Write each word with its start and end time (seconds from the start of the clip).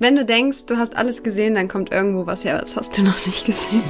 Wenn 0.00 0.14
du 0.14 0.24
denkst, 0.24 0.66
du 0.66 0.76
hast 0.76 0.96
alles 0.96 1.24
gesehen, 1.24 1.56
dann 1.56 1.66
kommt 1.66 1.90
irgendwo 1.90 2.24
was 2.24 2.44
her, 2.44 2.60
das 2.60 2.76
hast 2.76 2.96
du 2.96 3.02
noch 3.02 3.26
nicht 3.26 3.44
gesehen. 3.44 3.82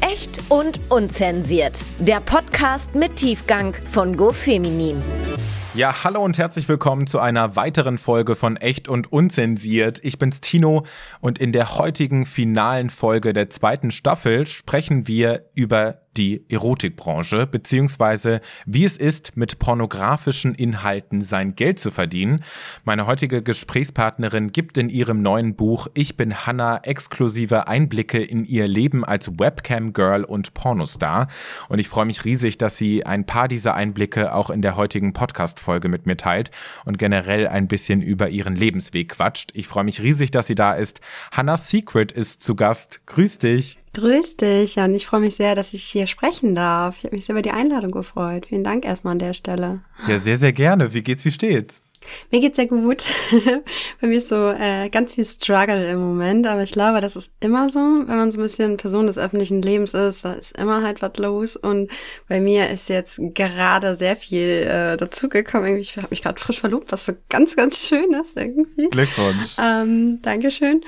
Echt 0.00 0.40
und 0.48 0.80
unzensiert. 0.88 1.78
Der 1.98 2.20
Podcast 2.20 2.94
mit 2.94 3.16
Tiefgang 3.16 3.74
von 3.74 4.16
GoFeminin. 4.16 4.96
Ja, 5.74 6.04
hallo 6.04 6.24
und 6.24 6.38
herzlich 6.38 6.66
willkommen 6.66 7.06
zu 7.06 7.18
einer 7.18 7.56
weiteren 7.56 7.98
Folge 7.98 8.36
von 8.36 8.56
Echt 8.56 8.88
und 8.88 9.12
Unzensiert. 9.12 10.00
Ich 10.02 10.18
bin's 10.18 10.40
Tino 10.40 10.86
und 11.20 11.38
in 11.38 11.52
der 11.52 11.76
heutigen 11.76 12.24
finalen 12.24 12.88
Folge 12.88 13.34
der 13.34 13.50
zweiten 13.50 13.90
Staffel 13.90 14.46
sprechen 14.46 15.08
wir 15.08 15.44
über 15.54 16.01
die 16.16 16.44
Erotikbranche, 16.48 17.46
beziehungsweise 17.46 18.40
wie 18.66 18.84
es 18.84 18.96
ist, 18.96 19.36
mit 19.36 19.58
pornografischen 19.58 20.54
Inhalten 20.54 21.22
sein 21.22 21.54
Geld 21.54 21.80
zu 21.80 21.90
verdienen. 21.90 22.44
Meine 22.84 23.06
heutige 23.06 23.42
Gesprächspartnerin 23.42 24.52
gibt 24.52 24.78
in 24.78 24.88
ihrem 24.88 25.22
neuen 25.22 25.56
Buch 25.56 25.88
Ich 25.94 26.16
bin 26.16 26.46
Hanna 26.46 26.78
exklusive 26.78 27.68
Einblicke 27.68 28.22
in 28.22 28.44
ihr 28.44 28.68
Leben 28.68 29.04
als 29.04 29.38
Webcam-Girl 29.38 30.24
und 30.24 30.54
Pornostar. 30.54 31.28
Und 31.68 31.78
ich 31.78 31.88
freue 31.88 32.06
mich 32.06 32.24
riesig, 32.24 32.58
dass 32.58 32.76
sie 32.76 33.06
ein 33.06 33.26
paar 33.26 33.48
dieser 33.48 33.74
Einblicke 33.74 34.34
auch 34.34 34.50
in 34.50 34.62
der 34.62 34.76
heutigen 34.76 35.12
Podcast-Folge 35.12 35.88
mit 35.88 36.06
mir 36.06 36.16
teilt 36.16 36.50
und 36.84 36.98
generell 36.98 37.46
ein 37.46 37.68
bisschen 37.68 38.02
über 38.02 38.28
ihren 38.28 38.56
Lebensweg 38.56 39.10
quatscht. 39.10 39.50
Ich 39.54 39.66
freue 39.66 39.84
mich 39.84 40.02
riesig, 40.02 40.30
dass 40.30 40.46
sie 40.46 40.54
da 40.54 40.74
ist. 40.74 41.00
Hannah 41.30 41.56
Secret 41.56 42.12
ist 42.12 42.42
zu 42.42 42.54
Gast. 42.54 43.00
Grüß 43.06 43.38
dich. 43.38 43.81
Grüß 43.94 44.38
dich, 44.38 44.76
Jan. 44.76 44.94
Ich 44.94 45.06
freue 45.06 45.20
mich 45.20 45.34
sehr, 45.34 45.54
dass 45.54 45.74
ich 45.74 45.84
hier 45.84 46.06
sprechen 46.06 46.54
darf. 46.54 46.98
Ich 46.98 47.04
habe 47.04 47.14
mich 47.14 47.26
sehr 47.26 47.34
über 47.34 47.42
die 47.42 47.50
Einladung 47.50 47.90
gefreut. 47.90 48.46
Vielen 48.46 48.64
Dank 48.64 48.86
erstmal 48.86 49.12
an 49.12 49.18
der 49.18 49.34
Stelle. 49.34 49.80
Ja, 50.08 50.18
sehr, 50.18 50.38
sehr 50.38 50.52
gerne. 50.52 50.94
Wie 50.94 51.02
geht's, 51.02 51.24
wie 51.26 51.30
steht's? 51.30 51.82
Mir 52.30 52.40
geht's 52.40 52.56
sehr 52.56 52.66
gut. 52.66 53.04
Bei 54.00 54.08
mir 54.08 54.18
ist 54.18 54.28
so 54.28 54.50
äh, 54.50 54.88
ganz 54.88 55.14
viel 55.14 55.24
Struggle 55.24 55.84
im 55.84 56.00
Moment, 56.00 56.46
aber 56.46 56.62
ich 56.62 56.72
glaube, 56.72 57.00
das 57.00 57.16
ist 57.16 57.34
immer 57.40 57.68
so, 57.68 57.78
wenn 57.78 58.16
man 58.16 58.30
so 58.30 58.40
ein 58.40 58.42
bisschen 58.42 58.76
Person 58.76 59.06
des 59.06 59.18
öffentlichen 59.18 59.62
Lebens 59.62 59.94
ist, 59.94 60.24
da 60.24 60.32
ist 60.34 60.56
immer 60.56 60.82
halt 60.82 61.02
was 61.02 61.16
los. 61.18 61.56
Und 61.56 61.90
bei 62.28 62.40
mir 62.40 62.70
ist 62.70 62.88
jetzt 62.88 63.20
gerade 63.34 63.96
sehr 63.96 64.16
viel 64.16 64.48
äh, 64.48 64.96
dazugekommen. 64.96 65.76
Ich 65.76 65.96
habe 65.96 66.08
mich 66.10 66.22
gerade 66.22 66.40
frisch 66.40 66.60
verlobt, 66.60 66.92
was 66.92 67.04
so 67.04 67.12
ganz, 67.28 67.56
ganz 67.56 67.86
schön 67.86 68.12
ist 68.14 68.36
irgendwie. 68.36 68.88
Glückwunsch. 68.88 69.56
Ähm, 69.62 70.20
Dankeschön. 70.22 70.82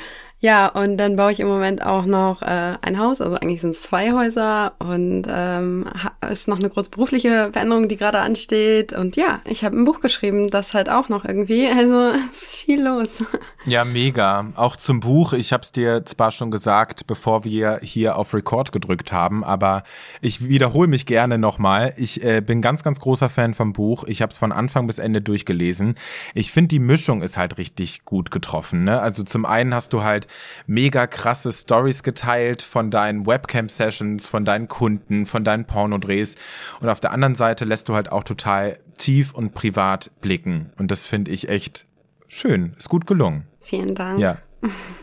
Ja, 0.45 0.69
und 0.69 0.99
dann 0.99 1.17
baue 1.17 1.33
ich 1.33 1.41
im 1.41 1.49
Moment 1.49 1.83
auch 1.83 2.05
noch 2.05 2.43
äh, 2.43 2.77
ein 2.83 2.99
Haus, 2.99 3.23
also 3.23 3.35
eigentlich 3.37 3.63
sind 3.63 3.71
es 3.71 3.81
zwei 3.81 4.13
Häuser 4.13 4.75
und 4.79 5.23
ähm, 5.27 5.87
ist 6.31 6.49
noch 6.49 6.59
eine 6.59 6.69
große 6.69 6.91
berufliche 6.91 7.49
Veränderung, 7.51 7.89
die 7.89 7.97
gerade 7.97 8.19
ansteht. 8.19 8.93
Und 8.93 9.17
ja, 9.17 9.41
ich 9.47 9.65
habe 9.65 9.75
ein 9.75 9.87
Buch 9.87 10.01
geschrieben, 10.01 10.51
das 10.51 10.75
halt 10.75 10.91
auch 10.91 11.09
noch 11.09 11.25
irgendwie. 11.25 11.67
Also 11.67 12.11
es 12.31 12.43
ist 12.43 12.57
viel 12.57 12.83
los. 12.85 13.25
Ja, 13.67 13.87
mega. 13.87 14.53
Auch 14.57 14.77
zum 14.77 15.01
Buch. 15.01 15.33
Ich 15.33 15.55
habe 15.55 15.63
es 15.63 15.73
dir 15.73 16.05
zwar 16.05 16.31
schon 16.31 16.51
gesagt, 16.51 17.07
bevor 17.07 17.45
wir 17.45 17.79
hier 17.83 18.19
auf 18.19 18.35
Record 18.35 18.73
gedrückt 18.73 19.11
haben, 19.11 19.43
aber 19.43 19.85
ich 20.21 20.47
wiederhole 20.47 20.87
mich 20.87 21.07
gerne 21.07 21.39
nochmal. 21.39 21.95
Ich 21.97 22.23
äh, 22.23 22.43
bin 22.43 22.61
ganz, 22.61 22.83
ganz 22.83 23.01
großer 23.01 23.31
Fan 23.31 23.55
vom 23.55 23.73
Buch. 23.73 24.05
Ich 24.05 24.21
habe 24.21 24.31
es 24.31 24.37
von 24.37 24.53
Anfang 24.53 24.87
bis 24.87 24.99
Ende 24.99 25.23
durchgelesen. 25.23 25.95
Ich 26.35 26.53
finde, 26.53 26.69
die 26.69 26.79
Mischung 26.79 27.23
ist 27.23 27.39
halt 27.39 27.57
richtig 27.57 28.05
gut 28.05 28.31
getroffen. 28.31 28.85
Ne? 28.85 29.01
Also 29.01 29.23
zum 29.23 29.47
einen 29.47 29.73
hast 29.73 29.95
du 29.95 30.03
halt 30.03 30.27
mega 30.67 31.07
krasse 31.07 31.51
Stories 31.51 32.03
geteilt 32.03 32.61
von 32.61 32.91
deinen 32.91 33.27
Webcam-Sessions, 33.27 34.29
von 34.29 34.45
deinen 34.45 34.69
Kunden, 34.69 35.25
von 35.25 35.43
deinen 35.43 35.65
Pornodrehs. 35.65 36.35
Und 36.81 36.91
auf 36.91 37.01
der 37.01 37.13
anderen 37.13 37.35
Seite 37.35 37.65
lässt 37.65 37.89
du 37.89 37.95
halt 37.95 38.13
auch 38.13 38.25
total 38.25 38.79
tief 38.99 39.33
und 39.33 39.55
privat 39.55 40.11
blicken. 40.21 40.71
Und 40.77 40.91
das 40.91 41.07
finde 41.07 41.31
ich 41.31 41.49
echt 41.49 41.87
schön. 42.29 42.75
Ist 42.77 42.91
gut 42.91 43.07
gelungen. 43.07 43.47
Vielen 43.65 43.95
Dank. 43.95 44.21
Ja. 44.21 44.39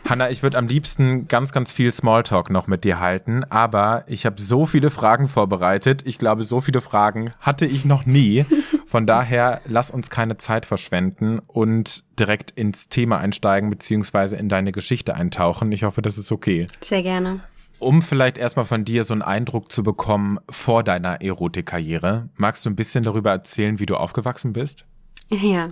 Hanna, 0.08 0.30
ich 0.30 0.42
würde 0.42 0.58
am 0.58 0.68
liebsten 0.68 1.28
ganz, 1.28 1.52
ganz 1.52 1.72
viel 1.72 1.92
Smalltalk 1.92 2.50
noch 2.50 2.68
mit 2.68 2.84
dir 2.84 3.00
halten, 3.00 3.44
aber 3.50 4.04
ich 4.08 4.26
habe 4.26 4.42
so 4.42 4.66
viele 4.66 4.90
Fragen 4.90 5.28
vorbereitet. 5.28 6.02
Ich 6.06 6.18
glaube, 6.18 6.44
so 6.44 6.62
viele 6.62 6.82
Fragen 6.82 7.34
hatte 7.40 7.66
ich 7.66 7.86
noch 7.86 8.06
nie. 8.06 8.46
Von 8.88 9.06
daher 9.06 9.62
lass 9.66 9.92
uns 9.92 10.10
keine 10.10 10.38
Zeit 10.38 10.66
verschwenden 10.66 11.40
und 11.40 12.04
direkt 12.20 12.52
ins 12.52 12.90
Thema 12.90 13.20
einsteigen, 13.20 13.70
beziehungsweise 13.70 14.36
in 14.36 14.50
deine 14.50 14.72
Geschichte 14.72 15.16
eintauchen. 15.16 15.72
Ich 15.72 15.84
hoffe, 15.84 16.02
das 16.02 16.18
ist 16.18 16.32
okay. 16.32 16.66
Sehr 16.82 17.04
gerne. 17.04 17.42
Um 17.80 18.02
vielleicht 18.02 18.38
erstmal 18.38 18.66
von 18.66 18.86
dir 18.86 19.04
so 19.04 19.14
einen 19.14 19.24
Eindruck 19.24 19.72
zu 19.72 19.82
bekommen 19.82 20.40
vor 20.50 20.84
deiner 20.84 21.22
Erotikkarriere, 21.22 22.30
magst 22.36 22.66
du 22.66 22.70
ein 22.70 22.76
bisschen 22.76 23.04
darüber 23.04 23.32
erzählen, 23.32 23.80
wie 23.80 23.88
du 23.88 23.96
aufgewachsen 23.96 24.54
bist? 24.54 24.86
Ja, 25.32 25.70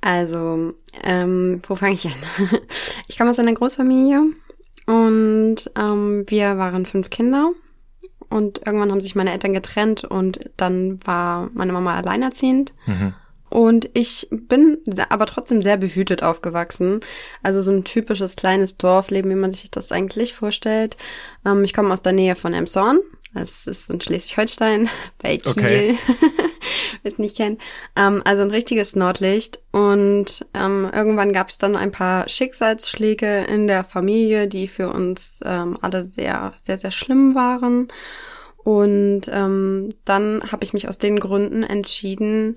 also, 0.00 0.74
ähm, 1.04 1.62
wo 1.66 1.74
fange 1.76 1.94
ich 1.94 2.06
an? 2.06 2.12
Ich 3.08 3.16
komme 3.16 3.30
aus 3.30 3.38
einer 3.38 3.54
Großfamilie 3.54 4.22
und 4.86 5.70
ähm, 5.76 6.24
wir 6.26 6.58
waren 6.58 6.86
fünf 6.86 7.10
Kinder 7.10 7.52
und 8.28 8.66
irgendwann 8.66 8.90
haben 8.90 9.00
sich 9.00 9.14
meine 9.14 9.32
Eltern 9.32 9.54
getrennt 9.54 10.04
und 10.04 10.50
dann 10.56 11.00
war 11.04 11.50
meine 11.54 11.72
Mama 11.72 11.96
alleinerziehend. 11.96 12.74
Mhm. 12.86 13.14
Und 13.50 13.88
ich 13.94 14.28
bin 14.30 14.78
aber 15.08 15.26
trotzdem 15.26 15.62
sehr 15.62 15.78
behütet 15.78 16.22
aufgewachsen. 16.22 17.00
Also 17.42 17.62
so 17.62 17.70
ein 17.70 17.84
typisches 17.84 18.36
kleines 18.36 18.76
Dorfleben, 18.76 19.30
wie 19.30 19.36
man 19.36 19.52
sich 19.52 19.70
das 19.70 19.90
eigentlich 19.90 20.34
vorstellt. 20.34 20.96
Ähm, 21.46 21.64
ich 21.64 21.72
komme 21.72 21.92
aus 21.92 22.02
der 22.02 22.12
Nähe 22.12 22.36
von 22.36 22.52
Emshorn. 22.52 23.00
Das 23.32 23.66
ist 23.66 23.88
in 23.90 24.00
Schleswig-Holstein 24.00 24.88
bei 25.18 25.38
Kiel. 25.38 25.52
Okay. 25.52 25.98
Wer 27.02 27.12
es 27.12 27.18
nicht 27.18 27.36
kennt. 27.36 27.60
Ähm, 27.96 28.22
also 28.24 28.42
ein 28.42 28.50
richtiges 28.50 28.96
Nordlicht. 28.96 29.60
Und 29.72 30.46
ähm, 30.54 30.90
irgendwann 30.92 31.32
gab 31.32 31.48
es 31.48 31.58
dann 31.58 31.76
ein 31.76 31.92
paar 31.92 32.28
Schicksalsschläge 32.28 33.44
in 33.44 33.66
der 33.66 33.84
Familie, 33.84 34.48
die 34.48 34.68
für 34.68 34.90
uns 34.90 35.40
ähm, 35.44 35.76
alle 35.80 36.04
sehr, 36.04 36.52
sehr, 36.62 36.78
sehr 36.78 36.90
schlimm 36.90 37.34
waren. 37.34 37.88
Und 38.56 39.22
ähm, 39.30 39.88
dann 40.04 40.42
habe 40.52 40.64
ich 40.64 40.72
mich 40.72 40.88
aus 40.88 40.98
den 40.98 41.20
Gründen 41.20 41.62
entschieden, 41.62 42.56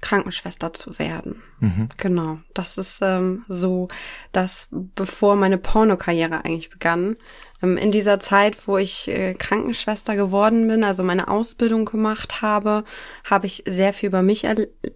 Krankenschwester 0.00 0.72
zu 0.72 0.98
werden. 0.98 1.42
Mhm. 1.60 1.88
Genau. 1.96 2.38
Das 2.54 2.78
ist 2.78 3.00
ähm, 3.02 3.44
so, 3.48 3.88
dass 4.32 4.68
bevor 4.70 5.36
meine 5.36 5.58
Pornokarriere 5.58 6.44
eigentlich 6.44 6.70
begann, 6.70 7.16
in 7.62 7.90
dieser 7.90 8.20
Zeit, 8.20 8.68
wo 8.68 8.76
ich 8.76 9.08
äh, 9.08 9.34
Krankenschwester 9.34 10.14
geworden 10.14 10.68
bin, 10.68 10.84
also 10.84 11.02
meine 11.02 11.28
Ausbildung 11.28 11.86
gemacht 11.86 12.42
habe, 12.42 12.84
habe 13.24 13.46
ich 13.46 13.64
sehr 13.66 13.94
viel 13.94 14.08
über 14.08 14.22
mich 14.22 14.46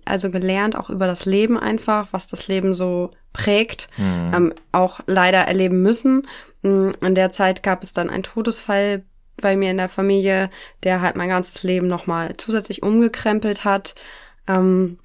also 0.04 0.31
gelernt, 0.31 0.76
auch 0.76 0.91
über 0.91 1.06
das 1.06 1.25
Leben 1.25 1.59
einfach, 1.59 2.09
was 2.12 2.26
das 2.26 2.48
Leben 2.48 2.75
so 2.75 3.12
prägt, 3.32 3.88
mhm. 3.97 4.32
ähm, 4.34 4.54
auch 4.72 5.00
leider 5.06 5.38
erleben 5.38 5.81
müssen. 5.81 6.26
Mm, 6.62 6.91
in 7.00 7.15
der 7.15 7.32
Zeit 7.32 7.62
gab 7.62 7.82
es 7.82 7.94
dann 7.94 8.10
einen 8.10 8.25
Todesfall 8.25 9.04
bei 9.41 9.56
mir 9.56 9.71
in 9.71 9.78
der 9.78 9.88
Familie, 9.88 10.50
der 10.82 11.00
halt 11.00 11.16
mein 11.16 11.28
ganzes 11.28 11.62
Leben 11.62 11.87
nochmal 11.87 12.37
zusätzlich 12.37 12.82
umgekrempelt 12.82 13.65
hat. 13.65 13.94
Ähm, 14.47 14.98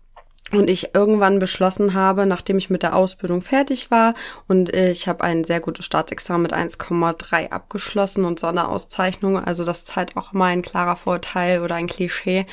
und 0.58 0.70
ich 0.70 0.94
irgendwann 0.94 1.40
beschlossen 1.40 1.94
habe, 1.94 2.26
nachdem 2.26 2.58
ich 2.58 2.70
mit 2.70 2.84
der 2.84 2.96
Ausbildung 2.96 3.42
fertig 3.42 3.92
war 3.92 4.14
und 4.48 4.74
ich 4.74 5.08
habe 5.08 5.24
ein 5.24 5.44
sehr 5.44 5.60
gutes 5.60 5.86
Staatsexamen 5.86 6.44
mit 6.44 6.54
1,3 6.54 7.50
abgeschlossen 7.52 8.26
und 8.26 8.40
Sonderauszeichnung, 8.40 9.38
also 9.38 9.64
das 9.64 9.84
ist 9.84 9.96
halt 9.96 10.18
auch 10.18 10.34
mal 10.34 10.48
ein 10.48 10.62
klarer 10.62 10.96
Vorteil 10.96 11.62
oder 11.62 11.76
ein 11.76 11.88
Klischee 11.88 12.46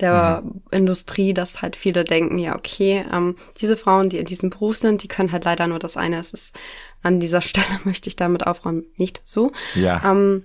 der 0.00 0.42
mhm. 0.44 0.62
Industrie, 0.70 1.34
dass 1.34 1.62
halt 1.62 1.76
viele 1.76 2.04
denken, 2.04 2.38
ja 2.38 2.56
okay, 2.56 3.04
ähm, 3.12 3.36
diese 3.60 3.76
Frauen, 3.76 4.08
die 4.08 4.18
in 4.18 4.26
diesem 4.26 4.50
Beruf 4.50 4.76
sind, 4.76 5.02
die 5.02 5.08
können 5.08 5.32
halt 5.32 5.44
leider 5.44 5.66
nur 5.66 5.78
das 5.78 5.96
eine. 5.96 6.18
Es 6.18 6.32
ist 6.32 6.58
an 7.02 7.20
dieser 7.20 7.40
Stelle 7.42 7.80
möchte 7.84 8.08
ich 8.08 8.16
damit 8.16 8.46
aufräumen, 8.46 8.84
nicht 8.96 9.20
so. 9.24 9.52
Ja. 9.74 10.02
Ähm, 10.04 10.44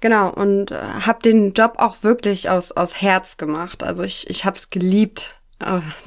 Genau, 0.00 0.30
und 0.30 0.70
äh, 0.70 0.76
habe 0.76 1.22
den 1.22 1.54
Job 1.54 1.74
auch 1.78 2.04
wirklich 2.04 2.48
aus, 2.48 2.70
aus 2.70 3.02
Herz 3.02 3.36
gemacht. 3.36 3.82
Also 3.82 4.04
ich, 4.04 4.30
ich 4.30 4.44
habe 4.44 4.56
es 4.56 4.70
geliebt, 4.70 5.34
äh, 5.34 5.37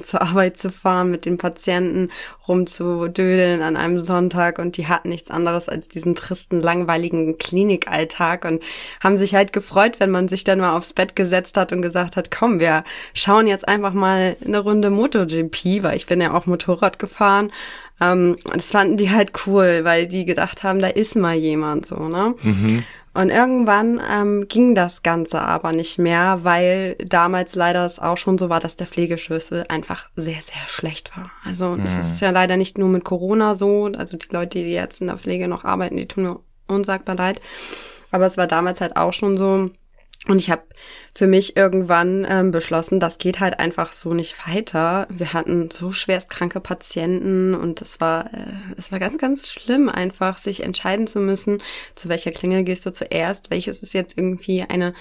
zur 0.02 0.22
Arbeit 0.22 0.56
zu 0.56 0.70
fahren, 0.70 1.10
mit 1.10 1.26
den 1.26 1.36
Patienten 1.36 2.10
rumzudödeln 2.48 3.60
an 3.60 3.76
einem 3.76 4.00
Sonntag 4.00 4.58
und 4.58 4.78
die 4.78 4.88
hatten 4.88 5.10
nichts 5.10 5.30
anderes 5.30 5.68
als 5.68 5.88
diesen 5.88 6.14
tristen, 6.14 6.60
langweiligen 6.60 7.36
Klinikalltag 7.36 8.46
und 8.46 8.62
haben 9.02 9.18
sich 9.18 9.34
halt 9.34 9.52
gefreut, 9.52 10.00
wenn 10.00 10.10
man 10.10 10.28
sich 10.28 10.44
dann 10.44 10.60
mal 10.60 10.74
aufs 10.74 10.94
Bett 10.94 11.14
gesetzt 11.16 11.58
hat 11.58 11.72
und 11.72 11.82
gesagt 11.82 12.16
hat, 12.16 12.30
komm, 12.30 12.60
wir 12.60 12.82
schauen 13.12 13.46
jetzt 13.46 13.68
einfach 13.68 13.92
mal 13.92 14.36
eine 14.42 14.58
Runde 14.58 14.88
MotoGP, 14.88 15.82
weil 15.82 15.96
ich 15.96 16.06
bin 16.06 16.20
ja 16.22 16.32
auch 16.32 16.46
Motorrad 16.46 16.98
gefahren. 16.98 17.52
Ähm, 18.00 18.36
das 18.54 18.72
fanden 18.72 18.96
die 18.96 19.10
halt 19.10 19.32
cool, 19.46 19.80
weil 19.82 20.06
die 20.06 20.24
gedacht 20.24 20.62
haben, 20.62 20.78
da 20.78 20.88
ist 20.88 21.14
mal 21.14 21.34
jemand 21.34 21.86
so, 21.86 22.08
ne? 22.08 22.34
Mhm. 22.42 22.84
Und 23.14 23.28
irgendwann 23.28 24.00
ähm, 24.10 24.46
ging 24.48 24.74
das 24.74 25.02
Ganze 25.02 25.40
aber 25.42 25.72
nicht 25.72 25.98
mehr, 25.98 26.40
weil 26.42 26.96
damals 26.96 27.54
leider 27.54 27.84
es 27.84 27.98
auch 27.98 28.16
schon 28.16 28.38
so 28.38 28.48
war, 28.48 28.58
dass 28.58 28.76
der 28.76 28.86
Pflegeschlüssel 28.86 29.64
einfach 29.68 30.08
sehr, 30.16 30.40
sehr 30.40 30.66
schlecht 30.66 31.14
war. 31.16 31.30
Also 31.44 31.76
es 31.82 31.94
mhm. 31.94 32.00
ist 32.00 32.20
ja 32.22 32.30
leider 32.30 32.56
nicht 32.56 32.78
nur 32.78 32.88
mit 32.88 33.04
Corona 33.04 33.54
so. 33.54 33.90
Also 33.96 34.16
die 34.16 34.32
Leute, 34.32 34.58
die 34.60 34.72
jetzt 34.72 35.02
in 35.02 35.08
der 35.08 35.18
Pflege 35.18 35.46
noch 35.46 35.64
arbeiten, 35.64 35.98
die 35.98 36.08
tun 36.08 36.24
mir 36.24 36.40
unsagbar 36.68 37.16
leid. 37.16 37.42
Aber 38.12 38.24
es 38.24 38.38
war 38.38 38.46
damals 38.46 38.80
halt 38.80 38.96
auch 38.96 39.12
schon 39.12 39.36
so, 39.36 39.70
Und 40.28 40.40
ich 40.40 40.50
habe 40.50 40.62
für 41.14 41.26
mich 41.26 41.56
irgendwann 41.56 42.24
ähm, 42.28 42.52
beschlossen, 42.52 43.00
das 43.00 43.18
geht 43.18 43.40
halt 43.40 43.58
einfach 43.58 43.92
so 43.92 44.14
nicht 44.14 44.36
weiter. 44.46 45.08
Wir 45.10 45.32
hatten 45.32 45.68
so 45.70 45.90
schwerstkranke 45.90 46.60
Patienten 46.60 47.54
und 47.56 47.82
es 47.82 48.00
war, 48.00 48.26
äh, 48.26 48.52
es 48.76 48.92
war 48.92 49.00
ganz, 49.00 49.18
ganz 49.18 49.48
schlimm, 49.48 49.88
einfach 49.88 50.38
sich 50.38 50.62
entscheiden 50.62 51.08
zu 51.08 51.18
müssen, 51.18 51.60
zu 51.96 52.08
welcher 52.08 52.30
Klinge 52.30 52.62
gehst 52.62 52.86
du 52.86 52.92
zuerst, 52.92 53.50
welches 53.50 53.82
ist 53.82 53.94
jetzt 53.94 54.16
irgendwie 54.16 54.62
eine 54.62 54.94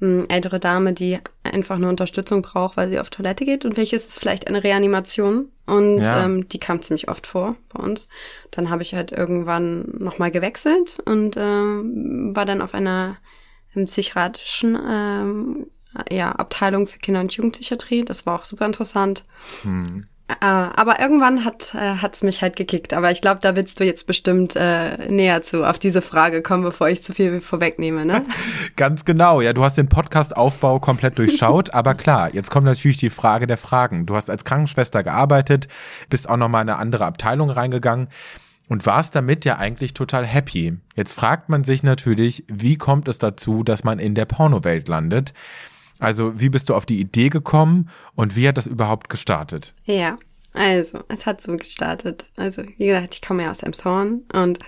mh, 0.00 0.26
ältere 0.28 0.60
Dame, 0.60 0.92
die 0.92 1.18
einfach 1.44 1.76
eine 1.76 1.88
Unterstützung 1.88 2.42
braucht, 2.42 2.76
weil 2.76 2.90
sie 2.90 3.00
auf 3.00 3.08
Toilette 3.08 3.46
geht 3.46 3.64
und 3.64 3.78
welches 3.78 4.06
ist 4.06 4.20
vielleicht 4.20 4.48
eine 4.48 4.62
Reanimation. 4.62 5.50
Und 5.66 6.00
Ja. 6.02 6.24
ähm, 6.26 6.46
die 6.48 6.60
kam 6.60 6.82
ziemlich 6.82 7.08
oft 7.08 7.26
vor 7.26 7.56
bei 7.72 7.82
uns. 7.82 8.08
Dann 8.50 8.68
habe 8.68 8.82
ich 8.82 8.94
halt 8.94 9.12
irgendwann 9.12 9.86
nochmal 9.98 10.30
gewechselt 10.30 10.98
und 11.06 11.36
ähm, 11.38 12.32
war 12.36 12.44
dann 12.44 12.60
auf 12.62 12.74
einer 12.74 13.16
im 13.74 13.84
psychiatrischen 13.84 14.78
ähm, 14.88 15.66
ja, 16.10 16.32
Abteilung 16.32 16.86
für 16.86 16.98
Kinder- 16.98 17.20
und 17.20 17.32
Jugendpsychiatrie. 17.32 18.04
Das 18.04 18.26
war 18.26 18.38
auch 18.38 18.44
super 18.44 18.66
interessant. 18.66 19.24
Äh, 20.28 20.44
aber 20.44 21.00
irgendwann 21.00 21.44
hat 21.46 21.74
äh, 21.74 21.96
hat's 21.96 22.22
mich 22.22 22.42
halt 22.42 22.54
gekickt. 22.54 22.92
Aber 22.92 23.10
ich 23.10 23.22
glaube, 23.22 23.40
da 23.42 23.56
willst 23.56 23.80
du 23.80 23.84
jetzt 23.84 24.06
bestimmt 24.06 24.56
äh, 24.56 25.10
näher 25.10 25.42
zu 25.42 25.64
auf 25.64 25.78
diese 25.78 26.02
Frage 26.02 26.42
kommen, 26.42 26.62
bevor 26.62 26.88
ich 26.88 27.02
zu 27.02 27.14
viel 27.14 27.40
vorwegnehme, 27.40 28.04
ne? 28.04 28.24
Ganz 28.76 29.06
genau, 29.06 29.40
ja, 29.40 29.54
du 29.54 29.64
hast 29.64 29.78
den 29.78 29.88
Podcast-Aufbau 29.88 30.80
komplett 30.80 31.16
durchschaut, 31.18 31.70
aber 31.74 31.94
klar, 31.94 32.34
jetzt 32.34 32.50
kommt 32.50 32.66
natürlich 32.66 32.98
die 32.98 33.10
Frage 33.10 33.46
der 33.46 33.56
Fragen. 33.56 34.04
Du 34.04 34.16
hast 34.16 34.28
als 34.28 34.44
Krankenschwester 34.44 35.02
gearbeitet, 35.02 35.66
bist 36.10 36.28
auch 36.28 36.36
nochmal 36.36 36.62
in 36.62 36.68
eine 36.68 36.78
andere 36.78 37.06
Abteilung 37.06 37.48
reingegangen 37.48 38.08
und 38.68 38.86
warst 38.86 39.14
damit 39.14 39.44
ja 39.44 39.56
eigentlich 39.56 39.94
total 39.94 40.26
happy. 40.26 40.76
Jetzt 40.94 41.14
fragt 41.14 41.48
man 41.48 41.64
sich 41.64 41.82
natürlich, 41.82 42.44
wie 42.48 42.76
kommt 42.76 43.08
es 43.08 43.18
dazu, 43.18 43.64
dass 43.64 43.84
man 43.84 43.98
in 43.98 44.14
der 44.14 44.26
Pornowelt 44.26 44.88
landet? 44.88 45.32
Also, 45.98 46.38
wie 46.38 46.48
bist 46.48 46.68
du 46.68 46.74
auf 46.74 46.86
die 46.86 47.00
Idee 47.00 47.28
gekommen 47.28 47.88
und 48.14 48.36
wie 48.36 48.46
hat 48.46 48.56
das 48.56 48.66
überhaupt 48.66 49.08
gestartet? 49.08 49.74
Ja, 49.84 50.16
also, 50.52 51.02
es 51.08 51.26
hat 51.26 51.42
so 51.42 51.56
gestartet. 51.56 52.30
Also, 52.36 52.62
wie 52.76 52.86
gesagt, 52.86 53.16
ich 53.16 53.22
komme 53.22 53.42
ja 53.44 53.50
aus 53.50 53.62
Emshorn 53.62 54.22
und 54.32 54.58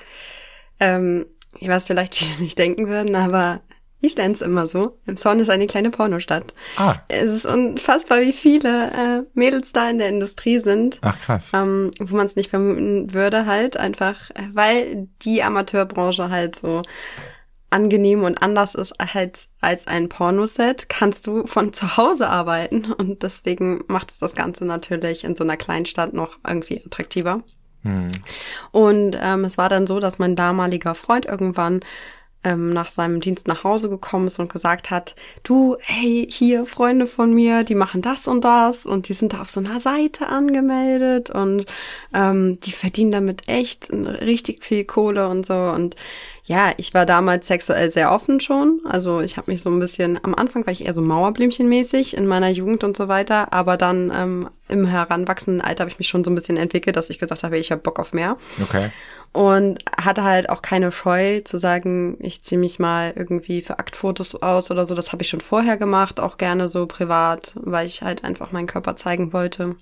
ähm, 0.80 1.26
was 1.60 1.86
vielleicht 1.86 2.14
viele 2.16 2.42
nicht 2.42 2.58
denken 2.58 2.88
würden, 2.88 3.14
aber 3.14 3.60
ich 4.00 4.16
nenne 4.16 4.34
es 4.34 4.40
immer 4.42 4.66
so. 4.66 4.98
Emshorn 5.06 5.40
ist 5.40 5.50
eine 5.50 5.66
kleine 5.66 5.90
Pornostadt. 5.90 6.54
Ah, 6.76 6.96
Es 7.08 7.26
ist 7.26 7.46
unfassbar, 7.46 8.20
wie 8.20 8.32
viele 8.32 8.90
äh, 8.92 9.22
Mädels 9.34 9.72
da 9.72 9.88
in 9.90 9.98
der 9.98 10.08
Industrie 10.08 10.58
sind. 10.60 10.98
ach 11.02 11.18
krass. 11.20 11.50
ähm, 11.54 11.90
wo 12.00 12.16
man 12.16 12.26
es 12.26 12.36
nicht 12.36 12.50
vermuten 12.50 13.12
würde, 13.12 13.46
halt 13.46 13.76
einfach, 13.76 14.30
äh, 14.30 14.42
weil 14.52 15.08
die 15.22 15.42
Amateurbranche 15.42 16.30
halt 16.30 16.56
so 16.56 16.82
angenehm 17.72 18.24
und 18.24 18.42
anders 18.42 18.74
ist 18.74 18.94
als, 18.98 19.48
als 19.60 19.86
ein 19.86 20.08
Pornoset, 20.08 20.88
kannst 20.88 21.26
du 21.28 21.46
von 21.46 21.72
zu 21.72 21.96
Hause 21.96 22.28
arbeiten 22.28 22.92
und 22.92 23.22
deswegen 23.22 23.84
macht 23.86 24.10
es 24.10 24.18
das 24.18 24.34
Ganze 24.34 24.64
natürlich 24.64 25.22
in 25.22 25.36
so 25.36 25.44
einer 25.44 25.56
Kleinstadt 25.56 26.12
noch 26.12 26.38
irgendwie 26.44 26.82
attraktiver. 26.84 27.42
Und 28.72 29.18
ähm, 29.22 29.44
es 29.46 29.56
war 29.56 29.68
dann 29.70 29.86
so, 29.86 30.00
dass 30.00 30.18
mein 30.18 30.36
damaliger 30.36 30.94
Freund 30.94 31.24
irgendwann 31.26 31.80
ähm, 32.44 32.70
nach 32.70 32.90
seinem 32.90 33.20
Dienst 33.20 33.48
nach 33.48 33.64
Hause 33.64 33.88
gekommen 33.88 34.26
ist 34.26 34.38
und 34.38 34.52
gesagt 34.52 34.90
hat, 34.90 35.14
du, 35.42 35.76
hey, 35.86 36.26
hier 36.30 36.64
Freunde 36.66 37.06
von 37.06 37.34
mir, 37.34 37.64
die 37.64 37.74
machen 37.74 38.02
das 38.02 38.26
und 38.26 38.44
das 38.44 38.86
und 38.86 39.08
die 39.08 39.12
sind 39.12 39.34
da 39.34 39.42
auf 39.42 39.50
so 39.50 39.60
einer 39.60 39.80
Seite 39.80 40.28
angemeldet 40.28 41.30
und 41.30 41.66
ähm, 42.14 42.58
die 42.60 42.72
verdienen 42.72 43.10
damit 43.10 43.48
echt 43.48 43.90
richtig 43.90 44.64
viel 44.64 44.84
Kohle 44.84 45.28
und 45.28 45.46
so 45.46 45.54
und 45.54 45.96
ja, 46.50 46.72
ich 46.78 46.94
war 46.94 47.06
damals 47.06 47.46
sexuell 47.46 47.92
sehr 47.92 48.10
offen 48.10 48.40
schon. 48.40 48.80
Also 48.84 49.20
ich 49.20 49.36
habe 49.36 49.52
mich 49.52 49.62
so 49.62 49.70
ein 49.70 49.78
bisschen, 49.78 50.18
am 50.24 50.34
Anfang 50.34 50.66
war 50.66 50.72
ich 50.72 50.84
eher 50.84 50.94
so 50.94 51.00
Mauerblümchenmäßig 51.00 52.16
in 52.16 52.26
meiner 52.26 52.48
Jugend 52.48 52.82
und 52.82 52.96
so 52.96 53.06
weiter, 53.06 53.52
aber 53.52 53.76
dann 53.76 54.12
ähm, 54.12 54.50
im 54.68 54.84
heranwachsenden 54.84 55.60
Alter 55.60 55.82
habe 55.82 55.92
ich 55.92 55.98
mich 55.98 56.08
schon 56.08 56.24
so 56.24 56.30
ein 56.32 56.34
bisschen 56.34 56.56
entwickelt, 56.56 56.96
dass 56.96 57.08
ich 57.08 57.20
gesagt 57.20 57.44
habe, 57.44 57.56
ich 57.56 57.70
habe 57.70 57.82
Bock 57.82 58.00
auf 58.00 58.12
mehr. 58.12 58.36
Okay. 58.60 58.90
Und 59.32 59.84
hatte 59.96 60.24
halt 60.24 60.50
auch 60.50 60.60
keine 60.60 60.90
Scheu 60.90 61.40
zu 61.40 61.58
sagen, 61.58 62.16
ich 62.20 62.42
ziehe 62.42 62.58
mich 62.58 62.80
mal 62.80 63.12
irgendwie 63.14 63.62
für 63.62 63.78
Aktfotos 63.78 64.34
aus 64.34 64.72
oder 64.72 64.86
so. 64.86 64.94
Das 64.94 65.12
habe 65.12 65.22
ich 65.22 65.28
schon 65.28 65.40
vorher 65.40 65.76
gemacht, 65.76 66.18
auch 66.18 66.36
gerne 66.36 66.68
so 66.68 66.86
privat, 66.86 67.52
weil 67.54 67.86
ich 67.86 68.02
halt 68.02 68.24
einfach 68.24 68.50
meinen 68.50 68.66
Körper 68.66 68.96
zeigen 68.96 69.32
wollte. 69.32 69.76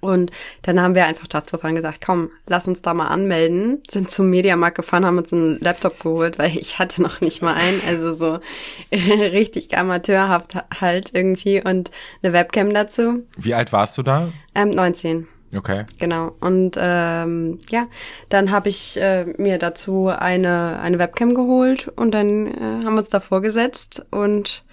Und 0.00 0.30
dann 0.62 0.80
haben 0.80 0.94
wir 0.94 1.06
einfach 1.06 1.26
fun 1.60 1.74
gesagt, 1.74 2.00
komm, 2.04 2.30
lass 2.46 2.68
uns 2.68 2.82
da 2.82 2.94
mal 2.94 3.08
anmelden. 3.08 3.82
Sind 3.90 4.10
zum 4.10 4.30
Mediamarkt 4.30 4.76
gefahren, 4.76 5.04
haben 5.04 5.18
uns 5.18 5.32
einen 5.32 5.58
Laptop 5.60 5.98
geholt, 5.98 6.38
weil 6.38 6.56
ich 6.56 6.78
hatte 6.78 7.02
noch 7.02 7.20
nicht 7.20 7.42
mal 7.42 7.54
einen. 7.54 7.80
Also 7.86 8.12
so 8.14 8.38
richtig 8.92 9.76
amateurhaft 9.76 10.56
halt 10.80 11.10
irgendwie 11.14 11.62
und 11.62 11.90
eine 12.22 12.32
Webcam 12.32 12.72
dazu. 12.72 13.26
Wie 13.36 13.54
alt 13.54 13.72
warst 13.72 13.98
du 13.98 14.02
da? 14.02 14.32
Ähm, 14.54 14.70
19. 14.70 15.26
Okay. 15.54 15.84
Genau. 15.98 16.36
Und 16.40 16.76
ähm, 16.78 17.58
ja, 17.70 17.88
dann 18.28 18.50
habe 18.52 18.68
ich 18.68 18.96
äh, 19.00 19.24
mir 19.36 19.58
dazu 19.58 20.08
eine, 20.08 20.78
eine 20.80 20.98
Webcam 20.98 21.34
geholt 21.34 21.88
und 21.88 22.12
dann 22.12 22.46
äh, 22.46 22.84
haben 22.84 22.94
wir 22.94 22.98
uns 22.98 23.08
davor 23.08 23.40
gesetzt 23.40 24.06
und 24.10 24.64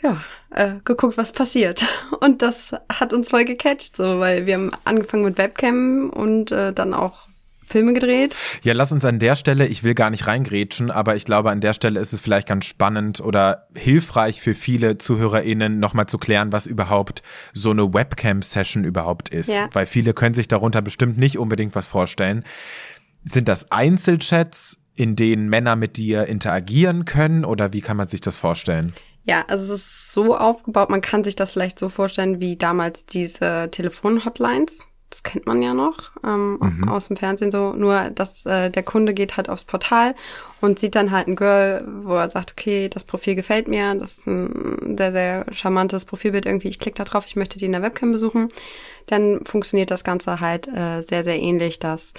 ja, 0.00 0.22
äh, 0.50 0.74
geguckt, 0.84 1.16
was 1.16 1.32
passiert. 1.32 1.84
Und 2.20 2.42
das 2.42 2.74
hat 2.90 3.12
uns 3.12 3.30
voll 3.30 3.44
gecatcht, 3.44 3.96
so, 3.96 4.18
weil 4.18 4.46
wir 4.46 4.54
haben 4.54 4.72
angefangen 4.84 5.24
mit 5.24 5.38
Webcam 5.38 6.10
und 6.10 6.52
äh, 6.52 6.72
dann 6.72 6.94
auch 6.94 7.28
Filme 7.70 7.92
gedreht. 7.92 8.36
Ja, 8.62 8.74
lass 8.74 8.92
uns 8.92 9.04
an 9.04 9.18
der 9.18 9.36
Stelle, 9.36 9.66
ich 9.66 9.82
will 9.82 9.94
gar 9.94 10.10
nicht 10.10 10.26
reingrätschen, 10.26 10.90
aber 10.90 11.16
ich 11.16 11.24
glaube, 11.24 11.50
an 11.50 11.60
der 11.60 11.72
Stelle 11.72 12.00
ist 12.00 12.12
es 12.12 12.20
vielleicht 12.20 12.48
ganz 12.48 12.66
spannend 12.66 13.20
oder 13.20 13.68
hilfreich 13.76 14.40
für 14.40 14.54
viele 14.54 14.98
ZuhörerInnen 14.98 15.78
nochmal 15.78 16.06
zu 16.06 16.18
klären, 16.18 16.52
was 16.52 16.66
überhaupt 16.66 17.22
so 17.52 17.70
eine 17.70 17.94
Webcam-Session 17.94 18.84
überhaupt 18.84 19.28
ist. 19.28 19.48
Ja. 19.48 19.68
Weil 19.72 19.86
viele 19.86 20.14
können 20.14 20.34
sich 20.34 20.48
darunter 20.48 20.82
bestimmt 20.82 21.18
nicht 21.18 21.38
unbedingt 21.38 21.74
was 21.74 21.86
vorstellen. 21.86 22.44
Sind 23.24 23.48
das 23.48 23.70
Einzelchats, 23.70 24.78
in 24.94 25.16
denen 25.16 25.48
Männer 25.48 25.76
mit 25.76 25.96
dir 25.96 26.26
interagieren 26.26 27.04
können 27.04 27.44
oder 27.44 27.72
wie 27.72 27.80
kann 27.80 27.96
man 27.96 28.08
sich 28.08 28.20
das 28.20 28.36
vorstellen? 28.36 28.92
Ja, 29.24 29.44
also 29.48 29.74
es 29.74 29.80
ist 29.80 30.12
so 30.12 30.36
aufgebaut, 30.36 30.90
man 30.90 31.02
kann 31.02 31.24
sich 31.24 31.36
das 31.36 31.52
vielleicht 31.52 31.78
so 31.78 31.88
vorstellen 31.88 32.40
wie 32.40 32.56
damals 32.56 33.06
diese 33.06 33.68
Telefon-Hotlines. 33.70 34.89
Das 35.10 35.24
kennt 35.24 35.44
man 35.44 35.60
ja 35.60 35.74
noch 35.74 36.12
ähm, 36.24 36.88
aus 36.88 37.08
dem 37.08 37.16
Fernsehen 37.16 37.50
so. 37.50 37.72
Nur, 37.72 38.10
dass 38.10 38.46
äh, 38.46 38.70
der 38.70 38.84
Kunde 38.84 39.12
geht 39.12 39.36
halt 39.36 39.48
aufs 39.48 39.64
Portal 39.64 40.14
und 40.60 40.78
sieht 40.78 40.94
dann 40.94 41.10
halt 41.10 41.26
ein 41.26 41.34
Girl, 41.34 41.84
wo 42.02 42.14
er 42.14 42.30
sagt, 42.30 42.52
okay, 42.52 42.88
das 42.88 43.02
Profil 43.02 43.34
gefällt 43.34 43.66
mir, 43.66 43.96
das 43.96 44.18
ist 44.18 44.26
ein 44.28 44.96
sehr, 44.96 45.10
sehr 45.10 45.46
charmantes 45.50 46.04
Profilbild 46.04 46.46
irgendwie. 46.46 46.68
Ich 46.68 46.78
klicke 46.78 46.96
da 46.96 47.04
drauf, 47.04 47.24
ich 47.26 47.34
möchte 47.34 47.58
die 47.58 47.66
in 47.66 47.72
der 47.72 47.82
Webcam 47.82 48.12
besuchen. 48.12 48.48
Dann 49.06 49.44
funktioniert 49.44 49.90
das 49.90 50.04
Ganze 50.04 50.38
halt 50.38 50.68
äh, 50.68 51.02
sehr, 51.02 51.24
sehr 51.24 51.40
ähnlich, 51.40 51.80
dass 51.80 52.12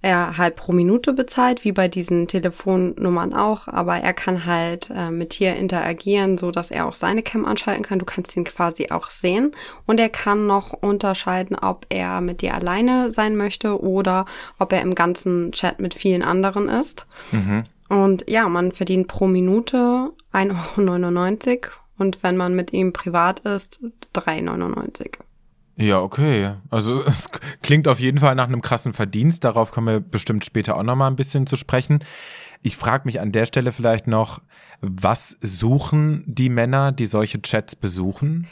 er 0.00 0.38
halt 0.38 0.56
pro 0.56 0.72
Minute 0.72 1.12
bezahlt, 1.12 1.64
wie 1.64 1.72
bei 1.72 1.88
diesen 1.88 2.28
Telefonnummern 2.28 3.34
auch, 3.34 3.66
aber 3.66 3.96
er 3.96 4.12
kann 4.12 4.46
halt 4.46 4.90
äh, 4.94 5.10
mit 5.10 5.38
dir 5.38 5.56
interagieren, 5.56 6.38
so 6.38 6.50
dass 6.50 6.70
er 6.70 6.86
auch 6.86 6.94
seine 6.94 7.22
Cam 7.22 7.44
anschalten 7.44 7.82
kann. 7.82 7.98
Du 7.98 8.04
kannst 8.04 8.36
ihn 8.36 8.44
quasi 8.44 8.90
auch 8.90 9.10
sehen 9.10 9.52
und 9.86 9.98
er 9.98 10.08
kann 10.08 10.46
noch 10.46 10.72
unterscheiden, 10.72 11.56
ob 11.56 11.86
er 11.88 12.20
mit 12.20 12.42
dir 12.42 12.54
alleine 12.54 13.10
sein 13.10 13.36
möchte 13.36 13.80
oder 13.80 14.24
ob 14.58 14.72
er 14.72 14.82
im 14.82 14.94
ganzen 14.94 15.50
Chat 15.52 15.80
mit 15.80 15.94
vielen 15.94 16.22
anderen 16.22 16.68
ist. 16.68 17.06
Und 17.88 18.28
ja, 18.28 18.48
man 18.48 18.72
verdient 18.72 19.08
pro 19.08 19.26
Minute 19.26 20.10
1,99 20.32 21.48
Euro 21.48 21.60
und 21.98 22.22
wenn 22.22 22.36
man 22.36 22.54
mit 22.54 22.72
ihm 22.72 22.92
privat 22.92 23.40
ist, 23.40 23.80
3,99 24.14 24.46
Euro. 24.48 25.27
Ja, 25.78 26.00
okay. 26.00 26.54
Also 26.70 27.02
es 27.06 27.28
klingt 27.62 27.88
auf 27.88 28.00
jeden 28.00 28.18
Fall 28.18 28.34
nach 28.34 28.48
einem 28.48 28.62
krassen 28.62 28.92
Verdienst. 28.92 29.44
Darauf 29.44 29.72
kommen 29.72 29.86
wir 29.86 30.00
bestimmt 30.00 30.44
später 30.44 30.76
auch 30.76 30.82
nochmal 30.82 31.10
ein 31.10 31.16
bisschen 31.16 31.46
zu 31.46 31.56
sprechen. 31.56 32.04
Ich 32.62 32.76
frage 32.76 33.04
mich 33.06 33.20
an 33.20 33.32
der 33.32 33.46
Stelle 33.46 33.72
vielleicht 33.72 34.06
noch, 34.06 34.40
was 34.80 35.36
suchen 35.40 36.24
die 36.26 36.48
Männer, 36.48 36.92
die 36.92 37.06
solche 37.06 37.40
Chats 37.40 37.76
besuchen? 37.76 38.48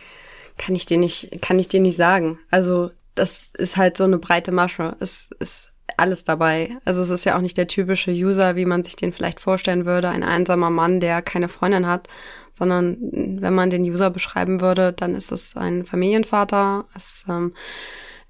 kann 0.59 0.75
ich 0.75 0.87
dir 0.87 0.99
nicht, 0.99 1.43
kann 1.43 1.59
ich 1.59 1.69
dir 1.69 1.81
nicht 1.81 1.97
sagen. 1.97 2.39
Also 2.51 2.91
das 3.15 3.53
ist 3.57 3.77
halt 3.77 3.97
so 3.97 4.05
eine 4.05 4.19
breite 4.19 4.53
Masche. 4.53 4.97
Es 5.01 5.31
ist 5.39 5.73
alles 5.97 6.25
dabei. 6.25 6.77
Also 6.85 7.03
es 7.03 7.11
ist 7.11 7.25
ja 7.25 7.37
auch 7.37 7.41
nicht 7.41 7.57
der 7.57 7.69
typische 7.69 8.11
User, 8.11 8.57
wie 8.57 8.65
man 8.65 8.83
sich 8.83 8.97
den 8.97 9.13
vielleicht 9.13 9.41
vorstellen 9.41 9.87
würde, 9.87 10.09
ein 10.09 10.23
einsamer 10.23 10.71
Mann, 10.71 11.01
der 11.01 11.23
keine 11.23 11.49
Freundin 11.49 11.87
hat, 11.87 12.09
sondern 12.57 12.97
wenn 13.01 13.55
man 13.55 13.71
den 13.71 13.83
User 13.83 14.11
beschreiben 14.11 14.61
würde, 14.61 14.93
dann 14.93 15.15
ist 15.15 15.33
es 15.33 15.57
ein 15.57 15.85
Familienvater, 15.85 16.87
es 16.95 17.25
ähm, 17.29 17.53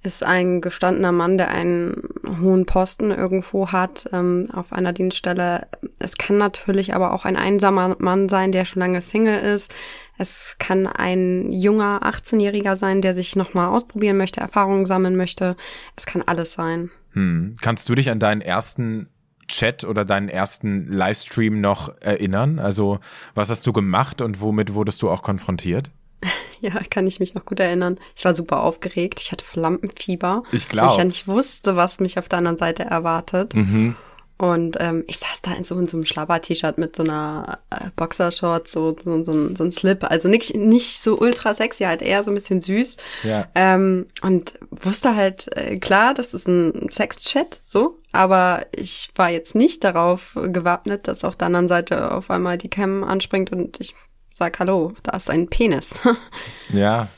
ist 0.06 0.24
ein 0.24 0.60
gestandener 0.60 1.12
Mann, 1.12 1.36
der 1.36 1.50
einen 1.50 2.02
hohen 2.40 2.64
Posten 2.64 3.10
irgendwo 3.10 3.72
hat 3.72 4.08
ähm, 4.12 4.48
auf 4.52 4.72
einer 4.72 4.92
Dienststelle. 4.92 5.66
Es 5.98 6.16
kann 6.16 6.38
natürlich 6.38 6.94
aber 6.94 7.12
auch 7.12 7.24
ein 7.24 7.36
einsamer 7.36 7.96
Mann 7.98 8.28
sein, 8.28 8.52
der 8.52 8.64
schon 8.64 8.80
lange 8.80 9.00
Single 9.00 9.40
ist. 9.40 9.74
Es 10.16 10.56
kann 10.58 10.86
ein 10.86 11.52
junger 11.52 12.02
18-Jähriger 12.04 12.76
sein, 12.76 13.02
der 13.02 13.14
sich 13.14 13.36
nochmal 13.36 13.68
ausprobieren 13.68 14.16
möchte, 14.16 14.40
Erfahrungen 14.40 14.86
sammeln 14.86 15.16
möchte. 15.16 15.56
Es 15.96 16.06
kann 16.06 16.22
alles 16.22 16.52
sein. 16.52 16.90
Hm. 17.12 17.56
Kannst 17.60 17.88
du 17.88 17.94
dich 17.94 18.10
an 18.10 18.20
deinen 18.20 18.40
ersten 18.40 19.08
Chat 19.48 19.84
oder 19.84 20.04
deinen 20.04 20.28
ersten 20.28 20.86
Livestream 20.88 21.60
noch 21.60 21.90
erinnern? 22.00 22.58
Also 22.58 22.98
was 23.34 23.50
hast 23.50 23.66
du 23.66 23.72
gemacht 23.72 24.20
und 24.20 24.40
womit 24.40 24.74
wurdest 24.74 25.02
du 25.02 25.10
auch 25.10 25.22
konfrontiert? 25.22 25.90
Ja, 26.62 26.72
kann 26.88 27.06
ich 27.06 27.20
mich 27.20 27.34
noch 27.34 27.44
gut 27.44 27.60
erinnern. 27.60 27.98
Ich 28.16 28.24
war 28.24 28.34
super 28.34 28.62
aufgeregt. 28.62 29.20
Ich 29.20 29.30
hatte 29.30 29.44
Flampenfieber. 29.44 30.42
Ich 30.52 30.70
glaube. 30.70 30.88
Weil 30.88 30.92
ich 30.94 30.98
ja 30.98 31.04
nicht 31.04 31.28
wusste, 31.28 31.76
was 31.76 32.00
mich 32.00 32.18
auf 32.18 32.30
der 32.30 32.38
anderen 32.38 32.56
Seite 32.56 32.84
erwartet. 32.84 33.54
Mhm. 33.54 33.94
Und 34.38 34.76
ähm, 34.80 35.02
ich 35.06 35.18
saß 35.18 35.40
da 35.42 35.54
in 35.54 35.64
so, 35.64 35.78
in 35.78 35.86
so 35.86 35.96
einem 35.96 36.04
Schlabber-T-Shirt 36.04 36.76
mit 36.76 36.94
so 36.94 37.02
einer 37.02 37.58
äh, 37.70 37.88
Boxershorts, 37.96 38.70
so, 38.70 38.94
so, 39.02 39.24
so, 39.24 39.32
ein, 39.32 39.56
so 39.56 39.64
ein 39.64 39.72
Slip. 39.72 40.04
Also 40.04 40.28
nicht, 40.28 40.54
nicht 40.54 41.02
so 41.02 41.18
ultra 41.18 41.54
sexy, 41.54 41.84
halt 41.84 42.02
eher 42.02 42.22
so 42.22 42.30
ein 42.30 42.34
bisschen 42.34 42.60
süß. 42.60 42.98
Ja. 43.22 43.48
Ähm, 43.54 44.06
und 44.20 44.58
wusste 44.70 45.16
halt, 45.16 45.56
äh, 45.56 45.78
klar, 45.78 46.12
das 46.12 46.34
ist 46.34 46.48
ein 46.48 46.90
Sexchat, 46.90 47.60
so. 47.64 47.98
Aber 48.12 48.66
ich 48.72 49.10
war 49.14 49.30
jetzt 49.30 49.54
nicht 49.54 49.84
darauf 49.84 50.38
gewappnet, 50.42 51.08
dass 51.08 51.24
auf 51.24 51.36
der 51.36 51.46
anderen 51.46 51.68
Seite 51.68 52.12
auf 52.12 52.30
einmal 52.30 52.58
die 52.58 52.68
Cam 52.68 53.04
anspringt 53.04 53.52
und 53.52 53.80
ich 53.80 53.94
sag, 54.30 54.58
hallo, 54.58 54.92
da 55.02 55.16
ist 55.16 55.30
ein 55.30 55.48
Penis. 55.48 56.00
Ja. 56.70 57.08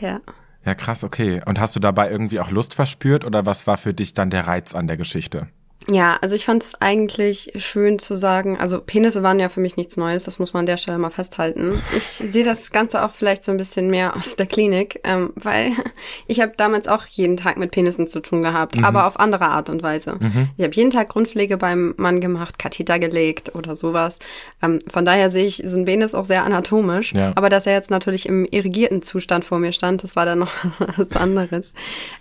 ja. 0.00 0.20
Ja, 0.64 0.74
krass, 0.74 1.02
okay. 1.02 1.40
Und 1.46 1.58
hast 1.58 1.74
du 1.74 1.80
dabei 1.80 2.10
irgendwie 2.10 2.40
auch 2.40 2.50
Lust 2.50 2.74
verspürt 2.74 3.24
oder 3.24 3.46
was 3.46 3.66
war 3.66 3.78
für 3.78 3.94
dich 3.94 4.12
dann 4.12 4.30
der 4.30 4.46
Reiz 4.46 4.74
an 4.74 4.86
der 4.86 4.96
Geschichte? 4.96 5.48
Ja, 5.90 6.18
also 6.20 6.34
ich 6.36 6.44
fand 6.44 6.62
es 6.62 6.74
eigentlich 6.80 7.52
schön 7.56 7.98
zu 7.98 8.14
sagen, 8.14 8.58
also 8.58 8.78
Penisse 8.80 9.22
waren 9.22 9.38
ja 9.40 9.48
für 9.48 9.60
mich 9.60 9.78
nichts 9.78 9.96
Neues, 9.96 10.24
das 10.24 10.38
muss 10.38 10.52
man 10.52 10.60
an 10.60 10.66
der 10.66 10.76
Stelle 10.76 10.98
mal 10.98 11.08
festhalten. 11.08 11.80
Ich 11.96 12.02
sehe 12.04 12.44
das 12.44 12.72
Ganze 12.72 13.02
auch 13.02 13.12
vielleicht 13.12 13.42
so 13.42 13.52
ein 13.52 13.56
bisschen 13.56 13.86
mehr 13.88 14.14
aus 14.16 14.36
der 14.36 14.44
Klinik, 14.44 15.00
ähm, 15.04 15.32
weil 15.36 15.70
ich 16.26 16.40
habe 16.40 16.52
damals 16.58 16.88
auch 16.88 17.06
jeden 17.06 17.38
Tag 17.38 17.56
mit 17.56 17.70
Penissen 17.70 18.06
zu 18.06 18.20
tun 18.20 18.42
gehabt, 18.42 18.76
Mhm. 18.76 18.84
aber 18.84 19.06
auf 19.06 19.18
andere 19.18 19.46
Art 19.46 19.70
und 19.70 19.82
Weise. 19.82 20.18
Ich 20.58 20.64
habe 20.64 20.74
jeden 20.74 20.90
Tag 20.90 21.08
Grundpflege 21.08 21.56
beim 21.56 21.94
Mann 21.96 22.20
gemacht, 22.20 22.58
Katheter 22.58 22.98
gelegt 22.98 23.54
oder 23.54 23.74
sowas. 23.74 24.18
Ähm, 24.62 24.78
von 24.90 25.06
daher 25.06 25.30
sehe 25.30 25.46
ich 25.46 25.62
so 25.66 25.78
ein 25.78 25.86
Penis 25.86 26.14
auch 26.14 26.26
sehr 26.26 26.44
anatomisch, 26.44 27.14
Ja. 27.14 27.32
aber 27.34 27.48
dass 27.48 27.66
er 27.66 27.72
jetzt 27.72 27.90
natürlich 27.90 28.26
im 28.26 28.44
irrigierten 28.44 29.00
Zustand 29.00 29.44
vor 29.44 29.58
mir 29.58 29.72
stand, 29.72 30.02
das 30.02 30.16
war 30.16 30.26
dann 30.26 30.40
noch 30.40 30.52
was 30.98 31.12
anderes. 31.16 31.72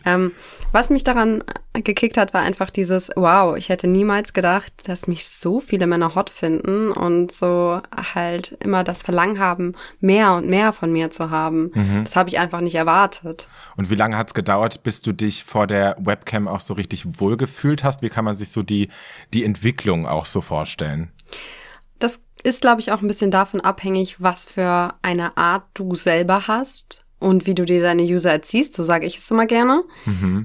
Ähm, 0.05 0.31
was 0.71 0.89
mich 0.89 1.03
daran 1.03 1.43
gekickt 1.85 2.17
hat, 2.17 2.33
war 2.33 2.41
einfach 2.41 2.69
dieses, 2.69 3.09
wow, 3.15 3.55
ich 3.55 3.69
hätte 3.69 3.87
niemals 3.87 4.33
gedacht, 4.33 4.73
dass 4.85 5.07
mich 5.07 5.27
so 5.27 5.59
viele 5.59 5.87
Männer 5.87 6.15
hot 6.15 6.29
finden 6.29 6.91
und 6.91 7.31
so 7.31 7.81
halt 8.15 8.57
immer 8.63 8.83
das 8.83 9.03
Verlangen 9.03 9.39
haben, 9.39 9.75
mehr 9.99 10.33
und 10.33 10.47
mehr 10.47 10.73
von 10.73 10.91
mir 10.91 11.11
zu 11.11 11.29
haben. 11.29 11.71
Das 12.03 12.15
habe 12.15 12.29
ich 12.29 12.39
einfach 12.39 12.61
nicht 12.61 12.75
erwartet. 12.75 13.47
Und 13.75 13.89
wie 13.89 13.95
lange 13.95 14.17
hat 14.17 14.27
es 14.27 14.33
gedauert, 14.33 14.83
bis 14.83 15.01
du 15.01 15.13
dich 15.13 15.43
vor 15.43 15.67
der 15.67 15.95
Webcam 15.99 16.47
auch 16.47 16.61
so 16.61 16.73
richtig 16.73 17.19
wohlgefühlt 17.19 17.83
hast? 17.83 18.01
Wie 18.01 18.09
kann 18.09 18.25
man 18.25 18.37
sich 18.37 18.49
so 18.49 18.63
die, 18.63 18.89
die 19.33 19.43
Entwicklung 19.43 20.05
auch 20.05 20.25
so 20.25 20.41
vorstellen? 20.41 21.11
Das 21.99 22.21
ist, 22.43 22.61
glaube 22.61 22.81
ich, 22.81 22.91
auch 22.91 23.01
ein 23.01 23.07
bisschen 23.07 23.31
davon 23.31 23.61
abhängig, 23.61 24.21
was 24.21 24.45
für 24.45 24.93
eine 25.01 25.37
Art 25.37 25.63
du 25.73 25.95
selber 25.95 26.47
hast 26.47 27.06
und 27.19 27.47
wie 27.47 27.55
du 27.55 27.65
dir 27.65 27.81
deine 27.81 28.03
User 28.03 28.31
erziehst, 28.31 28.75
so 28.75 28.83
sage 28.83 29.07
ich 29.07 29.17
es 29.17 29.31
immer 29.31 29.47
gerne. 29.47 29.83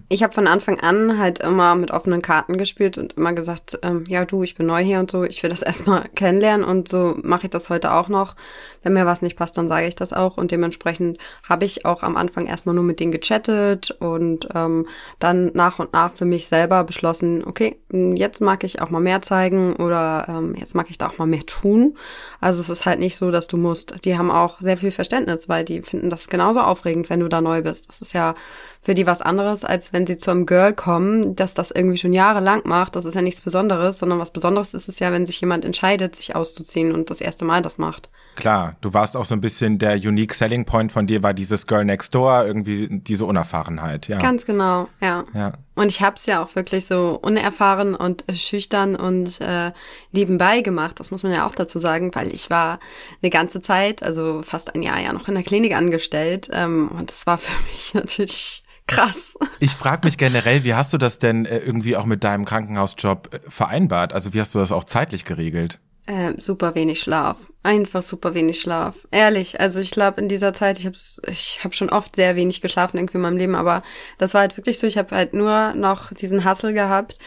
Ich 0.09 0.23
habe 0.23 0.33
von 0.33 0.47
Anfang 0.47 0.81
an 0.81 1.19
halt 1.19 1.41
immer 1.41 1.75
mit 1.75 1.91
offenen 1.91 2.23
Karten 2.23 2.57
gespielt 2.57 2.97
und 2.97 3.13
immer 3.15 3.35
gesagt, 3.35 3.79
ähm, 3.83 4.05
ja 4.09 4.25
du, 4.25 4.43
ich 4.43 4.55
bin 4.55 4.67
neu 4.67 4.83
hier 4.83 4.99
und 4.99 5.11
so, 5.11 5.23
ich 5.23 5.43
will 5.43 5.51
das 5.51 5.63
erstmal 5.73 6.09
kennenlernen 6.15 6.65
und 6.65 6.89
so 6.89 7.19
mache 7.23 7.45
ich 7.45 7.51
das 7.51 7.69
heute 7.69 7.93
auch 7.93 8.09
noch. 8.09 8.37
Wenn 8.83 8.95
mir 8.95 9.05
was 9.05 9.21
nicht 9.21 9.37
passt, 9.37 9.59
dann 9.59 9.69
sage 9.69 9.87
ich 9.87 9.97
das 9.97 10.15
auch 10.15 10.39
und 10.39 10.51
dementsprechend 10.51 11.19
habe 11.47 11.67
ich 11.67 11.85
auch 11.85 12.03
am 12.03 12.17
Anfang 12.17 12.47
erstmal 12.47 12.75
nur 12.75 12.85
mit 12.85 13.01
denen 13.01 13.13
gechattet 13.13 13.91
und 14.01 14.49
ähm, 14.55 14.87
dann 15.19 15.51
nach 15.53 15.79
und 15.79 15.93
nach 15.93 16.13
für 16.13 16.25
mich 16.25 16.47
selber 16.47 16.85
beschlossen, 16.85 17.45
okay, 17.45 17.77
jetzt 17.93 18.41
mag 18.41 18.65
ich 18.65 18.81
auch 18.81 18.89
mal 18.89 19.01
mehr 19.01 19.21
zeigen 19.21 19.77
oder 19.77 20.27
ähm, 20.27 20.55
jetzt 20.55 20.75
mag 20.75 20.87
ich 20.89 20.97
da 20.97 21.09
auch 21.09 21.19
mal 21.19 21.27
mehr 21.27 21.45
tun. 21.45 21.99
Also 22.41 22.63
es 22.63 22.71
ist 22.71 22.87
halt 22.87 22.99
nicht 22.99 23.17
so, 23.17 23.31
dass 23.31 23.47
du 23.47 23.59
musst. 23.59 24.05
Die 24.07 24.17
haben 24.17 24.31
auch 24.31 24.61
sehr 24.61 24.79
viel 24.79 24.91
Verständnis, 24.91 25.51
weil 25.51 25.65
die 25.65 25.83
finden 25.83 26.09
das 26.09 26.29
genauso 26.29 26.62
aufregend, 26.67 27.11
wenn 27.11 27.21
du 27.21 27.29
da 27.29 27.41
neu 27.41 27.63
bist. 27.63 27.89
Das 27.89 28.01
ist 28.01 28.13
ja 28.13 28.35
für 28.83 28.95
die 28.95 29.07
was 29.07 29.23
anderes, 29.23 29.65
als 29.65 29.93
wenn 29.93 30.07
sie 30.07 30.17
zu 30.17 30.31
einem 30.31 30.47
Girl 30.47 30.75
kommen, 30.75 31.37
das 31.37 31.55
das 31.55 31.71
irgendwie 31.71 31.99
schon 31.99 32.13
jahrelang 32.13 32.63
macht. 32.65 32.97
Das 32.97 33.05
ist 33.05 33.15
ja 33.15 33.23
nichts 33.23 33.43
Besonderes, 33.43 33.99
sondern 33.99 34.19
was 34.19 34.33
Besonderes 34.33 34.75
ist 34.75 34.89
es 34.89 34.99
ja, 34.99 35.13
wenn 35.13 35.27
sich 35.27 35.41
jemand 35.41 35.65
entscheidet, 35.65 36.17
sich 36.17 36.35
auszuziehen 36.35 36.93
und 36.93 37.11
das 37.11 37.21
erste 37.21 37.45
Mal 37.45 37.63
das 37.63 37.79
macht. 37.79 38.11
Klar, 38.35 38.77
du 38.81 38.95
warst 38.95 39.17
auch 39.17 39.25
so 39.25 39.35
ein 39.35 39.41
bisschen 39.41 39.79
der 39.79 39.95
unique 39.97 40.33
selling 40.35 40.65
point 40.65 40.91
von 40.91 41.07
dir 41.07 41.23
war 41.23 41.35
dieses 41.35 41.67
Girl 41.67 41.85
next 41.85 42.15
door, 42.15 42.45
irgendwie 42.47 42.89
diese 42.91 43.27
Unerfahrenheit, 43.27 44.09
ja. 44.09 44.19
Ganz 44.19 44.47
genau, 44.47 44.89
ja. 45.01 45.25
ja. 45.35 45.53
Und 45.75 45.91
ich 45.91 46.01
habe 46.01 46.17
es 46.17 46.27
ja 46.27 46.43
auch 46.43 46.55
wirklich 46.55 46.87
so 46.87 47.19
unerfahren 47.21 47.95
und 47.95 48.25
schüchtern 48.35 48.97
und 48.97 49.41
äh, 49.41 49.73
nebenbei 50.13 50.61
gemacht. 50.61 50.99
Das 51.01 51.11
muss 51.11 51.23
man 51.23 51.33
ja 51.33 51.47
auch 51.47 51.55
dazu 51.55 51.79
sagen, 51.79 52.11
weil 52.15 52.29
ich 52.33 52.51
war 52.51 52.79
eine 53.23 53.31
ganze 53.31 53.61
Zeit, 53.61 54.03
also 54.03 54.43
fast 54.43 54.75
ein 54.75 54.83
Jahr 54.83 55.01
ja 55.01 55.13
noch 55.13 55.29
in 55.29 55.35
der 55.35 55.43
Klinik 55.43 55.75
angestellt. 55.75 56.49
Ähm, 56.53 56.91
und 56.97 57.11
das 57.11 57.27
war 57.27 57.39
für 57.39 57.63
mich 57.73 57.95
natürlich 57.95 58.65
krass. 58.87 59.37
Ich 59.61 59.73
frage 59.73 60.07
mich 60.07 60.19
generell, 60.19 60.65
wie 60.65 60.75
hast 60.75 60.93
du 60.93 60.99
das 60.99 61.19
denn 61.19 61.47
äh, 61.47 61.59
irgendwie 61.59 61.97
auch 61.97 62.05
mit 62.07 62.25
deinem 62.25 62.45
Krankenhausjob 62.45 63.33
äh, 63.33 63.41
vereinbart? 63.49 64.13
Also 64.13 64.35
wie 64.35 64.41
hast 64.41 64.55
du 64.55 64.59
das 64.59 64.73
auch 64.73 64.85
zeitlich 64.85 65.25
geregelt? 65.25 65.81
Äh, 66.07 66.33
super 66.39 66.75
wenig 66.75 67.01
Schlaf. 67.01 67.53
Einfach 67.63 68.03
super 68.03 68.35
wenig 68.35 68.61
Schlaf. 68.61 69.07
Ehrlich, 69.13 69.61
also 69.61 69.79
ich 69.79 69.93
glaube 69.93 70.21
in 70.21 70.29
dieser 70.29 70.53
Zeit, 70.53 70.79
ich 70.81 70.87
habe 70.87 70.97
ich 71.29 71.61
hab 71.63 71.77
schon 71.77 71.91
oft 71.91 72.17
sehr 72.17 72.35
wenig 72.35 72.61
geschlafen 72.61 72.97
irgendwie 72.97 73.19
in 73.19 73.23
meinem 73.23 73.37
Leben, 73.37 73.55
aber 73.55 73.85
das 74.19 74.35
war 74.35 74.41
halt 74.41 74.57
wirklich 74.57 74.81
so, 74.81 74.87
ich 74.89 74.99
habe 74.99 75.15
halt 75.15 75.33
nur 75.33 75.75
noch 75.75 76.13
diesen 76.13 76.43
Hassel 76.43 76.73
gehabt, 76.73 77.19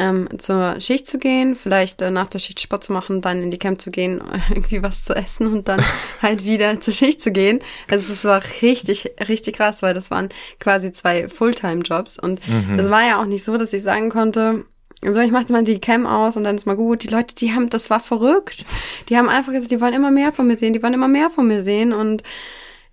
ähm, 0.00 0.28
zur 0.38 0.80
Schicht 0.80 1.06
zu 1.06 1.18
gehen, 1.18 1.54
vielleicht 1.54 2.02
äh, 2.02 2.10
nach 2.10 2.26
der 2.26 2.40
Schicht 2.40 2.60
Sport 2.60 2.82
zu 2.82 2.92
machen, 2.92 3.20
dann 3.20 3.40
in 3.40 3.52
die 3.52 3.58
Camp 3.58 3.80
zu 3.80 3.92
gehen, 3.92 4.20
irgendwie 4.48 4.82
was 4.82 5.04
zu 5.04 5.14
essen 5.14 5.46
und 5.46 5.68
dann 5.68 5.80
halt 6.20 6.44
wieder 6.44 6.80
zur 6.80 6.92
Schicht 6.92 7.22
zu 7.22 7.30
gehen. 7.30 7.60
Also 7.88 8.12
es 8.12 8.24
war 8.24 8.42
richtig, 8.62 9.12
richtig 9.28 9.56
krass, 9.56 9.80
weil 9.82 9.94
das 9.94 10.10
waren 10.10 10.28
quasi 10.58 10.90
zwei 10.90 11.28
Fulltime-Jobs 11.28 12.18
und 12.18 12.40
es 12.76 12.90
war 12.90 13.06
ja 13.06 13.20
auch 13.20 13.26
nicht 13.26 13.44
so, 13.44 13.56
dass 13.56 13.72
ich 13.72 13.84
sagen 13.84 14.10
konnte, 14.10 14.64
so, 15.12 15.20
ich 15.20 15.30
mache 15.30 15.42
jetzt 15.42 15.50
mal 15.50 15.64
die 15.64 15.80
Cam 15.80 16.06
aus 16.06 16.36
und 16.36 16.44
dann 16.44 16.56
ist 16.56 16.66
mal 16.66 16.76
gut. 16.76 17.02
Die 17.02 17.08
Leute, 17.08 17.34
die 17.34 17.52
haben, 17.52 17.68
das 17.68 17.90
war 17.90 18.00
verrückt. 18.00 18.64
Die 19.08 19.18
haben 19.18 19.28
einfach 19.28 19.52
gesagt, 19.52 19.70
die 19.70 19.80
wollen 19.80 19.94
immer 19.94 20.10
mehr 20.10 20.32
von 20.32 20.46
mir 20.46 20.56
sehen, 20.56 20.72
die 20.72 20.82
wollen 20.82 20.94
immer 20.94 21.08
mehr 21.08 21.30
von 21.30 21.46
mir 21.46 21.62
sehen 21.62 21.92
und 21.92 22.22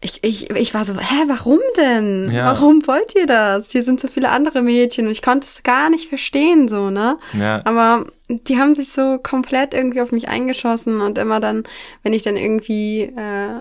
ich, 0.03 0.23
ich, 0.23 0.49
ich 0.49 0.73
war 0.73 0.83
so, 0.83 0.93
hä, 0.97 1.23
warum 1.27 1.59
denn? 1.77 2.31
Ja. 2.31 2.45
Warum 2.45 2.87
wollt 2.87 3.13
ihr 3.15 3.27
das? 3.27 3.71
Hier 3.71 3.83
sind 3.83 3.99
so 3.99 4.07
viele 4.07 4.29
andere 4.29 4.63
Mädchen 4.63 5.05
und 5.05 5.11
ich 5.11 5.21
konnte 5.21 5.45
es 5.45 5.61
gar 5.61 5.91
nicht 5.91 6.09
verstehen, 6.09 6.67
so, 6.67 6.89
ne? 6.89 7.19
Ja. 7.33 7.61
Aber 7.65 8.05
die 8.27 8.57
haben 8.57 8.73
sich 8.73 8.91
so 8.91 9.19
komplett 9.21 9.75
irgendwie 9.75 10.01
auf 10.01 10.11
mich 10.11 10.27
eingeschossen 10.27 11.01
und 11.01 11.19
immer 11.19 11.39
dann, 11.39 11.63
wenn 12.01 12.13
ich 12.13 12.23
dann 12.23 12.35
irgendwie, 12.35 13.13
äh, 13.15 13.59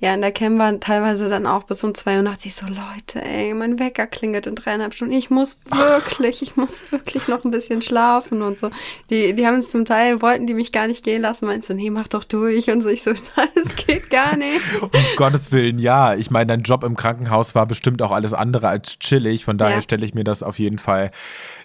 ja, 0.00 0.14
in 0.14 0.20
der 0.20 0.30
Cam 0.30 0.58
war 0.58 0.78
teilweise 0.78 1.28
dann 1.28 1.44
auch 1.46 1.64
bis 1.64 1.82
um 1.82 1.92
zwei 1.94 2.16
Uhr 2.16 2.22
nachts. 2.22 2.46
Ich 2.46 2.54
so, 2.54 2.66
Leute, 2.66 3.20
ey, 3.20 3.52
mein 3.52 3.80
Wecker 3.80 4.06
klingelt 4.06 4.46
in 4.46 4.54
dreieinhalb 4.54 4.94
Stunden. 4.94 5.12
Ich 5.14 5.28
muss 5.28 5.58
wirklich, 5.70 6.40
ich 6.40 6.56
muss 6.56 6.92
wirklich 6.92 7.26
noch 7.26 7.44
ein 7.44 7.50
bisschen 7.50 7.82
schlafen 7.82 8.42
und 8.42 8.58
so. 8.60 8.70
Die, 9.10 9.34
die 9.34 9.46
haben 9.46 9.56
es 9.56 9.70
zum 9.70 9.84
Teil, 9.84 10.22
wollten 10.22 10.46
die 10.46 10.54
mich 10.54 10.70
gar 10.70 10.86
nicht 10.86 11.04
gehen 11.04 11.22
lassen. 11.22 11.46
Meinst 11.46 11.68
du, 11.68 11.74
nee, 11.74 11.90
mach 11.90 12.06
doch 12.08 12.22
durch 12.24 12.70
und 12.70 12.80
so. 12.82 12.88
Ich 12.88 13.02
so, 13.02 13.10
das 13.54 13.76
geht 13.86 14.08
gar 14.08 14.36
nicht. 14.36 14.60
Um 14.80 14.90
Gottes 15.16 15.50
Willen, 15.50 15.78
ja. 15.80 16.14
Ich 16.14 16.30
meine, 16.30 16.46
dein 16.46 16.62
Job 16.62 16.84
im 16.84 16.96
Krankenhaus 16.96 17.56
war 17.56 17.66
bestimmt 17.66 18.00
auch 18.00 18.12
alles 18.12 18.34
andere 18.34 18.68
als 18.68 18.98
chillig. 19.00 19.44
Von 19.44 19.58
daher 19.58 19.76
Ja. 19.76 19.82
stelle 19.82 20.06
ich 20.06 20.14
mir 20.14 20.24
das 20.24 20.42
auf 20.44 20.58
jeden 20.60 20.78
Fall 20.78 21.10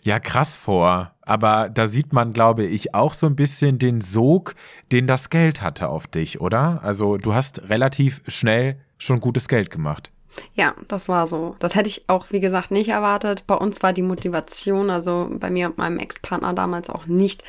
ja 0.02 0.20
krass 0.20 0.56
vor. 0.56 1.13
Aber 1.26 1.70
da 1.70 1.88
sieht 1.88 2.14
man, 2.14 2.34
glaube 2.34 2.66
ich, 2.66 2.94
auch 2.94 3.14
so 3.14 3.28
ein 3.28 3.36
bisschen 3.36 3.80
den 3.80 4.02
Sog, 4.02 4.56
den 4.92 5.08
das 5.08 5.30
Geld 5.30 5.62
hatte 5.62 5.90
auf 5.90 6.08
dich, 6.08 6.42
oder? 6.42 6.84
Also 6.84 7.18
du 7.18 7.34
hast 7.34 7.70
relativ 7.70 8.22
schnell 8.28 8.78
schon 8.98 9.20
gutes 9.20 9.48
Geld 9.48 9.70
gemacht. 9.70 10.12
Ja, 10.56 10.74
das 10.88 11.10
war 11.10 11.28
so. 11.28 11.56
Das 11.60 11.76
hätte 11.76 11.90
ich 11.90 12.06
auch, 12.08 12.28
wie 12.32 12.40
gesagt, 12.40 12.72
nicht 12.72 12.90
erwartet. 12.90 13.46
Bei 13.48 13.56
uns 13.56 13.82
war 13.84 13.94
die 13.94 14.02
Motivation, 14.02 14.90
also 14.90 15.28
bei 15.32 15.50
mir 15.50 15.68
und 15.68 15.78
meinem 15.78 16.00
Ex-Partner 16.00 16.54
damals 16.54 16.90
auch 16.90 17.06
nicht, 17.06 17.44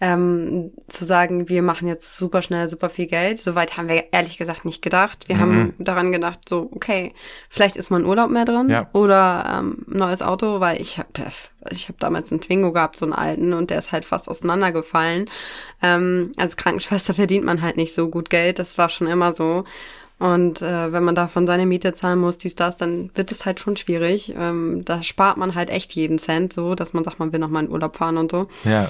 ähm, 0.00 0.72
zu 0.88 1.04
sagen, 1.04 1.48
wir 1.48 1.62
machen 1.62 1.86
jetzt 1.86 2.16
super 2.16 2.42
schnell 2.42 2.66
super 2.66 2.90
viel 2.90 3.06
Geld. 3.06 3.38
Soweit 3.38 3.76
haben 3.76 3.88
wir 3.88 4.12
ehrlich 4.12 4.36
gesagt 4.36 4.64
nicht 4.64 4.82
gedacht. 4.82 5.28
Wir 5.28 5.38
haben 5.38 5.74
daran 5.78 6.10
gedacht, 6.10 6.48
so, 6.48 6.68
okay, 6.74 7.14
vielleicht 7.48 7.76
ist 7.76 7.90
mal 7.90 8.00
ein 8.00 8.06
Urlaub 8.06 8.28
mehr 8.28 8.44
drin 8.44 8.68
Ja. 8.68 8.88
oder 8.94 9.60
ähm, 9.60 9.84
ein 9.88 9.98
neues 9.98 10.20
Auto, 10.20 10.58
weil 10.58 10.80
ich 10.80 10.98
habe 10.98 11.08
ich 11.70 11.88
hab 11.88 12.00
damals 12.00 12.32
einen 12.32 12.40
Twingo 12.40 12.72
gehabt, 12.72 12.96
so 12.96 13.04
einen 13.04 13.12
alten, 13.12 13.52
und 13.52 13.70
der 13.70 13.78
ist 13.78 13.92
halt 13.92 14.04
fast 14.04 14.28
auseinandergefallen. 14.28 15.30
Ähm, 15.82 16.32
als 16.36 16.56
Krankenschwester 16.56 17.14
verdient 17.14 17.44
man 17.44 17.62
halt 17.62 17.76
nicht 17.76 17.94
so 17.94 18.08
gut 18.08 18.28
Geld. 18.28 18.58
Das 18.58 18.78
war 18.78 18.88
schon 18.88 19.06
immer 19.06 19.32
so. 19.32 19.62
Und 20.22 20.62
äh, 20.62 20.92
wenn 20.92 21.02
man 21.02 21.16
davon 21.16 21.48
seine 21.48 21.66
Miete 21.66 21.94
zahlen 21.94 22.20
muss, 22.20 22.38
dies, 22.38 22.54
das, 22.54 22.76
dann 22.76 23.10
wird 23.14 23.32
es 23.32 23.44
halt 23.44 23.58
schon 23.58 23.76
schwierig. 23.76 24.32
Ähm, 24.38 24.84
da 24.84 25.02
spart 25.02 25.36
man 25.36 25.56
halt 25.56 25.68
echt 25.68 25.94
jeden 25.94 26.20
Cent 26.20 26.52
so, 26.52 26.76
dass 26.76 26.92
man 26.92 27.02
sagt, 27.02 27.18
man 27.18 27.32
will 27.32 27.40
noch 27.40 27.48
mal 27.48 27.64
in 27.64 27.70
Urlaub 27.70 27.96
fahren 27.96 28.16
und 28.16 28.30
so. 28.30 28.46
Ja. 28.62 28.88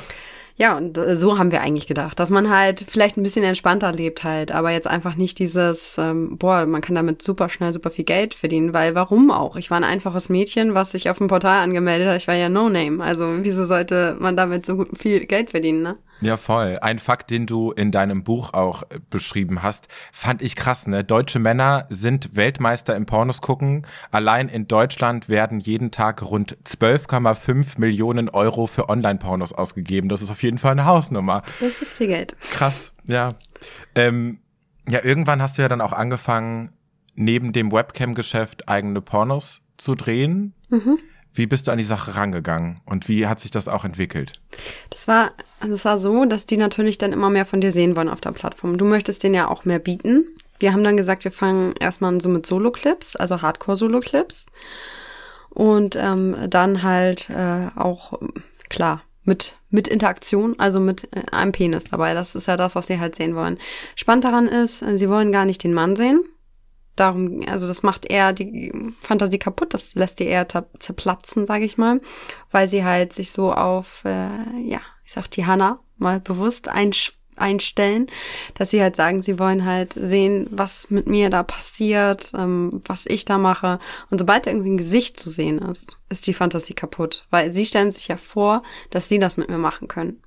Ja, 0.58 0.76
und 0.76 0.98
äh, 0.98 1.16
so 1.16 1.38
haben 1.38 1.50
wir 1.50 1.62
eigentlich 1.62 1.86
gedacht, 1.86 2.20
dass 2.20 2.28
man 2.28 2.50
halt 2.50 2.84
vielleicht 2.86 3.16
ein 3.16 3.22
bisschen 3.22 3.44
entspannter 3.44 3.92
lebt 3.92 4.24
halt, 4.24 4.52
aber 4.52 4.72
jetzt 4.72 4.86
einfach 4.86 5.14
nicht 5.14 5.38
dieses, 5.38 5.96
ähm, 5.96 6.36
boah, 6.36 6.66
man 6.66 6.82
kann 6.82 6.94
damit 6.94 7.22
super 7.22 7.48
schnell 7.48 7.72
super 7.72 7.90
viel 7.90 8.04
Geld 8.04 8.34
verdienen, 8.34 8.74
weil 8.74 8.94
warum 8.94 9.30
auch? 9.30 9.56
Ich 9.56 9.70
war 9.70 9.78
ein 9.78 9.84
einfaches 9.84 10.28
Mädchen, 10.28 10.74
was 10.74 10.92
sich 10.92 11.08
auf 11.08 11.16
dem 11.16 11.28
Portal 11.28 11.62
angemeldet 11.62 12.08
hat. 12.08 12.18
Ich 12.18 12.28
war 12.28 12.34
ja 12.34 12.50
No-Name. 12.50 13.02
Also 13.02 13.26
wieso 13.40 13.64
sollte 13.64 14.16
man 14.20 14.36
damit 14.36 14.66
so 14.66 14.84
viel 14.94 15.24
Geld 15.24 15.48
verdienen, 15.48 15.80
ne? 15.80 15.96
Ja, 16.22 16.36
voll. 16.36 16.78
Ein 16.80 17.00
Fakt, 17.00 17.30
den 17.30 17.46
du 17.46 17.72
in 17.72 17.90
deinem 17.90 18.22
Buch 18.22 18.54
auch 18.54 18.84
äh, 18.84 19.00
beschrieben 19.10 19.62
hast, 19.62 19.88
fand 20.12 20.40
ich 20.40 20.54
krass, 20.54 20.86
ne? 20.86 21.02
Deutsche 21.02 21.40
Männer 21.40 21.86
sind 21.90 22.36
Weltmeister 22.36 22.94
im 22.94 23.06
Pornos 23.06 23.40
gucken. 23.40 23.84
Allein 24.12 24.48
in 24.48 24.68
Deutschland 24.68 25.28
werden 25.28 25.58
jeden 25.58 25.90
Tag 25.90 26.22
rund 26.22 26.56
12,5 26.64 27.78
Millionen 27.80 28.28
Euro 28.28 28.66
für 28.66 28.88
Online-Pornos 28.88 29.52
ausgegeben. 29.52 30.08
Das 30.08 30.22
ist 30.22 30.30
auf 30.30 30.44
jeden 30.44 30.58
Fall 30.58 30.72
eine 30.72 30.84
Hausnummer. 30.84 31.42
Das 31.60 31.82
ist 31.82 31.96
viel 31.96 32.06
Geld. 32.06 32.36
Krass, 32.52 32.92
ja. 33.04 33.30
Ähm, 33.96 34.38
ja, 34.88 35.04
irgendwann 35.04 35.42
hast 35.42 35.58
du 35.58 35.62
ja 35.62 35.68
dann 35.68 35.80
auch 35.80 35.92
angefangen, 35.92 36.70
neben 37.14 37.52
dem 37.52 37.72
Webcam-Geschäft 37.72 38.68
eigene 38.68 39.00
Pornos 39.00 39.60
zu 39.76 39.96
drehen. 39.96 40.54
Mhm. 40.68 40.98
Wie 41.34 41.46
bist 41.46 41.66
du 41.66 41.70
an 41.70 41.78
die 41.78 41.84
Sache 41.84 42.14
rangegangen 42.14 42.80
und 42.84 43.08
wie 43.08 43.26
hat 43.26 43.40
sich 43.40 43.50
das 43.50 43.68
auch 43.68 43.84
entwickelt? 43.84 44.32
Das 44.90 45.08
war, 45.08 45.32
also 45.60 45.74
es 45.74 45.84
war 45.84 45.98
so, 45.98 46.24
dass 46.26 46.46
die 46.46 46.58
natürlich 46.58 46.98
dann 46.98 47.12
immer 47.12 47.30
mehr 47.30 47.46
von 47.46 47.60
dir 47.60 47.72
sehen 47.72 47.96
wollen 47.96 48.08
auf 48.08 48.20
der 48.20 48.32
Plattform. 48.32 48.76
Du 48.76 48.84
möchtest 48.84 49.22
denen 49.22 49.34
ja 49.34 49.48
auch 49.48 49.64
mehr 49.64 49.78
bieten. 49.78 50.26
Wir 50.58 50.72
haben 50.72 50.84
dann 50.84 50.96
gesagt, 50.96 51.24
wir 51.24 51.32
fangen 51.32 51.74
erstmal 51.80 52.20
so 52.20 52.28
mit 52.28 52.46
Solo-Clips, 52.46 53.16
also 53.16 53.40
Hardcore-Solo-Clips. 53.40 54.46
Und 55.48 55.96
ähm, 55.96 56.36
dann 56.48 56.82
halt 56.82 57.28
äh, 57.30 57.68
auch, 57.76 58.18
klar, 58.68 59.02
mit, 59.24 59.54
mit 59.70 59.88
Interaktion, 59.88 60.54
also 60.58 60.80
mit 60.80 61.08
äh, 61.12 61.22
einem 61.30 61.52
Penis 61.52 61.84
dabei. 61.84 62.14
Das 62.14 62.34
ist 62.34 62.46
ja 62.46 62.56
das, 62.56 62.74
was 62.74 62.86
sie 62.86 63.00
halt 63.00 63.16
sehen 63.16 63.34
wollen. 63.34 63.58
Spannend 63.94 64.24
daran 64.24 64.46
ist, 64.46 64.82
äh, 64.82 64.98
sie 64.98 65.08
wollen 65.08 65.32
gar 65.32 65.44
nicht 65.44 65.62
den 65.64 65.74
Mann 65.74 65.96
sehen, 65.96 66.20
darum, 66.96 67.40
also 67.48 67.66
das 67.66 67.82
macht 67.82 68.10
eher 68.10 68.32
die 68.32 68.72
Fantasie 69.00 69.38
kaputt, 69.38 69.74
das 69.74 69.94
lässt 69.94 70.20
die 70.20 70.26
eher 70.26 70.46
zerplatzen, 70.78 71.46
sage 71.46 71.64
ich 71.64 71.78
mal, 71.78 72.00
weil 72.50 72.68
sie 72.68 72.84
halt 72.84 73.12
sich 73.12 73.32
so 73.32 73.52
auf, 73.52 74.04
äh, 74.04 74.28
ja, 74.62 74.80
ich 75.04 75.12
sag 75.12 75.30
die 75.30 75.46
Hanna 75.46 75.80
mal 75.98 76.20
bewusst 76.20 76.68
einstellen, 76.68 78.06
dass 78.54 78.70
sie 78.70 78.82
halt 78.82 78.96
sagen, 78.96 79.22
sie 79.22 79.38
wollen 79.38 79.64
halt 79.64 79.94
sehen, 79.94 80.46
was 80.50 80.90
mit 80.90 81.06
mir 81.06 81.30
da 81.30 81.42
passiert, 81.42 82.32
ähm, 82.36 82.70
was 82.84 83.06
ich 83.06 83.24
da 83.24 83.38
mache. 83.38 83.78
Und 84.10 84.18
sobald 84.18 84.46
irgendwie 84.46 84.70
ein 84.70 84.78
Gesicht 84.78 85.18
zu 85.18 85.30
sehen 85.30 85.58
ist, 85.58 85.98
ist 86.08 86.26
die 86.26 86.34
Fantasie 86.34 86.74
kaputt, 86.74 87.24
weil 87.30 87.52
sie 87.52 87.66
stellen 87.66 87.90
sich 87.90 88.08
ja 88.08 88.16
vor, 88.16 88.62
dass 88.90 89.08
sie 89.08 89.18
das 89.18 89.36
mit 89.36 89.48
mir 89.48 89.58
machen 89.58 89.88
können. 89.88 90.22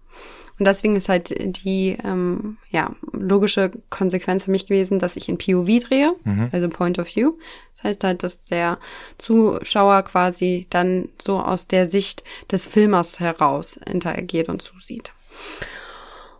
Und 0.57 0.65
deswegen 0.65 0.95
ist 0.95 1.09
halt 1.09 1.35
die 1.65 1.97
ähm, 2.03 2.57
ja, 2.69 2.91
logische 3.12 3.71
Konsequenz 3.89 4.45
für 4.45 4.51
mich 4.51 4.67
gewesen, 4.67 5.00
dass 5.00 5.17
ich 5.17 5.27
in 5.27 5.38
POV 5.38 5.83
drehe, 5.83 6.13
mhm. 6.24 6.50
also 6.51 6.69
Point 6.69 6.97
of 6.97 7.13
View. 7.13 7.33
Das 7.75 7.83
heißt 7.83 8.03
halt, 8.05 8.24
dass 8.24 8.45
der 8.45 8.79
Zuschauer 9.17 10.03
quasi 10.03 10.65
dann 10.69 11.09
so 11.21 11.39
aus 11.39 11.67
der 11.67 11.89
Sicht 11.89 12.24
des 12.51 12.67
Filmers 12.67 13.19
heraus 13.19 13.77
interagiert 13.85 14.47
und 14.47 14.62
zusieht. 14.62 15.13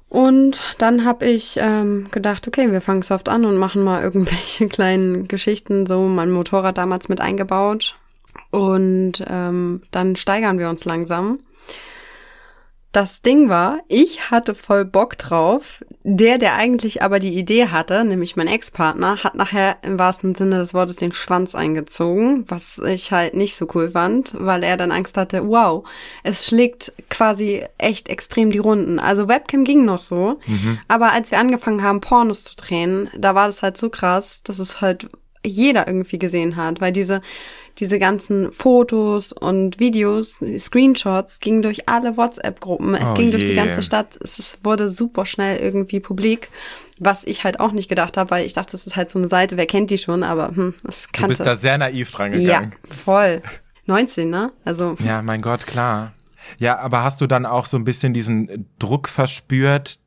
Und 0.08 0.62
dann 0.78 1.04
habe 1.04 1.26
ich 1.26 1.58
ähm, 1.60 2.08
gedacht, 2.10 2.48
okay, 2.48 2.72
wir 2.72 2.80
fangen 2.80 3.02
soft 3.02 3.28
an 3.28 3.44
und 3.44 3.58
machen 3.58 3.84
mal 3.84 4.02
irgendwelche 4.02 4.68
kleinen 4.70 5.28
Geschichten, 5.28 5.86
so 5.86 6.04
mein 6.04 6.32
Motorrad 6.32 6.78
damals 6.78 7.10
mit 7.10 7.20
eingebaut. 7.20 7.98
Und 8.50 9.26
ähm, 9.28 9.82
dann 9.92 10.16
steigern 10.16 10.58
wir 10.58 10.70
uns 10.70 10.86
langsam. 10.86 11.40
Das 12.96 13.22
Ding 13.22 13.50
war, 13.50 13.82
ich 13.90 14.32
hatte 14.32 14.56
voll 14.56 14.86
Bock 14.86 15.18
drauf. 15.18 15.84
Der, 16.04 16.38
der 16.38 16.56
eigentlich 16.56 17.04
aber 17.04 17.20
die 17.20 17.38
Idee 17.38 17.68
hatte, 17.68 18.06
nämlich 18.06 18.38
mein 18.38 18.48
Ex-Partner, 18.48 19.22
hat 19.22 19.36
nachher 19.36 19.76
im 19.82 20.00
wahrsten 20.00 20.34
Sinne 20.34 20.60
des 20.60 20.74
Wortes 20.74 20.96
den 20.96 21.12
Schwanz 21.12 21.56
eingezogen, 21.56 22.46
was 22.48 22.78
ich 22.78 23.12
halt 23.12 23.34
nicht 23.34 23.58
so 23.58 23.68
cool 23.74 23.90
fand, 23.90 24.34
weil 24.40 24.64
er 24.64 24.78
dann 24.78 24.94
Angst 24.94 25.18
hatte, 25.18 25.46
wow, 25.46 25.86
es 26.24 26.48
schlägt 26.48 26.94
quasi 27.10 27.66
echt 27.78 28.08
extrem 28.08 28.50
die 28.50 28.60
Runden. 28.60 28.98
Also 28.98 29.28
Webcam 29.28 29.66
ging 29.66 29.84
noch 29.84 30.00
so, 30.00 30.40
mhm. 30.46 30.80
aber 30.88 31.12
als 31.12 31.32
wir 31.32 31.40
angefangen 31.40 31.84
haben, 31.84 32.00
Pornos 32.00 32.46
zu 32.46 32.56
drehen, 32.56 33.10
da 33.18 33.36
war 33.36 33.48
das 33.48 33.62
halt 33.62 33.76
so 33.76 33.90
krass, 33.90 34.40
dass 34.46 34.58
es 34.58 34.80
halt 34.80 35.10
jeder 35.46 35.88
irgendwie 35.88 36.20
gesehen 36.20 36.56
hat, 36.56 36.82
weil 36.82 36.92
diese 36.92 37.22
diese 37.80 38.00
ganzen 38.00 38.52
Fotos 38.52 39.34
und 39.34 39.80
Videos, 39.80 40.40
Screenshots 40.58 41.40
gingen 41.40 41.62
durch 41.62 41.90
alle 41.90 42.16
WhatsApp-Gruppen. 42.16 42.96
Es 42.96 43.10
oh 43.10 43.14
ging 43.14 43.26
je. 43.26 43.32
durch 43.32 43.46
die 43.46 43.56
ganze 43.56 43.82
Stadt. 43.82 44.18
Es 44.22 44.60
wurde 44.64 44.90
super 44.90 45.26
schnell 45.26 45.58
irgendwie 45.58 46.00
publik, 46.00 46.50
was 47.00 47.26
ich 47.26 47.44
halt 47.44 47.60
auch 47.60 47.72
nicht 47.72 47.90
gedacht 47.90 48.18
habe, 48.18 48.32
weil 48.32 48.46
ich 48.46 48.54
dachte, 48.54 48.72
das 48.72 48.88
ist 48.88 48.96
halt 48.96 49.12
so 49.12 49.20
eine 49.20 49.28
Seite, 49.28 49.58
wer 49.58 49.66
kennt 49.66 49.90
die 49.90 49.98
schon, 49.98 50.24
aber 50.24 50.56
hm, 50.56 50.74
das 50.84 51.12
kannte. 51.12 51.34
Du 51.34 51.38
bist 51.38 51.46
da 51.46 51.56
sehr 51.56 51.78
naiv 51.78 52.12
dran 52.12 52.32
gegangen. 52.32 52.72
Ja, 52.72 52.96
voll. 52.96 53.42
19, 53.88 54.30
ne? 54.30 54.52
Also. 54.64 54.96
Ja, 55.06 55.22
mein 55.22 55.42
Gott, 55.42 55.68
klar. 55.68 56.14
Ja, 56.60 56.80
aber 56.80 57.04
hast 57.04 57.22
du 57.22 57.28
dann 57.28 57.46
auch 57.46 57.66
so 57.66 57.78
ein 57.78 57.84
bisschen 57.84 58.14
diesen 58.14 58.70
Druck 58.80 59.10
verspürt, 59.10 60.00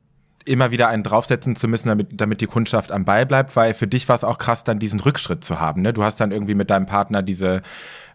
immer 0.49 0.71
wieder 0.71 0.87
einen 0.87 1.03
draufsetzen 1.03 1.55
zu 1.55 1.67
müssen, 1.67 1.87
damit, 1.87 2.07
damit 2.11 2.41
die 2.41 2.47
Kundschaft 2.47 2.91
am 2.91 3.05
Ball 3.05 3.25
bleibt, 3.25 3.55
weil 3.55 3.73
für 3.73 3.87
dich 3.87 4.09
war 4.09 4.15
es 4.15 4.23
auch 4.23 4.39
krass, 4.39 4.63
dann 4.63 4.79
diesen 4.79 4.99
Rückschritt 4.99 5.43
zu 5.43 5.59
haben. 5.59 5.83
Ne? 5.83 5.93
Du 5.93 6.03
hast 6.03 6.19
dann 6.19 6.31
irgendwie 6.31 6.55
mit 6.55 6.69
deinem 6.69 6.87
Partner 6.87 7.21
diese 7.21 7.61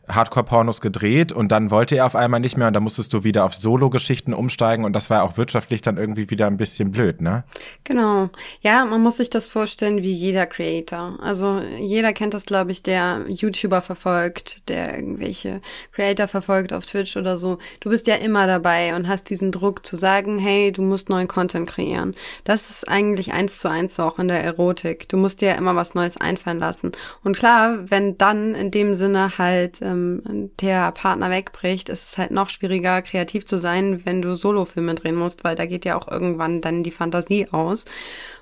Hardcore-Pornos 0.08 0.80
gedreht 0.80 1.32
und 1.32 1.50
dann 1.50 1.70
wollte 1.70 1.96
er 1.96 2.06
auf 2.06 2.16
einmal 2.16 2.40
nicht 2.40 2.56
mehr 2.56 2.68
und 2.68 2.74
dann 2.74 2.82
musstest 2.82 3.12
du 3.12 3.24
wieder 3.24 3.44
auf 3.44 3.54
Solo-Geschichten 3.54 4.34
umsteigen 4.34 4.84
und 4.84 4.92
das 4.92 5.10
war 5.10 5.22
auch 5.22 5.36
wirtschaftlich 5.36 5.82
dann 5.82 5.96
irgendwie 5.96 6.30
wieder 6.30 6.46
ein 6.46 6.56
bisschen 6.56 6.90
blöd, 6.92 7.20
ne? 7.20 7.44
Genau. 7.84 8.28
Ja, 8.60 8.84
man 8.84 9.02
muss 9.02 9.16
sich 9.18 9.30
das 9.30 9.48
vorstellen 9.48 10.02
wie 10.02 10.12
jeder 10.12 10.46
Creator. 10.46 11.18
Also 11.22 11.60
jeder 11.78 12.12
kennt 12.12 12.34
das, 12.34 12.44
glaube 12.44 12.72
ich, 12.72 12.82
der 12.82 13.22
YouTuber 13.28 13.82
verfolgt, 13.82 14.68
der 14.68 14.94
irgendwelche 14.94 15.60
Creator 15.92 16.28
verfolgt 16.28 16.72
auf 16.72 16.84
Twitch 16.84 17.16
oder 17.16 17.38
so. 17.38 17.58
Du 17.80 17.90
bist 17.90 18.06
ja 18.06 18.16
immer 18.16 18.46
dabei 18.46 18.94
und 18.94 19.08
hast 19.08 19.30
diesen 19.30 19.52
Druck 19.52 19.86
zu 19.86 19.96
sagen, 19.96 20.38
hey, 20.38 20.72
du 20.72 20.82
musst 20.82 21.08
neuen 21.08 21.28
Content 21.28 21.68
kreieren. 21.68 22.14
Das 22.44 22.70
ist 22.70 22.88
eigentlich 22.88 23.32
eins 23.32 23.58
zu 23.58 23.70
eins 23.70 23.98
auch 23.98 24.18
in 24.18 24.28
der 24.28 24.42
Erotik. 24.42 25.08
Du 25.08 25.16
musst 25.16 25.40
dir 25.40 25.50
ja 25.50 25.54
immer 25.54 25.76
was 25.76 25.94
Neues 25.94 26.16
einfallen 26.16 26.58
lassen. 26.58 26.92
Und 27.22 27.36
klar, 27.36 27.78
wenn 27.90 28.18
dann 28.18 28.54
in 28.54 28.70
dem 28.70 28.94
Sinne 28.94 29.38
halt 29.38 29.80
ähm, 29.94 30.50
der 30.60 30.92
Partner 30.92 31.30
wegbricht, 31.30 31.88
ist 31.88 32.08
es 32.08 32.18
halt 32.18 32.30
noch 32.30 32.50
schwieriger, 32.50 33.02
kreativ 33.02 33.46
zu 33.46 33.58
sein, 33.58 34.04
wenn 34.04 34.22
du 34.22 34.34
Solofilme 34.34 34.94
drehen 34.94 35.14
musst, 35.14 35.44
weil 35.44 35.56
da 35.56 35.66
geht 35.66 35.84
ja 35.84 35.96
auch 35.96 36.08
irgendwann 36.08 36.60
dann 36.60 36.82
die 36.82 36.90
Fantasie 36.90 37.48
aus. 37.50 37.84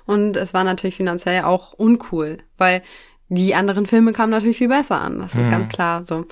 Und 0.05 0.35
es 0.35 0.53
war 0.53 0.63
natürlich 0.63 0.95
finanziell 0.95 1.43
auch 1.43 1.73
uncool, 1.73 2.39
weil 2.57 2.81
die 3.29 3.55
anderen 3.55 3.85
Filme 3.85 4.13
kamen 4.13 4.31
natürlich 4.31 4.57
viel 4.57 4.67
besser 4.67 5.01
an. 5.01 5.19
Das 5.19 5.35
ist 5.35 5.45
mhm. 5.45 5.51
ganz 5.51 5.69
klar 5.69 6.03
so. 6.03 6.25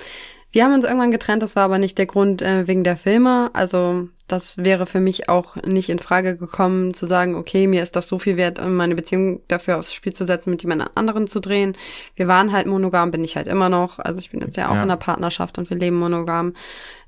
Wir 0.52 0.66
haben 0.66 0.74
uns 0.74 0.84
irgendwann 0.84 1.12
getrennt, 1.12 1.42
das 1.42 1.56
war 1.56 1.64
aber 1.64 1.78
nicht 1.78 1.98
der 1.98 2.06
Grund 2.06 2.42
äh, 2.42 2.68
wegen 2.68 2.84
der 2.84 2.98
Filme. 2.98 3.50
Also 3.54 4.10
das 4.32 4.58
wäre 4.58 4.86
für 4.86 5.00
mich 5.00 5.30
auch 5.30 5.56
nicht 5.58 5.90
in 5.90 6.00
Frage 6.00 6.38
gekommen, 6.38 6.94
zu 6.94 7.06
sagen, 7.06 7.36
okay, 7.36 7.68
mir 7.68 7.84
ist 7.84 7.96
das 7.96 8.08
so 8.08 8.18
viel 8.18 8.38
wert, 8.38 8.60
um 8.60 8.76
meine 8.76 8.96
Beziehung 8.96 9.42
dafür 9.48 9.78
aufs 9.78 9.94
Spiel 9.94 10.14
zu 10.14 10.26
setzen, 10.26 10.52
mit 10.52 10.62
jemand 10.62 10.96
anderen 10.96 11.28
zu 11.28 11.42
drehen. 11.42 11.76
Wir 12.16 12.28
waren 12.28 12.52
halt 12.52 12.68
monogam, 12.68 13.12
bin 13.12 13.24
ich 13.24 13.36
halt 13.36 13.48
immer 13.48 13.70
noch. 13.70 14.00
Also 14.00 14.20
ich 14.20 14.32
bin 14.32 14.42
jetzt 14.42 14.58
ja 14.58 14.68
auch 14.68 14.76
ja. 14.76 14.84
in 14.84 14.90
einer 14.90 14.98
Partnerschaft 14.98 15.58
und 15.58 15.70
wir 15.70 15.78
leben 15.78 16.00
monogam. 16.00 16.54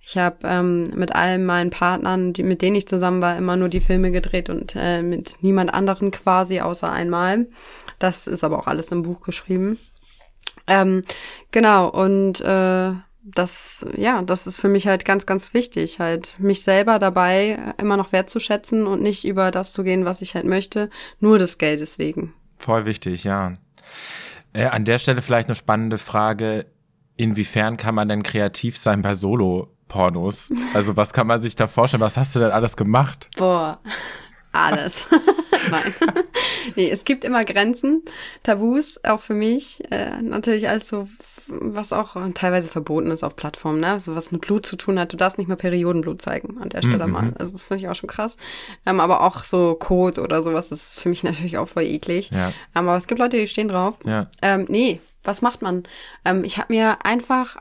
Ich 0.06 0.18
habe 0.18 0.38
ähm, 0.44 0.84
mit 0.96 1.16
allen 1.16 1.46
meinen 1.46 1.70
Partnern, 1.70 2.34
die, 2.34 2.44
mit 2.44 2.62
denen 2.62 2.76
ich 2.76 2.88
zusammen 2.88 3.22
war, 3.22 3.38
immer 3.38 3.56
nur 3.56 3.70
die 3.70 3.80
Filme 3.80 4.12
gedreht 4.12 4.50
und 4.50 4.76
äh, 4.76 5.02
mit 5.02 5.38
niemand 5.42 5.74
anderen 5.74 6.12
quasi 6.12 6.60
außer 6.60 6.92
einmal. 6.92 7.48
Das 8.00 8.28
ist 8.28 8.44
aber 8.44 8.60
auch 8.60 8.68
alles 8.68 8.88
im 8.92 9.04
Buch 9.04 9.22
geschrieben. 9.22 9.80
Ähm, 10.68 11.04
genau, 11.52 11.90
und 11.90 12.42
äh, 12.42 12.92
das, 13.24 13.86
ja, 13.96 14.22
das 14.22 14.48
ist 14.48 14.60
für 14.60 14.68
mich 14.68 14.88
halt 14.88 15.06
ganz, 15.06 15.26
ganz 15.26 15.54
wichtig, 15.54 16.00
halt 16.00 16.40
mich 16.40 16.64
selber 16.64 17.00
dabei 17.00 17.74
immer 17.78 17.96
noch 17.96 18.12
wertzuschätzen 18.12 18.86
und 18.86 19.02
nicht 19.02 19.26
über 19.26 19.50
das 19.52 19.72
zu 19.72 19.84
gehen, 19.84 20.06
was 20.06 20.22
ich 20.22 20.36
halt 20.36 20.46
möchte, 20.46 20.90
nur 21.20 21.40
des 21.40 21.58
Geldes 21.58 21.98
wegen. 22.00 22.34
Voll 22.58 22.86
wichtig, 22.86 23.24
ja. 23.24 23.54
Äh, 24.52 24.66
an 24.66 24.86
der 24.86 25.00
Stelle 25.00 25.22
vielleicht 25.22 25.48
eine 25.48 25.56
spannende 25.56 25.98
Frage. 25.98 26.66
Inwiefern 27.16 27.78
kann 27.78 27.96
man 27.96 28.10
denn 28.10 28.24
kreativ 28.24 28.78
sein 28.78 29.02
bei 29.02 29.16
Solo-Pornos? 29.16 30.52
Also 30.74 30.98
was 30.98 31.14
kann 31.14 31.28
man 31.28 31.40
sich 31.40 31.56
da 31.56 31.68
vorstellen? 31.68 32.02
Was 32.02 32.18
hast 32.18 32.36
du 32.36 32.40
denn 32.40 32.52
alles 32.52 32.76
gemacht? 32.76 33.30
Boah, 33.38 33.80
alles. 34.52 35.08
Nein. 35.72 35.94
nee, 36.76 36.90
es 36.90 37.06
gibt 37.06 37.24
immer 37.24 37.44
Grenzen, 37.46 38.04
Tabus, 38.44 39.00
auch 39.06 39.22
für 39.22 39.34
mich. 39.34 39.82
Äh, 39.92 40.22
natürlich 40.22 40.68
alles 40.68 40.90
so 40.90 41.08
was 41.48 41.94
auch 41.94 42.16
teilweise 42.34 42.70
verboten 42.70 43.12
ist 43.12 43.24
auf 43.24 43.36
Plattformen, 43.36 43.80
ne? 43.80 44.00
So 44.00 44.16
was 44.16 44.32
mit 44.32 44.42
Blut 44.42 44.66
zu 44.66 44.76
tun 44.76 45.00
hat. 45.00 45.14
Du 45.14 45.18
darfst 45.18 45.38
nicht 45.38 45.48
mehr 45.48 45.58
Periodenblut 45.58 46.22
zeigen 46.22 46.62
an 46.62 46.70
der 46.70 46.82
Stelle 46.82 47.08
mhm. 47.08 47.14
mal. 47.14 47.34
Also 47.38 47.52
das 47.52 47.64
finde 47.64 47.84
ich 47.84 47.90
auch 47.90 47.96
schon 47.96 48.10
krass. 48.10 48.38
Ähm, 48.86 49.00
aber 49.00 49.22
auch 49.22 49.44
so 49.44 49.76
Code 49.76 50.22
oder 50.22 50.44
sowas 50.44 50.72
ist 50.72 51.00
für 51.00 51.10
mich 51.10 51.24
natürlich 51.24 51.58
auch 51.58 51.68
voll 51.68 51.84
eklig. 51.84 52.32
Ja. 52.32 52.54
Aber 52.74 52.98
es 52.98 53.08
gibt 53.08 53.20
Leute, 53.20 53.38
die 53.38 53.48
stehen 53.48 53.68
drauf. 53.68 53.96
Ja. 54.06 54.28
Ähm, 54.42 54.66
nee, 54.70 55.02
was 55.24 55.42
macht 55.42 55.62
man? 55.62 55.84
Ähm, 56.26 56.44
ich 56.44 56.58
habe 56.58 56.74
mir 56.74 57.06
einfach 57.06 57.58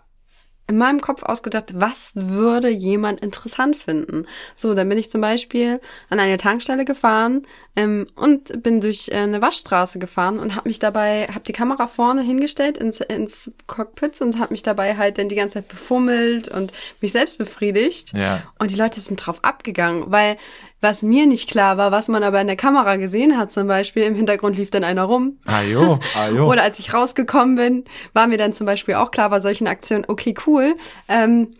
in 0.68 0.78
meinem 0.78 1.00
Kopf 1.00 1.22
ausgedacht, 1.22 1.72
was 1.74 2.12
würde 2.14 2.68
jemand 2.68 3.20
interessant 3.20 3.76
finden. 3.76 4.26
So, 4.56 4.74
dann 4.74 4.88
bin 4.88 4.96
ich 4.96 5.10
zum 5.10 5.20
Beispiel 5.20 5.80
an 6.08 6.20
eine 6.20 6.36
Tankstelle 6.36 6.84
gefahren 6.84 7.42
ähm, 7.74 8.06
und 8.14 8.62
bin 8.62 8.80
durch 8.80 9.08
äh, 9.08 9.16
eine 9.16 9.42
Waschstraße 9.42 9.98
gefahren 9.98 10.38
und 10.38 10.54
habe 10.54 10.68
mich 10.68 10.78
dabei, 10.78 11.26
habe 11.28 11.40
die 11.40 11.52
Kamera 11.52 11.86
vorne 11.88 12.22
hingestellt 12.22 12.78
ins, 12.78 13.00
ins 13.00 13.50
Cockpit 13.66 14.20
und 14.20 14.38
habe 14.38 14.52
mich 14.52 14.62
dabei 14.62 14.96
halt 14.96 15.18
dann 15.18 15.28
die 15.28 15.34
ganze 15.34 15.54
Zeit 15.54 15.68
befummelt 15.68 16.48
und 16.48 16.72
mich 17.00 17.12
selbst 17.12 17.38
befriedigt. 17.38 18.12
Ja. 18.14 18.42
Und 18.58 18.70
die 18.70 18.76
Leute 18.76 19.00
sind 19.00 19.16
drauf 19.16 19.42
abgegangen, 19.42 20.04
weil 20.06 20.36
was 20.82 21.02
mir 21.02 21.26
nicht 21.26 21.48
klar 21.48 21.78
war, 21.78 21.92
was 21.92 22.08
man 22.08 22.24
aber 22.24 22.40
in 22.40 22.48
der 22.48 22.56
Kamera 22.56 22.96
gesehen 22.96 23.38
hat, 23.38 23.52
zum 23.52 23.68
Beispiel 23.68 24.02
im 24.02 24.16
Hintergrund 24.16 24.56
lief 24.58 24.70
dann 24.70 24.84
einer 24.84 25.04
rum. 25.04 25.38
Ajo, 25.46 26.00
ajo. 26.18 26.50
Oder 26.50 26.64
als 26.64 26.80
ich 26.80 26.92
rausgekommen 26.92 27.54
bin, 27.54 27.84
war 28.12 28.26
mir 28.26 28.36
dann 28.36 28.52
zum 28.52 28.66
Beispiel 28.66 28.96
auch 28.96 29.12
klar 29.12 29.30
bei 29.30 29.40
solchen 29.40 29.68
Aktionen, 29.68 30.04
okay, 30.08 30.34
cool. 30.46 30.74
Ähm, 31.08 31.54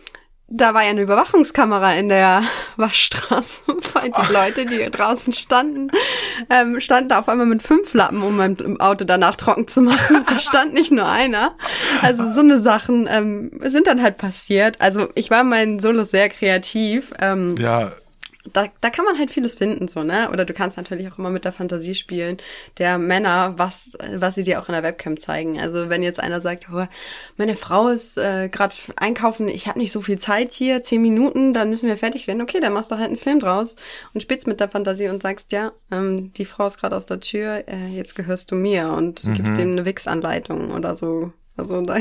da 0.54 0.74
war 0.74 0.82
ja 0.82 0.90
eine 0.90 1.02
Überwachungskamera 1.02 1.94
in 1.94 2.08
der 2.08 2.42
Waschstraße, 2.76 3.62
weil 3.94 4.11
die 4.11 4.32
Leute, 4.32 4.66
die 4.66 4.90
draußen 4.90 5.32
standen, 5.32 5.90
ähm, 6.50 6.80
standen 6.80 7.08
da 7.08 7.20
auf 7.20 7.28
einmal 7.28 7.46
mit 7.46 7.62
fünf 7.62 7.94
Lappen, 7.94 8.22
um 8.22 8.37
mein 8.37 8.80
Auto 8.80 9.04
danach 9.04 9.37
trocken 9.37 9.68
zu 9.68 9.82
machen. 9.82 10.24
Da 10.28 10.40
stand 10.40 10.74
nicht 10.74 10.90
nur 10.90 11.08
einer. 11.08 11.56
Also 12.02 12.28
so 12.30 12.40
eine 12.40 12.58
Sachen 12.61 13.08
ähm, 13.11 13.52
sind 13.62 13.87
dann 13.87 14.02
halt 14.02 14.18
passiert. 14.18 14.80
Also 14.80 15.08
ich 15.14 15.30
war 15.30 15.42
in 15.42 15.48
meinen 15.48 15.78
Solos 15.78 16.11
sehr 16.11 16.28
kreativ. 16.28 17.12
Ähm, 17.20 17.54
ja, 17.56 17.92
da, 18.52 18.66
da 18.81 18.90
kann 18.90 19.05
man 19.05 19.18
halt 19.18 19.31
vieles 19.31 19.55
finden, 19.55 19.88
so, 19.88 20.02
ne? 20.02 20.31
Oder 20.31 20.44
du 20.44 20.52
kannst 20.52 20.76
natürlich 20.76 21.11
auch 21.11 21.18
immer 21.18 21.31
mit 21.31 21.44
der 21.44 21.52
Fantasie 21.52 21.94
spielen 21.94 22.38
der 22.78 22.98
Männer, 22.98 23.55
was, 23.57 23.90
was 24.14 24.35
sie 24.35 24.42
dir 24.42 24.61
auch 24.61 24.68
in 24.68 24.72
der 24.72 24.83
Webcam 24.83 25.18
zeigen. 25.18 25.61
Also 25.61 25.88
wenn 25.88 26.02
jetzt 26.02 26.20
einer 26.20 26.40
sagt, 26.40 26.66
oh, 26.72 26.87
meine 27.37 27.57
Frau 27.57 27.88
ist 27.88 28.18
äh, 28.18 28.48
gerade 28.48 28.74
einkaufen, 28.96 29.48
ich 29.48 29.68
habe 29.68 29.78
nicht 29.78 29.92
so 29.92 30.00
viel 30.00 30.18
Zeit 30.18 30.52
hier, 30.52 30.83
zehn 30.83 31.02
Minuten, 31.02 31.52
dann 31.52 31.70
müssen 31.70 31.88
wir 31.88 31.96
fertig 31.96 32.26
werden. 32.26 32.42
Okay, 32.42 32.61
dann 32.61 32.72
machst 32.72 32.90
du 32.90 32.96
halt 32.96 33.09
einen 33.09 33.16
Film 33.16 33.38
draus 33.38 33.76
und 34.14 34.22
spielst 34.22 34.46
mit 34.46 34.61
der 34.61 34.68
Fantasie 34.68 35.09
und 35.09 35.22
sagst, 35.22 35.52
ja, 35.52 35.72
ähm, 35.90 36.33
die 36.33 36.44
Frau 36.44 36.66
ist 36.66 36.78
gerade 36.78 36.96
aus 36.96 37.07
der 37.07 37.20
Tür, 37.20 37.64
äh, 37.68 37.88
jetzt 37.88 38.14
gehörst 38.14 38.50
du 38.50 38.55
mir 38.55 38.88
und 38.90 39.24
mhm. 39.24 39.35
gibst 39.35 39.61
ihm 39.61 39.72
eine 39.72 39.85
Wix-Anleitung 39.85 40.72
oder 40.72 40.94
so. 40.94 41.33
Also 41.57 41.81
da 41.83 41.98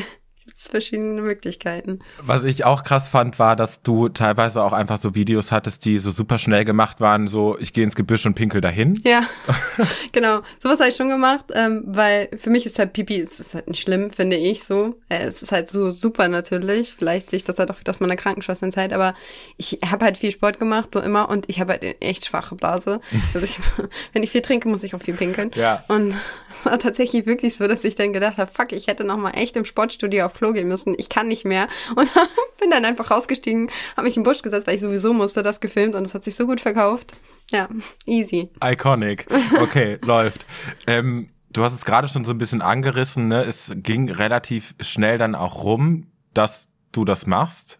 gibt's 0.61 0.67
verschiedene 0.69 1.21
Möglichkeiten. 1.21 1.99
Was 2.21 2.43
ich 2.43 2.65
auch 2.65 2.83
krass 2.83 3.07
fand, 3.07 3.39
war, 3.39 3.55
dass 3.55 3.81
du 3.81 4.09
teilweise 4.09 4.61
auch 4.61 4.73
einfach 4.73 4.97
so 4.97 5.15
Videos 5.15 5.51
hattest, 5.51 5.85
die 5.85 5.97
so 5.97 6.11
super 6.11 6.37
schnell 6.37 6.65
gemacht 6.65 7.01
waren, 7.01 7.27
so 7.27 7.57
ich 7.59 7.73
gehe 7.73 7.83
ins 7.83 7.95
Gebüsch 7.95 8.25
und 8.25 8.35
pinkel 8.35 8.61
dahin. 8.61 8.99
Ja, 9.03 9.23
genau. 10.11 10.41
Sowas 10.59 10.79
habe 10.79 10.89
ich 10.89 10.95
schon 10.95 11.09
gemacht, 11.09 11.45
ähm, 11.53 11.83
weil 11.85 12.29
für 12.37 12.49
mich 12.49 12.65
ist 12.65 12.77
halt 12.79 12.93
Pipi, 12.93 13.19
es 13.19 13.39
ist 13.39 13.55
halt 13.55 13.67
nicht 13.67 13.81
schlimm, 13.81 14.11
finde 14.11 14.37
ich 14.37 14.63
so. 14.63 14.95
Äh, 15.09 15.23
es 15.23 15.41
ist 15.41 15.51
halt 15.51 15.69
so 15.69 15.91
super 15.91 16.27
natürlich. 16.27 16.93
Vielleicht 16.93 17.29
sehe 17.29 17.37
ich 17.37 17.43
das 17.43 17.57
halt 17.57 17.71
auch 17.71 17.79
aus 17.87 17.99
meiner 17.99 18.15
Krankenschwesternzeit, 18.15 18.93
aber 18.93 19.15
ich 19.57 19.79
habe 19.89 20.05
halt 20.05 20.17
viel 20.17 20.31
Sport 20.31 20.59
gemacht, 20.59 20.89
so 20.93 21.01
immer, 21.01 21.29
und 21.29 21.49
ich 21.49 21.59
habe 21.59 21.73
halt 21.73 21.81
eine 21.81 21.99
echt 22.01 22.25
schwache 22.25 22.55
Blase. 22.55 23.01
Also 23.33 23.45
ich, 23.45 23.59
wenn 24.13 24.23
ich 24.23 24.31
viel 24.31 24.41
trinke, 24.41 24.67
muss 24.67 24.83
ich 24.83 24.93
auch 24.93 25.01
viel 25.01 25.13
pinkeln. 25.13 25.51
Ja. 25.55 25.85
Und 25.87 26.13
es 26.49 26.65
war 26.65 26.77
tatsächlich 26.77 27.25
wirklich 27.25 27.55
so, 27.55 27.67
dass 27.67 27.83
ich 27.83 27.95
dann 27.95 28.11
gedacht 28.11 28.37
habe, 28.37 28.51
fuck, 28.51 28.73
ich 28.73 28.87
hätte 28.87 29.05
noch 29.05 29.15
mal 29.15 29.31
echt 29.31 29.55
im 29.55 29.63
Sportstudio 29.63 30.25
auf 30.25 30.33
Klo 30.33 30.50
gehen 30.53 30.67
müssen. 30.67 30.95
Ich 30.97 31.09
kann 31.09 31.27
nicht 31.27 31.45
mehr. 31.45 31.67
Und 31.95 32.09
bin 32.59 32.71
dann 32.71 32.85
einfach 32.85 33.11
rausgestiegen, 33.11 33.69
habe 33.97 34.07
mich 34.07 34.17
im 34.17 34.23
Busch 34.23 34.41
gesetzt, 34.41 34.67
weil 34.67 34.75
ich 34.75 34.81
sowieso 34.81 35.13
musste, 35.13 35.43
das 35.43 35.59
gefilmt 35.59 35.95
und 35.95 36.03
es 36.03 36.13
hat 36.13 36.23
sich 36.23 36.35
so 36.35 36.45
gut 36.45 36.61
verkauft. 36.61 37.13
Ja, 37.51 37.67
easy. 38.05 38.49
Iconic. 38.63 39.27
Okay, 39.59 39.97
läuft. 40.05 40.45
Ähm, 40.87 41.29
du 41.51 41.63
hast 41.63 41.73
es 41.73 41.85
gerade 41.85 42.07
schon 42.07 42.23
so 42.23 42.31
ein 42.31 42.37
bisschen 42.37 42.61
angerissen, 42.61 43.27
ne? 43.27 43.43
Es 43.43 43.71
ging 43.75 44.09
relativ 44.09 44.73
schnell 44.79 45.17
dann 45.17 45.35
auch 45.35 45.63
rum, 45.63 46.07
dass 46.33 46.67
du 46.91 47.03
das 47.03 47.25
machst. 47.25 47.79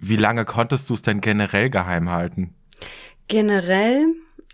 Wie 0.00 0.16
lange 0.16 0.46
konntest 0.46 0.88
du 0.88 0.94
es 0.94 1.02
denn 1.02 1.20
generell 1.20 1.68
geheim 1.68 2.10
halten? 2.10 2.54
Generell 3.28 4.06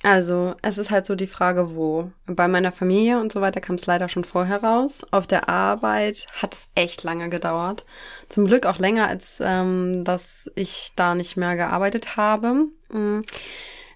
also, 0.06 0.54
es 0.62 0.78
ist 0.78 0.92
halt 0.92 1.04
so 1.04 1.16
die 1.16 1.26
Frage, 1.26 1.74
wo. 1.74 2.12
Bei 2.26 2.46
meiner 2.46 2.70
Familie 2.70 3.18
und 3.18 3.32
so 3.32 3.40
weiter 3.40 3.60
kam 3.60 3.74
es 3.74 3.86
leider 3.86 4.08
schon 4.08 4.22
vorher 4.22 4.62
raus. 4.62 5.04
Auf 5.10 5.26
der 5.26 5.48
Arbeit 5.48 6.28
hat 6.40 6.54
es 6.54 6.68
echt 6.76 7.02
lange 7.02 7.28
gedauert. 7.28 7.84
Zum 8.28 8.46
Glück 8.46 8.66
auch 8.66 8.78
länger, 8.78 9.08
als 9.08 9.42
ähm, 9.44 10.04
dass 10.04 10.48
ich 10.54 10.92
da 10.94 11.16
nicht 11.16 11.36
mehr 11.36 11.56
gearbeitet 11.56 12.16
habe. 12.16 12.68
Mm. 12.90 13.22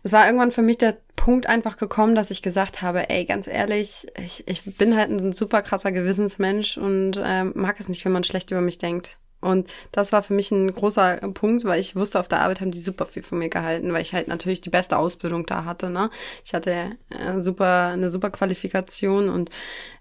Es 0.03 0.11
war 0.11 0.27
irgendwann 0.27 0.51
für 0.51 0.63
mich 0.63 0.79
der 0.79 0.97
Punkt 1.15 1.47
einfach 1.47 1.77
gekommen, 1.77 2.17
dass 2.17 2.33
ich 2.33 2.43
gesagt 2.43 2.83
habe, 2.83 3.09
ey, 3.09 3.25
ganz 3.25 3.47
ehrlich, 3.47 4.09
ich, 4.19 4.49
ich 4.49 4.65
bin 4.77 4.97
halt 4.97 5.11
ein 5.11 5.33
super 5.33 5.63
krasser 5.63 5.93
Gewissensmensch 5.93 6.77
und 6.77 7.21
ähm, 7.23 7.53
mag 7.55 7.79
es 7.79 7.89
nicht, 7.89 8.05
wenn 8.05 8.11
man 8.11 8.25
schlecht 8.25 8.51
über 8.51 8.63
mich 8.63 8.79
denkt. 8.79 9.17
Und 9.41 9.69
das 9.93 10.13
war 10.13 10.23
für 10.23 10.35
mich 10.35 10.51
ein 10.51 10.73
großer 10.73 11.17
Punkt, 11.33 11.65
weil 11.65 11.81
ich 11.81 11.97
wusste, 11.97 12.21
auf 12.21 12.29
der 12.29 12.41
Arbeit 12.43 12.61
haben 12.61 12.71
die 12.71 12.81
super 12.81 13.07
viel 13.07 13.23
von 13.23 13.39
mir 13.39 13.49
gehalten, 13.49 13.93
weil 13.93 14.03
ich 14.03 14.13
halt 14.13 14.29
natürlich 14.29 14.61
die 14.61 14.71
beste 14.71 14.99
Ausbildung 14.99 15.47
da 15.47 15.65
hatte. 15.65 15.91
Ne? 15.91 16.11
Ich 16.45 16.55
hatte 16.55 16.71
äh, 16.71 17.41
super 17.41 17.89
eine 17.89 18.11
super 18.11 18.31
Qualifikation 18.31 19.29
und 19.29 19.51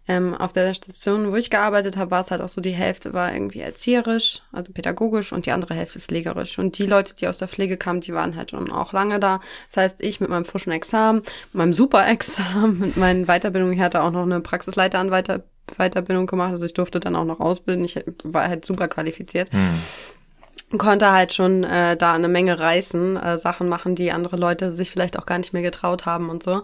ähm, 0.09 0.33
auf 0.33 0.53
der 0.53 0.73
Station, 0.73 1.31
wo 1.31 1.35
ich 1.35 1.51
gearbeitet 1.51 1.95
habe, 1.95 2.09
war 2.09 2.21
es 2.21 2.31
halt 2.31 2.41
auch 2.41 2.49
so, 2.49 2.61
die 2.61 2.71
Hälfte 2.71 3.13
war 3.13 3.31
irgendwie 3.31 3.59
erzieherisch, 3.59 4.41
also 4.51 4.73
pädagogisch 4.73 5.31
und 5.31 5.45
die 5.45 5.51
andere 5.51 5.75
Hälfte 5.75 5.99
pflegerisch. 5.99 6.57
Und 6.57 6.79
die 6.79 6.87
Leute, 6.87 7.13
die 7.13 7.27
aus 7.27 7.37
der 7.37 7.47
Pflege 7.47 7.77
kamen, 7.77 8.01
die 8.01 8.13
waren 8.13 8.35
halt 8.35 8.49
schon 8.49 8.71
auch 8.71 8.91
lange 8.91 9.19
da. 9.19 9.39
Das 9.71 9.83
heißt, 9.83 10.01
ich 10.01 10.19
mit 10.19 10.29
meinem 10.29 10.45
frischen 10.45 10.71
Examen, 10.71 11.21
meinem 11.53 11.73
Super-Examen, 11.73 12.79
mit 12.79 12.97
meinen 12.97 13.27
Weiterbildungen, 13.27 13.75
ich 13.75 13.81
hatte 13.81 14.01
auch 14.01 14.11
noch 14.11 14.23
eine 14.23 14.41
Praxisleiteranweiterbildung 14.41 15.47
Weiterbildung 15.77 16.25
gemacht. 16.25 16.51
Also 16.51 16.65
ich 16.65 16.73
durfte 16.73 16.99
dann 16.99 17.15
auch 17.15 17.25
noch 17.25 17.39
ausbilden. 17.39 17.85
Ich 17.85 17.99
war 18.23 18.47
halt 18.47 18.65
super 18.65 18.87
qualifiziert. 18.87 19.51
Hm. 19.51 20.77
Konnte 20.77 21.11
halt 21.11 21.33
schon 21.33 21.63
äh, 21.63 21.97
da 21.97 22.13
eine 22.13 22.27
Menge 22.27 22.59
reißen, 22.59 23.17
äh, 23.17 23.37
Sachen 23.37 23.69
machen, 23.69 23.95
die 23.95 24.11
andere 24.11 24.37
Leute 24.37 24.71
sich 24.71 24.91
vielleicht 24.91 25.17
auch 25.17 25.25
gar 25.25 25.39
nicht 25.39 25.53
mehr 25.53 25.63
getraut 25.63 26.05
haben 26.05 26.29
und 26.29 26.43
so. 26.43 26.63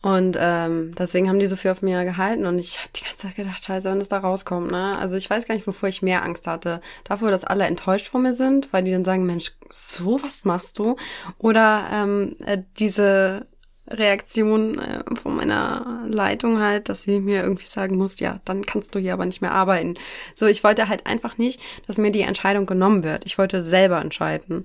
Und 0.00 0.36
ähm, 0.40 0.92
deswegen 0.96 1.28
haben 1.28 1.40
die 1.40 1.46
so 1.46 1.56
viel 1.56 1.72
auf 1.72 1.82
mir 1.82 2.04
gehalten 2.04 2.46
und 2.46 2.58
ich 2.60 2.78
habe 2.78 2.90
die 2.94 3.02
ganze 3.02 3.18
Zeit 3.18 3.34
gedacht, 3.34 3.64
scheiße, 3.64 3.90
wenn 3.90 3.98
das 3.98 4.08
da 4.08 4.18
rauskommt, 4.18 4.70
ne? 4.70 4.96
Also 4.96 5.16
ich 5.16 5.28
weiß 5.28 5.44
gar 5.46 5.56
nicht, 5.56 5.66
wovor 5.66 5.88
ich 5.88 6.02
mehr 6.02 6.22
Angst 6.22 6.46
hatte. 6.46 6.80
Davor, 7.02 7.32
dass 7.32 7.42
alle 7.42 7.64
enttäuscht 7.64 8.06
von 8.06 8.22
mir 8.22 8.34
sind, 8.34 8.72
weil 8.72 8.84
die 8.84 8.92
dann 8.92 9.04
sagen, 9.04 9.26
Mensch, 9.26 9.56
so 9.70 10.22
was 10.22 10.44
machst 10.44 10.78
du? 10.78 10.94
Oder 11.38 11.88
ähm, 11.92 12.36
äh, 12.46 12.58
diese 12.78 13.48
Reaktion 13.90 14.78
äh, 14.78 15.02
von 15.20 15.36
meiner 15.36 16.04
Leitung 16.08 16.60
halt, 16.60 16.88
dass 16.88 17.02
sie 17.02 17.20
mir 17.20 17.42
irgendwie 17.42 17.66
sagen 17.66 17.96
muss, 17.96 18.20
ja, 18.20 18.40
dann 18.44 18.64
kannst 18.64 18.94
du 18.94 18.98
hier 18.98 19.12
aber 19.12 19.26
nicht 19.26 19.40
mehr 19.40 19.52
arbeiten. 19.52 19.94
So, 20.34 20.46
ich 20.46 20.64
wollte 20.64 20.88
halt 20.88 21.06
einfach 21.06 21.38
nicht, 21.38 21.60
dass 21.86 21.98
mir 21.98 22.10
die 22.10 22.22
Entscheidung 22.22 22.66
genommen 22.66 23.04
wird. 23.04 23.24
Ich 23.26 23.38
wollte 23.38 23.62
selber 23.62 24.00
entscheiden. 24.00 24.64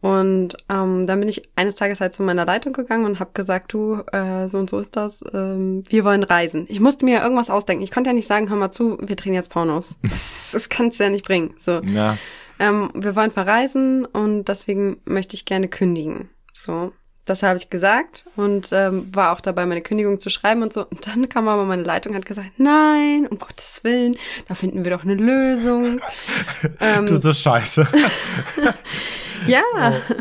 Und 0.00 0.56
ähm, 0.70 1.06
dann 1.06 1.20
bin 1.20 1.28
ich 1.28 1.42
eines 1.56 1.74
Tages 1.74 2.00
halt 2.00 2.14
zu 2.14 2.22
meiner 2.22 2.46
Leitung 2.46 2.72
gegangen 2.72 3.04
und 3.04 3.20
habe 3.20 3.32
gesagt, 3.34 3.72
du, 3.72 4.02
äh, 4.12 4.48
so 4.48 4.56
und 4.56 4.70
so 4.70 4.78
ist 4.78 4.96
das, 4.96 5.22
ähm, 5.34 5.82
wir 5.88 6.04
wollen 6.04 6.22
reisen. 6.22 6.64
Ich 6.68 6.80
musste 6.80 7.04
mir 7.04 7.22
irgendwas 7.22 7.50
ausdenken. 7.50 7.84
Ich 7.84 7.90
konnte 7.90 8.08
ja 8.08 8.14
nicht 8.14 8.26
sagen, 8.26 8.48
hör 8.48 8.56
mal 8.56 8.70
zu, 8.70 8.98
wir 9.00 9.16
drehen 9.16 9.34
jetzt 9.34 9.50
Pornos. 9.50 9.98
Das, 10.10 10.52
das 10.52 10.68
kannst 10.68 10.98
du 10.98 11.04
ja 11.04 11.10
nicht 11.10 11.24
bringen. 11.24 11.54
So. 11.58 11.80
Ja. 11.82 12.18
Ähm, 12.58 12.90
wir 12.94 13.14
wollen 13.14 13.30
verreisen 13.30 14.04
und 14.04 14.44
deswegen 14.46 15.00
möchte 15.04 15.34
ich 15.36 15.44
gerne 15.44 15.68
kündigen. 15.68 16.28
So. 16.52 16.92
Das 17.30 17.44
habe 17.44 17.56
ich 17.56 17.70
gesagt 17.70 18.24
und 18.34 18.70
ähm, 18.72 19.08
war 19.14 19.32
auch 19.32 19.40
dabei, 19.40 19.64
meine 19.64 19.82
Kündigung 19.82 20.18
zu 20.18 20.30
schreiben 20.30 20.62
und 20.62 20.72
so. 20.72 20.84
Und 20.84 21.06
dann 21.06 21.28
kam 21.28 21.46
aber 21.46 21.64
meine 21.64 21.84
Leitung 21.84 22.10
und 22.10 22.18
hat 22.18 22.26
gesagt, 22.26 22.58
nein, 22.58 23.28
um 23.30 23.38
Gottes 23.38 23.84
Willen, 23.84 24.16
da 24.48 24.56
finden 24.56 24.84
wir 24.84 24.90
doch 24.90 25.04
eine 25.04 25.14
Lösung. 25.14 26.00
ähm, 26.80 27.06
du 27.06 27.16
so 27.18 27.32
scheiße. 27.32 27.86
ja, 29.46 29.62
oh. 29.76 30.14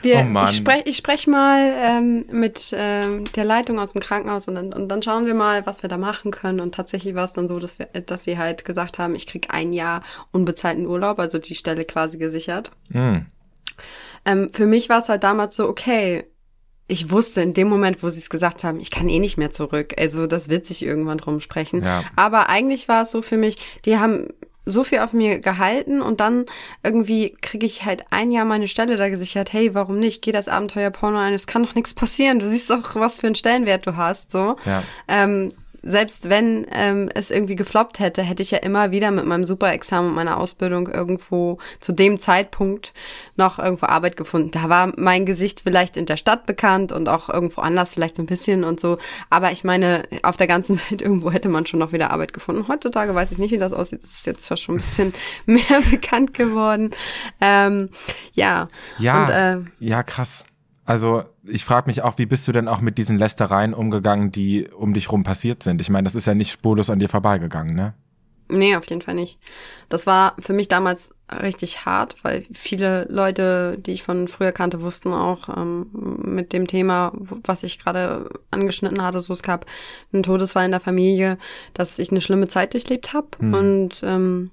Wir, 0.00 0.26
oh 0.26 0.44
ich 0.44 0.56
spreche 0.56 0.82
ich 0.86 0.96
sprech 0.96 1.26
mal 1.26 1.74
ähm, 1.76 2.24
mit 2.32 2.74
ähm, 2.74 3.30
der 3.32 3.44
Leitung 3.44 3.78
aus 3.78 3.92
dem 3.92 4.00
Krankenhaus 4.00 4.48
und 4.48 4.54
dann, 4.54 4.72
und 4.72 4.88
dann 4.88 5.02
schauen 5.02 5.26
wir 5.26 5.34
mal, 5.34 5.66
was 5.66 5.82
wir 5.82 5.90
da 5.90 5.98
machen 5.98 6.30
können. 6.30 6.60
Und 6.60 6.74
tatsächlich 6.74 7.14
war 7.14 7.26
es 7.26 7.34
dann 7.34 7.46
so, 7.46 7.58
dass, 7.58 7.78
wir, 7.78 7.88
dass 7.88 8.24
sie 8.24 8.38
halt 8.38 8.64
gesagt 8.64 8.98
haben, 8.98 9.14
ich 9.14 9.26
krieg 9.26 9.48
ein 9.50 9.74
Jahr 9.74 10.02
unbezahlten 10.32 10.86
Urlaub, 10.86 11.18
also 11.18 11.36
die 11.36 11.56
Stelle 11.56 11.84
quasi 11.84 12.16
gesichert. 12.16 12.70
Mm. 12.88 13.16
Ähm, 14.24 14.48
für 14.50 14.64
mich 14.64 14.88
war 14.88 15.00
es 15.00 15.10
halt 15.10 15.24
damals 15.24 15.56
so, 15.56 15.68
okay, 15.68 16.24
ich 16.86 17.10
wusste 17.10 17.40
in 17.40 17.54
dem 17.54 17.68
Moment, 17.68 18.02
wo 18.02 18.08
sie 18.08 18.18
es 18.18 18.28
gesagt 18.28 18.62
haben, 18.62 18.78
ich 18.78 18.90
kann 18.90 19.08
eh 19.08 19.18
nicht 19.18 19.38
mehr 19.38 19.50
zurück. 19.50 19.94
Also 19.98 20.26
das 20.26 20.48
wird 20.48 20.66
sich 20.66 20.84
irgendwann 20.84 21.18
drum 21.18 21.40
sprechen. 21.40 21.82
Ja. 21.82 22.04
Aber 22.16 22.48
eigentlich 22.50 22.88
war 22.88 23.02
es 23.02 23.10
so 23.10 23.22
für 23.22 23.38
mich, 23.38 23.56
die 23.84 23.98
haben 23.98 24.28
so 24.66 24.84
viel 24.84 25.00
auf 25.00 25.12
mir 25.12 25.40
gehalten 25.40 26.00
und 26.00 26.20
dann 26.20 26.46
irgendwie 26.82 27.34
kriege 27.42 27.66
ich 27.66 27.84
halt 27.84 28.04
ein 28.10 28.30
Jahr 28.30 28.44
meine 28.44 28.68
Stelle 28.68 28.96
da 28.96 29.08
gesichert. 29.08 29.52
Hey, 29.52 29.74
warum 29.74 29.98
nicht? 29.98 30.22
Geh 30.22 30.32
das 30.32 30.48
Abenteuer 30.48 30.90
Porno 30.90 31.18
ein. 31.18 31.34
Es 31.34 31.46
kann 31.46 31.62
doch 31.64 31.74
nichts 31.74 31.94
passieren. 31.94 32.38
Du 32.38 32.48
siehst 32.48 32.70
doch, 32.70 32.94
was 32.94 33.20
für 33.20 33.26
einen 33.26 33.34
Stellenwert 33.34 33.86
du 33.86 33.96
hast. 33.96 34.30
So. 34.30 34.56
Ja. 34.64 34.82
Ähm, 35.08 35.50
selbst 35.84 36.30
wenn 36.30 36.66
ähm, 36.72 37.10
es 37.14 37.30
irgendwie 37.30 37.56
gefloppt 37.56 37.98
hätte, 37.98 38.22
hätte 38.22 38.42
ich 38.42 38.50
ja 38.50 38.58
immer 38.58 38.90
wieder 38.90 39.10
mit 39.10 39.26
meinem 39.26 39.44
Super-Examen 39.44 40.08
und 40.08 40.14
meiner 40.14 40.38
Ausbildung 40.38 40.88
irgendwo 40.88 41.58
zu 41.80 41.92
dem 41.92 42.18
Zeitpunkt 42.18 42.94
noch 43.36 43.58
irgendwo 43.58 43.86
Arbeit 43.86 44.16
gefunden. 44.16 44.50
Da 44.50 44.68
war 44.68 44.92
mein 44.96 45.26
Gesicht 45.26 45.60
vielleicht 45.60 45.96
in 45.96 46.06
der 46.06 46.16
Stadt 46.16 46.46
bekannt 46.46 46.90
und 46.90 47.08
auch 47.08 47.28
irgendwo 47.28 47.60
anders 47.60 47.94
vielleicht 47.94 48.16
so 48.16 48.22
ein 48.22 48.26
bisschen 48.26 48.64
und 48.64 48.80
so. 48.80 48.98
Aber 49.30 49.52
ich 49.52 49.62
meine, 49.64 50.04
auf 50.22 50.36
der 50.36 50.46
ganzen 50.46 50.80
Welt 50.90 51.02
irgendwo 51.02 51.30
hätte 51.30 51.48
man 51.48 51.66
schon 51.66 51.80
noch 51.80 51.92
wieder 51.92 52.10
Arbeit 52.10 52.32
gefunden. 52.32 52.66
Heutzutage 52.68 53.14
weiß 53.14 53.32
ich 53.32 53.38
nicht, 53.38 53.52
wie 53.52 53.58
das 53.58 53.72
aussieht. 53.72 54.02
Das 54.02 54.10
ist 54.10 54.26
jetzt 54.26 54.46
zwar 54.46 54.56
schon 54.56 54.76
ein 54.76 54.78
bisschen 54.78 55.14
mehr 55.46 55.82
bekannt 55.90 56.34
geworden. 56.34 56.90
Ähm, 57.40 57.90
ja. 58.32 58.68
Ja, 58.98 59.22
und, 59.22 59.30
äh, 59.30 59.70
ja, 59.80 60.02
krass. 60.02 60.44
Also 60.84 61.24
ich 61.44 61.64
frage 61.64 61.88
mich 61.88 62.02
auch, 62.02 62.18
wie 62.18 62.26
bist 62.26 62.46
du 62.46 62.52
denn 62.52 62.68
auch 62.68 62.80
mit 62.80 62.98
diesen 62.98 63.18
Lästereien 63.18 63.74
umgegangen, 63.74 64.32
die 64.32 64.68
um 64.68 64.92
dich 64.92 65.10
rum 65.10 65.24
passiert 65.24 65.62
sind? 65.62 65.80
Ich 65.80 65.88
meine, 65.88 66.04
das 66.04 66.14
ist 66.14 66.26
ja 66.26 66.34
nicht 66.34 66.52
spurlos 66.52 66.90
an 66.90 66.98
dir 66.98 67.08
vorbeigegangen, 67.08 67.74
ne? 67.74 67.94
Nee, 68.50 68.76
auf 68.76 68.88
jeden 68.90 69.00
Fall 69.00 69.14
nicht. 69.14 69.38
Das 69.88 70.06
war 70.06 70.36
für 70.38 70.52
mich 70.52 70.68
damals 70.68 71.14
richtig 71.32 71.86
hart, 71.86 72.16
weil 72.22 72.44
viele 72.52 73.06
Leute, 73.08 73.78
die 73.78 73.92
ich 73.92 74.02
von 74.02 74.28
früher 74.28 74.52
kannte, 74.52 74.82
wussten 74.82 75.14
auch 75.14 75.48
ähm, 75.48 75.86
mit 75.92 76.52
dem 76.52 76.66
Thema, 76.66 77.12
was 77.14 77.62
ich 77.62 77.78
gerade 77.78 78.28
angeschnitten 78.50 79.02
hatte, 79.02 79.20
so 79.20 79.32
es 79.32 79.42
gab 79.42 79.64
einen 80.12 80.22
Todesfall 80.22 80.66
in 80.66 80.72
der 80.72 80.80
Familie, 80.80 81.38
dass 81.72 81.98
ich 81.98 82.10
eine 82.10 82.20
schlimme 82.20 82.46
Zeit 82.48 82.74
durchlebt 82.74 83.14
habe. 83.14 83.28
Hm. 83.38 83.54
Und 83.54 84.02
ähm, 84.04 84.50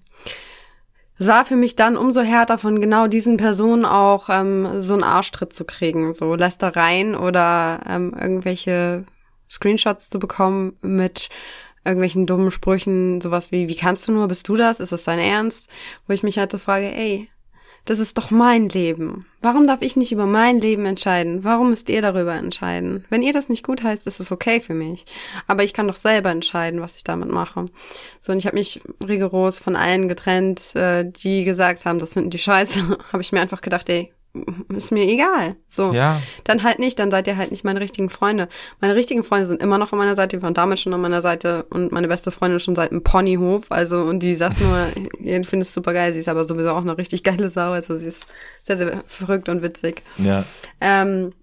es 1.22 1.28
war 1.28 1.46
für 1.46 1.56
mich 1.56 1.76
dann 1.76 1.98
umso 1.98 2.22
härter, 2.22 2.58
von 2.58 2.82
genau 2.82 3.06
diesen 3.06 3.38
Personen 3.38 3.86
auch 3.86 4.28
ähm, 4.30 4.82
so 4.82 4.96
einen 4.96 5.04
Arschtritt 5.04 5.54
zu 5.54 5.66
kriegen, 5.66 6.16
so 6.16 6.34
Lästereien 6.34 7.16
oder 7.16 7.80
ähm, 7.88 8.16
irgendwelche 8.20 9.06
Screenshots 9.48 10.10
zu 10.10 10.18
bekommen 10.18 10.80
mit 10.82 11.30
irgendwelchen 11.86 12.26
dummen 12.26 12.50
Sprüchen, 12.50 13.22
sowas 13.22 13.52
wie, 13.52 13.68
wie 13.68 13.76
kannst 13.76 14.08
du 14.08 14.14
nur, 14.14 14.28
bist 14.30 14.48
du 14.48 14.56
das, 14.56 14.80
ist 14.80 14.94
das 14.94 15.04
dein 15.04 15.20
Ernst? 15.20 15.70
Wo 16.08 16.14
ich 16.14 16.24
mich 16.24 16.40
halt 16.40 16.52
so 16.52 16.58
frage, 16.58 16.88
ey, 16.88 17.30
das 17.86 18.00
ist 18.00 18.18
doch 18.18 18.32
mein 18.32 18.70
Leben. 18.70 19.22
Warum 19.42 19.66
darf 19.66 19.82
ich 19.82 19.96
nicht 19.96 20.12
über 20.12 20.28
mein 20.28 20.60
Leben 20.60 20.86
entscheiden? 20.86 21.44
Warum 21.44 21.72
müsst 21.72 21.90
ihr 21.90 22.02
darüber 22.02 22.36
entscheiden? 22.36 23.06
Wenn 23.10 23.24
ihr 23.24 23.34
das 23.34 23.50
nicht 23.50 23.66
gut 23.66 23.84
heißt, 23.84 24.06
ist 24.06 24.20
es 24.20 24.32
okay 24.32 24.60
für 24.60 24.76
mich. 24.76 25.06
Aber 25.48 25.64
ich 25.64 25.74
kann 25.74 25.88
doch 25.88 25.96
selber 25.96 26.30
entscheiden, 26.30 26.82
was 26.82 26.96
ich 26.96 27.04
damit 27.04 27.30
mache. 27.30 27.66
So, 28.20 28.32
und 28.32 28.38
ich 28.38 28.46
habe 28.46 28.58
mich 28.58 28.82
rigoros 29.06 29.58
von 29.58 29.76
allen 29.76 30.08
getrennt, 30.08 30.76
äh, 30.76 31.10
die 31.10 31.44
gesagt 31.44 31.86
haben, 31.86 32.00
das 32.00 32.14
finden 32.14 32.30
die 32.30 32.40
scheiße. 32.40 32.98
habe 33.12 33.22
ich 33.22 33.32
mir 33.32 33.42
einfach 33.42 33.62
gedacht, 33.62 33.90
ey, 33.90 34.14
ist 34.70 34.92
mir 34.92 35.04
egal. 35.04 35.56
So. 35.68 35.92
Ja. 35.92 36.22
Dann 36.44 36.64
halt 36.64 36.80
nicht, 36.80 36.98
dann 37.00 37.12
seid 37.12 37.28
ihr 37.28 37.38
halt 37.38 37.52
nicht 37.52 37.64
meine 37.64 37.82
richtigen 37.82 38.10
Freunde. 38.10 38.48
Meine 38.80 38.96
richtigen 38.96 39.24
Freunde 39.24 39.46
sind 39.46 39.62
immer 39.62 39.78
noch 39.78 39.92
an 39.92 40.00
meiner 40.00 40.16
Seite, 40.16 40.38
die 40.38 40.44
waren 40.44 40.54
damals 40.54 40.82
schon 40.82 40.94
an 40.94 41.02
meiner 41.02 41.22
Seite 41.22 41.66
und 41.70 41.92
meine 41.92 42.08
beste 42.08 42.32
Freundin 42.32 42.60
schon 42.60 42.76
seit 42.76 42.92
dem 42.92 43.04
Ponyhof. 43.04 43.72
Also, 43.72 44.02
und 44.04 44.20
die 44.20 44.36
sagt 44.36 44.62
nur, 44.62 44.88
ihr 45.20 45.44
findet 45.44 45.68
es 45.68 45.74
super 45.74 45.94
geil, 45.94 46.14
sie 46.14 46.20
ist 46.20 46.30
aber 46.30 46.46
sowieso 46.46 46.72
auch 46.72 46.82
eine 46.82 46.98
richtig 46.98 47.24
geile 47.24 47.50
Sau. 47.50 47.72
Also 47.72 47.98
sie 47.98 48.08
ist 48.08 48.28
sehr, 48.64 48.78
sehr 48.78 49.04
verrückt 49.08 49.50
und 49.50 49.62
witzig. 49.62 50.04
Ja. 50.18 50.46
Ähm, 50.80 51.34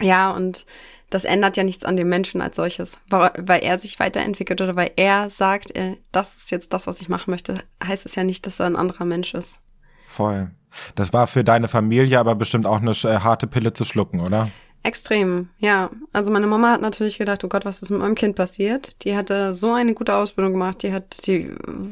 ja, 0.00 0.30
und 0.30 0.66
das 1.10 1.24
ändert 1.24 1.56
ja 1.56 1.64
nichts 1.64 1.84
an 1.84 1.96
dem 1.96 2.08
Menschen 2.08 2.42
als 2.42 2.56
solches. 2.56 2.98
Weil, 3.08 3.30
weil 3.38 3.62
er 3.62 3.78
sich 3.78 3.98
weiterentwickelt 3.98 4.60
oder 4.60 4.76
weil 4.76 4.90
er 4.96 5.30
sagt, 5.30 5.74
äh, 5.76 5.96
das 6.12 6.36
ist 6.36 6.50
jetzt 6.50 6.72
das, 6.74 6.86
was 6.86 7.00
ich 7.00 7.08
machen 7.08 7.30
möchte, 7.30 7.54
heißt 7.82 8.04
es 8.04 8.14
ja 8.14 8.24
nicht, 8.24 8.44
dass 8.44 8.60
er 8.60 8.66
ein 8.66 8.76
anderer 8.76 9.06
Mensch 9.06 9.32
ist. 9.32 9.60
Voll. 10.06 10.50
Das 10.94 11.12
war 11.12 11.26
für 11.26 11.44
deine 11.44 11.68
Familie 11.68 12.18
aber 12.18 12.34
bestimmt 12.34 12.66
auch 12.66 12.80
eine 12.80 12.90
äh, 12.90 13.20
harte 13.20 13.46
Pille 13.46 13.72
zu 13.72 13.84
schlucken, 13.84 14.20
oder? 14.20 14.48
Extrem, 14.84 15.48
ja. 15.58 15.90
Also 16.12 16.30
meine 16.30 16.46
Mama 16.46 16.70
hat 16.70 16.80
natürlich 16.80 17.18
gedacht, 17.18 17.42
oh 17.42 17.48
Gott, 17.48 17.64
was 17.64 17.82
ist 17.82 17.90
mit 17.90 18.00
meinem 18.00 18.14
Kind 18.14 18.36
passiert? 18.36 19.04
Die 19.04 19.16
hatte 19.16 19.52
so 19.52 19.72
eine 19.72 19.92
gute 19.92 20.14
Ausbildung 20.14 20.52
gemacht, 20.52 20.82
die 20.82 20.92
hat, 20.92 21.26
die 21.26 21.50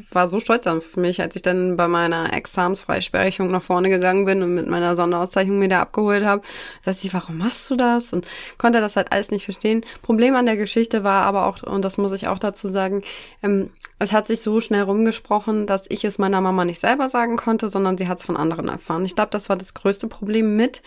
war 0.09 0.29
so 0.29 0.39
stolz 0.39 0.65
auf 0.67 0.95
mich, 0.95 1.21
als 1.21 1.35
ich 1.35 1.41
dann 1.41 1.75
bei 1.75 1.87
meiner 1.89 2.33
Examensfreisprechung 2.33 3.51
nach 3.51 3.61
vorne 3.61 3.89
gegangen 3.89 4.25
bin 4.25 4.41
und 4.41 4.55
mit 4.55 4.67
meiner 4.67 4.95
Sonderauszeichnung 4.95 5.59
mir 5.59 5.67
da 5.67 5.81
abgeholt 5.81 6.25
habe. 6.25 6.41
Sagt 6.83 6.99
sie, 6.99 7.13
warum 7.13 7.37
machst 7.37 7.69
du 7.69 7.75
das? 7.75 8.13
Und 8.13 8.25
konnte 8.57 8.79
das 8.79 8.95
halt 8.95 9.11
alles 9.11 9.31
nicht 9.31 9.43
verstehen. 9.43 9.85
Problem 10.01 10.35
an 10.35 10.45
der 10.45 10.57
Geschichte 10.57 11.03
war 11.03 11.25
aber 11.25 11.45
auch, 11.45 11.61
und 11.63 11.83
das 11.83 11.97
muss 11.97 12.13
ich 12.13 12.27
auch 12.27 12.39
dazu 12.39 12.69
sagen, 12.69 13.03
ähm, 13.43 13.69
es 13.99 14.11
hat 14.11 14.27
sich 14.27 14.41
so 14.41 14.61
schnell 14.61 14.83
rumgesprochen, 14.83 15.65
dass 15.65 15.85
ich 15.89 16.05
es 16.05 16.19
meiner 16.19 16.39
Mama 16.39 16.65
nicht 16.65 16.79
selber 16.79 17.09
sagen 17.09 17.35
konnte, 17.35 17.67
sondern 17.67 17.97
sie 17.97 18.07
hat 18.07 18.19
es 18.19 18.25
von 18.25 18.37
anderen 18.37 18.69
erfahren. 18.69 19.03
Ich 19.05 19.15
glaube, 19.15 19.31
das 19.31 19.49
war 19.49 19.55
das 19.55 19.73
größte 19.73 20.07
Problem 20.07 20.55
mit, 20.55 20.81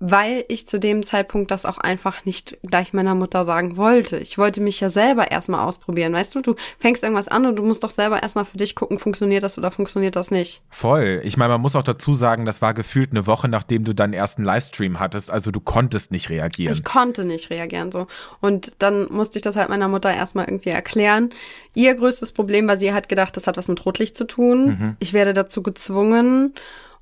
weil 0.00 0.44
ich 0.48 0.66
zu 0.66 0.80
dem 0.80 1.02
Zeitpunkt 1.02 1.50
das 1.50 1.66
auch 1.66 1.76
einfach 1.76 2.24
nicht 2.24 2.56
gleich 2.62 2.94
meiner 2.94 3.14
Mutter 3.14 3.44
sagen 3.44 3.76
wollte. 3.76 4.16
Ich 4.16 4.38
wollte 4.38 4.62
mich 4.62 4.80
ja 4.80 4.88
selber 4.88 5.30
erstmal 5.30 5.66
ausprobieren. 5.66 6.14
Weißt 6.14 6.34
du, 6.34 6.40
du 6.40 6.54
fängst 6.78 7.02
irgendwas 7.02 7.28
an 7.28 7.44
und 7.44 7.56
du 7.56 7.62
musst 7.62 7.84
doch 7.84 7.90
selber 7.90 8.22
erstmal 8.22 8.46
für 8.46 8.56
dich 8.56 8.74
gucken, 8.74 8.98
funktioniert 8.98 9.42
das 9.42 9.58
oder 9.58 9.70
funktioniert 9.70 10.16
das 10.16 10.30
nicht. 10.30 10.62
Voll. 10.70 11.20
Ich 11.22 11.36
meine, 11.36 11.52
man 11.52 11.60
muss 11.60 11.76
auch 11.76 11.82
dazu 11.82 12.14
sagen, 12.14 12.46
das 12.46 12.62
war 12.62 12.72
gefühlt 12.72 13.10
eine 13.10 13.26
Woche, 13.26 13.48
nachdem 13.48 13.84
du 13.84 13.94
deinen 13.94 14.14
ersten 14.14 14.42
Livestream 14.42 15.00
hattest. 15.00 15.30
Also 15.30 15.50
du 15.50 15.60
konntest 15.60 16.12
nicht 16.12 16.30
reagieren. 16.30 16.72
Ich 16.72 16.82
konnte 16.82 17.26
nicht 17.26 17.50
reagieren 17.50 17.92
so. 17.92 18.06
Und 18.40 18.76
dann 18.78 19.06
musste 19.12 19.38
ich 19.38 19.42
das 19.42 19.56
halt 19.56 19.68
meiner 19.68 19.88
Mutter 19.88 20.12
erstmal 20.14 20.46
irgendwie 20.46 20.70
erklären. 20.70 21.28
Ihr 21.74 21.94
größtes 21.94 22.32
Problem 22.32 22.66
war, 22.66 22.78
sie 22.78 22.94
hat 22.94 23.10
gedacht, 23.10 23.36
das 23.36 23.46
hat 23.46 23.58
was 23.58 23.68
mit 23.68 23.84
Rotlicht 23.84 24.16
zu 24.16 24.26
tun. 24.26 24.64
Mhm. 24.64 24.96
Ich 24.98 25.12
werde 25.12 25.34
dazu 25.34 25.62
gezwungen. 25.62 26.54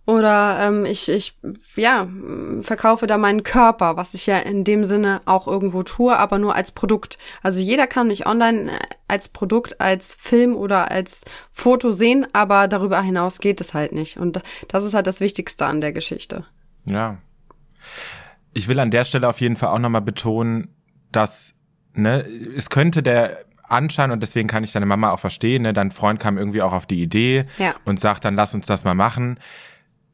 Oder 0.09 0.59
ähm, 0.62 0.87
ich, 0.87 1.07
ich, 1.11 1.37
ja, 1.77 2.09
verkaufe 2.62 3.07
da 3.07 3.18
meinen 3.18 3.42
Körper, 3.42 3.99
was 3.99 4.14
ich 4.14 4.25
ja 4.25 4.38
in 4.38 4.64
dem 4.64 4.83
Sinne 4.83 5.21
auch 5.27 5.47
irgendwo 5.47 5.83
tue, 5.83 6.16
aber 6.16 6.38
nur 6.38 6.55
als 6.55 6.73
Produkt. 6.73 7.18
Also 7.42 7.61
jeder 7.61 7.87
kann 7.87 8.09
mich 8.09 8.27
online 8.27 8.73
äh, 8.73 8.79
als 9.07 9.29
Produkt, 9.29 9.83
als 9.83 10.14
Film 10.14 10.57
oder 10.57 10.90
als 10.90 11.27
Foto 11.53 11.92
sehen, 11.92 12.27
aber 12.33 12.68
darüber 12.68 13.03
hinaus 13.03 13.38
geht 13.38 13.61
es 13.61 13.75
halt 13.75 13.92
nicht. 13.92 14.16
Und 14.16 14.40
das 14.68 14.85
ist 14.85 14.94
halt 14.94 15.07
das 15.07 15.21
Wichtigste 15.21 15.66
an 15.66 15.83
der 15.83 15.92
Geschichte. 15.92 16.47
Ja. 16.87 17.18
Ich 18.55 18.66
will 18.66 18.81
an 18.81 18.90
der 18.90 19.05
Stelle 19.05 19.29
auf 19.29 19.42
jeden 19.42 19.57
Fall 19.57 19.68
auch 19.68 19.79
nochmal 19.79 20.01
betonen, 20.01 20.75
dass, 21.12 21.53
ne, 21.92 22.25
es 22.57 22.71
könnte 22.71 23.03
der 23.03 23.44
Anschein, 23.68 24.11
und 24.11 24.23
deswegen 24.23 24.49
kann 24.49 24.64
ich 24.64 24.73
deine 24.73 24.87
Mama 24.87 25.11
auch 25.11 25.21
verstehen, 25.21 25.64
ne, 25.64 25.75
dein 25.75 25.90
Freund 25.90 26.18
kam 26.18 26.38
irgendwie 26.38 26.62
auch 26.62 26.73
auf 26.73 26.87
die 26.87 27.03
Idee 27.03 27.44
Ja. 27.59 27.75
und 27.85 28.01
sagt 28.01 28.25
dann, 28.25 28.37
lass 28.37 28.55
uns 28.55 28.64
das 28.64 28.85
mal 28.85 28.94
machen. 28.94 29.38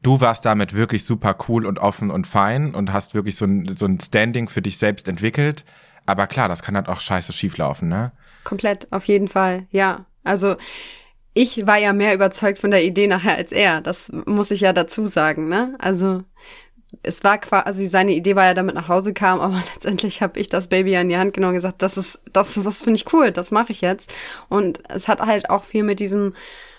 Du 0.05 0.21
warst 0.21 0.45
damit 0.45 0.75
wirklich 0.75 1.03
super 1.03 1.35
cool 1.49 1.65
und 1.65 1.79
offen 1.79 2.11
und 2.11 2.27
fein 2.27 2.75
und 2.75 2.93
hast 2.93 3.15
wirklich 3.15 3.37
so 3.37 3.45
ein, 3.45 3.75
so 3.75 3.87
ein 3.87 3.99
Standing 3.99 4.49
für 4.49 4.61
dich 4.61 4.77
selbst 4.77 5.07
entwickelt. 5.07 5.65
Aber 6.05 6.27
klar, 6.27 6.47
das 6.47 6.61
kann 6.61 6.75
halt 6.75 6.89
auch 6.89 7.01
scheiße 7.01 7.33
schieflaufen, 7.33 7.89
ne? 7.89 8.11
Komplett, 8.43 8.87
auf 8.91 9.07
jeden 9.07 9.27
Fall, 9.27 9.65
ja. 9.71 10.05
Also 10.23 10.57
ich 11.33 11.65
war 11.65 11.79
ja 11.79 11.91
mehr 11.91 12.13
überzeugt 12.13 12.59
von 12.59 12.69
der 12.69 12.83
Idee 12.83 13.07
nachher 13.07 13.35
als 13.35 13.51
er. 13.51 13.81
Das 13.81 14.11
muss 14.27 14.51
ich 14.51 14.61
ja 14.61 14.73
dazu 14.73 15.07
sagen, 15.07 15.49
ne? 15.49 15.73
Also 15.79 16.21
es 17.01 17.23
war 17.23 17.39
quasi, 17.39 17.65
also 17.65 17.89
seine 17.89 18.13
Idee 18.13 18.35
war 18.35 18.45
ja 18.45 18.53
damit 18.53 18.75
nach 18.75 18.87
Hause 18.87 19.11
kam, 19.11 19.39
aber 19.41 19.59
letztendlich 19.73 20.21
habe 20.21 20.39
ich 20.39 20.49
das 20.49 20.67
Baby 20.67 20.91
ja 20.91 21.01
in 21.01 21.09
die 21.09 21.17
Hand 21.17 21.33
genommen 21.33 21.53
und 21.53 21.61
gesagt, 21.61 21.81
das 21.81 21.97
ist, 21.97 22.21
das, 22.31 22.63
was 22.63 22.83
finde 22.83 22.99
ich 22.99 23.11
cool, 23.11 23.31
das 23.31 23.49
mache 23.49 23.71
ich 23.71 23.81
jetzt. 23.81 24.13
Und 24.49 24.83
es 24.87 25.07
hat 25.07 25.19
halt 25.19 25.49
auch 25.49 25.63
viel 25.63 25.81
mit 25.81 25.99
diesem 25.99 26.35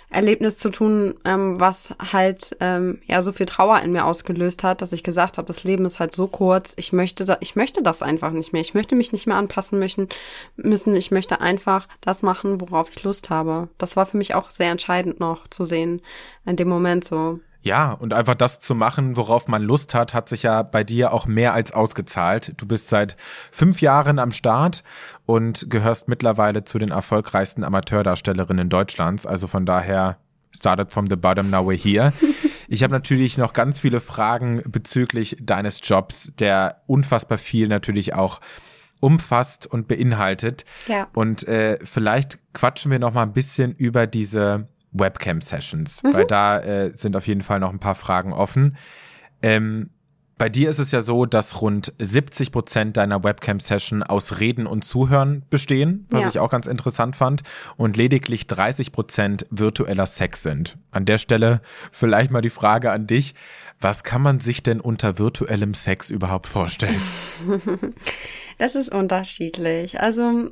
Erlebnis 0.08 0.56
zu 0.56 0.70
tun, 0.70 1.14
ähm, 1.24 1.58
was 1.58 1.92
halt 2.12 2.56
ähm, 2.60 3.00
ja 3.06 3.22
so 3.22 3.32
viel 3.32 3.46
Trauer 3.46 3.80
in 3.80 3.92
mir 3.92 4.04
ausgelöst 4.04 4.62
hat, 4.62 4.80
dass 4.80 4.92
ich 4.92 5.02
gesagt 5.02 5.36
habe, 5.36 5.46
das 5.46 5.64
Leben 5.64 5.84
ist 5.84 5.98
halt 5.98 6.14
so 6.14 6.28
kurz, 6.28 6.74
ich 6.76 6.92
möchte 6.92 7.24
da, 7.24 7.36
ich 7.40 7.56
möchte 7.56 7.82
das 7.82 8.02
einfach 8.02 8.30
nicht 8.30 8.52
mehr. 8.52 8.62
Ich 8.62 8.74
möchte 8.74 8.94
mich 8.94 9.12
nicht 9.12 9.26
mehr 9.26 9.36
anpassen 9.36 9.78
müssen, 9.78 10.08
müssen. 10.56 10.94
Ich 10.94 11.10
möchte 11.10 11.40
einfach 11.40 11.88
das 12.00 12.22
machen, 12.22 12.60
worauf 12.60 12.90
ich 12.90 13.02
Lust 13.02 13.30
habe. 13.30 13.68
Das 13.78 13.96
war 13.96 14.06
für 14.06 14.16
mich 14.16 14.34
auch 14.34 14.50
sehr 14.50 14.70
entscheidend 14.70 15.20
noch 15.20 15.48
zu 15.48 15.64
sehen 15.64 16.00
in 16.44 16.56
dem 16.56 16.68
Moment 16.68 17.04
so. 17.04 17.40
Ja, 17.66 17.90
und 17.90 18.14
einfach 18.14 18.36
das 18.36 18.60
zu 18.60 18.76
machen, 18.76 19.16
worauf 19.16 19.48
man 19.48 19.60
Lust 19.60 19.92
hat, 19.92 20.14
hat 20.14 20.28
sich 20.28 20.44
ja 20.44 20.62
bei 20.62 20.84
dir 20.84 21.12
auch 21.12 21.26
mehr 21.26 21.52
als 21.52 21.72
ausgezahlt. 21.72 22.52
Du 22.58 22.64
bist 22.64 22.88
seit 22.88 23.16
fünf 23.50 23.80
Jahren 23.80 24.20
am 24.20 24.30
Start 24.30 24.84
und 25.24 25.68
gehörst 25.68 26.06
mittlerweile 26.06 26.62
zu 26.62 26.78
den 26.78 26.92
erfolgreichsten 26.92 27.64
Amateurdarstellerinnen 27.64 28.68
Deutschlands. 28.68 29.26
Also 29.26 29.48
von 29.48 29.66
daher 29.66 30.18
started 30.54 30.92
from 30.92 31.10
the 31.10 31.16
bottom, 31.16 31.50
now 31.50 31.68
we're 31.68 31.76
here. 31.76 32.12
Ich 32.68 32.82
habe 32.82 32.92
natürlich 32.92 33.38
noch 33.38 33.52
ganz 33.52 33.78
viele 33.78 34.00
Fragen 34.00 34.60
bezüglich 34.66 35.36
deines 35.40 35.78
Jobs, 35.84 36.32
der 36.36 36.82
unfassbar 36.88 37.38
viel 37.38 37.68
natürlich 37.68 38.14
auch 38.14 38.40
umfasst 38.98 39.68
und 39.68 39.86
beinhaltet. 39.86 40.64
Ja. 40.88 41.06
Und 41.14 41.46
äh, 41.46 41.78
vielleicht 41.84 42.38
quatschen 42.54 42.90
wir 42.90 42.98
noch 42.98 43.12
mal 43.12 43.22
ein 43.22 43.32
bisschen 43.32 43.72
über 43.72 44.08
diese 44.08 44.66
Webcam-Sessions, 44.98 46.02
weil 46.04 46.24
da 46.26 46.58
äh, 46.60 46.94
sind 46.94 47.16
auf 47.16 47.26
jeden 47.26 47.42
Fall 47.42 47.60
noch 47.60 47.72
ein 47.72 47.78
paar 47.78 47.94
Fragen 47.94 48.32
offen. 48.32 48.76
Ähm, 49.42 49.90
bei 50.38 50.50
dir 50.50 50.68
ist 50.68 50.78
es 50.78 50.90
ja 50.92 51.00
so, 51.00 51.24
dass 51.24 51.62
rund 51.62 51.94
70 51.98 52.52
Prozent 52.52 52.98
deiner 52.98 53.24
Webcam-Session 53.24 54.02
aus 54.02 54.38
Reden 54.38 54.66
und 54.66 54.84
Zuhören 54.84 55.42
bestehen, 55.48 56.06
was 56.10 56.24
Ja. 56.24 56.28
ich 56.28 56.38
auch 56.40 56.50
ganz 56.50 56.66
interessant 56.66 57.16
fand, 57.16 57.42
und 57.78 57.96
lediglich 57.96 58.46
30 58.46 58.92
Prozent 58.92 59.46
virtueller 59.50 60.04
Sex 60.04 60.42
sind. 60.42 60.76
An 60.90 61.06
der 61.06 61.16
Stelle 61.16 61.62
vielleicht 61.90 62.30
mal 62.30 62.42
die 62.42 62.50
Frage 62.50 62.92
an 62.92 63.06
dich, 63.06 63.34
was 63.80 64.04
kann 64.04 64.20
man 64.20 64.40
sich 64.40 64.62
denn 64.62 64.80
unter 64.80 65.18
virtuellem 65.18 65.72
Sex 65.74 66.10
überhaupt 66.10 66.46
vorstellen? 66.48 67.00
Das 68.58 68.74
ist 68.74 68.90
unterschiedlich. 68.90 70.00
Also 70.00 70.50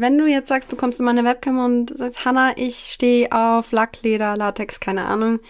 wenn 0.00 0.18
du 0.18 0.26
jetzt 0.26 0.48
sagst, 0.48 0.72
du 0.72 0.76
kommst 0.76 1.00
in 1.00 1.06
meine 1.06 1.24
Webcam 1.24 1.58
und 1.64 1.96
sagst, 1.96 2.24
Hanna, 2.24 2.52
ich 2.56 2.88
stehe 2.90 3.30
auf 3.32 3.72
Lackleder, 3.72 4.36
Latex, 4.36 4.80
keine 4.80 5.04
Ahnung, 5.04 5.40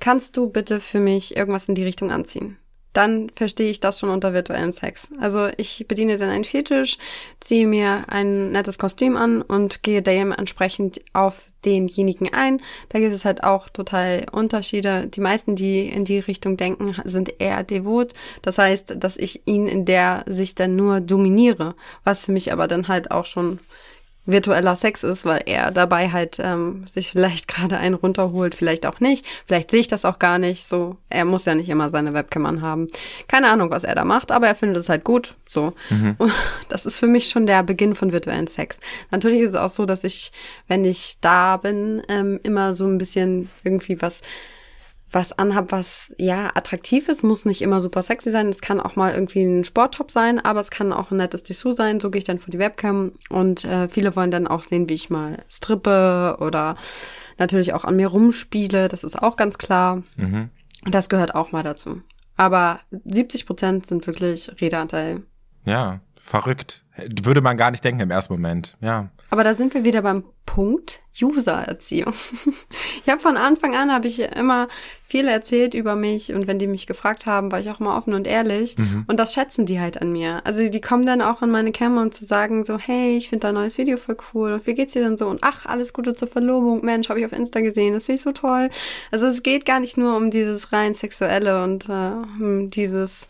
kannst 0.00 0.36
du 0.36 0.48
bitte 0.48 0.80
für 0.80 1.00
mich 1.00 1.36
irgendwas 1.36 1.68
in 1.68 1.74
die 1.74 1.84
Richtung 1.84 2.10
anziehen? 2.10 2.58
Dann 2.96 3.30
verstehe 3.30 3.70
ich 3.70 3.80
das 3.80 3.98
schon 3.98 4.08
unter 4.08 4.32
virtuellen 4.32 4.72
Sex. 4.72 5.10
Also 5.20 5.48
ich 5.58 5.84
bediene 5.86 6.16
dann 6.16 6.30
einen 6.30 6.44
Fetisch, 6.44 6.96
ziehe 7.40 7.66
mir 7.66 8.04
ein 8.08 8.52
nettes 8.52 8.78
Kostüm 8.78 9.16
an 9.16 9.42
und 9.42 9.82
gehe 9.82 10.00
dementsprechend 10.00 11.00
auf 11.12 11.50
denjenigen 11.66 12.32
ein. 12.32 12.62
Da 12.88 12.98
gibt 12.98 13.12
es 13.12 13.26
halt 13.26 13.44
auch 13.44 13.68
total 13.68 14.24
Unterschiede. 14.32 15.08
Die 15.08 15.20
meisten, 15.20 15.56
die 15.56 15.88
in 15.88 16.04
die 16.04 16.20
Richtung 16.20 16.56
denken, 16.56 16.96
sind 17.04 17.34
eher 17.38 17.64
devot. 17.64 18.14
Das 18.40 18.56
heißt, 18.56 18.94
dass 18.98 19.18
ich 19.18 19.42
ihn 19.46 19.66
in 19.66 19.84
der 19.84 20.24
Sicht 20.26 20.58
dann 20.58 20.76
nur 20.76 21.00
dominiere, 21.00 21.74
was 22.02 22.24
für 22.24 22.32
mich 22.32 22.50
aber 22.52 22.66
dann 22.66 22.88
halt 22.88 23.10
auch 23.10 23.26
schon 23.26 23.58
virtueller 24.26 24.76
Sex 24.76 25.02
ist, 25.02 25.24
weil 25.24 25.42
er 25.46 25.70
dabei 25.70 26.10
halt 26.10 26.38
ähm, 26.40 26.84
sich 26.92 27.10
vielleicht 27.10 27.48
gerade 27.56 27.78
einen 27.78 27.94
runterholt, 27.94 28.54
vielleicht 28.54 28.86
auch 28.86 29.00
nicht. 29.00 29.24
Vielleicht 29.46 29.70
sehe 29.70 29.80
ich 29.80 29.88
das 29.88 30.04
auch 30.04 30.18
gar 30.18 30.38
nicht. 30.38 30.68
So, 30.68 30.96
er 31.08 31.24
muss 31.24 31.44
ja 31.44 31.54
nicht 31.54 31.68
immer 31.68 31.90
seine 31.90 32.12
Webcam 32.12 32.46
anhaben. 32.46 32.88
Keine 33.28 33.48
Ahnung, 33.48 33.70
was 33.70 33.84
er 33.84 33.94
da 33.94 34.04
macht, 34.04 34.32
aber 34.32 34.48
er 34.48 34.54
findet 34.54 34.82
es 34.82 34.88
halt 34.88 35.04
gut. 35.04 35.34
So, 35.48 35.72
mhm. 35.90 36.16
das 36.68 36.86
ist 36.86 36.98
für 36.98 37.06
mich 37.06 37.28
schon 37.28 37.46
der 37.46 37.62
Beginn 37.62 37.94
von 37.94 38.12
virtuellen 38.12 38.46
Sex. 38.48 38.78
Natürlich 39.10 39.40
ist 39.40 39.50
es 39.50 39.54
auch 39.54 39.70
so, 39.70 39.86
dass 39.86 40.04
ich, 40.04 40.32
wenn 40.68 40.84
ich 40.84 41.18
da 41.20 41.56
bin, 41.56 42.02
ähm, 42.08 42.40
immer 42.42 42.74
so 42.74 42.86
ein 42.86 42.98
bisschen 42.98 43.48
irgendwie 43.62 44.00
was 44.02 44.22
was 45.12 45.38
anhab, 45.38 45.72
was 45.72 46.12
ja 46.18 46.50
attraktiv 46.54 47.08
ist, 47.08 47.22
muss 47.22 47.44
nicht 47.44 47.62
immer 47.62 47.80
super 47.80 48.02
sexy 48.02 48.30
sein. 48.30 48.48
Es 48.48 48.60
kann 48.60 48.80
auch 48.80 48.96
mal 48.96 49.14
irgendwie 49.14 49.42
ein 49.42 49.64
Sporttop 49.64 50.10
sein, 50.10 50.44
aber 50.44 50.60
es 50.60 50.70
kann 50.70 50.92
auch 50.92 51.10
ein 51.10 51.18
nettes 51.18 51.42
Dessous 51.42 51.76
sein. 51.76 52.00
So 52.00 52.10
gehe 52.10 52.18
ich 52.18 52.24
dann 52.24 52.38
vor 52.38 52.50
die 52.50 52.58
Webcam 52.58 53.12
und 53.30 53.64
äh, 53.64 53.88
viele 53.88 54.16
wollen 54.16 54.30
dann 54.30 54.46
auch 54.46 54.62
sehen, 54.62 54.88
wie 54.88 54.94
ich 54.94 55.10
mal 55.10 55.44
strippe 55.48 56.38
oder 56.40 56.76
natürlich 57.38 57.72
auch 57.72 57.84
an 57.84 57.96
mir 57.96 58.08
rumspiele. 58.08 58.88
Das 58.88 59.04
ist 59.04 59.20
auch 59.20 59.36
ganz 59.36 59.58
klar. 59.58 60.02
Mhm. 60.16 60.50
Das 60.84 61.08
gehört 61.08 61.34
auch 61.34 61.52
mal 61.52 61.62
dazu. 61.62 62.02
Aber 62.36 62.80
70 62.90 63.46
Prozent 63.46 63.86
sind 63.86 64.06
wirklich 64.06 64.50
Redeanteil. 64.60 65.22
Ja, 65.64 66.00
verrückt. 66.16 66.84
Würde 67.22 67.42
man 67.42 67.56
gar 67.56 67.70
nicht 67.70 67.84
denken 67.84 68.00
im 68.00 68.10
ersten 68.10 68.32
Moment. 68.32 68.76
Ja. 68.80 69.10
Aber 69.30 69.44
da 69.44 69.54
sind 69.54 69.74
wir 69.74 69.84
wieder 69.84 70.02
beim 70.02 70.24
Punkt 70.46 71.00
User-Erziehung. 71.20 72.14
ich 73.04 73.10
habe 73.10 73.20
von 73.20 73.36
Anfang 73.36 73.74
an 73.74 73.92
habe 73.92 74.06
ich 74.06 74.20
immer 74.20 74.68
viel 75.02 75.28
erzählt 75.28 75.74
über 75.74 75.96
mich 75.96 76.32
und 76.32 76.46
wenn 76.46 76.58
die 76.58 76.66
mich 76.66 76.86
gefragt 76.86 77.26
haben, 77.26 77.52
war 77.52 77.60
ich 77.60 77.70
auch 77.70 77.80
immer 77.80 77.96
offen 77.96 78.14
und 78.14 78.26
ehrlich 78.26 78.78
mhm. 78.78 79.04
und 79.06 79.18
das 79.18 79.34
schätzen 79.34 79.66
die 79.66 79.80
halt 79.80 80.00
an 80.00 80.12
mir. 80.12 80.40
Also 80.44 80.68
die 80.68 80.80
kommen 80.80 81.04
dann 81.04 81.22
auch 81.22 81.42
an 81.42 81.50
meine 81.50 81.72
Kamera 81.72 82.02
um 82.02 82.12
zu 82.12 82.24
sagen 82.24 82.64
so, 82.64 82.78
hey, 82.78 83.16
ich 83.16 83.28
finde 83.28 83.48
dein 83.48 83.54
neues 83.54 83.76
Video 83.78 83.96
voll 83.96 84.16
cool 84.32 84.52
und 84.52 84.66
wie 84.66 84.74
geht's 84.74 84.92
dir 84.92 85.02
denn 85.02 85.18
so 85.18 85.28
und 85.28 85.40
ach, 85.42 85.66
alles 85.66 85.92
Gute 85.92 86.14
zur 86.14 86.28
Verlobung, 86.28 86.84
Mensch, 86.84 87.08
habe 87.08 87.18
ich 87.20 87.26
auf 87.26 87.32
Insta 87.32 87.60
gesehen, 87.60 87.94
das 87.94 88.04
finde 88.04 88.16
ich 88.16 88.22
so 88.22 88.32
toll. 88.32 88.70
Also 89.10 89.26
es 89.26 89.42
geht 89.42 89.66
gar 89.66 89.80
nicht 89.80 89.96
nur 89.96 90.16
um 90.16 90.30
dieses 90.30 90.72
rein 90.72 90.94
sexuelle 90.94 91.62
und 91.62 91.88
äh, 91.88 92.68
dieses 92.68 93.28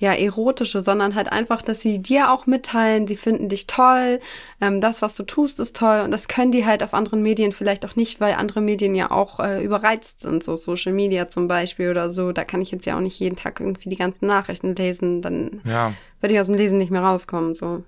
ja, 0.00 0.14
erotische, 0.14 0.80
sondern 0.80 1.14
halt 1.14 1.30
einfach, 1.30 1.60
dass 1.60 1.80
sie 1.80 2.00
dir 2.00 2.32
auch 2.32 2.46
mitteilen, 2.46 3.06
sie 3.06 3.16
finden 3.16 3.50
dich 3.50 3.66
toll, 3.66 4.18
ähm, 4.60 4.80
das, 4.80 5.02
was 5.02 5.14
du 5.14 5.24
tust, 5.24 5.60
ist 5.60 5.76
toll 5.76 6.00
und 6.02 6.10
das 6.10 6.26
können 6.26 6.52
die 6.52 6.64
halt 6.64 6.82
auf 6.82 6.94
anderen 6.94 7.20
Medien 7.22 7.52
vielleicht 7.52 7.84
auch 7.84 7.96
nicht, 7.96 8.18
weil 8.18 8.32
andere 8.32 8.62
Medien 8.62 8.94
ja 8.94 9.10
auch 9.10 9.40
äh, 9.40 9.62
überreizt 9.62 10.20
sind, 10.20 10.42
so 10.42 10.56
Social 10.56 10.94
Media 10.94 11.28
zum 11.28 11.48
Beispiel 11.48 11.90
oder 11.90 12.10
so. 12.10 12.32
Da 12.32 12.44
kann 12.44 12.62
ich 12.62 12.70
jetzt 12.70 12.86
ja 12.86 12.96
auch 12.96 13.00
nicht 13.00 13.20
jeden 13.20 13.36
Tag 13.36 13.60
irgendwie 13.60 13.90
die 13.90 13.96
ganzen 13.96 14.26
Nachrichten 14.26 14.74
lesen, 14.74 15.20
dann 15.20 15.60
ja. 15.64 15.92
würde 16.20 16.32
ich 16.32 16.40
aus 16.40 16.46
dem 16.46 16.56
Lesen 16.56 16.78
nicht 16.78 16.90
mehr 16.90 17.02
rauskommen, 17.02 17.54
so. 17.54 17.84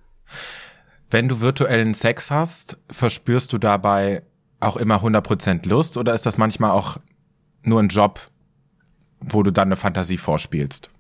Wenn 1.11 1.29
du 1.29 1.41
virtuellen 1.41 1.95
Sex 1.95 2.31
hast, 2.31 2.77
verspürst 2.91 3.55
du 3.55 3.59
dabei 3.59 4.23
auch 4.61 4.77
immer 4.77 5.03
100% 5.03 5.67
Lust 5.67 5.97
oder 5.97 6.13
ist 6.13 6.27
das 6.27 6.37
manchmal 6.37 6.73
auch 6.73 6.99
nur 7.63 7.81
ein 7.81 7.89
Job, 7.89 8.21
wo 9.21 9.43
du 9.43 9.51
dann 9.51 9.69
eine 9.69 9.77
Fantasie 9.77 10.19
vorspielst? 10.19 10.91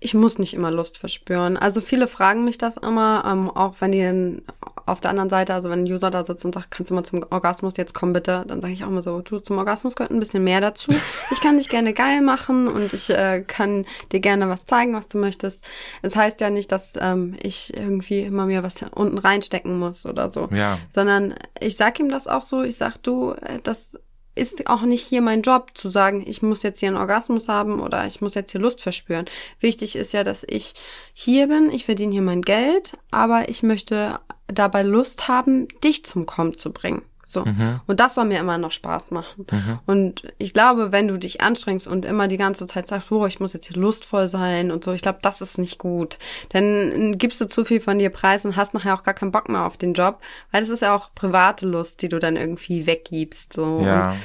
Ich 0.00 0.14
muss 0.14 0.38
nicht 0.38 0.54
immer 0.54 0.70
Lust 0.70 0.98
verspüren. 0.98 1.56
Also 1.56 1.80
viele 1.80 2.06
fragen 2.06 2.44
mich 2.44 2.58
das 2.58 2.76
immer, 2.76 3.24
ähm, 3.26 3.50
auch 3.50 3.76
wenn 3.80 3.92
die 3.92 4.02
dann 4.02 4.42
auf 4.86 5.00
der 5.00 5.10
anderen 5.10 5.30
Seite, 5.30 5.54
also 5.54 5.70
wenn 5.70 5.84
ein 5.84 5.90
User 5.90 6.10
da 6.10 6.24
sitzt 6.24 6.44
und 6.44 6.54
sagt, 6.54 6.70
kannst 6.70 6.90
du 6.90 6.94
mal 6.94 7.04
zum 7.04 7.24
Orgasmus 7.30 7.74
jetzt 7.76 7.94
kommen 7.94 8.12
bitte, 8.12 8.44
dann 8.46 8.60
sage 8.60 8.74
ich 8.74 8.84
auch 8.84 8.88
immer 8.88 9.02
so, 9.02 9.20
du 9.20 9.38
zum 9.38 9.56
Orgasmus 9.56 9.96
gehört 9.96 10.12
ein 10.12 10.20
bisschen 10.20 10.44
mehr 10.44 10.60
dazu. 10.60 10.92
Ich 11.30 11.40
kann 11.40 11.56
dich 11.56 11.68
gerne 11.68 11.94
geil 11.94 12.20
machen 12.20 12.68
und 12.68 12.92
ich 12.92 13.08
äh, 13.10 13.42
kann 13.46 13.86
dir 14.12 14.20
gerne 14.20 14.48
was 14.48 14.66
zeigen, 14.66 14.94
was 14.94 15.08
du 15.08 15.18
möchtest. 15.18 15.64
Es 16.02 16.12
das 16.14 16.16
heißt 16.16 16.40
ja 16.40 16.50
nicht, 16.50 16.70
dass 16.70 16.92
ähm, 17.00 17.36
ich 17.42 17.74
irgendwie 17.74 18.20
immer 18.20 18.46
mir 18.46 18.62
was 18.62 18.76
unten 18.94 19.18
reinstecken 19.18 19.78
muss 19.78 20.06
oder 20.06 20.30
so, 20.30 20.48
ja. 20.52 20.78
sondern 20.92 21.34
ich 21.60 21.76
sag 21.76 21.98
ihm 21.98 22.10
das 22.10 22.28
auch 22.28 22.42
so, 22.42 22.62
ich 22.62 22.76
sag 22.76 22.98
du, 22.98 23.32
äh, 23.32 23.58
das 23.62 23.90
ist 24.34 24.66
auch 24.68 24.82
nicht 24.82 25.06
hier 25.06 25.22
mein 25.22 25.42
Job 25.42 25.70
zu 25.74 25.88
sagen, 25.88 26.24
ich 26.26 26.42
muss 26.42 26.62
jetzt 26.62 26.80
hier 26.80 26.88
einen 26.88 26.98
Orgasmus 26.98 27.48
haben 27.48 27.80
oder 27.80 28.06
ich 28.06 28.20
muss 28.20 28.34
jetzt 28.34 28.52
hier 28.52 28.60
Lust 28.60 28.80
verspüren. 28.80 29.26
Wichtig 29.60 29.96
ist 29.96 30.12
ja, 30.12 30.24
dass 30.24 30.44
ich 30.46 30.74
hier 31.12 31.48
bin, 31.48 31.70
ich 31.70 31.84
verdiene 31.84 32.12
hier 32.12 32.22
mein 32.22 32.42
Geld, 32.42 32.92
aber 33.10 33.48
ich 33.48 33.62
möchte 33.62 34.18
dabei 34.46 34.82
Lust 34.82 35.28
haben, 35.28 35.68
dich 35.82 36.04
zum 36.04 36.26
Kommen 36.26 36.56
zu 36.56 36.72
bringen. 36.72 37.02
So. 37.26 37.44
Mhm. 37.44 37.80
Und 37.86 38.00
das 38.00 38.14
soll 38.14 38.26
mir 38.26 38.38
immer 38.38 38.58
noch 38.58 38.72
Spaß 38.72 39.10
machen. 39.10 39.46
Mhm. 39.50 39.78
Und 39.86 40.22
ich 40.38 40.52
glaube, 40.52 40.92
wenn 40.92 41.08
du 41.08 41.18
dich 41.18 41.40
anstrengst 41.40 41.86
und 41.86 42.04
immer 42.04 42.28
die 42.28 42.36
ganze 42.36 42.66
Zeit 42.66 42.88
sagst, 42.88 43.10
oh, 43.10 43.26
ich 43.26 43.40
muss 43.40 43.52
jetzt 43.52 43.68
hier 43.68 43.76
lustvoll 43.76 44.28
sein 44.28 44.70
und 44.70 44.84
so, 44.84 44.92
ich 44.92 45.02
glaube, 45.02 45.18
das 45.22 45.40
ist 45.40 45.58
nicht 45.58 45.78
gut. 45.78 46.18
Dann 46.50 47.16
gibst 47.18 47.40
du 47.40 47.46
zu 47.46 47.64
viel 47.64 47.80
von 47.80 47.98
dir 47.98 48.10
preis 48.10 48.44
und 48.44 48.56
hast 48.56 48.74
nachher 48.74 48.94
auch 48.94 49.02
gar 49.02 49.14
keinen 49.14 49.32
Bock 49.32 49.48
mehr 49.48 49.64
auf 49.64 49.76
den 49.76 49.94
Job, 49.94 50.20
weil 50.52 50.62
es 50.62 50.68
ist 50.68 50.82
ja 50.82 50.94
auch 50.94 51.10
private 51.14 51.66
Lust, 51.66 52.02
die 52.02 52.08
du 52.08 52.18
dann 52.18 52.36
irgendwie 52.36 52.86
weggibst. 52.86 53.52
So. 53.52 53.82
Ja. 53.84 54.16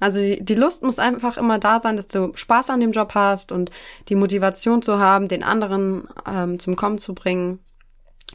also 0.00 0.20
die, 0.20 0.44
die 0.44 0.54
Lust 0.54 0.82
muss 0.82 0.98
einfach 0.98 1.36
immer 1.36 1.58
da 1.58 1.80
sein, 1.80 1.96
dass 1.96 2.08
du 2.08 2.32
Spaß 2.34 2.70
an 2.70 2.80
dem 2.80 2.92
Job 2.92 3.14
hast 3.14 3.52
und 3.52 3.70
die 4.08 4.14
Motivation 4.14 4.82
zu 4.82 4.98
haben, 4.98 5.28
den 5.28 5.42
anderen 5.42 6.08
ähm, 6.30 6.58
zum 6.58 6.76
Kommen 6.76 6.98
zu 6.98 7.14
bringen 7.14 7.60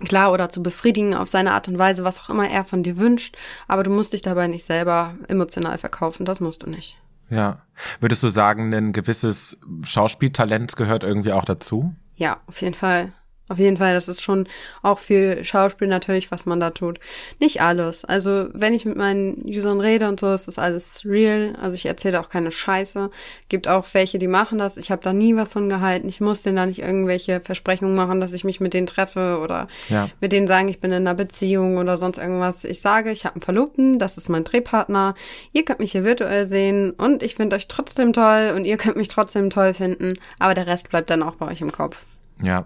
klar 0.08 0.32
oder 0.32 0.50
zu 0.50 0.64
befriedigen 0.64 1.14
auf 1.14 1.30
seine 1.30 1.52
Art 1.52 1.68
und 1.68 1.78
Weise, 1.78 2.04
was 2.04 2.20
auch 2.20 2.30
immer 2.30 2.50
er 2.50 2.64
von 2.64 2.84
dir 2.84 2.98
wünscht, 2.98 3.38
aber 3.68 3.84
du 3.84 3.92
musst 3.92 4.14
dich 4.14 4.22
dabei 4.22 4.48
nicht 4.48 4.66
selber 4.66 5.16
emotional 5.28 5.78
verkaufen, 5.78 6.26
das 6.26 6.40
musst 6.40 6.64
du 6.64 6.70
nicht. 6.70 6.98
Ja. 7.30 7.60
Würdest 8.00 8.24
du 8.24 8.28
sagen, 8.28 8.74
ein 8.74 8.92
gewisses 8.92 9.58
Schauspieltalent 9.84 10.76
gehört 10.76 11.04
irgendwie 11.04 11.32
auch 11.32 11.46
dazu? 11.46 11.94
Ja, 12.16 12.38
auf 12.48 12.62
jeden 12.62 12.74
Fall. 12.74 13.14
Auf 13.50 13.58
jeden 13.58 13.78
Fall, 13.78 13.96
das 13.96 14.08
ist 14.08 14.22
schon 14.22 14.48
auch 14.84 15.00
viel 15.00 15.44
Schauspiel 15.44 15.88
natürlich, 15.88 16.32
was 16.32 16.46
man 16.46 16.60
da 16.60 16.70
tut. 16.70 17.00
Nicht 17.40 17.62
alles. 17.62 18.06
Also, 18.06 18.48
wenn 18.54 18.76
ich 18.76 18.86
mit 18.86 18.96
meinen 18.96 19.44
Usern 19.44 19.82
rede 19.82 20.08
und 20.08 20.20
so, 20.20 20.32
ist 20.32 20.48
das 20.48 20.60
alles 20.60 21.04
real. 21.04 21.56
Also, 21.60 21.74
ich 21.74 21.88
erzähle 21.88 22.20
auch 22.20 22.30
keine 22.30 22.52
Scheiße. 22.52 23.10
Gibt 23.50 23.68
auch 23.68 23.86
welche, 23.94 24.20
die 24.20 24.28
machen 24.28 24.60
das. 24.60 24.78
Ich 24.78 24.92
habe 24.92 25.02
da 25.02 25.14
nie 25.14 25.36
was 25.36 25.54
von 25.54 25.68
gehalten. 25.68 26.08
Ich 26.08 26.22
muss 26.22 26.44
denen 26.44 26.58
da 26.58 26.68
nicht 26.68 26.80
irgendwelche 26.80 27.42
Versprechungen 27.42 27.96
machen, 27.96 28.20
dass 28.20 28.34
ich 28.34 28.44
mich 28.44 28.60
mit 28.60 28.76
denen 28.76 28.86
treffe 28.86 29.40
oder 29.42 29.68
ja. 29.90 30.10
mit 30.22 30.32
denen 30.32 30.46
sagen, 30.46 30.70
ich 30.70 30.80
bin 30.80 30.92
in 30.92 31.08
einer 31.08 31.16
Beziehung 31.16 31.78
oder 31.78 31.98
sonst 31.98 32.20
irgendwas. 32.20 32.64
Ich 32.64 32.82
sage, 32.82 33.12
ich 33.12 33.26
habe 33.26 33.36
einen 33.36 33.42
Verlobten, 33.42 33.98
das 33.98 34.18
ist 34.18 34.30
mein 34.30 34.44
Drehpartner. 34.44 35.16
Ihr 35.54 35.66
könnt 35.66 35.80
mich 35.80 35.94
hier 35.94 36.04
virtuell 36.04 36.46
sehen 36.46 36.92
und 36.92 37.24
ich 37.24 37.34
finde 37.34 37.56
euch 37.56 37.68
trotzdem 37.68 38.14
toll 38.14 38.54
und 38.56 38.66
ihr 38.66 38.78
könnt 38.78 38.96
mich 38.96 39.08
trotzdem 39.08 39.50
toll 39.50 39.74
finden. 39.74 40.14
Aber 40.38 40.54
der 40.54 40.68
Rest 40.68 40.90
bleibt 40.90 41.10
dann 41.10 41.24
auch 41.24 41.36
bei 41.36 41.48
euch 41.48 41.62
im 41.62 41.72
Kopf. 41.72 42.06
Ja, 42.42 42.66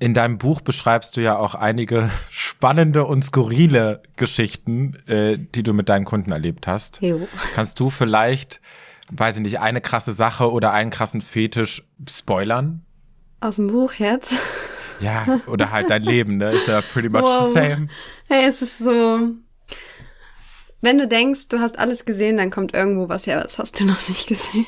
in 0.00 0.14
deinem 0.14 0.38
Buch 0.38 0.62
beschreibst 0.62 1.16
du 1.16 1.20
ja 1.20 1.36
auch 1.36 1.54
einige 1.54 2.10
spannende 2.30 3.04
und 3.04 3.22
skurrile 3.22 4.02
Geschichten, 4.16 4.96
äh, 5.06 5.36
die 5.36 5.62
du 5.62 5.74
mit 5.74 5.88
deinen 5.88 6.06
Kunden 6.06 6.32
erlebt 6.32 6.66
hast. 6.66 7.00
Jo. 7.02 7.28
Kannst 7.54 7.78
du 7.78 7.90
vielleicht, 7.90 8.60
weiß 9.12 9.36
ich 9.36 9.42
nicht, 9.42 9.60
eine 9.60 9.82
krasse 9.82 10.12
Sache 10.12 10.50
oder 10.50 10.72
einen 10.72 10.90
krassen 10.90 11.20
Fetisch 11.20 11.84
spoilern? 12.08 12.82
Aus 13.40 13.56
dem 13.56 13.68
Buch 13.68 13.92
jetzt? 13.94 14.34
Ja, 15.00 15.40
oder 15.46 15.70
halt 15.70 15.88
dein 15.88 16.02
Leben, 16.02 16.36
ne? 16.36 16.50
Ist 16.50 16.68
ja 16.68 16.82
pretty 16.82 17.08
much 17.08 17.22
wow. 17.22 17.46
the 17.46 17.52
same. 17.52 17.88
Hey, 18.28 18.46
es 18.46 18.60
ist 18.60 18.78
so. 18.78 19.20
Wenn 20.82 20.98
du 20.98 21.08
denkst, 21.08 21.48
du 21.48 21.58
hast 21.58 21.78
alles 21.78 22.04
gesehen, 22.04 22.36
dann 22.36 22.50
kommt 22.50 22.74
irgendwo 22.74 23.08
was 23.08 23.26
her, 23.26 23.42
das 23.42 23.58
hast 23.58 23.80
du 23.80 23.84
noch 23.84 24.08
nicht 24.08 24.26
gesehen. 24.26 24.66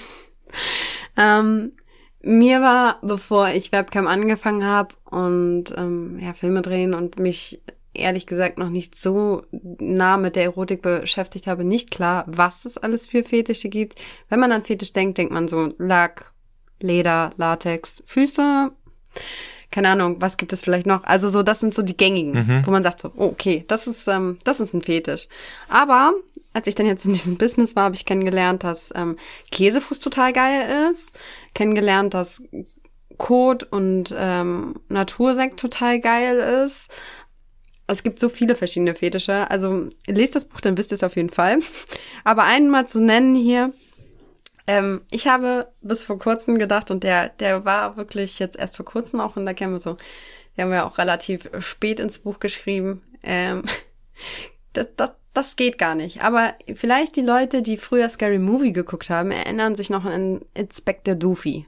Ähm, 1.16 1.72
mir 2.22 2.60
war, 2.60 2.98
bevor 3.02 3.48
ich 3.48 3.72
Webcam 3.72 4.06
angefangen 4.06 4.64
habe 4.64 4.94
und 5.10 5.74
ähm, 5.76 6.18
ja, 6.20 6.32
Filme 6.32 6.62
drehen 6.62 6.94
und 6.94 7.18
mich 7.18 7.60
ehrlich 7.94 8.26
gesagt 8.26 8.58
noch 8.58 8.70
nicht 8.70 8.94
so 8.94 9.42
nah 9.52 10.16
mit 10.16 10.36
der 10.36 10.44
Erotik 10.44 10.82
beschäftigt 10.82 11.46
habe, 11.46 11.64
nicht 11.64 11.90
klar, 11.90 12.24
was 12.26 12.64
es 12.64 12.78
alles 12.78 13.06
für 13.06 13.22
Fetische 13.22 13.68
gibt. 13.68 14.00
Wenn 14.28 14.40
man 14.40 14.52
an 14.52 14.64
Fetisch 14.64 14.92
denkt, 14.92 15.18
denkt 15.18 15.32
man 15.32 15.48
so 15.48 15.74
Lack, 15.78 16.32
Leder, 16.80 17.30
Latex, 17.36 18.02
Füße, 18.04 18.72
keine 19.72 19.88
Ahnung, 19.88 20.20
was 20.20 20.36
gibt 20.36 20.52
es 20.52 20.62
vielleicht 20.62 20.86
noch? 20.86 21.02
Also 21.02 21.30
so, 21.30 21.42
das 21.42 21.58
sind 21.58 21.74
so 21.74 21.82
die 21.82 21.96
gängigen, 21.96 22.32
mhm. 22.32 22.66
wo 22.66 22.70
man 22.70 22.84
sagt 22.84 23.00
so, 23.00 23.10
oh, 23.16 23.24
okay, 23.24 23.64
das 23.66 23.88
ist, 23.88 24.06
ähm, 24.06 24.38
das 24.44 24.60
ist 24.60 24.74
ein 24.74 24.82
Fetisch. 24.82 25.26
Aber 25.68 26.12
als 26.52 26.66
ich 26.66 26.74
dann 26.74 26.86
jetzt 26.86 27.06
in 27.06 27.14
diesem 27.14 27.38
Business 27.38 27.74
war, 27.74 27.84
habe 27.84 27.96
ich 27.96 28.04
kennengelernt, 28.04 28.62
dass 28.62 28.90
ähm, 28.94 29.16
Käsefuß 29.50 29.98
total 29.98 30.32
geil 30.32 30.90
ist, 30.92 31.18
kennengelernt, 31.54 32.14
dass 32.14 32.42
Kot 33.16 33.64
und 33.64 34.14
ähm, 34.16 34.74
Natursekt 34.88 35.58
total 35.58 36.00
geil 36.00 36.64
ist. 36.64 36.90
es 37.86 38.02
gibt 38.02 38.18
so 38.18 38.28
viele 38.28 38.54
verschiedene 38.54 38.94
Fetische. 38.94 39.50
Also 39.50 39.88
lest 40.06 40.34
das 40.34 40.44
Buch, 40.44 40.60
dann 40.60 40.76
wisst 40.76 40.92
ihr 40.92 40.96
es 40.96 41.04
auf 41.04 41.16
jeden 41.16 41.30
Fall. 41.30 41.58
Aber 42.24 42.44
einen 42.44 42.68
mal 42.68 42.86
zu 42.86 43.00
nennen 43.00 43.34
hier. 43.34 43.72
Ähm, 44.66 45.02
ich 45.10 45.26
habe 45.26 45.68
bis 45.80 46.04
vor 46.04 46.18
kurzem 46.18 46.58
gedacht, 46.58 46.90
und 46.90 47.02
der, 47.02 47.30
der 47.30 47.64
war 47.64 47.96
wirklich 47.96 48.38
jetzt 48.38 48.56
erst 48.56 48.76
vor 48.76 48.84
kurzem 48.84 49.20
auch 49.20 49.36
in 49.36 49.44
der 49.44 49.54
Kämme 49.54 49.80
so, 49.80 49.96
die 50.56 50.62
haben 50.62 50.70
wir 50.70 50.86
auch 50.86 50.98
relativ 50.98 51.50
spät 51.58 51.98
ins 51.98 52.18
Buch 52.18 52.40
geschrieben. 52.40 53.02
Ähm, 53.22 53.64
das, 54.72 54.88
das, 54.96 55.10
das 55.34 55.56
geht 55.56 55.78
gar 55.78 55.94
nicht. 55.94 56.22
Aber 56.22 56.54
vielleicht 56.74 57.16
die 57.16 57.22
Leute, 57.22 57.62
die 57.62 57.76
früher 57.76 58.08
Scary 58.08 58.38
Movie 58.38 58.72
geguckt 58.72 59.10
haben, 59.10 59.30
erinnern 59.30 59.76
sich 59.76 59.90
noch 59.90 60.04
an 60.04 60.40
Inspector 60.54 61.14
Doofy. 61.14 61.66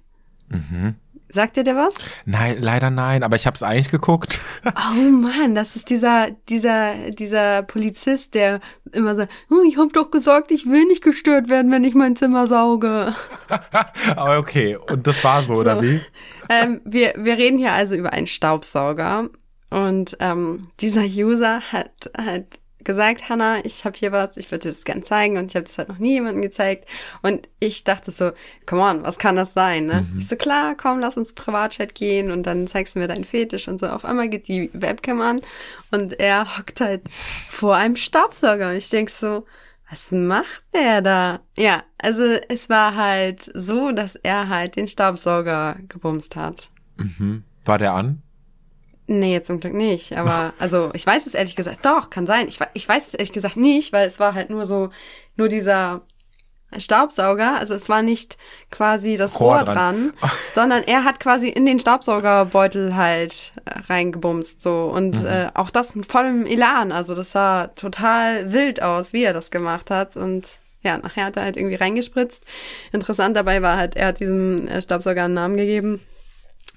Mhm. 0.48 0.96
Sagt 1.34 1.56
dir 1.56 1.64
der 1.64 1.74
was? 1.74 1.96
Nein, 2.26 2.58
leider 2.60 2.90
nein, 2.90 3.24
aber 3.24 3.34
ich 3.34 3.44
habe 3.46 3.56
es 3.56 3.64
eigentlich 3.64 3.90
geguckt. 3.90 4.38
Oh 4.64 5.10
Mann, 5.10 5.54
das 5.56 5.74
ist 5.74 5.90
dieser 5.90 6.28
dieser 6.48 7.10
dieser 7.10 7.62
Polizist, 7.64 8.34
der 8.34 8.60
immer 8.92 9.16
sagt, 9.16 9.32
oh, 9.50 9.62
ich 9.66 9.76
habe 9.76 9.92
doch 9.92 10.10
gesagt, 10.10 10.52
ich 10.52 10.66
will 10.66 10.84
nicht 10.84 11.02
gestört 11.02 11.48
werden, 11.48 11.72
wenn 11.72 11.82
ich 11.82 11.94
mein 11.94 12.14
Zimmer 12.14 12.46
sauge. 12.46 13.14
aber 14.16 14.38
okay, 14.38 14.76
und 14.76 15.06
das 15.06 15.24
war 15.24 15.42
so, 15.42 15.56
so. 15.56 15.60
oder 15.62 15.82
wie? 15.82 16.00
Ähm, 16.48 16.80
wir 16.84 17.14
wir 17.16 17.36
reden 17.36 17.58
hier 17.58 17.72
also 17.72 17.96
über 17.96 18.12
einen 18.12 18.28
Staubsauger 18.28 19.28
und 19.70 20.16
ähm, 20.20 20.68
dieser 20.80 21.02
User 21.02 21.60
hat 21.72 22.10
hat 22.16 22.46
gesagt, 22.84 23.28
Hannah, 23.28 23.64
ich 23.64 23.84
habe 23.84 23.96
hier 23.96 24.12
was, 24.12 24.36
ich 24.36 24.50
würde 24.50 24.64
dir 24.64 24.68
das 24.68 24.84
gern 24.84 25.02
zeigen 25.02 25.36
und 25.36 25.50
ich 25.50 25.56
habe 25.56 25.64
das 25.64 25.78
halt 25.78 25.88
noch 25.88 25.98
nie 25.98 26.12
jemandem 26.12 26.42
gezeigt. 26.42 26.88
Und 27.22 27.48
ich 27.60 27.84
dachte 27.84 28.10
so, 28.10 28.32
come 28.66 28.82
on, 28.82 29.04
was 29.04 29.18
kann 29.18 29.36
das 29.36 29.54
sein? 29.54 29.86
Ne? 29.86 30.06
Mhm. 30.10 30.18
Ich 30.18 30.28
so, 30.28 30.36
klar, 30.36 30.74
komm, 30.76 31.00
lass 31.00 31.16
uns 31.16 31.32
Privatchat 31.32 31.94
gehen 31.94 32.30
und 32.30 32.44
dann 32.44 32.66
zeigst 32.66 32.94
du 32.94 32.98
mir 32.98 33.08
deinen 33.08 33.24
Fetisch 33.24 33.68
und 33.68 33.80
so. 33.80 33.88
Auf 33.88 34.04
einmal 34.04 34.28
geht 34.28 34.48
die 34.48 34.70
Webcam 34.72 35.20
an 35.20 35.40
und 35.90 36.18
er 36.20 36.58
hockt 36.58 36.80
halt 36.80 37.02
vor 37.48 37.76
einem 37.76 37.96
Staubsauger. 37.96 38.70
Und 38.70 38.76
ich 38.76 38.90
denk 38.90 39.10
so, 39.10 39.44
was 39.90 40.10
macht 40.12 40.64
der 40.74 41.02
da? 41.02 41.40
Ja, 41.56 41.82
also 41.98 42.22
es 42.48 42.68
war 42.68 42.96
halt 42.96 43.50
so, 43.54 43.92
dass 43.92 44.16
er 44.16 44.48
halt 44.48 44.76
den 44.76 44.88
Staubsauger 44.88 45.76
gebumst 45.88 46.36
hat. 46.36 46.70
Mhm. 46.96 47.44
War 47.64 47.78
der 47.78 47.92
an? 47.92 48.23
Nee, 49.06 49.42
zum 49.42 49.60
Glück 49.60 49.74
nicht. 49.74 50.16
Aber 50.16 50.54
also 50.58 50.90
ich 50.94 51.06
weiß 51.06 51.26
es 51.26 51.34
ehrlich 51.34 51.56
gesagt, 51.56 51.84
doch, 51.84 52.10
kann 52.10 52.26
sein. 52.26 52.48
Ich, 52.48 52.58
ich 52.72 52.88
weiß 52.88 53.08
es 53.08 53.14
ehrlich 53.14 53.32
gesagt 53.32 53.56
nicht, 53.56 53.92
weil 53.92 54.06
es 54.06 54.20
war 54.20 54.34
halt 54.34 54.50
nur 54.50 54.64
so, 54.64 54.90
nur 55.36 55.48
dieser 55.48 56.02
Staubsauger. 56.76 57.58
Also 57.58 57.74
es 57.74 57.88
war 57.88 58.02
nicht 58.02 58.36
quasi 58.70 59.16
das 59.16 59.38
Rohr, 59.40 59.56
Rohr 59.56 59.64
dran, 59.64 60.12
dran 60.18 60.30
sondern 60.54 60.82
er 60.84 61.04
hat 61.04 61.20
quasi 61.20 61.48
in 61.48 61.66
den 61.66 61.78
Staubsaugerbeutel 61.78 62.96
halt 62.96 63.52
äh, 63.64 63.78
reingebumst 63.88 64.60
so. 64.60 64.90
Und 64.94 65.22
mhm. 65.22 65.28
äh, 65.28 65.46
auch 65.54 65.70
das 65.70 65.94
mit 65.94 66.06
vollem 66.06 66.46
Elan. 66.46 66.92
Also 66.92 67.14
das 67.14 67.32
sah 67.32 67.68
total 67.68 68.52
wild 68.52 68.82
aus, 68.82 69.12
wie 69.12 69.24
er 69.24 69.32
das 69.32 69.50
gemacht 69.50 69.90
hat. 69.90 70.16
Und 70.16 70.60
ja, 70.82 70.98
nachher 70.98 71.26
hat 71.26 71.36
er 71.36 71.44
halt 71.44 71.56
irgendwie 71.56 71.76
reingespritzt. 71.76 72.44
Interessant 72.92 73.36
dabei 73.36 73.62
war 73.62 73.76
halt, 73.76 73.96
er 73.96 74.08
hat 74.08 74.20
diesem 74.20 74.68
äh, 74.68 74.80
Staubsauger 74.80 75.24
einen 75.24 75.34
Namen 75.34 75.56
gegeben. 75.56 76.00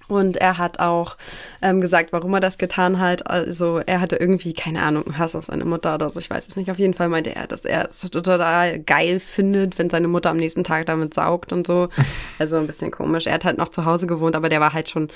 Und 0.07 0.37
er 0.37 0.57
hat 0.57 0.79
auch 0.79 1.17
ähm, 1.61 1.81
gesagt, 1.81 2.13
warum 2.13 2.33
er 2.33 2.39
das 2.39 2.57
getan 2.57 2.99
hat. 2.99 3.27
Also 3.29 3.81
er 3.85 3.99
hatte 3.99 4.15
irgendwie, 4.15 4.53
keine 4.53 4.81
Ahnung, 4.81 5.17
Hass 5.17 5.35
auf 5.35 5.45
seine 5.45 5.65
Mutter 5.65 5.95
oder 5.95 6.09
so. 6.09 6.19
Ich 6.19 6.29
weiß 6.29 6.47
es 6.47 6.55
nicht. 6.55 6.71
Auf 6.71 6.79
jeden 6.79 6.93
Fall 6.93 7.09
meinte 7.09 7.35
er, 7.35 7.47
dass 7.47 7.65
er 7.65 7.89
es 7.89 8.01
total 8.01 8.79
geil 8.79 9.19
findet, 9.19 9.77
wenn 9.77 9.89
seine 9.89 10.07
Mutter 10.07 10.29
am 10.29 10.37
nächsten 10.37 10.63
Tag 10.63 10.85
damit 10.85 11.13
saugt 11.13 11.51
und 11.51 11.67
so. 11.67 11.89
Also 12.39 12.57
ein 12.57 12.67
bisschen 12.67 12.91
komisch. 12.91 13.25
Er 13.25 13.33
hat 13.33 13.45
halt 13.45 13.57
noch 13.57 13.69
zu 13.69 13.85
Hause 13.85 14.05
gewohnt, 14.05 14.35
aber 14.35 14.49
der 14.49 14.59
war 14.59 14.73
halt 14.73 14.89
schon 14.89 15.09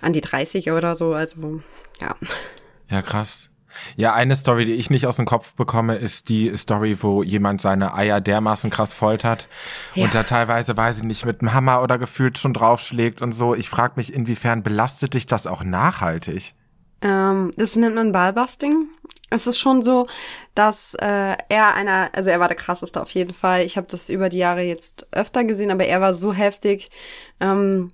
an 0.00 0.12
die 0.12 0.20
30 0.20 0.70
oder 0.70 0.94
so. 0.94 1.12
Also 1.12 1.60
ja. 2.00 2.14
Ja, 2.90 3.02
krass. 3.02 3.50
Ja, 3.96 4.14
eine 4.14 4.36
Story, 4.36 4.64
die 4.64 4.72
ich 4.72 4.90
nicht 4.90 5.06
aus 5.06 5.16
dem 5.16 5.26
Kopf 5.26 5.52
bekomme, 5.54 5.96
ist 5.96 6.28
die 6.28 6.56
Story, 6.56 6.96
wo 7.00 7.22
jemand 7.22 7.60
seine 7.60 7.94
Eier 7.94 8.20
dermaßen 8.20 8.70
krass 8.70 8.92
foltert 8.92 9.48
ja. 9.94 10.04
und 10.04 10.14
da 10.14 10.22
teilweise, 10.22 10.76
weiß 10.76 10.98
ich 10.98 11.04
nicht, 11.04 11.24
mit 11.24 11.40
einem 11.40 11.52
Hammer 11.52 11.82
oder 11.82 11.98
gefühlt 11.98 12.38
schon 12.38 12.54
draufschlägt 12.54 13.22
und 13.22 13.32
so. 13.32 13.54
Ich 13.54 13.68
frage 13.68 13.94
mich, 13.96 14.12
inwiefern 14.12 14.62
belastet 14.62 15.14
dich 15.14 15.26
das 15.26 15.46
auch 15.46 15.62
nachhaltig? 15.64 16.54
Ähm, 17.02 17.50
das 17.56 17.76
nennt 17.76 17.94
man 17.94 18.12
Ballbusting. 18.12 18.88
Es 19.30 19.46
ist 19.46 19.58
schon 19.58 19.82
so, 19.82 20.06
dass 20.54 20.94
äh, 20.94 21.36
er 21.48 21.74
einer, 21.74 22.10
also 22.12 22.30
er 22.30 22.40
war 22.40 22.48
der 22.48 22.56
krasseste 22.56 23.00
auf 23.00 23.10
jeden 23.10 23.34
Fall. 23.34 23.64
Ich 23.64 23.76
habe 23.76 23.86
das 23.90 24.08
über 24.08 24.28
die 24.28 24.38
Jahre 24.38 24.62
jetzt 24.62 25.08
öfter 25.12 25.44
gesehen, 25.44 25.70
aber 25.70 25.84
er 25.84 26.00
war 26.00 26.14
so 26.14 26.32
heftig. 26.32 26.90
Ähm, 27.40 27.92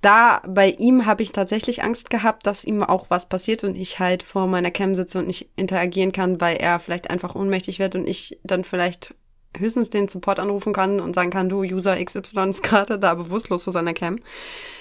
da 0.00 0.40
bei 0.46 0.70
ihm 0.70 1.04
habe 1.06 1.22
ich 1.22 1.32
tatsächlich 1.32 1.82
Angst 1.82 2.10
gehabt, 2.10 2.46
dass 2.46 2.64
ihm 2.64 2.82
auch 2.82 3.10
was 3.10 3.28
passiert 3.28 3.64
und 3.64 3.76
ich 3.76 3.98
halt 3.98 4.22
vor 4.22 4.46
meiner 4.46 4.70
Cam 4.70 4.94
sitze 4.94 5.18
und 5.18 5.26
nicht 5.26 5.50
interagieren 5.56 6.12
kann, 6.12 6.40
weil 6.40 6.56
er 6.56 6.80
vielleicht 6.80 7.10
einfach 7.10 7.34
ohnmächtig 7.34 7.78
wird 7.78 7.94
und 7.94 8.08
ich 8.08 8.38
dann 8.44 8.64
vielleicht 8.64 9.14
höchstens 9.56 9.90
den 9.90 10.08
Support 10.08 10.40
anrufen 10.40 10.72
kann 10.72 11.00
und 11.00 11.14
sagen 11.14 11.30
kann, 11.30 11.48
du, 11.48 11.62
User 11.62 12.02
XY 12.02 12.50
ist 12.50 12.62
gerade 12.62 12.98
da 12.98 13.14
bewusstlos 13.14 13.64
vor 13.64 13.72
seiner 13.72 13.94
Cam. 13.94 14.20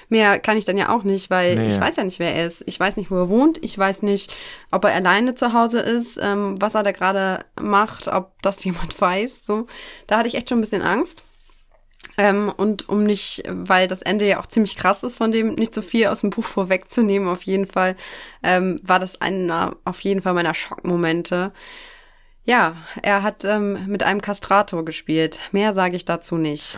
Mehr 0.09 0.39
kann 0.39 0.57
ich 0.57 0.65
dann 0.65 0.77
ja 0.77 0.95
auch 0.95 1.03
nicht, 1.03 1.29
weil 1.29 1.55
nee. 1.55 1.67
ich 1.67 1.79
weiß 1.79 1.97
ja 1.97 2.03
nicht, 2.03 2.19
wer 2.19 2.33
er 2.33 2.47
ist. 2.47 2.63
Ich 2.65 2.79
weiß 2.79 2.95
nicht, 2.95 3.11
wo 3.11 3.15
er 3.15 3.29
wohnt. 3.29 3.63
Ich 3.63 3.77
weiß 3.77 4.03
nicht, 4.03 4.33
ob 4.71 4.85
er 4.85 4.95
alleine 4.95 5.35
zu 5.35 5.51
Hause 5.51 5.79
ist, 5.79 6.17
ähm, 6.21 6.55
was 6.61 6.75
er 6.75 6.83
da 6.83 6.91
gerade 6.91 7.43
macht, 7.59 8.07
ob 8.07 8.41
das 8.41 8.63
jemand 8.63 8.99
weiß. 8.99 9.45
So, 9.45 9.67
da 10.05 10.17
hatte 10.17 10.29
ich 10.29 10.35
echt 10.35 10.49
schon 10.49 10.59
ein 10.59 10.61
bisschen 10.61 10.81
Angst. 10.81 11.23
Ähm, 12.17 12.51
und 12.55 12.89
um 12.89 13.03
nicht, 13.03 13.43
weil 13.47 13.87
das 13.87 14.01
Ende 14.01 14.27
ja 14.27 14.39
auch 14.39 14.47
ziemlich 14.47 14.75
krass 14.75 15.03
ist, 15.03 15.17
von 15.17 15.31
dem 15.31 15.53
nicht 15.53 15.73
so 15.73 15.83
viel 15.83 16.07
aus 16.07 16.21
dem 16.21 16.31
Buch 16.31 16.43
vorwegzunehmen, 16.43 17.27
auf 17.29 17.43
jeden 17.43 17.67
Fall, 17.67 17.95
ähm, 18.41 18.77
war 18.81 18.99
das 18.99 19.21
einer, 19.21 19.75
auf 19.85 19.99
jeden 19.99 20.21
Fall 20.21 20.33
meiner 20.33 20.55
Schockmomente. 20.55 21.51
Ja, 22.43 22.77
er 23.03 23.23
hat 23.23 23.45
ähm, 23.45 23.85
mit 23.87 24.03
einem 24.03 24.21
Kastrator 24.21 24.83
gespielt. 24.83 25.39
Mehr 25.51 25.73
sage 25.73 25.95
ich 25.95 26.05
dazu 26.05 26.37
nicht. 26.37 26.77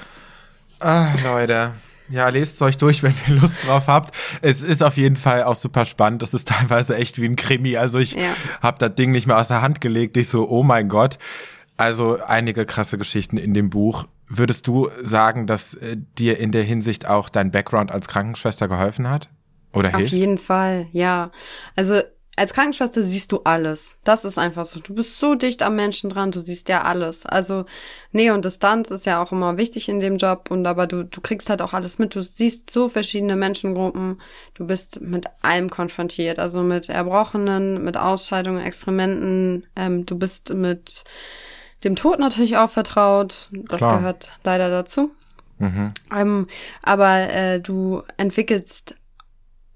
Ah, 0.80 1.10
Leute. 1.24 1.72
Ja, 2.10 2.28
lest 2.30 2.56
es 2.56 2.62
euch 2.64 2.78
durch, 2.78 3.04
wenn 3.04 3.14
ihr 3.28 3.36
Lust 3.36 3.56
drauf 3.66 3.88
habt. 3.88 4.16
Es 4.42 4.64
ist 4.64 4.82
auf 4.82 4.98
jeden 4.98 5.16
Fall 5.16 5.44
auch 5.44 5.56
super 5.56 5.86
spannend. 5.86 6.24
Es 6.24 6.34
ist 6.34 6.48
teilweise 6.48 6.96
echt 6.96 7.22
wie 7.22 7.26
ein 7.26 7.36
Krimi. 7.36 7.78
Also 7.78 8.00
ich 8.00 8.14
ja. 8.14 8.36
habe 8.62 8.80
das 8.80 8.96
Ding 8.96 9.12
nicht 9.12 9.28
mehr 9.28 9.38
aus 9.38 9.50
der 9.50 9.62
Hand 9.62 9.80
gelegt. 9.80 10.18
Ich 10.18 10.30
so, 10.30 10.50
oh 10.50 10.64
mein 10.64 10.90
Gott. 10.90 11.20
Also 11.78 12.18
einige 12.26 12.66
krasse 12.66 12.98
Geschichten 12.98 13.38
in 13.38 13.54
dem 13.54 13.70
Buch. 13.70 14.08
Würdest 14.30 14.68
du 14.68 14.90
sagen, 15.02 15.48
dass 15.48 15.74
äh, 15.74 15.98
dir 16.18 16.38
in 16.38 16.52
der 16.52 16.64
Hinsicht 16.64 17.08
auch 17.08 17.30
dein 17.30 17.52
Background 17.52 17.92
als 17.92 18.08
Krankenschwester 18.08 18.68
geholfen 18.68 19.10
hat? 19.10 19.30
Oder 19.74 19.90
hilft? 19.90 20.14
Auf 20.14 20.20
jeden 20.20 20.38
Fall, 20.38 20.88
ja. 20.92 21.32
Also 21.76 22.02
als 22.40 22.54
Krankenschwester 22.54 23.02
siehst 23.04 23.34
du 23.34 23.42
alles. 23.44 23.98
Das 24.06 24.24
ist 24.24 24.40
einfach 24.40 24.66
so. 24.66 24.80
Du 24.80 24.94
bist 24.94 25.20
so 25.20 25.36
dicht 25.36 25.62
am 25.62 25.76
Menschen 25.76 26.10
dran, 26.10 26.32
du 26.32 26.40
siehst 26.40 26.70
ja 26.70 26.84
alles. 26.84 27.26
Also 27.26 27.66
Nähe 28.14 28.34
und 28.34 28.46
Distanz 28.46 28.92
ist 28.92 29.06
ja 29.06 29.22
auch 29.22 29.34
immer 29.34 29.58
wichtig 29.58 29.90
in 29.90 30.00
dem 30.00 30.16
Job 30.16 30.50
und 30.50 30.66
aber 30.66 30.88
du, 30.88 31.04
du 31.04 31.20
kriegst 31.20 31.50
halt 31.50 31.62
auch 31.62 31.74
alles 31.74 32.00
mit. 32.00 32.16
Du 32.16 32.24
siehst 32.24 32.72
so 32.72 32.88
verschiedene 32.88 33.36
Menschengruppen. 33.36 34.22
Du 34.54 34.66
bist 34.66 35.02
mit 35.02 35.26
allem 35.42 35.70
konfrontiert. 35.70 36.40
Also 36.40 36.64
mit 36.64 36.88
Erbrochenen, 36.88 37.84
mit 37.84 37.98
Ausscheidungen, 37.98 38.64
Extrementen. 38.64 39.66
Ähm, 39.76 40.06
du 40.06 40.18
bist 40.18 40.54
mit 40.54 41.04
dem 41.84 41.96
Tod 41.96 42.20
natürlich 42.20 42.58
auch 42.58 42.70
vertraut. 42.70 43.50
Das 43.52 43.82
Klar. 43.82 43.98
gehört 43.98 44.32
leider 44.44 44.70
dazu. 44.70 45.12
Mhm. 45.60 45.94
Ähm, 46.16 46.48
aber 46.82 47.32
äh, 47.32 47.60
du 47.60 48.04
entwickelst, 48.18 48.96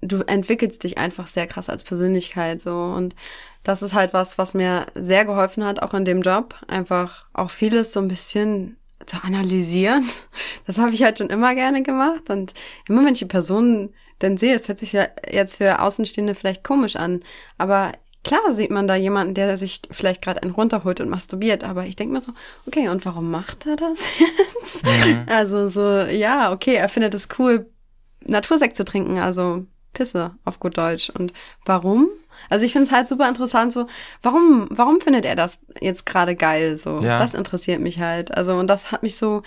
du 0.00 0.22
entwickelst 0.22 0.84
dich 0.84 0.98
einfach 0.98 1.26
sehr 1.26 1.46
krass 1.46 1.68
als 1.68 1.84
Persönlichkeit 1.84 2.60
so 2.62 2.74
und 2.74 3.14
das 3.62 3.82
ist 3.82 3.94
halt 3.94 4.12
was, 4.12 4.36
was 4.36 4.54
mir 4.54 4.86
sehr 4.94 5.24
geholfen 5.24 5.64
hat, 5.64 5.82
auch 5.82 5.94
in 5.94 6.04
dem 6.04 6.20
Job, 6.20 6.54
einfach 6.68 7.26
auch 7.32 7.50
vieles 7.50 7.92
so 7.92 8.00
ein 8.00 8.08
bisschen 8.08 8.76
zu 9.06 9.22
analysieren. 9.22 10.08
Das 10.66 10.78
habe 10.78 10.92
ich 10.92 11.02
halt 11.02 11.18
schon 11.18 11.28
immer 11.28 11.54
gerne 11.54 11.82
gemacht 11.82 12.30
und 12.30 12.54
immer 12.88 13.04
wenn 13.04 13.12
ich 13.12 13.18
die 13.18 13.26
Personen 13.26 13.92
dann 14.20 14.38
sehe, 14.38 14.54
es 14.54 14.66
hört 14.68 14.78
sich 14.78 14.92
ja 14.92 15.08
jetzt 15.30 15.56
für 15.58 15.82
Außenstehende 15.82 16.34
vielleicht 16.34 16.64
komisch 16.64 16.96
an, 16.96 17.22
aber 17.58 17.92
Klar 18.24 18.52
sieht 18.52 18.70
man 18.70 18.88
da 18.88 18.94
jemanden, 18.94 19.34
der 19.34 19.56
sich 19.56 19.82
vielleicht 19.90 20.22
gerade 20.22 20.42
einen 20.42 20.52
runterholt 20.52 21.00
und 21.00 21.10
masturbiert, 21.10 21.62
aber 21.62 21.84
ich 21.86 21.94
denke 21.94 22.14
mir 22.14 22.20
so, 22.20 22.32
okay, 22.66 22.88
und 22.88 23.04
warum 23.04 23.30
macht 23.30 23.66
er 23.66 23.76
das 23.76 24.06
jetzt? 24.18 24.86
Mhm. 24.86 25.26
Also 25.26 25.68
so, 25.68 26.00
ja, 26.00 26.52
okay, 26.52 26.74
er 26.74 26.88
findet 26.88 27.14
es 27.14 27.28
cool, 27.38 27.70
Natursekt 28.26 28.76
zu 28.76 28.84
trinken, 28.84 29.18
also 29.18 29.66
Pisse 29.92 30.32
auf 30.44 30.60
gut 30.60 30.76
Deutsch. 30.76 31.10
Und 31.10 31.32
warum? 31.64 32.08
Also 32.50 32.66
ich 32.66 32.72
finde 32.72 32.86
es 32.86 32.92
halt 32.92 33.08
super 33.08 33.28
interessant, 33.28 33.72
so, 33.72 33.86
warum, 34.22 34.66
warum 34.70 35.00
findet 35.00 35.24
er 35.24 35.36
das 35.36 35.58
jetzt 35.80 36.04
gerade 36.04 36.34
geil? 36.34 36.76
So, 36.76 37.00
ja. 37.00 37.18
das 37.18 37.34
interessiert 37.34 37.80
mich 37.80 38.00
halt. 38.00 38.36
Also, 38.36 38.56
und 38.56 38.68
das 38.68 38.92
hat 38.92 39.02
mich 39.02 39.16
so 39.16 39.42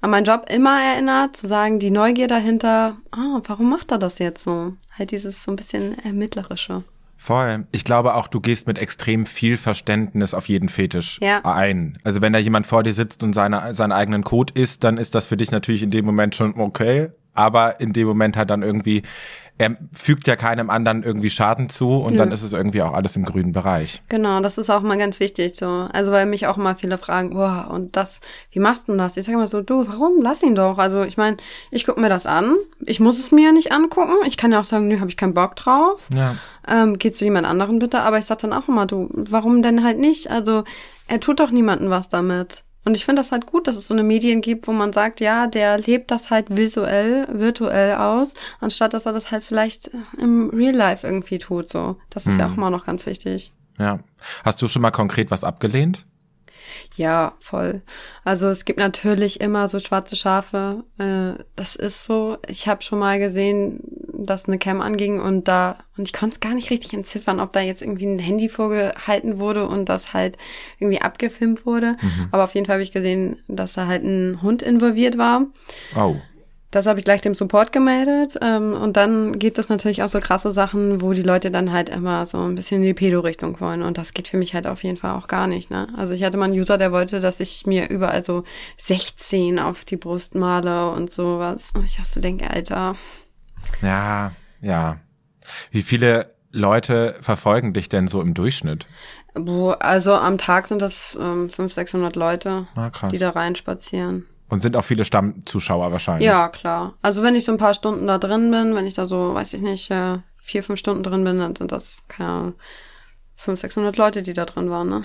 an 0.00 0.10
meinen 0.10 0.24
Job 0.24 0.46
immer 0.50 0.82
erinnert, 0.82 1.36
zu 1.36 1.46
sagen, 1.46 1.78
die 1.78 1.90
Neugier 1.90 2.28
dahinter, 2.28 2.96
ah, 3.12 3.40
warum 3.44 3.70
macht 3.70 3.92
er 3.92 3.98
das 3.98 4.18
jetzt 4.18 4.42
so? 4.42 4.74
Halt 4.98 5.12
dieses 5.12 5.44
so 5.44 5.52
ein 5.52 5.56
bisschen 5.56 5.98
Ermittlerische. 6.04 6.82
Voll. 7.22 7.68
Ich 7.70 7.84
glaube 7.84 8.16
auch, 8.16 8.26
du 8.26 8.40
gehst 8.40 8.66
mit 8.66 8.78
extrem 8.78 9.26
viel 9.26 9.56
Verständnis 9.56 10.34
auf 10.34 10.48
jeden 10.48 10.68
Fetisch 10.68 11.20
ja. 11.22 11.40
ein. 11.44 11.96
Also 12.02 12.20
wenn 12.20 12.32
da 12.32 12.40
jemand 12.40 12.66
vor 12.66 12.82
dir 12.82 12.92
sitzt 12.92 13.22
und 13.22 13.32
seine, 13.32 13.74
seinen 13.74 13.92
eigenen 13.92 14.24
Code 14.24 14.52
isst, 14.56 14.82
dann 14.82 14.98
ist 14.98 15.14
das 15.14 15.26
für 15.26 15.36
dich 15.36 15.52
natürlich 15.52 15.84
in 15.84 15.92
dem 15.92 16.04
Moment 16.04 16.34
schon 16.34 16.58
okay. 16.58 17.10
Aber 17.32 17.78
in 17.78 17.92
dem 17.92 18.08
Moment 18.08 18.36
halt 18.36 18.50
dann 18.50 18.64
irgendwie 18.64 19.02
er 19.58 19.76
fügt 19.92 20.26
ja 20.26 20.34
keinem 20.34 20.70
anderen 20.70 21.02
irgendwie 21.02 21.30
Schaden 21.30 21.70
zu 21.70 21.96
und 21.96 22.12
Nö. 22.12 22.18
dann 22.18 22.32
ist 22.32 22.42
es 22.42 22.52
irgendwie 22.52 22.82
auch 22.82 22.94
alles 22.94 23.14
im 23.16 23.24
grünen 23.24 23.52
Bereich. 23.52 24.02
Genau, 24.08 24.40
das 24.40 24.58
ist 24.58 24.70
auch 24.70 24.80
mal 24.80 24.98
ganz 24.98 25.20
wichtig 25.20 25.54
so. 25.54 25.88
Also 25.92 26.10
weil 26.10 26.26
mich 26.26 26.46
auch 26.46 26.56
mal 26.56 26.74
viele 26.74 26.98
fragen, 26.98 27.30
boah, 27.30 27.68
und 27.70 27.96
das, 27.96 28.20
wie 28.50 28.58
machst 28.58 28.88
du 28.88 28.92
denn 28.92 28.98
das? 28.98 29.16
Ich 29.16 29.24
sage 29.24 29.36
immer 29.36 29.46
so, 29.48 29.62
du, 29.62 29.86
warum? 29.86 30.20
Lass 30.22 30.42
ihn 30.42 30.54
doch. 30.54 30.78
Also 30.78 31.02
ich 31.02 31.16
meine, 31.16 31.36
ich 31.70 31.86
gucke 31.86 32.00
mir 32.00 32.08
das 32.08 32.26
an. 32.26 32.56
Ich 32.80 32.98
muss 32.98 33.18
es 33.18 33.30
mir 33.30 33.46
ja 33.46 33.52
nicht 33.52 33.72
angucken. 33.72 34.14
Ich 34.26 34.36
kann 34.36 34.52
ja 34.52 34.60
auch 34.60 34.64
sagen, 34.64 34.88
nö, 34.88 34.98
habe 34.98 35.10
ich 35.10 35.16
keinen 35.16 35.34
Bock 35.34 35.54
drauf. 35.54 36.08
Ja. 36.14 36.34
Ähm, 36.66 36.98
geh 36.98 37.12
zu 37.12 37.24
jemand 37.24 37.46
anderen 37.46 37.78
bitte. 37.78 38.00
Aber 38.00 38.18
ich 38.18 38.24
sag 38.24 38.38
dann 38.38 38.52
auch 38.52 38.68
immer, 38.68 38.86
du, 38.86 39.08
warum 39.12 39.62
denn 39.62 39.84
halt 39.84 39.98
nicht? 39.98 40.30
Also 40.30 40.64
er 41.08 41.20
tut 41.20 41.40
doch 41.40 41.50
niemandem 41.50 41.90
was 41.90 42.08
damit. 42.08 42.64
Und 42.84 42.96
ich 42.96 43.04
finde 43.04 43.20
das 43.20 43.32
halt 43.32 43.46
gut, 43.46 43.68
dass 43.68 43.76
es 43.76 43.88
so 43.88 43.94
eine 43.94 44.02
Medien 44.02 44.40
gibt, 44.40 44.66
wo 44.66 44.72
man 44.72 44.92
sagt, 44.92 45.20
ja, 45.20 45.46
der 45.46 45.78
lebt 45.78 46.10
das 46.10 46.30
halt 46.30 46.46
visuell, 46.56 47.28
virtuell 47.30 47.94
aus, 47.94 48.34
anstatt 48.60 48.94
dass 48.94 49.06
er 49.06 49.12
das 49.12 49.30
halt 49.30 49.44
vielleicht 49.44 49.90
im 50.18 50.50
Real 50.50 50.74
Life 50.74 51.06
irgendwie 51.06 51.38
tut. 51.38 51.68
So, 51.70 51.96
das 52.10 52.26
ist 52.26 52.38
ja 52.38 52.48
auch 52.48 52.56
immer 52.56 52.70
noch 52.70 52.86
ganz 52.86 53.06
wichtig. 53.06 53.52
Ja. 53.78 54.00
Hast 54.44 54.60
du 54.62 54.68
schon 54.68 54.82
mal 54.82 54.90
konkret 54.90 55.30
was 55.30 55.44
abgelehnt? 55.44 56.06
Ja, 56.96 57.34
voll. 57.38 57.82
Also 58.24 58.48
es 58.48 58.64
gibt 58.64 58.78
natürlich 58.78 59.40
immer 59.40 59.68
so 59.68 59.78
schwarze 59.78 60.16
Schafe. 60.16 60.84
Äh, 60.98 61.42
das 61.56 61.76
ist 61.76 62.04
so. 62.04 62.38
Ich 62.46 62.68
habe 62.68 62.82
schon 62.82 62.98
mal 62.98 63.18
gesehen, 63.18 63.80
dass 64.26 64.46
eine 64.46 64.58
Cam 64.58 64.80
anging 64.80 65.20
und 65.20 65.48
da 65.48 65.78
und 65.96 66.08
ich 66.08 66.12
konnte 66.12 66.34
es 66.34 66.40
gar 66.40 66.54
nicht 66.54 66.70
richtig 66.70 66.94
entziffern, 66.94 67.40
ob 67.40 67.52
da 67.52 67.60
jetzt 67.60 67.82
irgendwie 67.82 68.06
ein 68.06 68.18
Handy 68.18 68.48
vorgehalten 68.48 69.38
wurde 69.38 69.66
und 69.66 69.88
das 69.88 70.12
halt 70.12 70.38
irgendwie 70.78 71.02
abgefilmt 71.02 71.66
wurde. 71.66 71.96
Aber 72.30 72.44
auf 72.44 72.54
jeden 72.54 72.66
Fall 72.66 72.74
habe 72.74 72.82
ich 72.82 72.92
gesehen, 72.92 73.36
dass 73.48 73.74
da 73.74 73.86
halt 73.86 74.04
ein 74.04 74.40
Hund 74.42 74.62
involviert 74.62 75.18
war. 75.18 75.46
Oh. 75.96 76.16
Das 76.72 76.86
habe 76.86 76.98
ich 76.98 77.04
gleich 77.04 77.20
dem 77.20 77.34
Support 77.34 77.70
gemeldet. 77.70 78.38
Ähm, 78.40 78.72
und 78.72 78.96
dann 78.96 79.38
gibt 79.38 79.58
es 79.58 79.68
natürlich 79.68 80.02
auch 80.02 80.08
so 80.08 80.20
krasse 80.20 80.50
Sachen, 80.50 81.02
wo 81.02 81.12
die 81.12 81.22
Leute 81.22 81.50
dann 81.50 81.70
halt 81.70 81.90
immer 81.90 82.24
so 82.24 82.38
ein 82.38 82.54
bisschen 82.54 82.80
in 82.80 82.86
die 82.86 82.94
Pedo-Richtung 82.94 83.60
wollen. 83.60 83.82
Und 83.82 83.98
das 83.98 84.14
geht 84.14 84.28
für 84.28 84.38
mich 84.38 84.54
halt 84.54 84.66
auf 84.66 84.82
jeden 84.82 84.96
Fall 84.96 85.14
auch 85.14 85.28
gar 85.28 85.46
nicht. 85.46 85.70
Ne? 85.70 85.88
Also 85.98 86.14
ich 86.14 86.24
hatte 86.24 86.38
mal 86.38 86.46
einen 86.46 86.58
User, 86.58 86.78
der 86.78 86.90
wollte, 86.90 87.20
dass 87.20 87.40
ich 87.40 87.66
mir 87.66 87.90
überall 87.90 88.24
so 88.24 88.44
16 88.78 89.58
auf 89.58 89.84
die 89.84 89.98
Brust 89.98 90.34
male 90.34 90.90
und 90.92 91.12
sowas. 91.12 91.72
Und 91.74 91.84
ich 91.84 92.00
auch 92.00 92.06
so 92.06 92.20
denke, 92.20 92.50
Alter, 92.50 92.96
Ja, 93.80 94.32
ja. 94.60 94.98
Wie 95.70 95.82
viele 95.82 96.34
Leute 96.50 97.16
verfolgen 97.20 97.72
dich 97.72 97.88
denn 97.88 98.08
so 98.08 98.20
im 98.20 98.34
Durchschnitt? 98.34 98.86
also 99.80 100.12
am 100.12 100.36
Tag 100.36 100.66
sind 100.66 100.82
das 100.82 101.16
ähm, 101.18 101.48
500, 101.48 101.72
600 101.72 102.16
Leute, 102.16 102.66
Ah, 102.74 102.90
die 103.10 103.16
da 103.18 103.30
reinspazieren. 103.30 104.26
Und 104.50 104.60
sind 104.60 104.76
auch 104.76 104.84
viele 104.84 105.06
Stammzuschauer 105.06 105.90
wahrscheinlich. 105.92 106.26
Ja, 106.26 106.48
klar. 106.50 106.92
Also 107.00 107.22
wenn 107.22 107.34
ich 107.34 107.46
so 107.46 107.52
ein 107.52 107.58
paar 107.58 107.72
Stunden 107.72 108.06
da 108.06 108.18
drin 108.18 108.50
bin, 108.50 108.74
wenn 108.74 108.86
ich 108.86 108.92
da 108.92 109.06
so, 109.06 109.32
weiß 109.32 109.54
ich 109.54 109.62
nicht, 109.62 109.90
äh, 109.90 110.18
vier, 110.36 110.62
fünf 110.62 110.78
Stunden 110.78 111.02
drin 111.02 111.24
bin, 111.24 111.38
dann 111.38 111.56
sind 111.56 111.72
das, 111.72 111.96
keine 112.08 112.28
Ahnung, 112.28 112.54
500, 113.36 113.58
600 113.60 113.96
Leute, 113.96 114.20
die 114.20 114.34
da 114.34 114.44
drin 114.44 114.68
waren, 114.68 114.90
ne? 114.90 115.02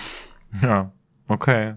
Ja, 0.62 0.92
okay. 1.30 1.76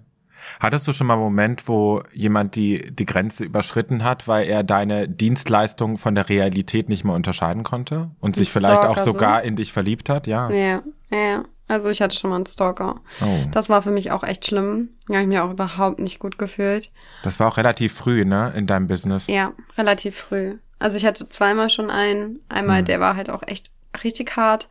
Hattest 0.59 0.87
du 0.87 0.93
schon 0.93 1.07
mal 1.07 1.13
einen 1.13 1.23
Moment, 1.23 1.67
wo 1.67 2.01
jemand 2.13 2.55
die, 2.55 2.79
die 2.79 3.05
Grenze 3.05 3.43
überschritten 3.43 4.03
hat, 4.03 4.27
weil 4.27 4.47
er 4.47 4.63
deine 4.63 5.07
Dienstleistung 5.07 5.97
von 5.97 6.15
der 6.15 6.29
Realität 6.29 6.89
nicht 6.89 7.03
mehr 7.03 7.15
unterscheiden 7.15 7.63
konnte 7.63 8.11
und 8.19 8.35
sich 8.35 8.49
Ein 8.49 8.59
vielleicht 8.59 8.79
auch 8.79 8.93
Stalker 8.93 9.03
so? 9.03 9.11
sogar 9.11 9.43
in 9.43 9.55
dich 9.55 9.73
verliebt 9.73 10.09
hat? 10.09 10.27
Ja. 10.27 10.49
Ja, 10.51 10.81
ja. 11.11 11.43
Also 11.67 11.87
ich 11.87 12.01
hatte 12.01 12.17
schon 12.17 12.29
mal 12.29 12.35
einen 12.35 12.45
Stalker. 12.45 12.99
Oh. 13.21 13.25
Das 13.53 13.69
war 13.69 13.81
für 13.81 13.91
mich 13.91 14.11
auch 14.11 14.23
echt 14.23 14.45
schlimm. 14.45 14.89
Da 15.07 15.13
habe 15.13 15.23
ich 15.23 15.29
mir 15.29 15.45
auch 15.45 15.51
überhaupt 15.51 15.99
nicht 15.99 16.19
gut 16.19 16.37
gefühlt. 16.37 16.91
Das 17.23 17.39
war 17.39 17.47
auch 17.47 17.55
relativ 17.55 17.93
früh, 17.93 18.25
ne, 18.25 18.51
in 18.57 18.67
deinem 18.67 18.87
Business. 18.87 19.27
Ja, 19.27 19.53
relativ 19.77 20.17
früh. 20.17 20.57
Also 20.79 20.97
ich 20.97 21.05
hatte 21.05 21.29
zweimal 21.29 21.69
schon 21.69 21.89
einen. 21.89 22.41
Einmal, 22.49 22.83
der 22.83 22.99
war 22.99 23.15
halt 23.15 23.29
auch 23.29 23.43
echt 23.47 23.71
richtig 24.03 24.35
hart. 24.35 24.67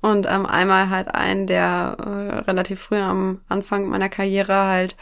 Und 0.00 0.26
ähm, 0.30 0.46
einmal 0.46 0.90
halt 0.90 1.08
einen, 1.14 1.46
der 1.46 1.96
äh, 1.98 2.38
relativ 2.40 2.80
früh 2.80 2.98
am 2.98 3.40
Anfang 3.48 3.88
meiner 3.88 4.08
Karriere 4.08 4.54
halt 4.54 4.96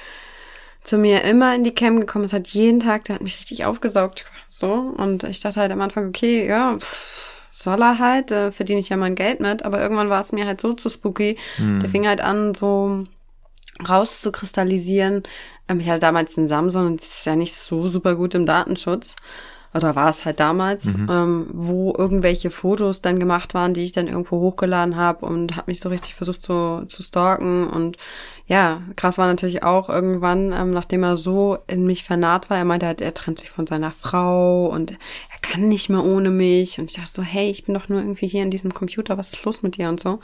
zu 0.82 0.99
mir 0.99 1.22
immer 1.22 1.55
in 1.55 1.64
die 1.64 1.74
Cam 1.74 1.99
gekommen 2.01 2.26
ist, 2.26 2.32
hat 2.32 2.49
jeden 2.49 2.80
Tag, 2.80 3.05
der 3.05 3.16
hat 3.16 3.22
mich 3.22 3.38
richtig 3.38 3.64
aufgesaugt. 3.64 4.26
So. 4.49 4.72
Und 4.72 5.24
ich 5.24 5.40
dachte 5.40 5.61
halt 5.61 5.72
am 5.72 5.80
Anfang, 5.80 6.09
okay, 6.09 6.47
ja, 6.47 6.76
pff, 6.78 7.42
soll 7.53 7.80
er 7.82 7.99
halt, 7.99 8.30
äh, 8.30 8.51
verdiene 8.51 8.80
ich 8.80 8.90
ja 8.90 8.97
mein 8.97 9.14
Geld 9.14 9.40
mit. 9.40 9.64
Aber 9.64 9.80
irgendwann 9.80 10.11
war 10.11 10.20
es 10.20 10.32
mir 10.32 10.47
halt 10.47 10.61
so 10.61 10.72
zu 10.74 10.88
spooky. 10.88 11.36
Der 11.80 11.88
fing 11.88 12.07
halt 12.07 12.20
an, 12.20 12.55
so 12.55 13.07
rauszukristallisieren. 13.88 15.22
Ähm, 15.68 15.80
ich 15.80 15.88
hatte 15.88 16.01
damals 16.01 16.36
einen 16.36 16.49
Samsung 16.49 16.86
und 16.86 17.01
das 17.01 17.09
ist 17.09 17.26
ja 17.26 17.36
nicht 17.36 17.55
so 17.55 17.88
super 17.88 18.14
gut 18.14 18.34
im 18.34 18.47
Datenschutz. 18.47 19.16
Oder 19.74 19.96
war 19.96 20.08
es 20.08 20.24
halt 20.24 20.38
damals, 20.38 20.86
ähm, 20.86 21.48
wo 21.52 21.92
irgendwelche 21.98 22.50
Fotos 22.52 23.02
dann 23.02 23.18
gemacht 23.18 23.54
waren, 23.54 23.74
die 23.74 23.82
ich 23.82 23.90
dann 23.90 24.06
irgendwo 24.06 24.38
hochgeladen 24.40 24.94
habe 24.94 25.26
und 25.26 25.56
habe 25.56 25.70
mich 25.70 25.80
so 25.80 25.88
richtig 25.88 26.14
versucht 26.14 26.42
zu, 26.42 26.84
zu 26.86 27.02
stalken. 27.02 27.68
Und 27.68 27.96
ja, 28.46 28.82
krass 28.94 29.18
war 29.18 29.26
natürlich 29.26 29.64
auch 29.64 29.88
irgendwann, 29.88 30.52
ähm, 30.52 30.70
nachdem 30.70 31.02
er 31.02 31.16
so 31.16 31.58
in 31.66 31.86
mich 31.86 32.04
vernarrt 32.04 32.50
war, 32.50 32.56
er 32.56 32.64
meinte 32.64 32.86
halt, 32.86 33.00
er 33.00 33.14
trennt 33.14 33.40
sich 33.40 33.50
von 33.50 33.66
seiner 33.66 33.90
Frau 33.90 34.66
und 34.66 34.92
er 34.92 35.40
kann 35.42 35.68
nicht 35.68 35.90
mehr 35.90 36.04
ohne 36.04 36.30
mich. 36.30 36.78
Und 36.78 36.90
ich 36.90 36.96
dachte 36.96 37.12
so, 37.12 37.22
hey, 37.22 37.50
ich 37.50 37.64
bin 37.64 37.74
doch 37.74 37.88
nur 37.88 37.98
irgendwie 37.98 38.28
hier 38.28 38.44
in 38.44 38.50
diesem 38.50 38.72
Computer, 38.74 39.18
was 39.18 39.32
ist 39.32 39.44
los 39.44 39.62
mit 39.62 39.76
dir? 39.76 39.88
Und 39.88 39.98
so. 39.98 40.20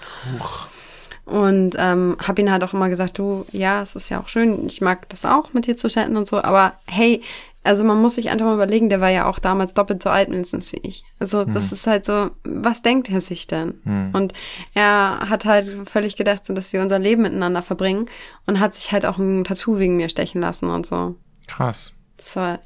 Und 1.27 1.77
ähm, 1.79 2.17
habe 2.27 2.41
ihn 2.41 2.51
halt 2.51 2.65
auch 2.65 2.73
immer 2.73 2.89
gesagt, 2.89 3.17
du, 3.19 3.47
ja, 3.53 3.83
es 3.83 3.95
ist 3.95 4.09
ja 4.09 4.21
auch 4.21 4.27
schön, 4.29 4.67
ich 4.67 4.81
mag 4.81 5.09
das 5.11 5.25
auch 5.25 5.53
mit 5.53 5.67
dir 5.67 5.77
zu 5.77 5.87
chatten 5.89 6.17
und 6.17 6.27
so, 6.27 6.43
aber 6.43 6.73
hey, 6.89 7.23
also 7.63 7.85
man 7.85 8.01
muss 8.01 8.15
sich 8.15 8.31
einfach 8.31 8.47
mal 8.47 8.55
überlegen, 8.55 8.89
der 8.89 9.01
war 9.01 9.11
ja 9.11 9.27
auch 9.27 9.39
damals 9.39 9.75
doppelt 9.75 10.03
so 10.03 10.09
alt 10.11 10.29
mindestens 10.29 10.73
wie 10.73 10.81
ich. 10.83 11.05
Also 11.19 11.45
das 11.45 11.73
ist 11.73 11.87
halt 11.87 12.07
so, 12.07 12.31
was 12.45 12.81
denkt 12.81 13.11
er 13.11 13.21
sich 13.21 13.47
denn? 13.47 14.11
Und 14.15 14.33
er 14.73 15.29
hat 15.29 15.45
halt 15.45 15.89
völlig 15.89 16.17
gedacht, 16.17 16.45
so, 16.45 16.55
dass 16.55 16.73
wir 16.73 16.81
unser 16.81 16.99
Leben 16.99 17.23
miteinander 17.23 17.61
verbringen 17.61 18.07
und 18.47 18.61
hat 18.61 18.73
sich 18.75 18.93
halt 18.93 19.05
auch 19.05 19.19
ein 19.19 19.45
Tattoo 19.45 19.79
wegen 19.79 19.97
mir 19.97 20.09
stechen 20.09 20.41
lassen 20.41 20.71
und 20.71 20.87
so. 20.87 21.17
Krass. 21.49 21.93
Das 22.17 22.37
war 22.37 22.59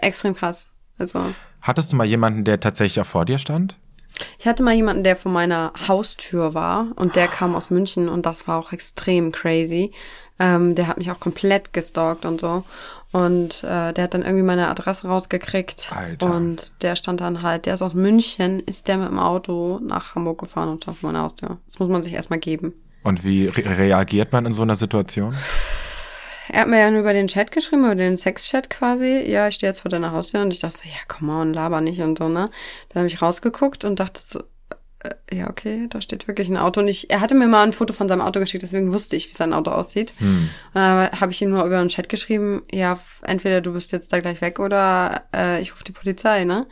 extrem 0.00 0.34
krass. 0.34 0.68
Also 0.98 1.24
Hattest 1.62 1.92
du 1.92 1.96
mal 1.96 2.04
jemanden, 2.04 2.44
der 2.44 2.60
tatsächlich 2.60 3.00
auch 3.00 3.06
vor 3.08 3.24
dir 3.24 3.38
stand? 3.38 3.76
Ich 4.38 4.46
hatte 4.46 4.62
mal 4.62 4.74
jemanden, 4.74 5.02
der 5.02 5.16
vor 5.16 5.32
meiner 5.32 5.72
Haustür 5.88 6.52
war 6.52 6.88
und 6.96 7.16
der 7.16 7.26
kam 7.26 7.54
aus 7.54 7.70
München 7.70 8.08
und 8.10 8.26
das 8.26 8.46
war 8.46 8.58
auch 8.58 8.72
extrem 8.72 9.32
crazy. 9.32 9.92
Ähm, 10.38 10.74
der 10.74 10.88
hat 10.88 10.98
mich 10.98 11.10
auch 11.10 11.20
komplett 11.20 11.72
gestalkt 11.72 12.24
und 12.24 12.40
so. 12.40 12.64
Und 13.14 13.62
äh, 13.62 13.92
der 13.92 14.04
hat 14.04 14.14
dann 14.14 14.22
irgendwie 14.22 14.42
meine 14.42 14.68
Adresse 14.68 15.06
rausgekriegt. 15.06 15.92
Alter. 15.94 16.34
Und 16.34 16.82
der 16.82 16.96
stand 16.96 17.20
dann 17.20 17.42
halt, 17.42 17.64
der 17.64 17.74
ist 17.74 17.82
aus 17.82 17.94
München, 17.94 18.58
ist 18.58 18.88
der 18.88 18.96
mit 18.96 19.08
dem 19.08 19.20
Auto 19.20 19.78
nach 19.80 20.16
Hamburg 20.16 20.40
gefahren 20.40 20.68
und 20.68 20.82
stand 20.82 20.98
vor 20.98 21.12
meiner 21.12 21.22
Haustür. 21.22 21.58
Das 21.64 21.78
muss 21.78 21.88
man 21.88 22.02
sich 22.02 22.12
erstmal 22.12 22.40
geben. 22.40 22.72
Und 23.04 23.22
wie 23.22 23.46
re 23.46 23.78
reagiert 23.78 24.32
man 24.32 24.46
in 24.46 24.52
so 24.52 24.62
einer 24.62 24.74
Situation? 24.74 25.36
Er 26.48 26.62
hat 26.62 26.68
mir 26.68 26.80
ja 26.80 26.90
nur 26.90 27.02
über 27.02 27.12
den 27.12 27.28
Chat 27.28 27.52
geschrieben, 27.52 27.84
über 27.84 27.94
den 27.94 28.16
Sexchat 28.16 28.68
quasi. 28.68 29.30
Ja, 29.30 29.46
ich 29.46 29.54
stehe 29.54 29.70
jetzt 29.70 29.82
vor 29.82 29.90
deiner 29.90 30.10
Haustür 30.10 30.42
und 30.42 30.52
ich 30.52 30.58
dachte 30.58 30.78
so, 30.78 30.88
ja, 30.88 30.98
come 31.06 31.32
on, 31.32 31.52
laber 31.52 31.80
nicht 31.80 32.00
und 32.00 32.18
so, 32.18 32.28
ne? 32.28 32.50
Dann 32.88 33.02
habe 33.02 33.06
ich 33.06 33.22
rausgeguckt 33.22 33.84
und 33.84 34.00
dachte 34.00 34.20
so, 34.26 34.42
ja, 35.32 35.50
okay, 35.50 35.86
da 35.88 36.00
steht 36.00 36.28
wirklich 36.28 36.48
ein 36.48 36.56
Auto. 36.56 36.80
Und 36.80 36.88
ich, 36.88 37.10
er 37.10 37.20
hatte 37.20 37.34
mir 37.34 37.46
mal 37.46 37.62
ein 37.62 37.72
Foto 37.72 37.92
von 37.92 38.08
seinem 38.08 38.20
Auto 38.20 38.40
geschickt, 38.40 38.62
deswegen 38.62 38.92
wusste 38.92 39.16
ich, 39.16 39.28
wie 39.28 39.34
sein 39.34 39.52
Auto 39.52 39.70
aussieht. 39.70 40.14
Und 40.28 40.50
dann 40.74 41.10
habe 41.20 41.32
ich 41.32 41.42
ihm 41.42 41.50
nur 41.50 41.64
über 41.64 41.78
den 41.78 41.88
Chat 41.88 42.08
geschrieben, 42.08 42.62
ja, 42.72 42.98
entweder 43.22 43.60
du 43.60 43.72
bist 43.72 43.92
jetzt 43.92 44.12
da 44.12 44.20
gleich 44.20 44.40
weg 44.40 44.58
oder 44.60 45.22
äh, 45.34 45.60
ich 45.60 45.72
rufe 45.72 45.84
die 45.84 45.92
Polizei, 45.92 46.44
ne? 46.44 46.66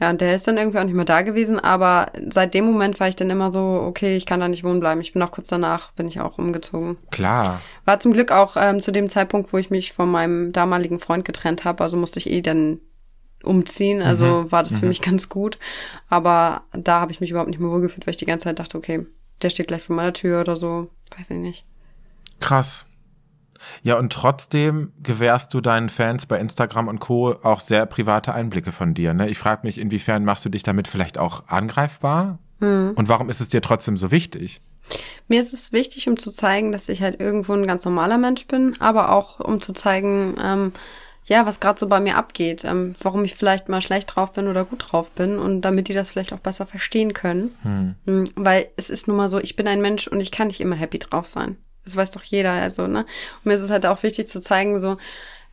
Ja, 0.00 0.10
und 0.10 0.20
der 0.20 0.34
ist 0.34 0.48
dann 0.48 0.56
irgendwie 0.56 0.78
auch 0.78 0.84
nicht 0.84 0.96
mehr 0.96 1.04
da 1.04 1.22
gewesen, 1.22 1.60
aber 1.60 2.10
seit 2.28 2.54
dem 2.54 2.64
Moment 2.64 2.98
war 2.98 3.06
ich 3.06 3.14
dann 3.14 3.30
immer 3.30 3.52
so, 3.52 3.60
okay, 3.86 4.16
ich 4.16 4.26
kann 4.26 4.40
da 4.40 4.48
nicht 4.48 4.64
wohnen 4.64 4.80
bleiben. 4.80 5.00
Ich 5.00 5.12
bin 5.12 5.22
auch 5.22 5.30
kurz 5.30 5.46
danach, 5.46 5.92
bin 5.92 6.08
ich 6.08 6.20
auch 6.20 6.38
umgezogen. 6.38 6.96
Klar. 7.12 7.60
War 7.84 8.00
zum 8.00 8.12
Glück 8.12 8.32
auch 8.32 8.56
ähm, 8.58 8.80
zu 8.80 8.90
dem 8.90 9.08
Zeitpunkt, 9.08 9.52
wo 9.52 9.58
ich 9.58 9.70
mich 9.70 9.92
von 9.92 10.10
meinem 10.10 10.50
damaligen 10.50 10.98
Freund 10.98 11.24
getrennt 11.24 11.64
habe. 11.64 11.84
Also 11.84 11.96
musste 11.96 12.18
ich 12.18 12.28
eh 12.28 12.40
dann 12.40 12.80
umziehen. 13.44 14.02
Also 14.02 14.50
war 14.50 14.62
das 14.62 14.78
für 14.78 14.86
mich 14.86 15.02
ganz 15.02 15.28
gut. 15.28 15.58
Aber 16.08 16.62
da 16.72 17.00
habe 17.00 17.12
ich 17.12 17.20
mich 17.20 17.30
überhaupt 17.30 17.50
nicht 17.50 17.60
mehr 17.60 17.70
wohlgefühlt, 17.70 18.06
weil 18.06 18.12
ich 18.12 18.18
die 18.18 18.26
ganze 18.26 18.44
Zeit 18.44 18.58
dachte, 18.58 18.78
okay, 18.78 19.06
der 19.42 19.50
steht 19.50 19.68
gleich 19.68 19.82
vor 19.82 19.96
meiner 19.96 20.12
Tür 20.12 20.40
oder 20.40 20.56
so. 20.56 20.88
Weiß 21.16 21.30
ich 21.30 21.38
nicht. 21.38 21.66
Krass. 22.40 22.86
Ja, 23.82 23.96
und 23.96 24.12
trotzdem 24.12 24.92
gewährst 25.02 25.54
du 25.54 25.60
deinen 25.60 25.88
Fans 25.88 26.26
bei 26.26 26.38
Instagram 26.40 26.88
und 26.88 26.98
Co. 26.98 27.36
auch 27.42 27.60
sehr 27.60 27.86
private 27.86 28.34
Einblicke 28.34 28.72
von 28.72 28.92
dir. 28.92 29.14
Ne? 29.14 29.28
Ich 29.28 29.38
frage 29.38 29.60
mich, 29.64 29.78
inwiefern 29.78 30.24
machst 30.24 30.44
du 30.44 30.48
dich 30.48 30.64
damit 30.64 30.88
vielleicht 30.88 31.16
auch 31.16 31.46
angreifbar? 31.46 32.38
Und 32.62 33.08
warum 33.08 33.28
ist 33.28 33.40
es 33.40 33.48
dir 33.48 33.60
trotzdem 33.60 33.96
so 33.96 34.12
wichtig? 34.12 34.60
Mir 35.26 35.40
ist 35.40 35.52
es 35.52 35.72
wichtig, 35.72 36.08
um 36.08 36.16
zu 36.16 36.30
zeigen, 36.30 36.70
dass 36.70 36.88
ich 36.88 37.02
halt 37.02 37.18
irgendwo 37.18 37.54
ein 37.54 37.66
ganz 37.66 37.84
normaler 37.84 38.18
Mensch 38.18 38.46
bin, 38.46 38.80
aber 38.80 39.10
auch 39.10 39.40
um 39.40 39.60
zu 39.60 39.72
zeigen, 39.72 40.36
ähm, 40.40 40.72
ja, 41.26 41.46
was 41.46 41.60
gerade 41.60 41.78
so 41.78 41.86
bei 41.86 42.00
mir 42.00 42.16
abgeht, 42.16 42.64
ähm, 42.64 42.92
warum 43.02 43.24
ich 43.24 43.34
vielleicht 43.34 43.68
mal 43.68 43.82
schlecht 43.82 44.14
drauf 44.14 44.32
bin 44.32 44.48
oder 44.48 44.64
gut 44.64 44.84
drauf 44.90 45.10
bin 45.12 45.38
und 45.38 45.60
damit 45.62 45.88
die 45.88 45.94
das 45.94 46.12
vielleicht 46.12 46.32
auch 46.32 46.38
besser 46.38 46.66
verstehen 46.66 47.14
können. 47.14 47.54
Mhm, 48.04 48.24
Weil 48.34 48.68
es 48.76 48.90
ist 48.90 49.08
nun 49.08 49.16
mal 49.16 49.28
so, 49.28 49.38
ich 49.38 49.56
bin 49.56 49.68
ein 49.68 49.80
Mensch 49.80 50.08
und 50.08 50.20
ich 50.20 50.32
kann 50.32 50.48
nicht 50.48 50.60
immer 50.60 50.76
happy 50.76 50.98
drauf 50.98 51.26
sein. 51.26 51.56
Das 51.84 51.96
weiß 51.96 52.12
doch 52.12 52.22
jeder, 52.22 52.52
also, 52.52 52.86
ne? 52.86 53.00
Und 53.00 53.46
mir 53.46 53.54
ist 53.54 53.60
es 53.60 53.70
halt 53.70 53.86
auch 53.86 54.02
wichtig 54.02 54.28
zu 54.28 54.40
zeigen, 54.40 54.78
so, 54.78 54.98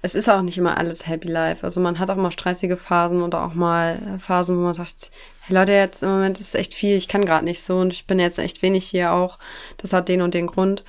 es 0.02 0.16
ist 0.16 0.30
auch 0.30 0.42
nicht 0.42 0.58
immer 0.58 0.78
alles 0.78 1.08
Happy 1.08 1.28
Life. 1.28 1.64
Also 1.64 1.80
man 1.82 2.00
hat 2.00 2.10
auch 2.10 2.16
mal 2.16 2.32
stressige 2.32 2.78
Phasen 2.78 3.22
oder 3.22 3.44
auch 3.44 3.54
mal 3.54 4.00
äh, 4.16 4.18
Phasen, 4.18 4.58
wo 4.58 4.62
man 4.62 4.74
sagt, 4.74 5.12
hey 5.42 5.56
Leute, 5.56 5.74
jetzt 5.74 6.04
im 6.04 6.10
Moment 6.10 6.40
ist 6.40 6.56
echt 6.56 6.74
viel, 6.74 6.96
ich 6.96 7.08
kann 7.08 7.26
gerade 7.26 7.46
nicht 7.46 7.64
so 7.64 7.80
und 7.80 7.92
ich 7.92 8.08
bin 8.08 8.20
jetzt 8.20 8.40
echt 8.40 8.62
wenig 8.62 8.86
hier 8.86 9.12
auch. 9.12 9.40
Das 9.78 9.92
hat 9.92 10.08
den 10.08 10.22
und 10.22 10.34
den 10.34 10.48
Grund. 10.48 10.84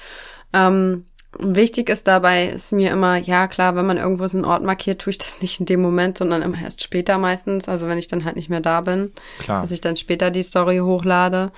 Ähm, 0.52 1.06
wichtig 1.38 1.88
ist 1.88 2.08
dabei, 2.08 2.46
ist 2.46 2.72
mir 2.72 2.90
immer, 2.90 3.16
ja 3.16 3.46
klar, 3.46 3.76
wenn 3.76 3.86
man 3.86 3.96
irgendwo 3.96 4.26
so 4.26 4.36
einen 4.36 4.44
Ort 4.44 4.62
markiert, 4.62 5.00
tue 5.00 5.12
ich 5.12 5.18
das 5.18 5.40
nicht 5.40 5.60
in 5.60 5.66
dem 5.66 5.80
Moment, 5.80 6.18
sondern 6.18 6.42
immer 6.42 6.60
erst 6.60 6.82
später 6.82 7.18
meistens. 7.18 7.68
Also 7.68 7.88
wenn 7.88 7.98
ich 7.98 8.08
dann 8.08 8.24
halt 8.24 8.36
nicht 8.36 8.50
mehr 8.50 8.60
da 8.60 8.80
bin, 8.80 9.12
Klar. 9.38 9.62
dass 9.62 9.70
ich 9.70 9.80
dann 9.80 9.96
später 9.96 10.30
die 10.30 10.42
Story 10.42 10.78
hochlade. 10.78 11.52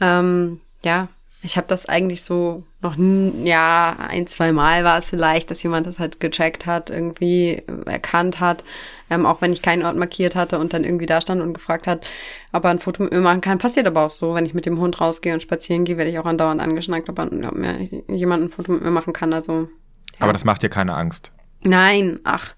Ähm, 0.00 0.60
ja, 0.84 1.08
ich 1.42 1.56
habe 1.56 1.66
das 1.68 1.86
eigentlich 1.86 2.22
so 2.22 2.64
noch, 2.82 2.96
ja, 3.44 3.96
ein, 4.08 4.26
zwei 4.26 4.52
Mal 4.52 4.84
war 4.84 4.98
es 4.98 5.10
vielleicht, 5.10 5.50
dass 5.50 5.62
jemand 5.62 5.86
das 5.86 5.98
halt 5.98 6.20
gecheckt 6.20 6.66
hat, 6.66 6.90
irgendwie 6.90 7.62
erkannt 7.86 8.40
hat, 8.40 8.64
ähm, 9.10 9.24
auch 9.24 9.40
wenn 9.40 9.52
ich 9.52 9.62
keinen 9.62 9.84
Ort 9.84 9.96
markiert 9.96 10.34
hatte 10.34 10.58
und 10.58 10.72
dann 10.72 10.84
irgendwie 10.84 11.06
da 11.06 11.20
stand 11.20 11.40
und 11.40 11.54
gefragt 11.54 11.86
hat, 11.86 12.10
ob 12.52 12.64
er 12.64 12.70
ein 12.70 12.78
Foto 12.78 13.04
mit 13.04 13.12
mir 13.12 13.20
machen 13.20 13.40
kann. 13.40 13.58
Passiert 13.58 13.86
aber 13.86 14.02
auch 14.02 14.10
so, 14.10 14.34
wenn 14.34 14.46
ich 14.46 14.54
mit 14.54 14.66
dem 14.66 14.78
Hund 14.78 15.00
rausgehe 15.00 15.32
und 15.32 15.42
spazieren 15.42 15.84
gehe, 15.84 15.96
werde 15.96 16.10
ich 16.10 16.18
auch 16.18 16.26
andauernd 16.26 16.60
angeschnackt, 16.60 17.08
ob, 17.08 17.18
er, 17.18 17.26
ob 17.26 17.54
mir 17.54 17.88
jemand 18.08 18.44
ein 18.44 18.50
Foto 18.50 18.72
mit 18.72 18.82
mir 18.82 18.90
machen 18.90 19.12
kann. 19.12 19.32
Also 19.32 19.68
Aber 20.18 20.32
das 20.32 20.44
macht 20.44 20.62
dir 20.62 20.68
keine 20.68 20.94
Angst. 20.94 21.32
Nein, 21.64 22.18
ach, 22.24 22.54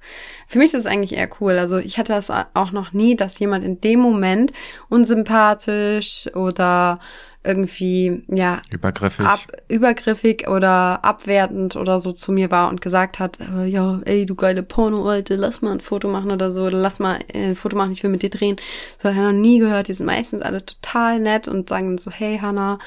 für 0.47 0.59
mich 0.59 0.73
ist 0.73 0.81
es 0.81 0.87
eigentlich 0.87 1.15
eher 1.15 1.29
cool. 1.41 1.59
Also 1.59 1.77
ich 1.77 1.99
hatte 1.99 2.15
das 2.15 2.31
auch 2.31 2.73
noch 2.73 2.95
nie, 2.95 3.17
dass 3.17 3.39
jemand 3.39 3.63
in 3.63 3.81
dem 3.81 4.01
Moment 4.01 4.53
unsympathisch 4.89 6.35
oder 6.35 7.01
irgendwie, 7.45 8.23
ja, 8.29 8.61
Übergriffig. 8.71 9.27
ab, 9.27 9.41
übergriffig 9.69 10.49
oder 10.49 11.05
abwertend 11.05 11.77
oder 11.77 11.99
so 12.01 12.13
zu 12.13 12.33
mir 12.33 12.51
war 12.51 12.69
und 12.71 12.81
gesagt 12.81 13.19
hat, 13.19 13.39
äh, 13.41 13.67
ja, 13.67 14.01
ey, 14.07 14.25
du 14.27 14.35
geile 14.35 14.63
Porno-Alte, 14.63 15.37
lass 15.37 15.61
mal 15.63 15.73
ein 15.73 15.81
Foto 15.81 16.09
machen 16.09 16.31
oder 16.31 16.51
so, 16.51 16.63
oder 16.63 16.79
lass 16.79 16.99
mal 17.01 17.19
äh, 17.33 17.49
ein 17.51 17.57
Foto 17.57 17.77
machen, 17.77 17.93
ich 17.93 18.03
will 18.03 18.11
mit 18.11 18.23
dir 18.23 18.31
drehen. 18.31 18.57
So 19.03 19.09
habe 19.11 19.17
ich 19.19 19.23
noch 19.23 19.33
nie 19.33 19.59
gehört. 19.59 19.89
Die 19.89 19.95
sind 19.95 20.07
meistens 20.07 20.43
alle 20.43 20.65
total 20.65 21.21
nett 21.21 21.47
und 21.49 21.69
sagen 21.69 21.99
so, 21.99 22.11
hey 22.11 22.39
Hannah, 22.41 22.79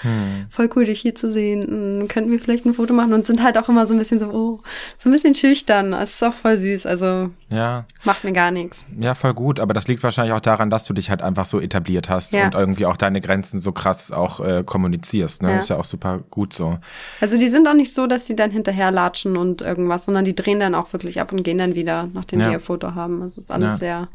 voll 0.50 0.70
cool, 0.76 0.86
dich 0.86 1.02
hier 1.02 1.16
zu 1.16 1.30
sehen. 1.30 2.02
Mm, 2.04 2.08
Könnten 2.08 2.32
wir 2.32 2.40
vielleicht 2.40 2.66
ein 2.66 2.74
Foto 2.74 2.94
machen? 2.94 3.14
Und 3.14 3.26
sind 3.26 3.44
halt 3.44 3.58
auch 3.58 3.70
immer 3.70 3.86
so 3.86 3.94
ein 3.94 4.00
bisschen 4.00 4.20
so, 4.20 4.28
oh, 4.32 4.60
so 4.98 5.10
ein 5.10 5.14
bisschen 5.14 5.36
schüchtern. 5.36 5.94
Es 5.94 6.12
ist 6.16 6.24
auch 6.24 6.34
voll 6.34 6.58
süß, 6.58 6.86
also 6.86 7.30
Ja, 7.50 7.86
macht 8.04 8.24
mir 8.24 8.34
gar 8.34 8.52
nichts. 8.52 8.88
ja, 9.00 9.14
voll 9.16 9.34
gut. 9.34 9.60
Aber 9.60 9.74
das 9.74 9.88
liegt 9.88 10.02
wahrscheinlich 10.04 10.34
auch 10.34 10.40
daran, 10.40 10.70
dass 10.70 10.86
du 10.86 10.94
dich 10.94 11.10
halt 11.10 11.22
einfach 11.22 11.46
so 11.46 11.60
etabliert 11.60 12.10
hast 12.10 12.34
Ja. 12.34 12.46
und 12.46 12.56
irgendwie 12.56 12.86
auch 12.86 12.98
deine 12.98 13.22
Grenzen 13.22 13.60
so 13.60 13.72
krass 13.72 14.12
auch 14.12 14.40
äh, 14.48 14.64
kommunizierst. 14.64 15.42
Ne? 15.42 15.52
Ja. 15.52 15.60
Ist 15.60 15.70
ja 15.70 15.78
auch 15.78 15.86
super 15.86 16.20
gut 16.30 16.54
so. 16.54 16.80
Also 17.22 17.38
die 17.38 17.50
sind 17.50 17.68
auch 17.68 17.74
nicht 17.74 17.94
so, 17.94 18.08
dass 18.08 18.26
die 18.26 18.36
dann 18.36 18.52
hinterher 18.52 18.92
latschen 18.92 19.38
und 19.38 19.62
irgendwas, 19.62 20.06
sondern 20.06 20.24
die 20.26 20.36
drehen 20.36 20.60
dann 20.60 20.76
auch 20.76 20.94
wirklich 20.94 21.20
ab 21.22 21.32
und 21.32 21.44
gehen 21.44 21.58
dann 21.58 21.76
wieder, 21.76 22.08
nachdem 22.14 22.40
Ja. 22.40 22.48
sie 22.48 22.54
ihr 22.54 22.60
Foto 22.60 22.96
haben. 22.96 23.22
Also 23.22 23.40
ist 23.40 23.52
alles 23.52 23.70
Ja. 23.70 23.76
sehr 23.76 24.08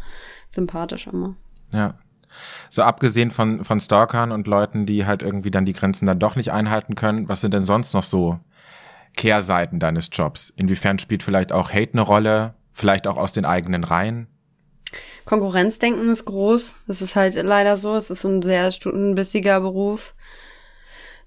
sympathisch 0.50 1.06
immer. 1.06 1.34
Ja. 1.72 1.94
So 2.70 2.82
abgesehen 2.82 3.30
von, 3.30 3.62
von 3.64 3.78
Stalkern 3.78 4.32
und 4.32 4.46
Leuten, 4.46 4.86
die 4.86 5.04
halt 5.06 5.22
irgendwie 5.22 5.50
dann 5.50 5.66
die 5.66 5.74
Grenzen 5.74 6.06
dann 6.06 6.18
doch 6.18 6.34
nicht 6.36 6.50
einhalten 6.50 6.94
können, 6.94 7.28
was 7.28 7.40
sind 7.42 7.52
denn 7.52 7.64
sonst 7.64 7.92
noch 7.92 8.02
so 8.02 8.38
Kehrseiten 9.16 9.78
deines 9.78 10.08
Jobs? 10.10 10.52
Inwiefern 10.56 10.98
spielt 10.98 11.22
vielleicht 11.22 11.52
auch 11.52 11.70
Hate 11.72 11.92
eine 11.92 12.00
Rolle? 12.02 12.54
Vielleicht 12.72 13.06
auch 13.06 13.18
aus 13.18 13.32
den 13.32 13.44
eigenen 13.44 13.84
Reihen? 13.84 14.28
Konkurrenzdenken 15.24 16.08
ist 16.10 16.24
groß. 16.24 16.74
Das 16.86 17.02
ist 17.02 17.16
halt 17.16 17.34
leider 17.34 17.76
so. 17.76 17.94
Es 17.96 18.10
ist 18.10 18.24
ein 18.24 18.42
sehr 18.42 18.72
stundenbissiger 18.72 19.60
Beruf. 19.60 20.14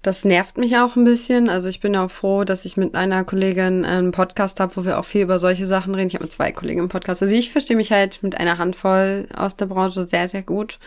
Das 0.06 0.24
nervt 0.24 0.56
mich 0.56 0.76
auch 0.76 0.94
ein 0.94 1.02
bisschen. 1.02 1.48
Also 1.48 1.68
ich 1.68 1.80
bin 1.80 1.96
auch 1.96 2.12
froh, 2.12 2.44
dass 2.44 2.64
ich 2.64 2.76
mit 2.76 2.94
einer 2.94 3.24
Kollegin 3.24 3.84
einen 3.84 4.12
Podcast 4.12 4.60
habe, 4.60 4.76
wo 4.76 4.84
wir 4.84 5.00
auch 5.00 5.04
viel 5.04 5.22
über 5.22 5.40
solche 5.40 5.66
Sachen 5.66 5.96
reden. 5.96 6.06
Ich 6.06 6.14
habe 6.14 6.22
mit 6.22 6.30
zwei 6.30 6.52
Kollegen 6.52 6.78
im 6.78 6.88
Podcast. 6.88 7.22
Also 7.22 7.34
ich 7.34 7.50
verstehe 7.50 7.76
mich 7.76 7.90
halt 7.90 8.22
mit 8.22 8.38
einer 8.38 8.56
Handvoll 8.56 9.26
aus 9.36 9.56
der 9.56 9.66
Branche 9.66 10.06
sehr, 10.06 10.28
sehr 10.28 10.44
gut. 10.44 10.78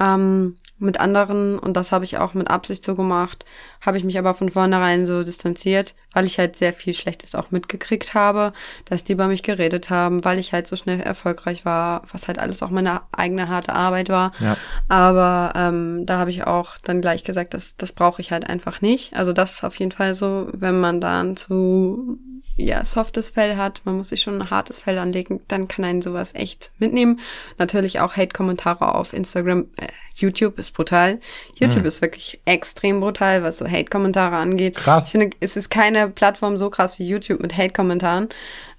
Ähm, 0.00 0.56
mit 0.82 1.00
anderen, 1.00 1.58
und 1.58 1.76
das 1.76 1.92
habe 1.92 2.04
ich 2.04 2.18
auch 2.18 2.34
mit 2.34 2.50
Absicht 2.50 2.84
so 2.84 2.94
gemacht, 2.94 3.44
habe 3.80 3.96
ich 3.96 4.04
mich 4.04 4.18
aber 4.18 4.34
von 4.34 4.50
vornherein 4.50 5.06
so 5.06 5.22
distanziert, 5.24 5.94
weil 6.12 6.26
ich 6.26 6.38
halt 6.38 6.56
sehr 6.56 6.72
viel 6.72 6.94
Schlechtes 6.94 7.34
auch 7.34 7.50
mitgekriegt 7.50 8.14
habe, 8.14 8.52
dass 8.84 9.04
die 9.04 9.12
über 9.12 9.26
mich 9.28 9.42
geredet 9.42 9.90
haben, 9.90 10.24
weil 10.24 10.38
ich 10.38 10.52
halt 10.52 10.68
so 10.68 10.76
schnell 10.76 11.00
erfolgreich 11.00 11.64
war, 11.64 12.02
was 12.12 12.28
halt 12.28 12.38
alles 12.38 12.62
auch 12.62 12.70
meine 12.70 13.00
eigene 13.12 13.48
harte 13.48 13.72
Arbeit 13.72 14.08
war. 14.08 14.32
Ja. 14.40 14.56
Aber 14.88 15.52
ähm, 15.56 16.04
da 16.06 16.18
habe 16.18 16.30
ich 16.30 16.44
auch 16.44 16.76
dann 16.82 17.00
gleich 17.00 17.24
gesagt, 17.24 17.54
das, 17.54 17.76
das 17.76 17.92
brauche 17.92 18.20
ich 18.20 18.32
halt 18.32 18.48
einfach 18.48 18.80
nicht. 18.80 19.14
Also 19.14 19.32
das 19.32 19.54
ist 19.54 19.64
auf 19.64 19.78
jeden 19.78 19.92
Fall 19.92 20.14
so, 20.14 20.48
wenn 20.52 20.78
man 20.80 21.00
dann 21.00 21.36
zu 21.36 22.18
ja, 22.56 22.84
softes 22.84 23.30
Fell 23.30 23.56
hat, 23.56 23.82
man 23.84 23.96
muss 23.96 24.10
sich 24.10 24.20
schon 24.20 24.40
ein 24.40 24.50
hartes 24.50 24.80
Fell 24.80 24.98
anlegen, 24.98 25.40
dann 25.48 25.68
kann 25.68 25.84
einen 25.84 26.02
sowas 26.02 26.34
echt 26.34 26.70
mitnehmen. 26.78 27.20
Natürlich 27.58 28.00
auch 28.00 28.16
Hate-Kommentare 28.16 28.94
auf 28.94 29.12
Instagram. 29.12 29.66
YouTube 30.14 30.58
ist 30.58 30.72
brutal. 30.72 31.18
YouTube 31.54 31.84
ist 31.84 32.02
wirklich 32.02 32.40
extrem 32.44 33.00
brutal, 33.00 33.42
was 33.42 33.58
so 33.58 33.66
Hate-Kommentare 33.66 34.36
angeht. 34.36 34.76
Krass. 34.76 35.06
Ich 35.06 35.12
finde, 35.12 35.30
es 35.40 35.56
ist 35.56 35.70
keine 35.70 36.08
Plattform 36.08 36.56
so 36.56 36.70
krass 36.70 36.98
wie 36.98 37.08
YouTube 37.08 37.40
mit 37.40 37.56
Hate-Kommentaren. 37.56 38.28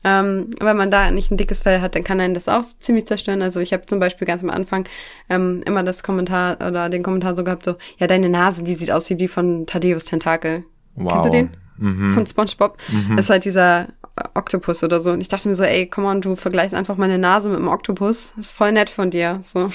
Ähm, 0.05 0.51
wenn 0.59 0.75
man 0.75 0.91
da 0.91 1.11
nicht 1.11 1.31
ein 1.31 1.37
dickes 1.37 1.61
Fell 1.61 1.81
hat, 1.81 1.95
dann 1.95 2.03
kann 2.03 2.19
einen 2.19 2.33
das 2.33 2.49
auch 2.49 2.61
ziemlich 2.61 3.05
zerstören. 3.05 3.41
Also 3.41 3.59
ich 3.61 3.71
habe 3.71 3.85
zum 3.85 3.99
Beispiel 3.99 4.27
ganz 4.27 4.43
am 4.43 4.49
Anfang 4.49 4.85
ähm, 5.29 5.61
immer 5.65 5.83
das 5.83 6.03
Kommentar 6.03 6.57
oder 6.67 6.89
den 6.89 7.03
Kommentar 7.03 7.35
so 7.35 7.43
gehabt, 7.43 7.63
so, 7.63 7.75
ja, 7.97 8.07
deine 8.07 8.29
Nase, 8.29 8.63
die 8.63 8.75
sieht 8.75 8.91
aus 8.91 9.09
wie 9.09 9.15
die 9.15 9.29
von 9.29 9.65
Thaddeus 9.65 10.03
Tentakel. 10.03 10.65
Wow. 10.95 11.13
Kennst 11.13 11.27
du 11.27 11.31
den? 11.31 11.57
Mhm. 11.77 12.13
Von 12.13 12.27
SpongeBob. 12.27 12.77
Das 13.15 13.25
ist 13.25 13.29
halt 13.29 13.45
dieser 13.45 13.87
Oktopus 14.35 14.83
oder 14.83 14.99
so. 14.99 15.11
Und 15.11 15.21
ich 15.21 15.27
dachte 15.27 15.47
mir 15.47 15.55
so, 15.55 15.63
ey, 15.63 15.87
komm 15.87 16.05
on, 16.05 16.21
du 16.21 16.35
vergleichst 16.35 16.75
einfach 16.75 16.97
meine 16.97 17.17
Nase 17.17 17.49
mit 17.49 17.57
einem 17.57 17.67
Oktopus. 17.67 18.33
Das 18.35 18.47
ist 18.47 18.51
voll 18.51 18.71
nett 18.71 18.89
von 18.91 19.09
dir. 19.09 19.41
So. 19.43 19.69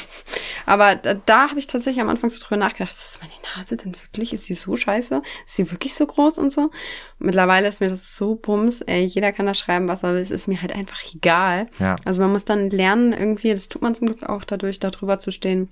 Aber 0.64 0.94
da, 0.94 1.14
da 1.14 1.48
habe 1.50 1.58
ich 1.58 1.66
tatsächlich 1.66 2.00
am 2.00 2.08
Anfang 2.08 2.30
so 2.30 2.40
drüber 2.40 2.56
nachgedacht, 2.56 2.92
ist 2.92 3.18
meine 3.20 3.32
Nase 3.56 3.76
denn 3.76 3.94
wirklich? 3.94 4.32
Ist 4.32 4.44
sie 4.44 4.54
so 4.54 4.76
scheiße? 4.76 5.22
Ist 5.44 5.56
sie 5.56 5.70
wirklich 5.70 5.94
so 5.94 6.06
groß 6.06 6.38
und 6.38 6.52
so? 6.52 6.70
Mittlerweile 7.18 7.66
ist 7.66 7.80
mir 7.80 7.90
das 7.90 8.16
so 8.16 8.36
bums. 8.36 8.80
Ey, 8.82 9.04
jeder 9.04 9.32
kann 9.32 9.46
da 9.46 9.54
schreiben, 9.54 9.88
was 9.88 10.04
er 10.04 10.14
will. 10.14 10.22
Es 10.22 10.30
ist 10.30 10.46
mir 10.46 10.62
halt 10.62 10.72
einfach 10.72 11.02
egal. 11.12 11.68
Ja. 11.80 11.96
Also 12.04 12.22
man 12.22 12.32
muss 12.32 12.44
dann 12.44 12.70
lernen, 12.70 13.12
irgendwie, 13.12 13.50
das 13.50 13.68
tut 13.68 13.82
man 13.82 13.96
zum 13.96 14.06
Glück 14.06 14.22
auch 14.22 14.44
dadurch, 14.44 14.78
da 14.78 14.90
drüber 14.90 15.18
zu 15.18 15.32
stehen. 15.32 15.68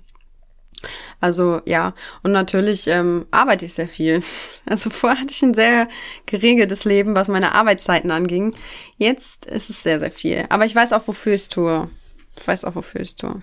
Also 1.19 1.61
ja, 1.65 1.93
und 2.23 2.31
natürlich 2.31 2.87
ähm, 2.87 3.25
arbeite 3.31 3.65
ich 3.65 3.73
sehr 3.73 3.87
viel. 3.87 4.21
Also 4.69 4.89
vorher 4.89 5.21
hatte 5.21 5.31
ich 5.31 5.41
ein 5.43 5.53
sehr 5.53 5.87
geregeltes 6.25 6.83
Leben, 6.83 7.15
was 7.15 7.29
meine 7.29 7.53
Arbeitszeiten 7.53 8.11
anging. 8.11 8.53
Jetzt 8.97 9.45
ist 9.45 9.69
es 9.69 9.81
sehr, 9.81 9.99
sehr 9.99 10.11
viel. 10.11 10.45
Aber 10.49 10.65
ich 10.65 10.75
weiß 10.75 10.91
auch, 10.91 11.07
wofür 11.07 11.33
ich 11.33 11.43
es 11.43 11.49
tue. 11.49 11.89
Ich 12.37 12.45
weiß 12.45 12.65
auch, 12.65 12.75
wofür 12.75 12.99
ich 12.99 13.09
es 13.09 13.15
tue. 13.15 13.41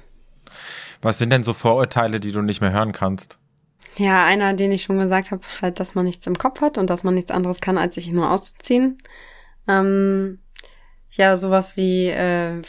Was 1.00 1.16
sind 1.16 1.30
denn 1.30 1.42
so 1.42 1.54
Vorurteile, 1.54 2.20
die 2.20 2.30
du 2.30 2.42
nicht 2.42 2.60
mehr 2.60 2.72
hören 2.72 2.92
kannst? 2.92 3.38
Ja, 3.96 4.26
einer, 4.26 4.54
den 4.54 4.72
ich 4.72 4.82
schon 4.82 4.98
gesagt 4.98 5.30
habe, 5.30 5.42
halt, 5.62 5.80
dass 5.80 5.94
man 5.94 6.04
nichts 6.04 6.26
im 6.26 6.36
Kopf 6.36 6.60
hat 6.60 6.78
und 6.78 6.90
dass 6.90 7.04
man 7.04 7.14
nichts 7.14 7.30
anderes 7.30 7.60
kann, 7.60 7.78
als 7.78 7.94
sich 7.94 8.08
nur 8.08 8.30
auszuziehen. 8.30 8.98
Ähm, 9.68 10.40
ja, 11.10 11.36
sowas 11.36 11.76
wie, 11.76 12.08
äh, 12.08 12.60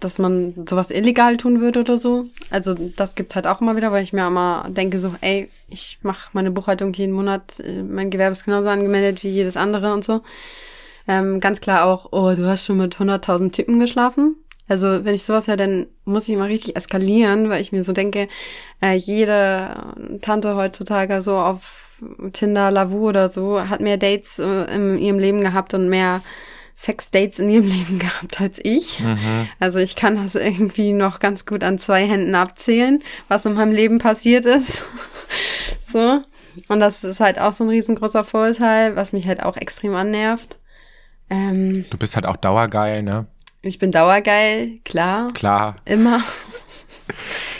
dass 0.00 0.18
man 0.18 0.54
sowas 0.68 0.90
illegal 0.90 1.36
tun 1.36 1.60
würde 1.60 1.80
oder 1.80 1.96
so. 1.96 2.26
Also 2.50 2.74
das 2.74 3.14
gibt's 3.14 3.34
halt 3.34 3.46
auch 3.46 3.60
immer 3.60 3.76
wieder, 3.76 3.90
weil 3.90 4.02
ich 4.02 4.12
mir 4.12 4.26
immer 4.26 4.66
denke 4.68 4.98
so, 4.98 5.14
ey, 5.20 5.48
ich 5.68 5.98
mache 6.02 6.30
meine 6.32 6.50
Buchhaltung 6.50 6.92
jeden 6.92 7.12
Monat, 7.12 7.60
äh, 7.60 7.82
mein 7.82 8.10
Gewerbe 8.10 8.32
ist 8.32 8.44
genauso 8.44 8.68
angemeldet 8.68 9.24
wie 9.24 9.28
jedes 9.28 9.56
andere 9.56 9.92
und 9.92 10.04
so. 10.04 10.22
Ähm, 11.08 11.40
ganz 11.40 11.60
klar 11.60 11.86
auch, 11.86 12.12
oh, 12.12 12.32
du 12.34 12.46
hast 12.46 12.64
schon 12.64 12.76
mit 12.76 12.96
100.000 12.96 13.52
Typen 13.52 13.80
geschlafen. 13.80 14.36
Also 14.68 15.04
wenn 15.04 15.14
ich 15.14 15.22
sowas 15.22 15.48
höre, 15.48 15.56
dann 15.56 15.86
muss 16.04 16.28
ich 16.28 16.34
immer 16.34 16.46
richtig 16.46 16.76
eskalieren, 16.76 17.48
weil 17.48 17.62
ich 17.62 17.72
mir 17.72 17.82
so 17.84 17.92
denke, 17.92 18.28
äh, 18.82 18.94
jede 18.94 19.94
Tante 20.20 20.54
heutzutage 20.56 21.22
so 21.22 21.36
auf 21.36 22.02
Tinder, 22.32 22.70
Lavu 22.70 23.08
oder 23.08 23.30
so 23.30 23.60
hat 23.60 23.80
mehr 23.80 23.96
Dates 23.96 24.38
äh, 24.38 24.74
in 24.74 24.98
ihrem 24.98 25.18
Leben 25.18 25.40
gehabt 25.40 25.74
und 25.74 25.88
mehr 25.88 26.22
Sex-Dates 26.80 27.40
in 27.40 27.50
ihrem 27.50 27.66
Leben 27.68 27.98
gehabt 27.98 28.40
als 28.40 28.60
ich. 28.62 29.02
Also 29.58 29.78
ich 29.80 29.96
kann 29.96 30.16
das 30.16 30.36
irgendwie 30.36 30.92
noch 30.92 31.18
ganz 31.18 31.44
gut 31.44 31.64
an 31.64 31.78
zwei 31.78 32.06
Händen 32.06 32.34
abzählen, 32.36 33.02
was 33.26 33.44
in 33.44 33.54
meinem 33.54 33.72
Leben 33.72 33.98
passiert 33.98 34.44
ist. 34.46 34.84
so. 35.82 36.22
Und 36.68 36.80
das 36.80 37.02
ist 37.04 37.20
halt 37.20 37.40
auch 37.40 37.52
so 37.52 37.64
ein 37.64 37.70
riesengroßer 37.70 38.24
Vorurteil, 38.24 38.94
was 38.96 39.12
mich 39.12 39.26
halt 39.26 39.42
auch 39.42 39.56
extrem 39.56 39.94
annervt. 39.94 40.58
Ähm, 41.30 41.84
Du 41.90 41.98
bist 41.98 42.14
halt 42.16 42.26
auch 42.26 42.36
dauergeil, 42.36 43.02
ne? 43.02 43.26
ich 43.62 43.78
bin 43.78 43.90
dauergeil, 43.90 44.78
klar. 44.84 45.32
Klar. 45.34 45.76
Immer. 45.84 46.22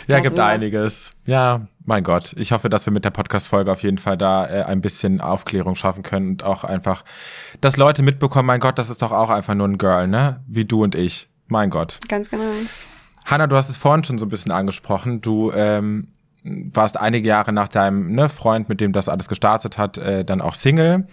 Ja, 0.07 0.19
gibt 0.21 0.37
sowas. 0.37 0.47
einiges. 0.49 1.15
Ja, 1.27 1.67
mein 1.89 2.05
Gott. 2.05 2.35
Ich 2.37 2.53
hoffe, 2.53 2.69
dass 2.69 2.85
wir 2.85 2.93
mit 2.93 3.07
der 3.07 3.11
Podcast-Folge 3.11 3.73
auf 3.73 3.83
jeden 3.83 3.97
Fall 3.97 4.19
da 4.19 4.47
äh, 4.47 4.63
ein 4.65 4.83
bisschen 4.83 5.23
Aufklärung 5.23 5.75
schaffen 5.75 6.03
können 6.03 6.29
und 6.29 6.45
auch 6.45 6.63
einfach, 6.63 7.03
dass 7.63 7.79
Leute 7.79 8.03
mitbekommen, 8.03 8.47
mein 8.47 8.61
Gott, 8.61 8.79
das 8.79 8.91
ist 8.91 9.01
doch 9.01 9.11
auch 9.11 9.31
einfach 9.31 9.55
nur 9.55 9.67
ein 9.67 9.79
Girl, 9.79 10.07
ne? 10.07 10.45
Wie 10.47 10.67
du 10.67 10.85
und 10.85 10.95
ich. 10.95 11.31
Mein 11.47 11.71
Gott. 11.71 11.99
Ganz 12.07 12.29
genau. 12.29 12.45
Hanna, 13.25 13.47
du 13.47 13.57
hast 13.57 13.71
es 13.71 13.79
vorhin 13.79 14.05
schon 14.05 14.19
so 14.19 14.27
ein 14.27 14.29
bisschen 14.29 14.53
angesprochen. 14.53 15.23
Du 15.23 15.51
ähm, 15.53 16.09
warst 16.45 16.99
einige 16.99 17.27
Jahre 17.27 17.55
nach 17.55 17.69
deinem 17.69 18.13
ne, 18.13 18.29
Freund, 18.29 18.69
mit 18.69 18.83
dem 18.83 18.93
das 18.93 19.09
alles 19.09 19.27
gestartet 19.27 19.79
hat, 19.79 19.97
äh, 19.97 20.27
dann 20.27 20.43
auch 20.43 20.55
Single. 20.55 21.07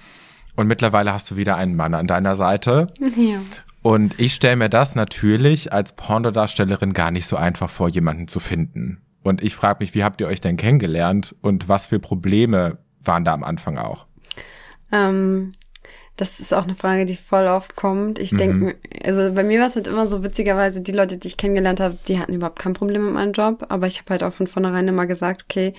Und 0.58 0.68
mittlerweile 0.68 1.14
hast 1.14 1.32
du 1.32 1.38
wieder 1.38 1.56
einen 1.56 1.78
Mann 1.78 1.94
an 1.94 2.08
deiner 2.08 2.36
Seite. 2.36 2.88
Ja. 3.00 3.40
Und 3.82 4.20
ich 4.20 4.34
stelle 4.34 4.58
mir 4.58 4.70
das 4.70 4.96
natürlich 4.96 5.72
als 5.72 5.94
Pornodarstellerin 5.94 6.92
gar 6.92 7.12
nicht 7.12 7.28
so 7.28 7.38
einfach 7.38 7.70
vor, 7.70 7.88
jemanden 7.88 8.28
zu 8.28 8.42
finden. 8.42 9.05
Und 9.26 9.42
ich 9.44 9.56
frage 9.56 9.84
mich, 9.84 9.96
wie 9.96 10.04
habt 10.04 10.22
ihr 10.22 10.28
euch 10.28 10.40
denn 10.40 10.56
kennengelernt 10.56 11.34
und 11.42 11.68
was 11.68 11.88
für 11.88 11.98
Probleme 12.00 12.78
waren 13.04 13.26
da 13.26 13.34
am 13.34 13.44
Anfang 13.44 13.80
auch? 13.80 14.06
Ähm, 14.92 15.52
das 16.16 16.40
ist 16.40 16.54
auch 16.54 16.66
eine 16.66 16.76
Frage, 16.76 17.06
die 17.06 17.16
voll 17.16 17.48
oft 17.48 17.76
kommt. 17.76 18.20
Ich 18.20 18.38
denke, 18.38 18.56
Mhm. 18.68 18.74
also 19.04 19.34
bei 19.34 19.44
mir 19.44 19.60
war 19.60 19.68
es 19.68 19.76
halt 19.76 19.88
immer 19.88 20.08
so 20.08 20.24
witzigerweise, 20.24 20.80
die 20.82 20.92
Leute, 20.92 21.18
die 21.18 21.28
ich 21.28 21.38
kennengelernt 21.38 21.80
habe, 21.80 21.98
die 22.08 22.20
hatten 22.20 22.34
überhaupt 22.36 22.60
kein 22.60 22.74
Problem 22.74 23.04
mit 23.04 23.16
meinem 23.16 23.32
Job. 23.32 23.66
Aber 23.70 23.88
ich 23.88 23.98
habe 23.98 24.12
halt 24.12 24.22
auch 24.22 24.32
von 24.32 24.46
vornherein 24.46 24.88
immer 24.88 25.08
gesagt, 25.08 25.46
okay, 25.46 25.74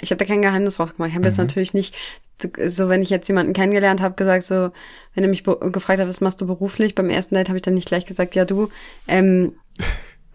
ich 0.00 0.10
habe 0.10 0.16
da 0.18 0.24
kein 0.24 0.42
Geheimnis 0.42 0.80
rausgemacht. 0.80 1.10
Ich 1.10 1.14
habe 1.14 1.22
Mhm. 1.22 1.28
jetzt 1.30 1.38
natürlich 1.38 1.74
nicht, 1.74 1.94
so 2.66 2.88
wenn 2.88 3.00
ich 3.02 3.10
jetzt 3.10 3.28
jemanden 3.28 3.52
kennengelernt 3.52 4.02
habe, 4.02 4.16
gesagt, 4.16 4.42
so, 4.42 4.70
wenn 5.14 5.22
er 5.22 5.30
mich 5.30 5.44
gefragt 5.44 6.00
hat, 6.00 6.08
was 6.08 6.20
machst 6.20 6.40
du 6.40 6.48
beruflich, 6.48 6.96
beim 6.96 7.10
ersten 7.10 7.36
Date 7.36 7.48
habe 7.48 7.58
ich 7.58 7.62
dann 7.62 7.74
nicht 7.74 7.86
gleich 7.88 8.06
gesagt, 8.06 8.34
ja 8.34 8.44
du, 8.44 8.70
ähm, 9.06 9.52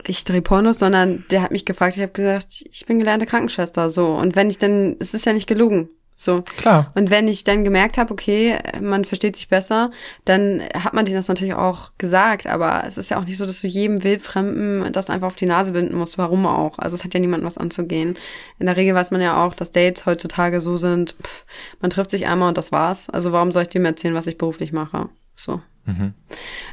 ich 0.08 0.24
drehe 0.24 0.42
Pornos, 0.42 0.80
sondern 0.80 1.26
der 1.32 1.42
hat 1.42 1.52
mich 1.52 1.66
gefragt, 1.66 1.96
ich 1.96 2.04
habe 2.04 2.12
gesagt, 2.12 2.64
ich 2.70 2.86
bin 2.86 3.00
gelernte 3.00 3.26
Krankenschwester, 3.26 3.90
so. 3.90 4.08
Und 4.08 4.36
wenn 4.36 4.50
ich 4.50 4.58
dann, 4.58 4.96
es 5.00 5.14
ist 5.14 5.26
ja 5.26 5.34
nicht 5.34 5.48
gelogen, 5.48 5.90
so. 6.16 6.42
Klar. 6.42 6.92
Und 6.96 7.10
wenn 7.10 7.28
ich 7.28 7.44
dann 7.44 7.64
gemerkt 7.64 7.98
habe, 7.98 8.14
okay, 8.14 8.58
man 8.82 9.04
versteht 9.06 9.36
sich 9.36 9.50
besser, 9.50 9.92
dann 10.26 10.62
hat 10.74 10.94
man 10.94 11.06
denen 11.06 11.18
das 11.18 11.28
natürlich 11.28 11.54
auch 11.54 11.92
gesagt. 11.98 12.48
Aber 12.48 12.84
es 12.88 12.98
ist 12.98 13.10
ja 13.10 13.20
auch 13.20 13.26
nicht 13.26 13.38
so, 13.38 13.46
dass 13.46 13.62
du 13.62 13.68
jedem 13.68 14.04
Wildfremden 14.04 14.92
das 14.94 15.10
einfach 15.10 15.28
auf 15.28 15.36
die 15.36 15.46
Nase 15.46 15.74
binden 15.74 15.98
musst. 15.98 16.18
Warum 16.18 16.46
auch? 16.46 16.80
Also 16.80 16.96
es 16.96 17.04
hat 17.04 17.14
ja 17.14 17.20
niemandem 17.20 17.46
was 17.46 17.58
anzugehen. 17.58 18.18
In 18.60 18.68
der 18.68 18.78
Regel 18.78 18.96
weiß 18.96 19.12
man 19.12 19.22
ja 19.22 19.44
auch, 19.44 19.54
dass 19.54 19.72
Dates 19.72 20.06
heutzutage 20.06 20.62
so 20.62 20.78
sind, 20.78 21.16
pff, 21.22 21.46
man 21.82 21.90
trifft 21.90 22.12
sich 22.12 22.28
einmal 22.28 22.50
und 22.50 22.58
das 22.58 22.72
war's. 22.72 23.10
Also 23.10 23.32
warum 23.32 23.52
soll 23.52 23.64
ich 23.64 23.70
dem 23.70 23.86
erzählen, 23.86 24.16
was 24.16 24.28
ich 24.28 24.38
beruflich 24.38 24.72
mache? 24.72 25.10
So. 25.44 25.62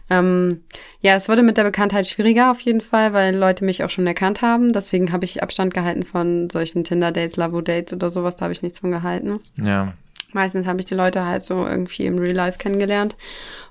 Ähm, 0.09 0.63
ja, 1.01 1.17
es 1.17 1.29
wurde 1.29 1.43
mit 1.43 1.57
der 1.57 1.65
Bekanntheit 1.65 2.07
schwieriger 2.07 2.51
auf 2.51 2.61
jeden 2.61 2.81
Fall, 2.81 3.13
weil 3.13 3.35
Leute 3.35 3.65
mich 3.65 3.83
auch 3.83 3.91
schon 3.91 4.07
erkannt 4.07 4.43
haben. 4.43 4.73
Deswegen 4.73 5.13
habe 5.13 5.25
ich 5.25 5.43
Abstand 5.43 5.75
gehalten 5.75 6.05
von 6.05 6.49
solchen 6.51 6.85
Tinder-Dates, 6.85 7.37
Lavo-Dates 7.37 7.93
oder 7.93 8.11
sowas. 8.11 8.37
Da 8.37 8.45
habe 8.45 8.53
ich 8.53 8.63
nichts 8.63 8.79
von 8.79 8.91
gehalten. 8.91 9.41
Ja. 9.61 9.95
Meistens 10.33 10.69
habe 10.69 10.79
ich 10.79 10.87
die 10.87 10.95
Leute 10.95 11.25
halt 11.25 11.43
so 11.43 11.67
irgendwie 11.67 12.07
im 12.07 12.19
Real 12.19 12.37
Life 12.37 12.59
kennengelernt. 12.59 13.17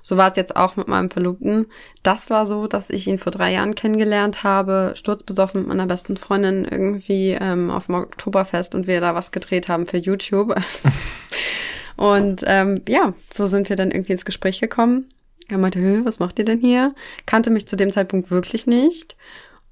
So 0.02 0.18
war 0.18 0.30
es 0.30 0.36
jetzt 0.36 0.56
auch 0.56 0.76
mit 0.76 0.88
meinem 0.88 1.08
Verlobten. 1.08 1.66
Das 2.02 2.28
war 2.28 2.44
so, 2.44 2.66
dass 2.66 2.90
ich 2.90 3.06
ihn 3.06 3.16
vor 3.16 3.32
drei 3.32 3.52
Jahren 3.52 3.74
kennengelernt 3.74 4.44
habe, 4.44 4.92
sturzbesoffen 4.94 5.60
mit 5.60 5.68
meiner 5.68 5.86
besten 5.86 6.18
Freundin 6.18 6.66
irgendwie 6.66 7.30
ähm, 7.30 7.70
auf 7.70 7.86
dem 7.86 7.94
Oktoberfest 7.94 8.74
und 8.74 8.86
wir 8.86 9.00
da 9.00 9.14
was 9.14 9.32
gedreht 9.32 9.68
haben 9.68 9.86
für 9.86 9.96
YouTube. 9.96 10.54
und 12.00 12.42
ähm, 12.46 12.82
ja, 12.88 13.14
so 13.32 13.46
sind 13.46 13.68
wir 13.68 13.76
dann 13.76 13.90
irgendwie 13.90 14.12
ins 14.12 14.24
Gespräch 14.24 14.60
gekommen. 14.60 15.06
Er 15.48 15.58
meinte, 15.58 16.04
was 16.04 16.18
macht 16.18 16.38
ihr 16.38 16.44
denn 16.44 16.60
hier? 16.60 16.94
Kannte 17.26 17.50
mich 17.50 17.66
zu 17.66 17.76
dem 17.76 17.90
Zeitpunkt 17.90 18.30
wirklich 18.30 18.66
nicht. 18.66 19.16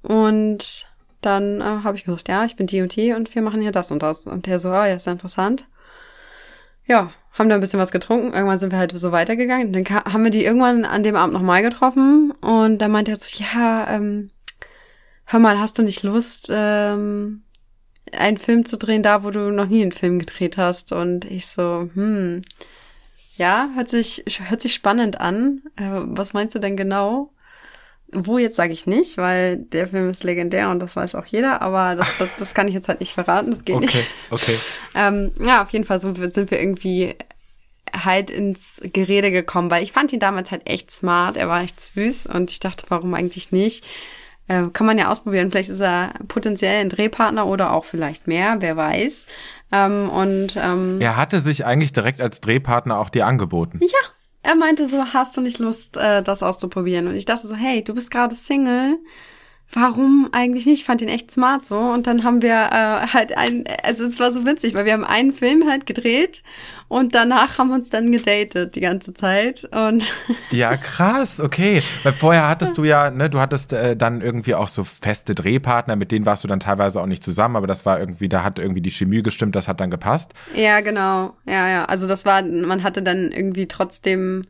Und 0.01 0.87
dann 1.21 1.61
äh, 1.61 1.63
habe 1.63 1.97
ich 1.97 2.05
gesagt, 2.05 2.29
ja, 2.29 2.45
ich 2.45 2.55
bin 2.55 2.67
die 2.67 2.81
und 2.81 2.95
die 2.95 3.13
und 3.13 3.33
wir 3.35 3.41
machen 3.41 3.61
hier 3.61 3.71
das 3.71 3.91
und 3.91 4.01
das. 4.01 4.27
Und 4.27 4.45
der 4.45 4.59
so, 4.59 4.69
oh, 4.69 4.73
ja, 4.73 4.93
ist 4.93 5.05
ja 5.05 5.11
interessant 5.11 5.65
ja, 6.89 7.11
haben 7.33 7.47
da 7.47 7.55
ein 7.55 7.61
bisschen 7.61 7.79
was 7.79 7.91
getrunken. 7.91 8.33
Irgendwann 8.33 8.59
sind 8.59 8.71
wir 8.71 8.79
halt 8.79 8.97
so 8.97 9.11
weitergegangen. 9.11 9.71
Dann 9.71 9.85
haben 9.87 10.23
wir 10.23 10.31
die 10.31 10.43
irgendwann 10.43 10.83
an 10.83 11.03
dem 11.03 11.15
Abend 11.15 11.33
nochmal 11.33 11.61
getroffen 11.61 12.33
und 12.41 12.79
dann 12.79 12.91
meinte 12.91 13.11
er 13.11 13.17
so, 13.17 13.41
ja, 13.41 13.87
ähm, 13.89 14.31
hör 15.25 15.39
mal, 15.39 15.59
hast 15.59 15.77
du 15.77 15.83
nicht 15.83 16.03
Lust, 16.03 16.49
ähm, 16.51 17.43
einen 18.17 18.37
Film 18.37 18.65
zu 18.65 18.77
drehen, 18.77 19.03
da 19.03 19.23
wo 19.23 19.31
du 19.31 19.51
noch 19.51 19.67
nie 19.67 19.81
einen 19.81 19.91
Film 19.91 20.19
gedreht 20.19 20.57
hast? 20.57 20.91
Und 20.91 21.25
ich 21.25 21.47
so, 21.47 21.89
hm, 21.93 22.41
ja, 23.37 23.69
hört 23.75 23.89
sich, 23.89 24.23
hört 24.47 24.61
sich 24.61 24.73
spannend 24.73 25.19
an. 25.19 25.61
Äh, 25.77 25.89
was 25.89 26.33
meinst 26.33 26.55
du 26.55 26.59
denn 26.59 26.77
genau? 26.77 27.31
Wo 28.11 28.37
jetzt 28.37 28.55
sage 28.55 28.73
ich 28.73 28.87
nicht, 28.87 29.17
weil 29.17 29.57
der 29.57 29.87
Film 29.87 30.09
ist 30.09 30.23
legendär 30.23 30.71
und 30.71 30.79
das 30.79 30.95
weiß 30.95 31.13
auch 31.15 31.25
jeder, 31.25 31.61
aber 31.61 31.95
das, 31.95 32.07
das, 32.17 32.29
das 32.39 32.53
kann 32.55 32.67
ich 32.67 32.73
jetzt 32.73 32.87
halt 32.87 33.01
nicht 33.01 33.13
verraten, 33.13 33.51
das 33.51 33.63
geht 33.65 33.79
nicht. 33.79 33.95
Okay, 33.95 34.05
okay. 34.31 34.57
Ähm, 34.95 35.31
ja, 35.39 35.61
auf 35.61 35.69
jeden 35.69 35.85
Fall 35.85 35.99
so 35.99 36.13
sind 36.15 36.49
wir 36.49 36.59
irgendwie 36.59 37.15
halt 37.93 38.29
ins 38.31 38.81
Gerede 38.81 39.31
gekommen, 39.31 39.69
weil 39.69 39.83
ich 39.83 39.91
fand 39.91 40.11
ihn 40.11 40.19
damals 40.19 40.49
halt 40.51 40.67
echt 40.67 40.91
smart, 40.91 41.37
er 41.37 41.47
war 41.49 41.61
echt 41.61 41.79
süß 41.79 42.25
und 42.27 42.49
ich 42.49 42.59
dachte, 42.59 42.85
warum 42.89 43.13
eigentlich 43.13 43.51
nicht? 43.51 43.85
Äh, 44.49 44.63
kann 44.73 44.87
man 44.87 44.97
ja 44.97 45.09
ausprobieren, 45.09 45.51
vielleicht 45.51 45.69
ist 45.69 45.79
er 45.79 46.13
potenziell 46.27 46.81
ein 46.81 46.89
Drehpartner 46.89 47.45
oder 47.45 47.71
auch 47.71 47.85
vielleicht 47.85 48.27
mehr, 48.27 48.57
wer 48.59 48.75
weiß. 48.75 49.27
Ähm, 49.71 50.09
und 50.09 50.57
ähm, 50.57 50.99
Er 50.99 51.15
hatte 51.17 51.39
sich 51.39 51.65
eigentlich 51.65 51.93
direkt 51.93 52.19
als 52.19 52.41
Drehpartner 52.41 52.97
auch 52.99 53.09
dir 53.09 53.27
angeboten. 53.27 53.79
ja, 53.81 53.87
er 54.41 54.55
meinte 54.55 54.87
so, 54.87 55.13
hast 55.13 55.37
du 55.37 55.41
nicht 55.41 55.59
Lust, 55.59 55.97
äh, 55.97 56.23
das 56.23 56.41
auszuprobieren? 56.41 57.07
Und 57.07 57.15
ich 57.15 57.25
dachte 57.25 57.47
so, 57.47 57.55
hey, 57.55 57.83
du 57.83 57.93
bist 57.93 58.09
gerade 58.09 58.33
Single. 58.33 58.97
Warum 59.71 60.29
eigentlich 60.31 60.65
nicht? 60.65 60.79
Ich 60.79 60.85
fand 60.85 61.01
ihn 61.03 61.09
echt 61.09 61.29
smart 61.29 61.67
so. 61.67 61.77
Und 61.77 62.07
dann 62.07 62.23
haben 62.23 62.41
wir 62.41 62.53
äh, 62.53 63.07
halt 63.13 63.37
ein, 63.37 63.65
also 63.83 64.03
es 64.05 64.19
war 64.19 64.31
so 64.31 64.47
witzig, 64.47 64.73
weil 64.73 64.85
wir 64.85 64.93
haben 64.93 65.05
einen 65.05 65.31
Film 65.31 65.69
halt 65.69 65.85
gedreht 65.85 66.41
und 66.89 67.15
danach 67.15 67.57
haben 67.57 67.69
wir 67.69 67.75
uns 67.75 67.89
dann 67.89 68.11
gedatet 68.11 68.75
die 68.75 68.81
ganze 68.81 69.13
Zeit. 69.13 69.69
Und 69.71 70.11
Ja, 70.51 70.75
krass, 70.75 71.39
okay. 71.39 71.81
Weil 72.03 72.13
vorher 72.13 72.49
hattest 72.49 72.77
du 72.77 72.83
ja, 72.83 73.11
ne, 73.11 73.29
du 73.29 73.39
hattest 73.39 73.71
äh, 73.71 73.95
dann 73.95 74.21
irgendwie 74.21 74.55
auch 74.55 74.67
so 74.67 74.83
feste 74.83 75.35
Drehpartner, 75.35 75.95
mit 75.95 76.11
denen 76.11 76.25
warst 76.25 76.43
du 76.43 76.47
dann 76.47 76.59
teilweise 76.59 76.99
auch 76.99 77.05
nicht 77.05 77.23
zusammen, 77.23 77.55
aber 77.55 77.67
das 77.67 77.85
war 77.85 77.99
irgendwie, 77.99 78.27
da 78.27 78.43
hat 78.43 78.59
irgendwie 78.59 78.81
die 78.81 78.91
Chemie 78.91 79.21
gestimmt, 79.21 79.55
das 79.55 79.67
hat 79.67 79.79
dann 79.79 79.91
gepasst. 79.91 80.33
ja, 80.55 80.81
genau. 80.81 81.33
Ja, 81.45 81.69
ja. 81.69 81.85
Also 81.85 82.07
das 82.07 82.25
war, 82.25 82.41
man 82.41 82.83
hatte 82.83 83.01
dann 83.03 83.31
irgendwie 83.31 83.67
trotzdem 83.67 84.41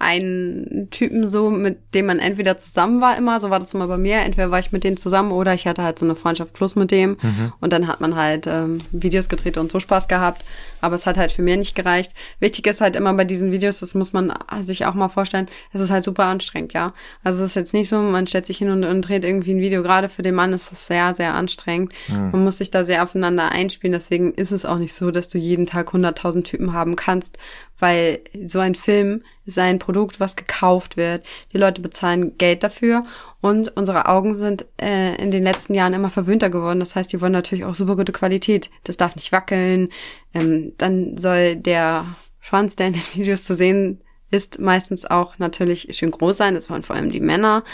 einen 0.00 0.88
Typen 0.90 1.28
so, 1.28 1.50
mit 1.50 1.94
dem 1.94 2.06
man 2.06 2.18
entweder 2.18 2.58
zusammen 2.58 3.00
war 3.00 3.16
immer, 3.16 3.38
so 3.40 3.50
war 3.50 3.60
das 3.60 3.72
immer 3.74 3.86
bei 3.86 3.96
mir, 3.96 4.16
entweder 4.18 4.50
war 4.50 4.58
ich 4.58 4.72
mit 4.72 4.82
denen 4.82 4.96
zusammen 4.96 5.30
oder 5.30 5.54
ich 5.54 5.66
hatte 5.66 5.84
halt 5.84 5.98
so 5.98 6.04
eine 6.04 6.16
Freundschaft 6.16 6.52
plus 6.52 6.74
mit 6.74 6.90
dem 6.90 7.16
und 7.60 7.72
dann 7.72 7.86
hat 7.86 8.00
man 8.00 8.16
halt 8.16 8.46
ähm, 8.48 8.78
Videos 8.90 9.28
gedreht 9.28 9.56
und 9.56 9.70
so 9.70 9.78
Spaß 9.78 10.08
gehabt, 10.08 10.44
aber 10.84 10.96
es 10.96 11.06
hat 11.06 11.16
halt 11.16 11.32
für 11.32 11.42
mich 11.42 11.56
nicht 11.56 11.74
gereicht. 11.74 12.12
Wichtig 12.40 12.66
ist 12.66 12.80
halt 12.80 12.96
immer 12.96 13.12
bei 13.14 13.24
diesen 13.24 13.50
Videos, 13.50 13.80
das 13.80 13.94
muss 13.94 14.12
man 14.12 14.32
sich 14.62 14.86
auch 14.86 14.94
mal 14.94 15.08
vorstellen, 15.08 15.48
es 15.72 15.80
ist 15.80 15.90
halt 15.90 16.04
super 16.04 16.24
anstrengend, 16.24 16.72
ja. 16.72 16.92
Also 17.22 17.42
es 17.42 17.50
ist 17.50 17.56
jetzt 17.56 17.72
nicht 17.74 17.88
so, 17.88 17.98
man 17.98 18.26
stellt 18.26 18.46
sich 18.46 18.58
hin 18.58 18.70
und, 18.70 18.84
und 18.84 19.02
dreht 19.02 19.24
irgendwie 19.24 19.52
ein 19.54 19.60
Video, 19.60 19.82
gerade 19.82 20.08
für 20.08 20.22
den 20.22 20.34
Mann 20.34 20.52
ist 20.52 20.70
das 20.70 20.86
sehr, 20.86 21.14
sehr 21.14 21.34
anstrengend. 21.34 21.92
Man 22.32 22.44
muss 22.44 22.58
sich 22.58 22.70
da 22.70 22.84
sehr 22.84 23.02
aufeinander 23.02 23.50
einspielen, 23.50 23.92
deswegen 23.92 24.34
ist 24.34 24.52
es 24.52 24.64
auch 24.64 24.78
nicht 24.78 24.94
so, 24.94 25.10
dass 25.10 25.28
du 25.28 25.38
jeden 25.38 25.66
Tag 25.66 25.90
100.000 25.94 26.44
Typen 26.44 26.72
haben 26.72 26.96
kannst, 26.96 27.38
weil 27.78 28.20
so 28.46 28.60
ein 28.60 28.74
Film 28.74 29.22
ist 29.46 29.58
ein 29.58 29.78
Produkt, 29.78 30.20
was 30.20 30.36
gekauft 30.36 30.96
wird. 30.96 31.24
Die 31.52 31.58
Leute 31.58 31.82
bezahlen 31.82 32.38
Geld 32.38 32.62
dafür 32.62 33.04
und 33.44 33.76
unsere 33.76 34.06
Augen 34.06 34.36
sind 34.36 34.64
äh, 34.80 35.16
in 35.22 35.30
den 35.30 35.42
letzten 35.42 35.74
Jahren 35.74 35.92
immer 35.92 36.08
verwöhnter 36.08 36.48
geworden. 36.48 36.80
Das 36.80 36.96
heißt, 36.96 37.12
die 37.12 37.20
wollen 37.20 37.32
natürlich 37.32 37.66
auch 37.66 37.74
super 37.74 37.94
gute 37.94 38.10
Qualität. 38.10 38.70
Das 38.84 38.96
darf 38.96 39.16
nicht 39.16 39.32
wackeln. 39.32 39.90
Ähm, 40.32 40.72
dann 40.78 41.18
soll 41.18 41.54
der 41.54 42.06
Schwanz, 42.40 42.74
der 42.74 42.86
in 42.86 42.92
den 42.94 43.02
Videos 43.14 43.44
zu 43.44 43.54
sehen 43.54 44.00
ist, 44.30 44.60
meistens 44.60 45.04
auch 45.04 45.38
natürlich 45.38 45.88
schön 45.90 46.10
groß 46.10 46.38
sein. 46.38 46.54
Das 46.54 46.70
wollen 46.70 46.80
vor 46.80 46.96
allem 46.96 47.12
die 47.12 47.20
Männer. 47.20 47.64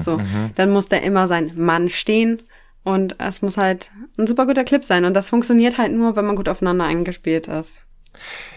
so, 0.00 0.20
dann 0.54 0.70
muss 0.70 0.86
da 0.86 0.98
immer 0.98 1.26
sein 1.26 1.50
Mann 1.56 1.88
stehen. 1.88 2.40
Und 2.84 3.16
es 3.18 3.42
muss 3.42 3.56
halt 3.56 3.90
ein 4.16 4.28
super 4.28 4.46
guter 4.46 4.62
Clip 4.62 4.84
sein. 4.84 5.04
Und 5.04 5.14
das 5.14 5.28
funktioniert 5.28 5.76
halt 5.76 5.90
nur, 5.90 6.14
wenn 6.14 6.26
man 6.26 6.36
gut 6.36 6.48
aufeinander 6.48 6.84
eingespielt 6.84 7.48
ist. 7.48 7.80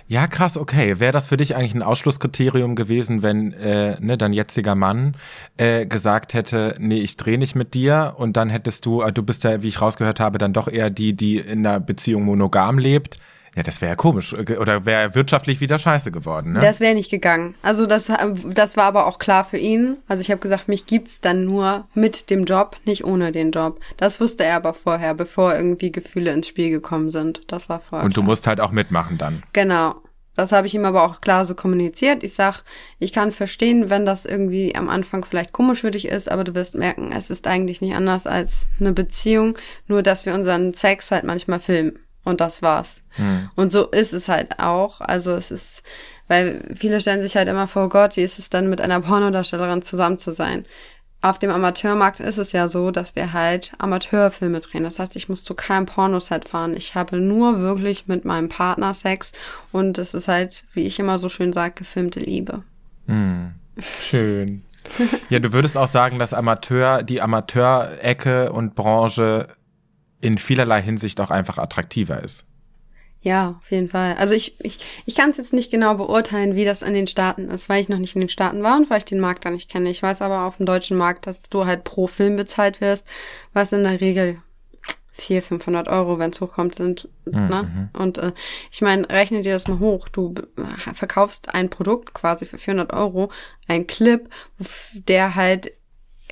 Ja, 0.07 0.25
krass, 0.27 0.57
okay. 0.57 0.99
Wäre 0.99 1.11
das 1.11 1.27
für 1.27 1.37
dich 1.37 1.55
eigentlich 1.55 1.75
ein 1.75 1.83
Ausschlusskriterium 1.83 2.75
gewesen, 2.75 3.21
wenn 3.21 3.53
äh, 3.53 3.95
ne, 3.99 4.17
dein 4.17 4.33
jetziger 4.33 4.73
Mann 4.73 5.15
äh, 5.57 5.85
gesagt 5.85 6.33
hätte, 6.33 6.73
nee, 6.79 6.99
ich 6.99 7.15
drehe 7.15 7.37
nicht 7.37 7.55
mit 7.55 7.75
dir 7.75 8.15
und 8.17 8.35
dann 8.35 8.49
hättest 8.49 8.85
du, 8.85 9.01
äh, 9.01 9.13
du 9.13 9.21
bist 9.21 9.43
ja, 9.43 9.61
wie 9.61 9.67
ich 9.67 9.81
rausgehört 9.81 10.19
habe, 10.19 10.39
dann 10.39 10.53
doch 10.53 10.67
eher 10.67 10.89
die, 10.89 11.13
die 11.13 11.37
in 11.37 11.65
einer 11.65 11.79
Beziehung 11.79 12.23
monogam 12.23 12.79
lebt. 12.79 13.17
Ja, 13.55 13.63
das 13.63 13.81
wäre 13.81 13.91
ja 13.91 13.95
komisch. 13.95 14.33
Äh, 14.33 14.57
Oder 14.57 14.85
wäre 14.85 15.15
wirtschaftlich 15.15 15.59
wieder 15.59 15.79
scheiße 15.79 16.11
geworden, 16.11 16.51
ne? 16.51 16.59
Das 16.59 16.79
wäre 16.79 16.95
nicht 16.95 17.09
gegangen. 17.09 17.55
Also 17.61 17.85
das, 17.85 18.11
das 18.45 18.77
war 18.77 18.85
aber 18.85 19.07
auch 19.07 19.19
klar 19.19 19.45
für 19.45 19.57
ihn. 19.57 19.97
Also 20.07 20.21
ich 20.21 20.31
habe 20.31 20.41
gesagt, 20.41 20.67
mich 20.67 20.85
gibt's 20.85 21.21
dann 21.21 21.45
nur 21.45 21.87
mit 21.93 22.29
dem 22.29 22.45
Job, 22.45 22.77
nicht 22.85 23.05
ohne 23.05 23.31
den 23.31 23.51
Job. 23.51 23.79
Das 23.97 24.19
wusste 24.21 24.43
er 24.43 24.55
aber 24.55 24.73
vorher, 24.73 25.13
bevor 25.13 25.55
irgendwie 25.55 25.91
Gefühle 25.91 26.31
ins 26.31 26.47
Spiel 26.47 26.69
gekommen 26.69 27.11
sind. 27.11 27.41
Das 27.47 27.69
war 27.69 27.79
vorher. 27.79 28.05
und 28.05 28.15
du 28.15 28.21
klar. 28.21 28.29
musst 28.29 28.47
halt 28.47 28.59
auch 28.59 28.71
mitmachen 28.71 29.17
dann. 29.17 29.43
Genau. 29.53 29.95
Das 30.35 30.53
habe 30.53 30.67
ich 30.67 30.73
ihm 30.73 30.85
aber 30.85 31.03
auch 31.03 31.19
klar 31.19 31.43
so 31.43 31.53
kommuniziert. 31.53 32.23
Ich 32.23 32.33
sag, 32.33 32.63
ich 32.97 33.11
kann 33.11 33.31
verstehen, 33.31 33.89
wenn 33.89 34.05
das 34.05 34.25
irgendwie 34.25 34.73
am 34.73 34.87
Anfang 34.87 35.25
vielleicht 35.25 35.51
komisch 35.51 35.81
für 35.81 35.91
dich 35.91 36.07
ist, 36.07 36.31
aber 36.31 36.45
du 36.45 36.55
wirst 36.55 36.75
merken, 36.75 37.11
es 37.11 37.29
ist 37.29 37.45
eigentlich 37.45 37.81
nicht 37.81 37.93
anders 37.93 38.25
als 38.25 38.69
eine 38.79 38.93
Beziehung, 38.93 39.57
nur 39.87 40.01
dass 40.01 40.25
wir 40.25 40.33
unseren 40.33 40.73
Sex 40.73 41.11
halt 41.11 41.25
manchmal 41.25 41.59
filmen. 41.59 41.99
Und 42.23 42.41
das 42.41 42.61
war's. 42.61 43.01
Und 43.55 43.71
so 43.71 43.87
ist 43.87 44.13
es 44.13 44.27
halt 44.29 44.59
auch. 44.59 45.01
Also 45.01 45.31
es 45.31 45.51
ist, 45.51 45.83
weil 46.27 46.63
viele 46.75 47.01
stellen 47.01 47.21
sich 47.21 47.35
halt 47.35 47.47
immer 47.47 47.67
vor, 47.67 47.89
Gott, 47.89 48.17
wie 48.17 48.21
ist 48.21 48.39
es 48.39 48.49
dann 48.49 48.69
mit 48.69 48.81
einer 48.81 48.99
Pornodarstellerin 48.99 49.81
zusammen 49.81 50.19
zu 50.19 50.31
sein? 50.31 50.65
Auf 51.21 51.37
dem 51.37 51.49
Amateurmarkt 51.49 52.21
ist 52.21 52.37
es 52.37 52.53
ja 52.53 52.69
so, 52.69 52.91
dass 52.91 53.15
wir 53.15 53.33
halt 53.33 53.73
Amateurfilme 53.77 54.61
drehen. 54.61 54.83
Das 54.83 54.99
heißt, 54.99 55.15
ich 55.17 55.27
muss 55.27 55.43
zu 55.43 55.53
keinem 55.53 55.85
Pornoset 55.85 56.47
fahren. 56.47 56.75
Ich 56.77 56.95
habe 56.95 57.17
nur 57.17 57.59
wirklich 57.59 58.07
mit 58.07 58.23
meinem 58.23 58.47
Partner 58.47 58.93
Sex 58.93 59.33
und 59.71 59.97
es 59.97 60.13
ist 60.13 60.29
halt, 60.29 60.63
wie 60.73 60.85
ich 60.85 60.97
immer 60.99 61.17
so 61.17 61.27
schön 61.27 61.51
sage, 61.51 61.73
gefilmte 61.75 62.19
Liebe. 62.21 62.63
Schön. 63.79 64.63
Ja, 65.29 65.39
du 65.39 65.53
würdest 65.53 65.77
auch 65.77 65.87
sagen, 65.87 66.19
dass 66.19 66.33
Amateur, 66.33 67.03
die 67.03 67.21
Amateurecke 67.21 68.51
und 68.51 68.75
Branche 68.75 69.47
in 70.21 70.37
vielerlei 70.37 70.81
Hinsicht 70.81 71.19
auch 71.21 71.29
einfach 71.29 71.57
attraktiver 71.57 72.21
ist. 72.23 72.45
Ja, 73.21 73.57
auf 73.59 73.69
jeden 73.71 73.89
Fall. 73.89 74.15
Also 74.17 74.33
ich, 74.33 74.57
ich, 74.63 74.79
ich 75.05 75.15
kann 75.15 75.29
es 75.29 75.37
jetzt 75.37 75.51
nicht 75.51 75.71
genau 75.71 75.95
beurteilen, 75.95 76.55
wie 76.55 76.63
das 76.63 76.81
in 76.81 76.93
den 76.93 77.07
Staaten 77.07 77.49
ist, 77.49 77.67
weil 77.67 77.81
ich 77.81 77.89
noch 77.89 77.97
nicht 77.97 78.15
in 78.15 78.21
den 78.21 78.29
Staaten 78.29 78.63
war 78.63 78.77
und 78.77 78.89
weil 78.89 78.99
ich 78.99 79.05
den 79.05 79.19
Markt 79.19 79.43
da 79.43 79.49
nicht 79.49 79.69
kenne. 79.69 79.89
Ich 79.89 80.01
weiß 80.01 80.21
aber 80.21 80.45
auf 80.45 80.57
dem 80.57 80.65
deutschen 80.65 80.95
Markt, 80.95 81.27
dass 81.27 81.41
du 81.41 81.65
halt 81.65 81.83
pro 81.83 82.07
Film 82.07 82.37
bezahlt 82.37 82.79
wirst, 82.79 83.05
was 83.51 83.73
in 83.73 83.83
der 83.83 83.99
Regel 83.99 84.41
400, 85.11 85.47
500 85.47 85.87
Euro, 85.89 86.17
wenn 86.17 86.31
es 86.31 86.39
hochkommt, 86.39 86.75
sind. 86.75 87.09
Ne? 87.25 87.69
Mhm. 87.93 87.99
Und 87.99 88.19
äh, 88.19 88.31
ich 88.71 88.81
meine, 88.81 89.09
rechne 89.09 89.41
dir 89.41 89.51
das 89.51 89.67
mal 89.67 89.79
hoch. 89.79 90.07
Du 90.07 90.33
verkaufst 90.93 91.53
ein 91.53 91.69
Produkt 91.69 92.13
quasi 92.13 92.45
für 92.45 92.57
400 92.57 92.93
Euro, 92.93 93.29
ein 93.67 93.85
Clip, 93.85 94.29
der 94.93 95.35
halt 95.35 95.73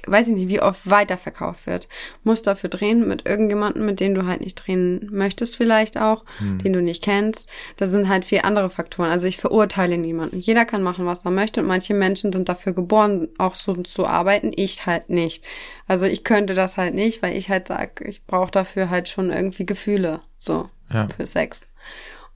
weiß 0.07 0.27
ich 0.29 0.35
nicht, 0.35 0.49
wie 0.49 0.61
oft 0.61 0.89
weiterverkauft 0.89 1.67
wird. 1.67 1.87
Muss 2.23 2.41
dafür 2.41 2.69
drehen 2.69 3.07
mit 3.07 3.27
irgendjemandem, 3.27 3.85
mit 3.85 3.99
dem 3.99 4.15
du 4.15 4.25
halt 4.25 4.41
nicht 4.41 4.55
drehen 4.55 5.07
möchtest 5.11 5.55
vielleicht 5.55 5.99
auch, 5.99 6.23
hm. 6.39 6.59
den 6.59 6.73
du 6.73 6.81
nicht 6.81 7.03
kennst. 7.03 7.49
Da 7.77 7.85
sind 7.85 8.09
halt 8.09 8.25
vier 8.25 8.45
andere 8.45 8.69
Faktoren. 8.69 9.09
Also 9.09 9.27
ich 9.27 9.37
verurteile 9.37 9.97
niemanden. 9.97 10.39
Jeder 10.39 10.65
kann 10.65 10.81
machen, 10.81 11.05
was 11.05 11.25
er 11.25 11.31
möchte 11.31 11.61
und 11.61 11.67
manche 11.67 11.93
Menschen 11.93 12.31
sind 12.31 12.49
dafür 12.49 12.73
geboren, 12.73 13.29
auch 13.37 13.55
so 13.55 13.73
zu 13.83 14.05
arbeiten. 14.05 14.51
Ich 14.55 14.85
halt 14.85 15.09
nicht. 15.09 15.43
Also 15.87 16.05
ich 16.05 16.23
könnte 16.23 16.53
das 16.53 16.77
halt 16.77 16.93
nicht, 16.93 17.21
weil 17.21 17.35
ich 17.37 17.49
halt 17.49 17.67
sage, 17.67 18.03
ich 18.05 18.25
brauche 18.25 18.51
dafür 18.51 18.89
halt 18.89 19.09
schon 19.09 19.31
irgendwie 19.31 19.65
Gefühle, 19.65 20.21
so, 20.37 20.69
ja. 20.91 21.07
für 21.15 21.25
Sex. 21.25 21.67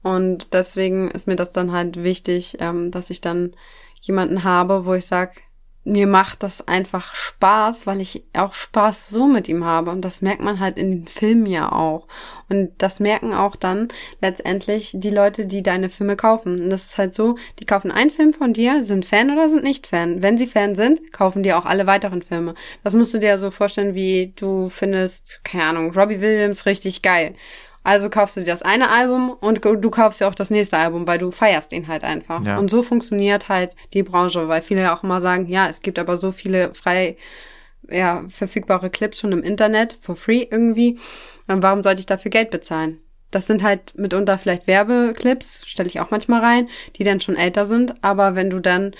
Und 0.02 0.52
deswegen 0.52 1.10
ist 1.10 1.26
mir 1.26 1.36
das 1.36 1.52
dann 1.52 1.72
halt 1.72 2.02
wichtig, 2.02 2.56
ähm, 2.60 2.90
dass 2.90 3.10
ich 3.10 3.20
dann 3.20 3.52
jemanden 4.00 4.42
habe, 4.42 4.84
wo 4.84 4.94
ich 4.94 5.06
sage, 5.06 5.32
mir 5.84 6.06
macht 6.06 6.42
das 6.42 6.66
einfach 6.68 7.14
Spaß, 7.14 7.86
weil 7.86 8.00
ich 8.00 8.22
auch 8.34 8.54
Spaß 8.54 9.08
so 9.08 9.26
mit 9.26 9.48
ihm 9.48 9.64
habe. 9.64 9.90
Und 9.90 10.04
das 10.04 10.22
merkt 10.22 10.42
man 10.42 10.60
halt 10.60 10.78
in 10.78 10.90
den 10.90 11.06
Filmen 11.08 11.46
ja 11.46 11.72
auch. 11.72 12.06
Und 12.48 12.70
das 12.78 13.00
merken 13.00 13.34
auch 13.34 13.56
dann 13.56 13.88
letztendlich 14.20 14.92
die 14.94 15.10
Leute, 15.10 15.46
die 15.46 15.62
deine 15.62 15.88
Filme 15.88 16.14
kaufen. 16.14 16.60
Und 16.60 16.70
das 16.70 16.84
ist 16.84 16.98
halt 16.98 17.14
so, 17.14 17.36
die 17.58 17.66
kaufen 17.66 17.90
einen 17.90 18.10
Film 18.10 18.32
von 18.32 18.52
dir, 18.52 18.84
sind 18.84 19.04
Fan 19.04 19.32
oder 19.32 19.48
sind 19.48 19.64
nicht 19.64 19.86
Fan. 19.88 20.22
Wenn 20.22 20.38
sie 20.38 20.46
Fan 20.46 20.76
sind, 20.76 21.12
kaufen 21.12 21.42
die 21.42 21.52
auch 21.52 21.64
alle 21.64 21.86
weiteren 21.86 22.22
Filme. 22.22 22.54
Das 22.84 22.94
musst 22.94 23.14
du 23.14 23.18
dir 23.18 23.38
so 23.38 23.50
vorstellen, 23.50 23.94
wie 23.94 24.32
du 24.36 24.68
findest, 24.68 25.40
keine 25.44 25.64
Ahnung, 25.64 25.92
Robbie 25.96 26.20
Williams 26.20 26.66
richtig 26.66 27.02
geil. 27.02 27.34
Also 27.84 28.08
kaufst 28.08 28.36
du 28.36 28.40
dir 28.40 28.52
das 28.52 28.62
eine 28.62 28.90
Album 28.90 29.30
und 29.30 29.64
du 29.64 29.90
kaufst 29.90 30.20
dir 30.20 30.28
auch 30.28 30.34
das 30.34 30.50
nächste 30.50 30.78
Album, 30.78 31.06
weil 31.06 31.18
du 31.18 31.30
feierst 31.30 31.72
ihn 31.72 31.88
halt 31.88 32.04
einfach. 32.04 32.44
Ja. 32.44 32.58
Und 32.58 32.70
so 32.70 32.82
funktioniert 32.82 33.48
halt 33.48 33.74
die 33.92 34.02
Branche, 34.02 34.46
weil 34.48 34.62
viele 34.62 34.82
ja 34.82 34.96
auch 34.96 35.02
immer 35.02 35.20
sagen, 35.20 35.48
ja, 35.48 35.68
es 35.68 35.82
gibt 35.82 35.98
aber 35.98 36.16
so 36.16 36.30
viele 36.30 36.74
frei 36.74 37.16
ja, 37.90 38.24
verfügbare 38.28 38.90
Clips 38.90 39.18
schon 39.18 39.32
im 39.32 39.42
Internet, 39.42 39.96
for 40.00 40.16
free 40.16 40.46
irgendwie. 40.50 40.98
Und 41.48 41.62
warum 41.62 41.82
sollte 41.82 42.00
ich 42.00 42.06
dafür 42.06 42.30
Geld 42.30 42.50
bezahlen? 42.50 42.98
Das 43.30 43.46
sind 43.46 43.62
halt 43.62 43.98
mitunter 43.98 44.38
vielleicht 44.38 44.66
Werbeclips, 44.66 45.66
stelle 45.66 45.88
ich 45.88 46.00
auch 46.00 46.10
manchmal 46.10 46.40
rein, 46.40 46.68
die 46.96 47.04
dann 47.04 47.20
schon 47.20 47.36
älter 47.36 47.64
sind. 47.64 47.94
Aber 48.04 48.34
wenn 48.34 48.50
du 48.50 48.60
dann 48.60 48.92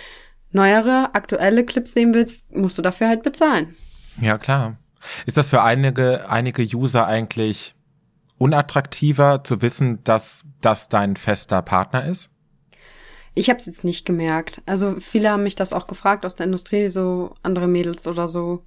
neuere, 0.51 1.14
aktuelle 1.14 1.64
Clips 1.64 1.93
sehen 1.93 2.14
willst, 2.14 2.51
musst 2.55 2.78
du 2.78 2.83
dafür 2.83 3.09
halt 3.09 3.22
bezahlen. 3.22 3.76
Ja, 4.20 4.39
klar. 4.39 4.76
Ist 5.26 5.37
das 5.37 5.51
für 5.51 5.62
einige, 5.62 6.28
einige 6.30 6.62
User 6.62 7.07
eigentlich 7.07 7.74
unattraktiver 8.43 9.45
zu 9.45 9.62
wissen, 9.62 10.03
dass 10.03 10.45
das 10.61 10.88
dein 10.88 11.16
fester 11.16 11.62
Partner 11.62 12.07
ist? 12.07 12.28
Ich 13.34 13.49
habe 13.49 13.59
es 13.59 13.66
jetzt 13.66 13.84
nicht 13.84 14.05
gemerkt. 14.05 14.61
Also 14.66 14.97
viele 14.99 15.30
haben 15.30 15.45
mich 15.45 15.55
das 15.55 15.72
auch 15.72 15.86
gefragt 15.86 16.26
aus 16.26 16.34
der 16.34 16.47
Industrie, 16.47 16.88
so 16.88 17.34
andere 17.43 17.68
Mädels 17.68 18.07
oder 18.09 18.26
so. 18.26 18.64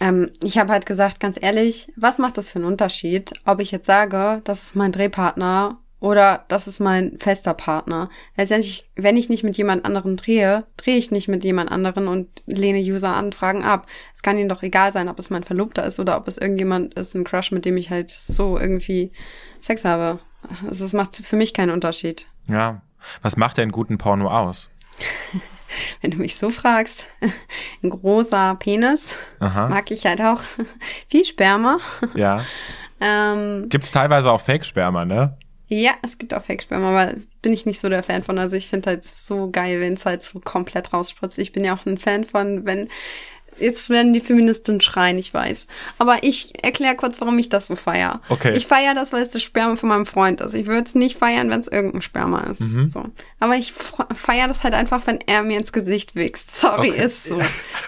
Ähm, 0.00 0.30
ich 0.42 0.58
habe 0.58 0.72
halt 0.72 0.84
gesagt, 0.84 1.18
ganz 1.18 1.38
ehrlich, 1.40 1.90
was 1.96 2.18
macht 2.18 2.36
das 2.36 2.50
für 2.50 2.58
einen 2.58 2.68
Unterschied, 2.68 3.32
ob 3.46 3.60
ich 3.60 3.70
jetzt 3.70 3.86
sage, 3.86 4.42
das 4.44 4.62
ist 4.62 4.76
mein 4.76 4.92
Drehpartner 4.92 5.78
oder 6.00 6.44
das 6.48 6.66
ist 6.66 6.80
mein 6.80 7.18
fester 7.18 7.54
Partner. 7.54 8.08
Letztendlich, 8.36 8.90
wenn 8.96 9.16
ich 9.16 9.28
nicht 9.28 9.44
mit 9.44 9.56
jemand 9.56 9.84
anderen 9.84 10.16
drehe, 10.16 10.64
drehe 10.76 10.96
ich 10.96 11.10
nicht 11.10 11.28
mit 11.28 11.44
jemand 11.44 11.70
anderen 11.70 12.08
und 12.08 12.42
lehne 12.46 12.80
User-Anfragen 12.80 13.62
ab. 13.62 13.86
Es 14.16 14.22
kann 14.22 14.38
ihnen 14.38 14.48
doch 14.48 14.62
egal 14.62 14.92
sein, 14.92 15.08
ob 15.08 15.18
es 15.18 15.30
mein 15.30 15.44
Verlobter 15.44 15.84
ist 15.84 16.00
oder 16.00 16.16
ob 16.16 16.26
es 16.26 16.38
irgendjemand 16.38 16.94
ist, 16.94 17.14
ein 17.14 17.24
Crush, 17.24 17.52
mit 17.52 17.66
dem 17.66 17.76
ich 17.76 17.90
halt 17.90 18.10
so 18.10 18.58
irgendwie 18.58 19.12
Sex 19.60 19.84
habe. 19.84 20.18
Also 20.66 20.86
es 20.86 20.94
macht 20.94 21.16
für 21.16 21.36
mich 21.36 21.52
keinen 21.52 21.70
Unterschied. 21.70 22.26
Ja. 22.46 22.80
Was 23.22 23.36
macht 23.36 23.58
denn 23.58 23.70
guten 23.70 23.98
Porno 23.98 24.30
aus? 24.30 24.70
wenn 26.00 26.10
du 26.10 26.18
mich 26.18 26.36
so 26.36 26.50
fragst, 26.50 27.06
ein 27.82 27.90
großer 27.90 28.56
Penis 28.58 29.16
Aha. 29.38 29.68
mag 29.68 29.90
ich 29.90 30.06
halt 30.06 30.20
auch. 30.20 30.40
Viel 31.08 31.24
Sperma. 31.24 31.78
Ja. 32.14 32.44
ähm, 33.00 33.68
Gibt 33.68 33.84
es 33.84 33.92
teilweise 33.92 34.30
auch 34.30 34.40
Fake-Sperma, 34.40 35.04
ne? 35.04 35.36
Ja, 35.72 35.92
es 36.02 36.18
gibt 36.18 36.34
auch 36.34 36.42
Fake-Sperma, 36.42 36.90
aber 36.90 37.14
bin 37.42 37.52
ich 37.52 37.64
nicht 37.64 37.78
so 37.78 37.88
der 37.88 38.02
Fan 38.02 38.24
von. 38.24 38.38
Also 38.38 38.56
ich 38.56 38.68
finde 38.68 38.90
halt 38.90 39.04
so 39.04 39.50
geil, 39.50 39.80
wenn 39.80 39.92
es 39.92 40.04
halt 40.04 40.20
so 40.24 40.40
komplett 40.40 40.92
rausspritzt. 40.92 41.38
Ich 41.38 41.52
bin 41.52 41.64
ja 41.64 41.76
auch 41.76 41.86
ein 41.86 41.96
Fan 41.96 42.24
von, 42.24 42.66
wenn 42.66 42.88
Jetzt 43.60 43.90
werden 43.90 44.12
die 44.12 44.20
Feministinnen 44.20 44.80
schreien, 44.80 45.18
ich 45.18 45.32
weiß. 45.32 45.66
Aber 45.98 46.22
ich 46.22 46.52
erkläre 46.64 46.96
kurz, 46.96 47.20
warum 47.20 47.38
ich 47.38 47.48
das 47.48 47.66
so 47.66 47.76
feier. 47.76 48.20
Okay. 48.28 48.56
Ich 48.56 48.66
feiere 48.66 48.94
das, 48.94 49.12
weil 49.12 49.22
es 49.22 49.30
das 49.30 49.42
Sperma 49.42 49.76
von 49.76 49.88
meinem 49.88 50.06
Freund 50.06 50.40
ist. 50.40 50.54
Ich 50.54 50.66
würde 50.66 50.84
es 50.84 50.94
nicht 50.94 51.16
feiern, 51.18 51.50
wenn 51.50 51.60
es 51.60 51.68
irgendein 51.68 52.02
Sperma 52.02 52.40
ist. 52.44 52.60
Mhm. 52.60 52.88
So. 52.88 53.04
Aber 53.38 53.56
ich 53.56 53.72
feiere 53.72 54.48
das 54.48 54.64
halt 54.64 54.74
einfach, 54.74 55.06
wenn 55.06 55.18
er 55.26 55.42
mir 55.42 55.58
ins 55.58 55.72
Gesicht 55.72 56.14
wächst. 56.14 56.58
Sorry, 56.58 56.90
okay. 56.90 57.04
ist 57.04 57.24
so. 57.24 57.40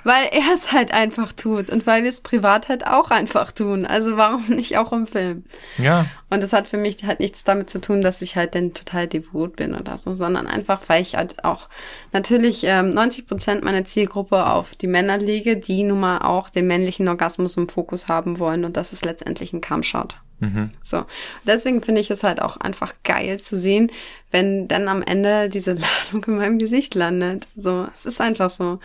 weil 0.05 0.27
er 0.31 0.55
es 0.55 0.73
halt 0.73 0.93
einfach 0.93 1.33
tut 1.33 1.71
und 1.71 1.87
weil 1.87 2.03
wir 2.03 2.11
es 2.11 2.21
privat 2.21 2.69
halt 2.69 2.87
auch 2.87 3.11
einfach 3.11 3.53
tun. 3.53 3.87
Also 3.87 4.17
warum 4.17 4.45
nicht 4.49 4.79
auch 4.79 4.93
im 4.93 5.07
Film? 5.07 5.45
Ja. 5.79 6.07
Und 6.33 6.43
das 6.43 6.55
hat 6.55 6.67
für 6.67 6.79
mich 6.79 7.05
halt 7.05 7.21
nichts 7.21 7.45
damit 7.45 7.69
zu 7.69 7.79
tun, 7.79 8.01
dass 8.01 8.23
ich 8.23 8.37
halt 8.37 8.55
dann 8.55 8.73
total 8.73 9.07
devot 9.07 9.55
bin 9.55 9.75
oder 9.75 9.99
so, 9.99 10.15
sondern 10.15 10.47
einfach, 10.47 10.81
weil 10.87 11.03
ich 11.03 11.15
halt 11.15 11.45
auch 11.45 11.69
natürlich 12.13 12.65
ähm, 12.65 12.95
90 12.95 13.27
Prozent 13.27 13.65
meiner 13.65 13.85
Zielgruppe 13.85 14.47
auf 14.47 14.75
die 14.75 14.87
Männer 14.87 15.19
lege, 15.19 15.59
die 15.67 15.83
nun 15.83 16.01
mal 16.01 16.19
auch 16.19 16.51
den 16.51 16.67
männlichen 16.67 17.09
Orgasmus 17.09 17.57
im 17.57 17.69
Fokus 17.69 18.09
haben 18.09 18.39
wollen. 18.39 18.65
Und 18.65 18.77
das 18.77 18.93
ist 18.93 19.05
letztendlich 19.05 19.53
ein 19.53 19.61
Cumshot. 19.61 20.17
Mhm. 20.43 20.71
So. 20.83 21.05
Deswegen 21.47 21.83
finde 21.83 22.01
ich 22.01 22.11
es 22.11 22.25
halt 22.25 22.43
auch 22.43 22.57
einfach 22.57 22.95
geil 23.05 23.41
zu 23.41 23.57
sehen, 23.57 23.93
wenn 24.33 24.67
dann 24.67 24.89
am 24.89 25.03
Ende 25.03 25.49
diese 25.49 25.73
Ladung 26.13 26.25
in 26.27 26.37
meinem 26.37 26.59
Gesicht 26.59 26.95
landet. 26.95 27.47
So, 27.57 27.87
es 27.95 28.07
ist 28.07 28.21
einfach 28.21 28.51
so. 28.51 28.81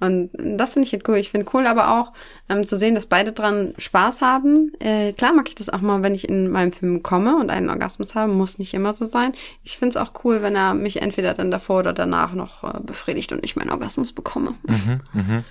Und 0.00 0.30
das 0.34 0.72
finde 0.72 0.88
ich 0.88 0.92
halt 0.92 1.08
cool. 1.08 1.16
Ich 1.16 1.30
finde 1.30 1.46
cool 1.54 1.64
aber 1.66 2.00
auch 2.00 2.12
ähm, 2.48 2.66
zu 2.66 2.76
sehen, 2.76 2.96
dass 2.96 3.06
beide 3.06 3.30
dran 3.30 3.72
Spaß 3.78 4.20
haben. 4.20 4.72
Äh, 4.80 5.12
klar 5.12 5.32
mag 5.32 5.48
ich 5.48 5.54
das 5.54 5.68
auch 5.68 5.80
mal, 5.80 6.02
wenn 6.02 6.14
ich 6.14 6.28
in 6.28 6.50
meinem 6.50 6.72
Film 6.72 7.04
komme 7.04 7.36
und 7.36 7.50
einen 7.50 7.68
Orgasmus 7.68 8.16
habe. 8.16 8.32
Muss 8.32 8.58
nicht 8.58 8.74
immer 8.74 8.94
so 8.94 9.04
sein. 9.04 9.32
Ich 9.62 9.78
finde 9.78 9.90
es 9.90 9.96
auch 9.96 10.12
cool, 10.24 10.42
wenn 10.42 10.56
er 10.56 10.74
mich 10.74 11.00
entweder 11.00 11.34
dann 11.34 11.52
davor 11.52 11.80
oder 11.80 11.92
danach 11.92 12.32
noch 12.32 12.64
äh, 12.64 12.80
befriedigt 12.80 13.30
und 13.30 13.44
ich 13.44 13.54
meinen 13.54 13.70
Orgasmus 13.70 14.12
bekomme. 14.12 14.54
Mhm, 14.66 15.00
mh. 15.12 15.44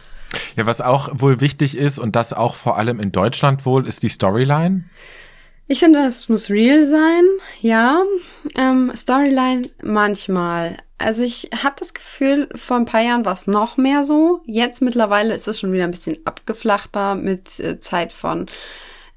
Ja, 0.55 0.65
was 0.65 0.81
auch 0.81 1.09
wohl 1.13 1.41
wichtig 1.41 1.77
ist 1.77 1.99
und 1.99 2.15
das 2.15 2.33
auch 2.33 2.55
vor 2.55 2.77
allem 2.77 2.99
in 2.99 3.11
Deutschland 3.11 3.65
wohl, 3.65 3.87
ist 3.87 4.03
die 4.03 4.09
Storyline. 4.09 4.85
Ich 5.67 5.79
finde, 5.79 5.99
es 5.99 6.27
muss 6.27 6.49
real 6.49 6.85
sein, 6.85 7.23
ja. 7.61 8.03
Ähm, 8.57 8.91
Storyline 8.95 9.63
manchmal. 9.81 10.77
Also 10.97 11.23
ich 11.23 11.49
habe 11.63 11.75
das 11.79 11.93
Gefühl, 11.93 12.49
vor 12.55 12.77
ein 12.77 12.85
paar 12.85 13.01
Jahren 13.01 13.25
war 13.25 13.33
es 13.33 13.47
noch 13.47 13.77
mehr 13.77 14.03
so. 14.03 14.41
Jetzt 14.45 14.81
mittlerweile 14.81 15.33
ist 15.33 15.47
es 15.47 15.59
schon 15.59 15.71
wieder 15.71 15.85
ein 15.85 15.91
bisschen 15.91 16.17
abgeflachter 16.25 17.15
mit 17.15 17.59
äh, 17.59 17.79
Zeit 17.79 18.11
von 18.11 18.47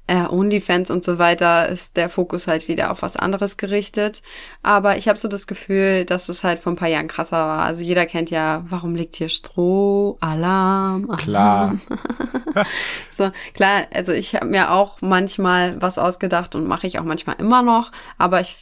äh, 0.07 0.27
OnlyFans 0.27 0.91
und 0.91 1.03
so 1.03 1.17
weiter 1.17 1.67
ist 1.67 1.97
der 1.97 2.09
Fokus 2.09 2.47
halt 2.47 2.67
wieder 2.67 2.91
auf 2.91 3.01
was 3.01 3.15
anderes 3.15 3.57
gerichtet. 3.57 4.21
Aber 4.61 4.97
ich 4.97 5.07
habe 5.07 5.17
so 5.17 5.27
das 5.27 5.47
Gefühl, 5.47 6.05
dass 6.05 6.29
es 6.29 6.43
halt 6.43 6.59
vor 6.59 6.73
ein 6.73 6.75
paar 6.75 6.87
Jahren 6.87 7.07
krasser 7.07 7.37
war. 7.37 7.63
Also 7.63 7.83
jeder 7.83 8.05
kennt 8.05 8.29
ja, 8.29 8.63
warum 8.67 8.95
liegt 8.95 9.15
hier 9.15 9.29
Stroh, 9.29 10.17
Alarm, 10.19 11.09
Alarm. 11.09 11.17
Klar. 11.17 11.75
so, 13.09 13.31
klar, 13.53 13.87
also 13.93 14.11
ich 14.11 14.35
habe 14.35 14.45
mir 14.45 14.71
auch 14.71 15.01
manchmal 15.01 15.81
was 15.81 15.97
ausgedacht 15.97 16.55
und 16.55 16.67
mache 16.67 16.87
ich 16.87 16.99
auch 16.99 17.03
manchmal 17.03 17.37
immer 17.39 17.63
noch. 17.63 17.91
Aber 18.17 18.41
ich 18.41 18.55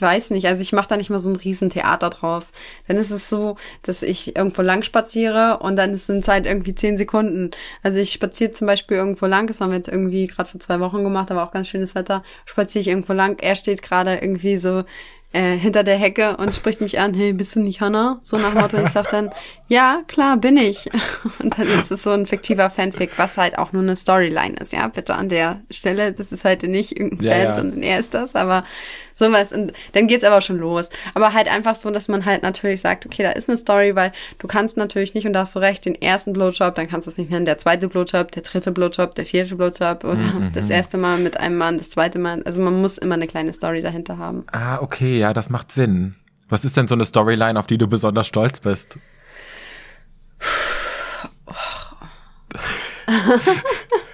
weiß 0.00 0.30
nicht, 0.30 0.46
also 0.46 0.62
ich 0.62 0.72
mache 0.72 0.88
da 0.88 0.96
nicht 0.96 1.10
mal 1.10 1.18
so 1.18 1.30
ein 1.30 1.36
Riesentheater 1.36 2.10
draus. 2.10 2.52
Dann 2.88 2.96
ist 2.96 3.10
es 3.10 3.28
so, 3.28 3.56
dass 3.82 4.02
ich 4.02 4.36
irgendwo 4.36 4.62
lang 4.62 4.82
spaziere 4.82 5.58
und 5.60 5.76
dann 5.76 5.96
sind 5.96 6.20
es 6.20 6.28
halt 6.28 6.46
irgendwie 6.46 6.74
zehn 6.74 6.96
Sekunden. 6.96 7.50
Also 7.82 7.98
ich 7.98 8.12
spaziere 8.12 8.52
zum 8.52 8.66
Beispiel 8.66 8.96
irgendwo 8.96 9.26
lang, 9.26 9.46
das 9.46 9.60
haben 9.60 9.70
wir 9.70 9.76
jetzt 9.76 9.88
irgendwie 9.88 10.26
gerade 10.26 10.48
vor 10.48 10.60
zwei 10.60 10.80
Wochen 10.80 11.04
gemacht, 11.04 11.30
aber 11.30 11.44
auch 11.44 11.52
ganz 11.52 11.68
schönes 11.68 11.94
Wetter, 11.94 12.22
spaziere 12.46 12.82
ich 12.82 12.88
irgendwo 12.88 13.12
lang, 13.12 13.38
er 13.40 13.56
steht 13.56 13.82
gerade 13.82 14.16
irgendwie 14.16 14.58
so 14.58 14.84
äh, 15.34 15.56
hinter 15.56 15.82
der 15.82 15.96
Hecke 15.96 16.36
und 16.38 16.54
spricht 16.54 16.80
mich 16.80 16.98
an, 16.98 17.12
hey, 17.12 17.32
bist 17.32 17.56
du 17.56 17.60
nicht 17.60 17.80
Hannah? 17.80 18.18
So 18.22 18.38
nach 18.38 18.54
Motto. 18.54 18.76
Und 18.78 18.84
ich 18.86 18.90
sag 18.92 19.10
dann, 19.10 19.30
ja, 19.68 20.02
klar, 20.06 20.36
bin 20.36 20.56
ich. 20.56 20.88
Und 21.42 21.58
dann 21.58 21.66
ist 21.66 21.90
es 21.90 22.02
so 22.02 22.10
ein 22.10 22.26
fiktiver 22.26 22.70
Fanfic, 22.70 23.10
was 23.16 23.36
halt 23.36 23.58
auch 23.58 23.72
nur 23.72 23.82
eine 23.82 23.96
Storyline 23.96 24.54
ist, 24.60 24.72
ja, 24.72 24.86
bitte 24.88 25.14
an 25.14 25.28
der 25.28 25.60
Stelle. 25.70 26.12
Das 26.12 26.32
ist 26.32 26.44
halt 26.44 26.62
nicht 26.62 26.98
irgendein 26.98 27.26
Ja, 27.26 27.32
Fan, 27.32 27.42
ja. 27.42 27.54
sondern 27.54 27.82
er 27.82 27.98
ist 27.98 28.14
das, 28.14 28.34
aber 28.34 28.64
sowas. 29.14 29.52
Und 29.52 29.72
dann 29.92 30.06
geht's 30.06 30.24
aber 30.24 30.40
schon 30.40 30.58
los. 30.58 30.88
Aber 31.14 31.32
halt 31.32 31.48
einfach 31.50 31.76
so, 31.76 31.90
dass 31.90 32.08
man 32.08 32.24
halt 32.24 32.42
natürlich 32.42 32.80
sagt, 32.80 33.06
okay, 33.06 33.22
da 33.22 33.30
ist 33.30 33.48
eine 33.48 33.56
Story, 33.58 33.94
weil 33.96 34.12
du 34.38 34.46
kannst 34.46 34.76
natürlich 34.76 35.14
nicht, 35.14 35.26
und 35.26 35.32
da 35.32 35.40
hast 35.40 35.54
du 35.54 35.60
recht, 35.60 35.84
den 35.86 36.00
ersten 36.00 36.32
Blowjob, 36.32 36.74
dann 36.74 36.88
kannst 36.88 37.06
du 37.06 37.10
es 37.10 37.18
nicht 37.18 37.30
nennen, 37.30 37.44
der 37.46 37.58
zweite 37.58 37.88
Blowjob, 37.88 38.30
der 38.32 38.42
dritte 38.42 38.70
Blowjob, 38.70 39.14
der 39.14 39.26
vierte 39.26 39.56
Blowjob 39.56 40.04
oder 40.04 40.14
Mhm, 40.16 40.50
das 40.54 40.70
erste 40.70 40.98
Mal 40.98 41.18
mit 41.18 41.38
einem 41.38 41.56
Mann, 41.56 41.78
das 41.78 41.90
zweite 41.90 42.18
Mal. 42.18 42.42
Also 42.44 42.60
man 42.60 42.80
muss 42.80 42.98
immer 42.98 43.14
eine 43.14 43.26
kleine 43.26 43.52
Story 43.52 43.82
dahinter 43.82 44.18
haben. 44.18 44.44
Ah, 44.52 44.78
okay, 44.80 45.18
ja, 45.24 45.32
das 45.32 45.48
macht 45.48 45.72
Sinn. 45.72 46.16
Was 46.50 46.66
ist 46.66 46.76
denn 46.76 46.86
so 46.86 46.94
eine 46.94 47.06
Storyline, 47.06 47.58
auf 47.58 47.66
die 47.66 47.78
du 47.78 47.88
besonders 47.88 48.26
stolz 48.26 48.60
bist? 48.60 48.98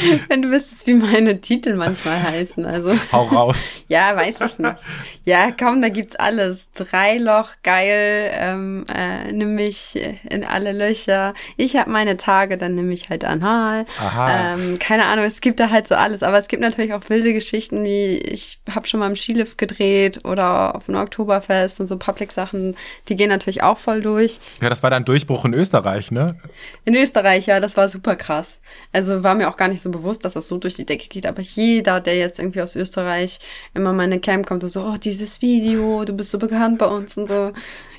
Wenn 0.28 0.42
du 0.42 0.50
wüsstest, 0.50 0.86
wie 0.86 0.94
meine 0.94 1.40
Titel 1.40 1.74
manchmal 1.74 2.22
heißen. 2.22 2.64
Also, 2.64 2.94
Hau 3.12 3.24
raus. 3.24 3.82
ja, 3.88 4.16
weiß 4.16 4.40
ich 4.40 4.58
nicht. 4.58 4.76
Ja, 5.24 5.50
komm, 5.50 5.82
da 5.82 5.88
gibt's 5.88 6.16
alles. 6.16 6.70
Dreiloch, 6.72 7.48
geil, 7.62 8.30
ähm, 8.34 8.84
äh, 8.92 9.30
nimm 9.32 9.54
mich 9.54 10.00
in 10.28 10.44
alle 10.44 10.72
Löcher. 10.72 11.34
Ich 11.56 11.76
habe 11.76 11.90
meine 11.90 12.16
Tage, 12.16 12.56
dann 12.56 12.74
nimm 12.74 12.90
ich 12.90 13.10
halt 13.10 13.24
anal. 13.24 13.86
Aha. 14.00 14.54
Ähm, 14.54 14.78
keine 14.78 15.04
Ahnung, 15.04 15.24
es 15.24 15.40
gibt 15.40 15.60
da 15.60 15.70
halt 15.70 15.88
so 15.88 15.94
alles. 15.94 16.22
Aber 16.22 16.38
es 16.38 16.48
gibt 16.48 16.62
natürlich 16.62 16.92
auch 16.94 17.08
wilde 17.08 17.32
Geschichten, 17.32 17.84
wie 17.84 18.18
ich 18.18 18.60
habe 18.74 18.86
schon 18.86 19.00
mal 19.00 19.06
im 19.08 19.16
Skilift 19.16 19.58
gedreht 19.58 20.24
oder 20.24 20.74
auf 20.74 20.88
einem 20.88 21.00
Oktoberfest 21.00 21.80
und 21.80 21.86
so 21.86 21.96
Public-Sachen. 21.96 22.76
Die 23.08 23.16
gehen 23.16 23.28
natürlich 23.28 23.62
auch 23.62 23.78
voll 23.78 24.00
durch. 24.00 24.38
Ja, 24.60 24.70
das 24.70 24.82
war 24.82 24.90
dein 24.90 25.04
Durchbruch 25.04 25.44
in 25.44 25.54
Österreich, 25.54 26.10
ne? 26.10 26.36
In 26.84 26.94
Österreich, 26.94 27.46
ja, 27.46 27.60
das 27.60 27.76
war 27.76 27.88
super 27.88 28.16
krass. 28.16 28.60
Also 28.92 29.22
war 29.22 29.34
mir 29.34 29.48
auch 29.48 29.56
gar 29.56 29.68
nicht 29.68 29.81
so 29.82 29.90
bewusst, 29.90 30.24
dass 30.24 30.34
das 30.34 30.48
so 30.48 30.58
durch 30.58 30.74
die 30.74 30.84
Decke 30.84 31.08
geht. 31.08 31.26
Aber 31.26 31.42
jeder, 31.42 32.00
der 32.00 32.16
jetzt 32.16 32.38
irgendwie 32.38 32.62
aus 32.62 32.76
Österreich 32.76 33.38
immer 33.74 33.92
mal 33.92 34.04
in 34.04 34.12
eine 34.12 34.20
Camp 34.20 34.46
kommt 34.46 34.64
und 34.64 34.70
so, 34.70 34.82
oh, 34.82 34.96
dieses 34.96 35.42
Video, 35.42 36.04
du 36.04 36.12
bist 36.12 36.30
so 36.30 36.38
bekannt 36.38 36.78
bei 36.78 36.86
uns 36.86 37.16
und 37.16 37.28
so. 37.28 37.52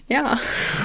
Ja, 0.09 0.37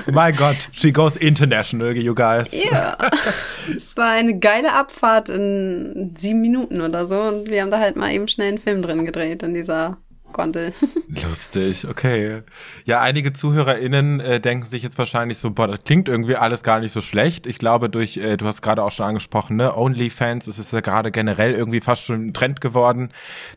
My 0.06 0.32
God, 0.32 0.68
she 0.72 0.92
goes 0.92 1.16
international, 1.16 1.96
you 1.96 2.14
guys. 2.14 2.46
ja. 2.52 2.96
es 3.76 3.96
war 3.96 4.12
eine 4.12 4.38
geile 4.38 4.72
Abfahrt 4.72 5.28
in 5.28 6.14
sieben 6.16 6.40
Minuten 6.40 6.80
oder 6.80 7.06
so. 7.06 7.20
Und 7.20 7.50
wir 7.50 7.62
haben 7.62 7.70
da 7.70 7.80
halt 7.80 7.96
mal 7.96 8.12
eben 8.12 8.28
schnell 8.28 8.48
einen 8.48 8.58
Film 8.58 8.80
drin 8.80 9.04
gedreht 9.04 9.42
in 9.42 9.54
dieser 9.54 9.98
Gondel. 10.32 10.72
Lustig, 11.08 11.86
okay. 11.88 12.42
Ja, 12.84 13.00
einige 13.00 13.32
ZuhörerInnen 13.32 14.20
äh, 14.20 14.40
denken 14.40 14.66
sich 14.66 14.82
jetzt 14.82 14.98
wahrscheinlich 14.98 15.38
so, 15.38 15.50
boah, 15.50 15.68
das 15.68 15.84
klingt 15.84 16.08
irgendwie 16.08 16.36
alles 16.36 16.62
gar 16.62 16.80
nicht 16.80 16.92
so 16.92 17.00
schlecht. 17.00 17.46
Ich 17.46 17.58
glaube, 17.58 17.88
durch, 17.88 18.16
äh, 18.16 18.36
du 18.36 18.46
hast 18.46 18.62
gerade 18.62 18.82
auch 18.82 18.90
schon 18.92 19.06
angesprochen, 19.06 19.56
ne, 19.56 19.76
OnlyFans, 19.76 20.46
es 20.46 20.58
ist 20.58 20.72
ja 20.72 20.80
gerade 20.80 21.10
generell 21.10 21.52
irgendwie 21.52 21.80
fast 21.80 22.04
schon 22.04 22.26
ein 22.26 22.32
Trend 22.32 22.60
geworden, 22.60 23.10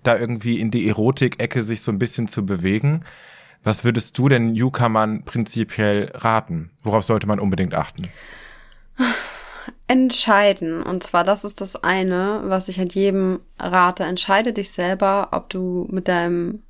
da 0.03 0.17
irgendwie 0.17 0.59
in 0.59 0.72
die 0.72 0.88
Erotik-Ecke 0.88 1.63
sich 1.63 1.82
so 1.82 1.91
ein 1.91 1.99
bisschen 1.99 2.28
zu 2.28 2.45
bewegen. 2.45 3.03
Was 3.63 3.84
würdest 3.84 4.17
du 4.17 4.28
denn 4.28 4.53
Newcomern 4.53 5.24
prinzipiell 5.24 6.11
raten? 6.15 6.72
Worauf 6.84 7.03
sollte 7.03 7.28
man 7.28 7.39
unbedingt 7.39 7.76
achten? 7.76 8.09
Entscheiden. 9.92 10.84
Und 10.84 11.04
zwar, 11.04 11.26
das 11.26 11.44
ist 11.44 11.60
das 11.60 11.76
eine, 11.84 12.44
was 12.46 12.70
ich 12.70 12.80
halt 12.80 12.96
jedem 12.96 13.42
rate. 13.60 14.06
Entscheide 14.06 14.54
dich 14.54 14.72
selber, 14.72 15.28
ob 15.32 15.50
du 15.50 15.86
mit 15.92 16.08
deinem 16.08 16.64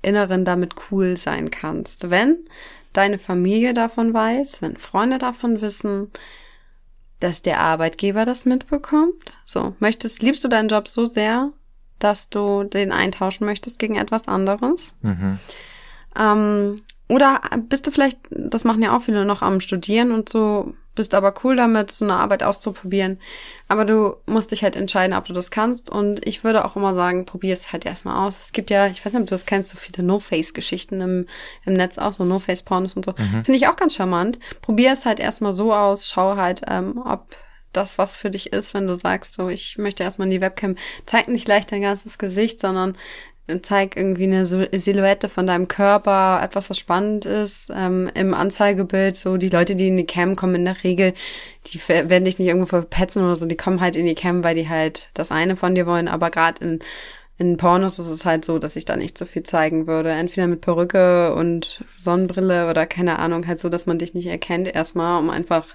Inneren 0.00 0.46
damit 0.46 0.74
cool 0.90 1.18
sein 1.18 1.50
kannst. 1.50 2.08
Wenn 2.08 2.38
deine 2.94 3.18
Familie 3.18 3.74
davon 3.74 4.14
weiß, 4.14 4.62
wenn 4.62 4.78
Freunde 4.78 5.18
davon 5.18 5.60
wissen, 5.60 6.10
dass 7.20 7.42
der 7.42 7.60
Arbeitgeber 7.60 8.24
das 8.24 8.46
mitbekommt. 8.46 9.30
So, 9.44 9.76
möchtest, 9.78 10.22
liebst 10.22 10.42
du 10.42 10.48
deinen 10.48 10.68
Job 10.70 10.88
so 10.88 11.04
sehr, 11.04 11.52
dass 11.98 12.30
du 12.30 12.64
den 12.64 12.92
eintauschen 12.92 13.44
möchtest 13.44 13.78
gegen 13.78 13.96
etwas 13.96 14.26
anderes? 14.26 14.94
Mhm. 15.02 15.38
Ähm, 16.18 16.82
oder 17.10 17.42
bist 17.68 17.86
du 17.86 17.90
vielleicht, 17.90 18.18
das 18.30 18.64
machen 18.64 18.80
ja 18.80 18.96
auch 18.96 19.02
viele 19.02 19.26
noch 19.26 19.42
am 19.42 19.60
Studieren 19.60 20.12
und 20.12 20.30
so, 20.30 20.72
bist 20.94 21.14
aber 21.14 21.34
cool 21.42 21.56
damit, 21.56 21.90
so 21.90 22.04
eine 22.04 22.14
Arbeit 22.14 22.42
auszuprobieren. 22.42 23.18
Aber 23.68 23.84
du 23.84 24.16
musst 24.26 24.50
dich 24.50 24.62
halt 24.62 24.76
entscheiden, 24.76 25.16
ob 25.16 25.24
du 25.24 25.32
das 25.32 25.50
kannst. 25.50 25.88
Und 25.88 26.26
ich 26.26 26.44
würde 26.44 26.64
auch 26.64 26.76
immer 26.76 26.94
sagen, 26.94 27.24
probier 27.24 27.54
es 27.54 27.72
halt 27.72 27.86
erstmal 27.86 28.26
aus. 28.26 28.40
Es 28.40 28.52
gibt 28.52 28.70
ja, 28.70 28.86
ich 28.86 29.04
weiß 29.04 29.12
nicht, 29.12 29.22
ob 29.22 29.28
du 29.28 29.34
das 29.34 29.46
kennst, 29.46 29.70
so 29.70 29.78
viele 29.78 30.02
No-Face-Geschichten 30.02 31.00
im, 31.00 31.26
im 31.64 31.72
Netz 31.72 31.98
auch, 31.98 32.12
so 32.12 32.24
No-Face-Pornos 32.24 32.94
und 32.94 33.04
so. 33.04 33.12
Finde 33.44 33.56
ich 33.56 33.68
auch 33.68 33.76
ganz 33.76 33.94
charmant. 33.94 34.38
Probier 34.60 34.92
es 34.92 35.06
halt 35.06 35.20
erstmal 35.20 35.52
so 35.52 35.72
aus, 35.72 36.08
schau 36.08 36.36
halt, 36.36 36.62
ähm, 36.68 37.02
ob 37.04 37.34
das 37.72 37.98
was 37.98 38.16
für 38.16 38.30
dich 38.30 38.52
ist, 38.52 38.74
wenn 38.74 38.86
du 38.86 38.94
sagst, 38.94 39.34
so, 39.34 39.48
ich 39.48 39.78
möchte 39.78 40.02
erstmal 40.02 40.26
in 40.26 40.32
die 40.32 40.40
Webcam. 40.40 40.76
Zeig 41.06 41.28
nicht 41.28 41.46
gleich 41.46 41.66
dein 41.66 41.82
ganzes 41.82 42.18
Gesicht, 42.18 42.60
sondern 42.60 42.96
zeig 43.62 43.96
irgendwie 43.96 44.24
eine 44.24 44.44
Sil- 44.46 44.70
Silhouette 44.78 45.28
von 45.28 45.46
deinem 45.46 45.68
Körper, 45.68 46.40
etwas, 46.42 46.70
was 46.70 46.78
spannend 46.78 47.24
ist. 47.24 47.70
Ähm, 47.74 48.10
Im 48.14 48.34
Anzeigebild, 48.34 49.16
so 49.16 49.36
die 49.36 49.48
Leute, 49.48 49.76
die 49.76 49.88
in 49.88 49.96
die 49.96 50.06
Cam 50.06 50.36
kommen, 50.36 50.54
in 50.54 50.64
der 50.64 50.82
Regel, 50.84 51.12
die 51.66 51.80
werden 51.88 52.24
dich 52.24 52.38
nicht 52.38 52.48
irgendwo 52.48 52.68
verpetzen 52.68 53.22
oder 53.22 53.36
so, 53.36 53.46
die 53.46 53.56
kommen 53.56 53.80
halt 53.80 53.96
in 53.96 54.06
die 54.06 54.14
Cam, 54.14 54.44
weil 54.44 54.54
die 54.54 54.68
halt 54.68 55.10
das 55.14 55.30
eine 55.32 55.56
von 55.56 55.74
dir 55.74 55.86
wollen, 55.86 56.08
aber 56.08 56.30
gerade 56.30 56.64
in 56.64 56.78
in 57.38 57.56
Pornos 57.56 57.98
ist 57.98 58.08
es 58.08 58.24
halt 58.24 58.44
so, 58.44 58.58
dass 58.58 58.76
ich 58.76 58.84
da 58.84 58.94
nicht 58.94 59.18
so 59.18 59.24
viel 59.24 59.42
zeigen 59.42 59.86
würde. 59.86 60.10
Entweder 60.10 60.46
mit 60.46 60.60
Perücke 60.60 61.34
und 61.34 61.82
Sonnenbrille 62.00 62.68
oder 62.70 62.86
keine 62.86 63.18
Ahnung, 63.18 63.46
halt 63.46 63.58
so, 63.58 63.68
dass 63.68 63.86
man 63.86 63.98
dich 63.98 64.14
nicht 64.14 64.26
erkennt 64.26 64.72
erstmal, 64.72 65.18
um 65.18 65.30
einfach 65.30 65.66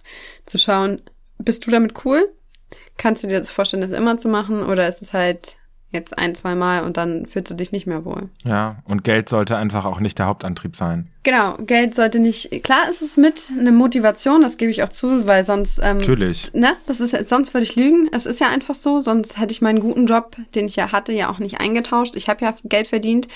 zu 0.45 0.57
schauen, 0.57 1.01
bist 1.39 1.65
du 1.67 1.71
damit 1.71 2.05
cool? 2.05 2.31
Kannst 2.97 3.23
du 3.23 3.27
dir 3.27 3.39
das 3.39 3.51
vorstellen, 3.51 3.89
das 3.89 3.97
immer 3.97 4.17
zu 4.17 4.29
machen? 4.29 4.63
Oder 4.63 4.87
ist 4.87 5.01
es 5.01 5.13
halt 5.13 5.57
jetzt 5.91 6.17
ein, 6.17 6.35
zwei 6.35 6.55
Mal 6.55 6.83
und 6.83 6.97
dann 6.97 7.25
fühlst 7.25 7.51
du 7.51 7.55
dich 7.55 7.71
nicht 7.71 7.87
mehr 7.87 8.05
wohl? 8.05 8.29
Ja, 8.43 8.77
und 8.85 9.03
Geld 9.03 9.29
sollte 9.29 9.57
einfach 9.57 9.85
auch 9.85 9.99
nicht 9.99 10.19
der 10.19 10.25
Hauptantrieb 10.27 10.75
sein. 10.75 11.09
Genau, 11.27 11.57
Geld 11.57 11.93
sollte 11.93 12.19
nicht, 12.19 12.63
klar 12.63 12.89
ist 12.89 13.01
es 13.01 13.17
mit 13.17 13.51
eine 13.51 13.73
Motivation, 13.73 14.41
das 14.41 14.55
gebe 14.55 14.71
ich 14.71 14.81
auch 14.81 14.87
zu, 14.87 15.27
weil 15.27 15.43
sonst, 15.43 15.77
ähm, 15.83 15.97
Natürlich. 15.97 16.53
ne, 16.53 16.77
das 16.85 17.01
ist 17.01 17.27
sonst 17.27 17.53
würde 17.53 17.65
ich 17.65 17.75
lügen. 17.75 18.09
Es 18.13 18.25
ist 18.25 18.39
ja 18.39 18.47
einfach 18.47 18.75
so, 18.75 19.01
sonst 19.01 19.37
hätte 19.37 19.51
ich 19.51 19.61
meinen 19.61 19.81
guten 19.81 20.05
Job, 20.05 20.37
den 20.55 20.67
ich 20.67 20.77
ja 20.77 20.93
hatte, 20.93 21.11
ja 21.11 21.29
auch 21.29 21.39
nicht 21.39 21.59
eingetauscht. 21.59 22.15
Ich 22.15 22.29
habe 22.29 22.45
ja 22.45 22.55
Geld 22.63 22.87
verdient. 22.87 23.27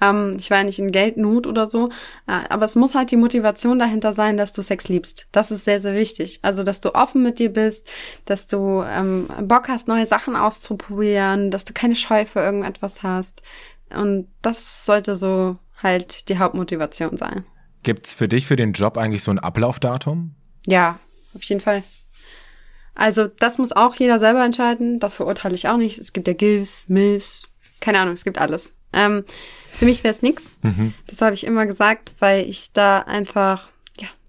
Ähm, 0.00 0.36
ich 0.38 0.52
war 0.52 0.58
ja 0.58 0.62
nicht 0.62 0.78
in 0.78 0.92
Geldnot 0.92 1.48
oder 1.48 1.68
so. 1.68 1.88
Äh, 2.28 2.46
aber 2.48 2.64
es 2.64 2.76
muss 2.76 2.94
halt 2.94 3.10
die 3.10 3.16
Motivation 3.16 3.80
dahinter 3.80 4.12
sein, 4.12 4.36
dass 4.36 4.52
du 4.52 4.62
Sex 4.62 4.86
liebst. 4.86 5.26
Das 5.32 5.50
ist 5.50 5.64
sehr, 5.64 5.80
sehr 5.80 5.96
wichtig. 5.96 6.38
Also, 6.42 6.62
dass 6.62 6.80
du 6.80 6.94
offen 6.94 7.24
mit 7.24 7.40
dir 7.40 7.52
bist, 7.52 7.90
dass 8.24 8.46
du 8.46 8.84
ähm, 8.88 9.26
Bock 9.42 9.66
hast, 9.66 9.88
neue 9.88 10.06
Sachen 10.06 10.36
auszuprobieren, 10.36 11.50
dass 11.50 11.64
du 11.64 11.72
keine 11.72 11.96
Scheu 11.96 12.24
für 12.24 12.38
irgendetwas 12.38 13.02
hast. 13.02 13.42
Und 13.90 14.28
das 14.42 14.86
sollte 14.86 15.16
so 15.16 15.56
halt 15.82 16.28
die 16.28 16.38
Hauptmotivation 16.38 17.16
sein. 17.16 17.44
Gibt's 17.82 18.14
für 18.14 18.28
dich 18.28 18.46
für 18.46 18.56
den 18.56 18.72
Job 18.72 18.96
eigentlich 18.96 19.22
so 19.22 19.30
ein 19.30 19.38
Ablaufdatum? 19.38 20.34
Ja, 20.66 20.98
auf 21.34 21.42
jeden 21.44 21.60
Fall. 21.60 21.82
Also 22.94 23.26
das 23.26 23.58
muss 23.58 23.72
auch 23.72 23.94
jeder 23.96 24.18
selber 24.18 24.44
entscheiden. 24.44 25.00
Das 25.00 25.16
verurteile 25.16 25.54
ich 25.54 25.68
auch 25.68 25.78
nicht. 25.78 25.98
Es 25.98 26.12
gibt 26.12 26.28
ja 26.28 26.34
GIFs, 26.34 26.88
MILFs, 26.88 27.54
keine 27.80 27.98
Ahnung, 28.00 28.14
es 28.14 28.24
gibt 28.24 28.38
alles. 28.38 28.74
Ähm, 28.92 29.24
für 29.68 29.86
mich 29.86 30.04
wäre 30.04 30.14
es 30.14 30.22
nix. 30.22 30.52
Das 31.06 31.22
habe 31.22 31.34
ich 31.34 31.44
immer 31.44 31.66
gesagt, 31.66 32.12
weil 32.18 32.48
ich 32.48 32.72
da 32.72 32.98
einfach 33.00 33.70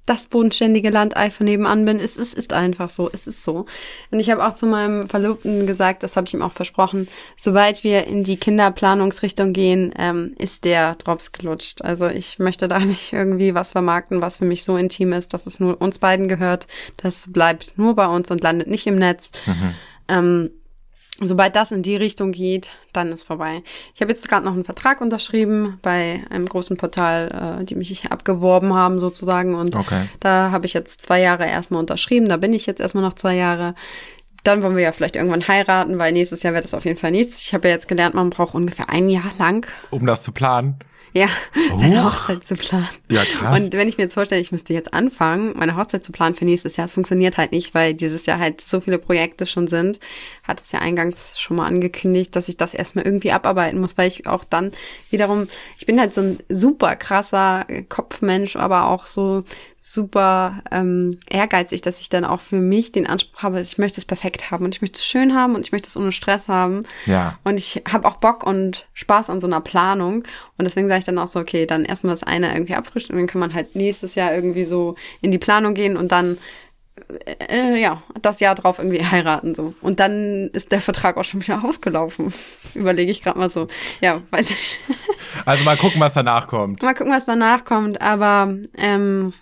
das 0.06 0.28
bodenständige 0.28 0.90
Landei 0.90 1.32
von 1.32 1.46
nebenan 1.46 1.86
bin. 1.86 2.00
Es 2.00 2.18
ist, 2.18 2.34
ist 2.34 2.54
einfach 2.54 2.90
so. 2.90 3.10
Es 3.12 3.28
ist 3.28 3.44
so. 3.44 3.66
Und 4.12 4.20
ich 4.20 4.30
habe 4.30 4.46
auch 4.46 4.56
zu 4.56 4.66
meinem 4.66 5.08
Verlobten 5.10 5.66
gesagt, 5.66 6.04
das 6.04 6.18
habe 6.18 6.28
ich 6.28 6.34
ihm 6.34 6.42
auch 6.42 6.52
versprochen, 6.52 7.08
sobald 7.38 7.84
wir 7.84 8.06
in 8.06 8.24
die 8.24 8.38
Kinderplanungsrichtung 8.38 9.54
gehen, 9.54 9.94
ähm, 9.98 10.36
ist 10.38 10.66
der 10.66 10.96
Drops 10.96 11.32
gelutscht. 11.32 11.82
Also 11.84 12.08
ich 12.08 12.40
möchte 12.40 12.68
da 12.68 12.80
nicht 12.84 13.14
irgendwie 13.14 13.56
was 13.56 13.72
vermarkten, 13.72 14.22
was 14.22 14.38
für 14.38 14.46
mich 14.46 14.64
so 14.64 14.76
intim 14.78 15.14
ist, 15.14 15.34
dass 15.34 15.46
es 15.46 15.60
nur 15.60 15.80
uns 15.82 16.00
beiden 16.00 16.28
gehört. 16.28 16.68
Das 16.98 17.32
bleibt 17.32 17.78
nur 17.78 17.96
bei 17.96 18.08
uns 18.08 18.30
und 18.30 18.44
landet 18.44 18.68
nicht 18.68 18.88
im 18.88 18.96
Netz. 18.96 19.32
Ähm, 20.10 20.50
Sobald 21.28 21.56
das 21.56 21.72
in 21.72 21.82
die 21.84 21.96
Richtung 21.96 22.32
geht, 22.32 22.70
dann 22.94 23.12
ist 23.12 23.24
vorbei. 23.24 23.62
Ich 23.96 24.02
habe 24.02 24.12
jetzt 24.12 24.28
gerade 24.30 24.46
noch 24.46 24.54
einen 24.54 24.64
Vertrag 24.64 25.02
unterschrieben 25.02 25.78
bei 25.82 26.22
einem 26.30 26.48
großen 26.48 26.78
Portal, 26.78 27.60
äh, 27.62 27.64
die 27.66 27.76
mich 27.76 28.12
abgeworben 28.12 28.74
haben 28.74 29.00
sozusagen. 29.00 29.56
Und 29.56 29.76
Okay. 29.76 30.04
da 30.20 30.52
habe 30.52 30.66
ich 30.66 30.74
jetzt 30.74 31.02
zwei 31.02 31.22
Jahre 31.22 31.46
erstmal 31.46 31.80
unterschrieben. 31.80 32.28
Da 32.28 32.38
bin 32.38 32.54
ich 32.54 32.66
jetzt 32.66 32.82
erstmal 32.82 33.04
noch 33.04 33.14
zwei 33.14 33.36
Jahre. 33.36 33.76
Dann 34.44 34.62
wollen 34.62 34.76
wir 34.76 34.84
ja 34.84 34.92
vielleicht 34.92 35.16
irgendwann 35.16 35.48
heiraten, 35.48 36.00
weil 36.00 36.12
nächstes 36.12 36.44
Jahr 36.44 36.54
wird 36.54 36.66
es 36.66 36.74
auf 36.74 36.84
jeden 36.86 36.98
Fall 36.98 37.12
nichts. 37.12 37.42
Ich 37.42 37.54
habe 37.54 37.68
ja 37.70 37.74
jetzt 37.76 37.88
gelernt, 37.88 38.14
man 38.16 38.30
braucht 38.30 38.56
ungefähr 38.56 38.90
ein 38.90 39.08
Jahr 39.10 39.32
lang. 39.40 39.66
Um 39.90 40.06
das 40.06 40.22
zu 40.22 40.32
planen? 40.34 40.76
Ja, 41.16 41.28
seine 41.78 42.04
Hochzeit 42.04 42.44
zu 42.44 42.56
planen. 42.56 42.88
Ja, 43.12 43.24
krass. 43.24 43.62
Und 43.62 43.74
wenn 43.74 43.88
ich 43.88 43.98
mir 43.98 44.06
jetzt 44.06 44.16
vorstelle, 44.16 44.42
ich 44.42 44.52
müsste 44.52 44.74
jetzt 44.74 44.94
anfangen, 44.96 45.54
meine 45.56 45.76
Hochzeit 45.76 46.04
zu 46.04 46.12
planen 46.12 46.34
für 46.34 46.46
nächstes 46.46 46.76
Jahr, 46.76 46.86
es 46.86 46.94
funktioniert 46.94 47.38
halt 47.38 47.52
nicht, 47.52 47.76
weil 47.76 47.94
dieses 47.94 48.26
Jahr 48.26 48.40
halt 48.40 48.62
so 48.62 48.80
viele 48.80 48.98
Projekte 48.98 49.46
schon 49.46 49.68
sind. 49.68 50.00
Hat 50.44 50.60
es 50.60 50.72
ja 50.72 50.80
eingangs 50.80 51.40
schon 51.40 51.58
mal 51.58 51.68
angekündigt, 51.68 52.36
dass 52.36 52.50
ich 52.50 52.58
das 52.58 52.74
erstmal 52.74 53.06
irgendwie 53.06 53.32
abarbeiten 53.32 53.80
muss, 53.80 53.98
weil 53.98 54.08
ich 54.08 54.26
auch 54.26 54.44
dann 54.44 54.72
wiederum, 55.12 55.48
ich 55.78 55.86
bin 55.86 56.00
halt 56.00 56.16
so 56.16 56.22
ein 56.22 56.40
super 56.50 56.96
krasser 56.96 57.68
Kopfmensch, 57.90 58.56
aber 58.56 58.88
auch 58.88 59.06
so 59.06 59.44
super 59.86 60.62
ähm, 60.72 61.20
ehrgeizig, 61.30 61.82
dass 61.82 62.00
ich 62.00 62.08
dann 62.08 62.24
auch 62.24 62.40
für 62.40 62.62
mich 62.62 62.94
den 62.94 63.06
Anspruch 63.06 63.44
habe, 63.44 63.60
ich 63.60 63.78
möchte 63.78 64.00
es 64.00 64.06
perfekt 64.06 64.50
haben 64.50 64.64
und 64.64 64.74
ich 64.74 64.82
möchte 64.82 64.96
es 64.96 65.06
schön 65.06 65.36
haben 65.36 65.56
und 65.56 65.66
ich 65.66 65.74
möchte 65.74 65.90
es 65.90 65.98
ohne 65.98 66.14
Stress 66.14 66.48
haben. 66.48 66.84
Ja. 67.06 67.38
Und 67.44 67.58
ich 67.58 67.84
habe 67.92 68.08
auch 68.08 68.16
Bock 68.16 68.46
und 68.46 68.88
Spaß 68.94 69.30
an 69.30 69.42
so 69.42 69.48
einer 69.48 69.60
Planung. 69.60 70.24
Und 70.58 70.64
deswegen 70.64 70.88
sage 70.88 71.00
ich 71.00 71.06
dann 71.06 71.20
auch 71.20 71.28
so, 71.28 71.38
okay, 71.38 71.66
dann 71.66 71.84
erstmal 71.84 72.14
das 72.14 72.24
eine 72.24 72.54
irgendwie 72.54 72.76
abfrischen 72.76 73.14
und 73.14 73.20
dann 73.20 73.28
kann 73.28 73.42
man 73.42 73.54
halt 73.54 73.76
nächstes 73.76 74.16
Jahr 74.16 74.34
irgendwie 74.34 74.64
so 74.64 74.96
in 75.20 75.32
die 75.32 75.38
Planung 75.38 75.74
gehen 75.74 75.98
und 75.98 76.14
dann 76.14 76.38
äh, 77.50 77.76
ja, 77.76 78.04
das 78.22 78.40
Jahr 78.40 78.56
drauf 78.56 78.80
irgendwie 78.80 79.04
heiraten 79.06 79.54
so. 79.54 79.74
Und 79.82 80.00
dann 80.00 80.50
ist 80.54 80.72
der 80.72 80.80
Vertrag 80.80 81.18
auch 81.18 81.26
schon 81.26 81.42
wieder 81.42 81.62
ausgelaufen. 81.66 82.34
Überlege 82.74 83.12
ich 83.12 83.22
gerade 83.22 83.38
mal 83.38 83.50
so. 83.50 83.68
Ja, 84.00 84.22
weiß 84.30 84.50
ich. 84.50 84.80
Also 85.46 85.66
mal 85.66 85.76
gucken, 85.76 86.00
was 86.00 86.14
danach 86.14 86.48
kommt. 86.48 86.82
Mal 86.82 86.94
gucken, 86.94 87.12
was 87.12 87.26
danach 87.26 87.66
kommt. 87.66 88.02
Aber 88.02 88.56
ähm, 88.78 89.34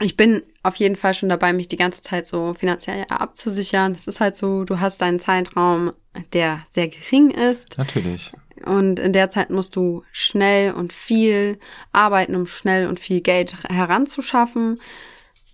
ich 0.00 0.16
bin 0.16 0.42
auf 0.62 0.76
jeden 0.76 0.96
Fall 0.96 1.14
schon 1.14 1.28
dabei, 1.28 1.52
mich 1.52 1.68
die 1.68 1.76
ganze 1.76 2.02
Zeit 2.02 2.26
so 2.26 2.54
finanziell 2.54 3.04
abzusichern. 3.08 3.92
Es 3.92 4.06
ist 4.06 4.20
halt 4.20 4.36
so, 4.36 4.64
du 4.64 4.80
hast 4.80 5.02
einen 5.02 5.18
Zeitraum, 5.18 5.92
der 6.32 6.62
sehr 6.72 6.88
gering 6.88 7.30
ist. 7.30 7.78
Natürlich. 7.78 8.32
Und 8.64 8.98
in 8.98 9.12
der 9.12 9.30
Zeit 9.30 9.50
musst 9.50 9.76
du 9.76 10.02
schnell 10.12 10.72
und 10.72 10.92
viel 10.92 11.58
arbeiten, 11.92 12.34
um 12.34 12.46
schnell 12.46 12.88
und 12.88 12.98
viel 12.98 13.20
Geld 13.20 13.54
heranzuschaffen. 13.68 14.80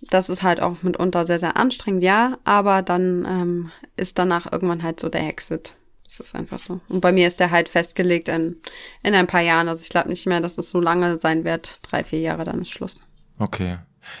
Das 0.01 0.29
ist 0.29 0.43
halt 0.43 0.59
auch 0.59 0.83
mitunter 0.83 1.25
sehr, 1.25 1.39
sehr 1.39 1.57
anstrengend, 1.57 2.03
ja. 2.03 2.37
Aber 2.43 2.81
dann 2.81 3.25
ähm, 3.25 3.71
ist 3.95 4.19
danach 4.19 4.51
irgendwann 4.51 4.83
halt 4.83 4.99
so 4.99 5.09
der 5.09 5.27
Exit. 5.27 5.73
Das 6.03 6.19
ist 6.19 6.35
einfach 6.35 6.59
so. 6.59 6.79
Und 6.87 7.01
bei 7.01 7.11
mir 7.11 7.27
ist 7.27 7.39
der 7.39 7.51
halt 7.51 7.69
festgelegt 7.69 8.27
in, 8.29 8.57
in 9.01 9.15
ein 9.15 9.27
paar 9.27 9.41
Jahren. 9.41 9.67
Also 9.67 9.81
ich 9.81 9.89
glaube 9.89 10.09
nicht 10.09 10.27
mehr, 10.27 10.41
dass 10.41 10.57
es 10.57 10.69
so 10.69 10.79
lange 10.79 11.19
sein 11.19 11.43
wird. 11.43 11.79
Drei, 11.81 12.03
vier 12.03 12.19
Jahre, 12.19 12.43
dann 12.43 12.61
ist 12.61 12.71
Schluss. 12.71 12.97
Okay. 13.39 13.77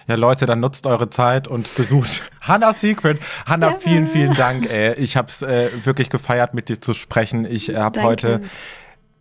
Ja, 0.07 0.15
Leute, 0.15 0.45
dann 0.45 0.59
nutzt 0.59 0.87
eure 0.87 1.09
Zeit 1.09 1.47
und 1.47 1.73
besucht 1.75 2.23
Hannah 2.41 2.73
Secret. 2.73 3.19
Hannah, 3.45 3.71
ja. 3.71 3.77
vielen, 3.77 4.07
vielen 4.07 4.33
Dank. 4.33 4.69
Ey. 4.69 4.93
Ich 4.95 5.17
habe 5.17 5.29
es 5.29 5.41
äh, 5.41 5.69
wirklich 5.85 6.09
gefeiert, 6.09 6.53
mit 6.53 6.69
dir 6.69 6.79
zu 6.81 6.93
sprechen. 6.93 7.45
Ich 7.45 7.69
äh, 7.69 7.77
habe 7.77 8.03
heute, 8.03 8.41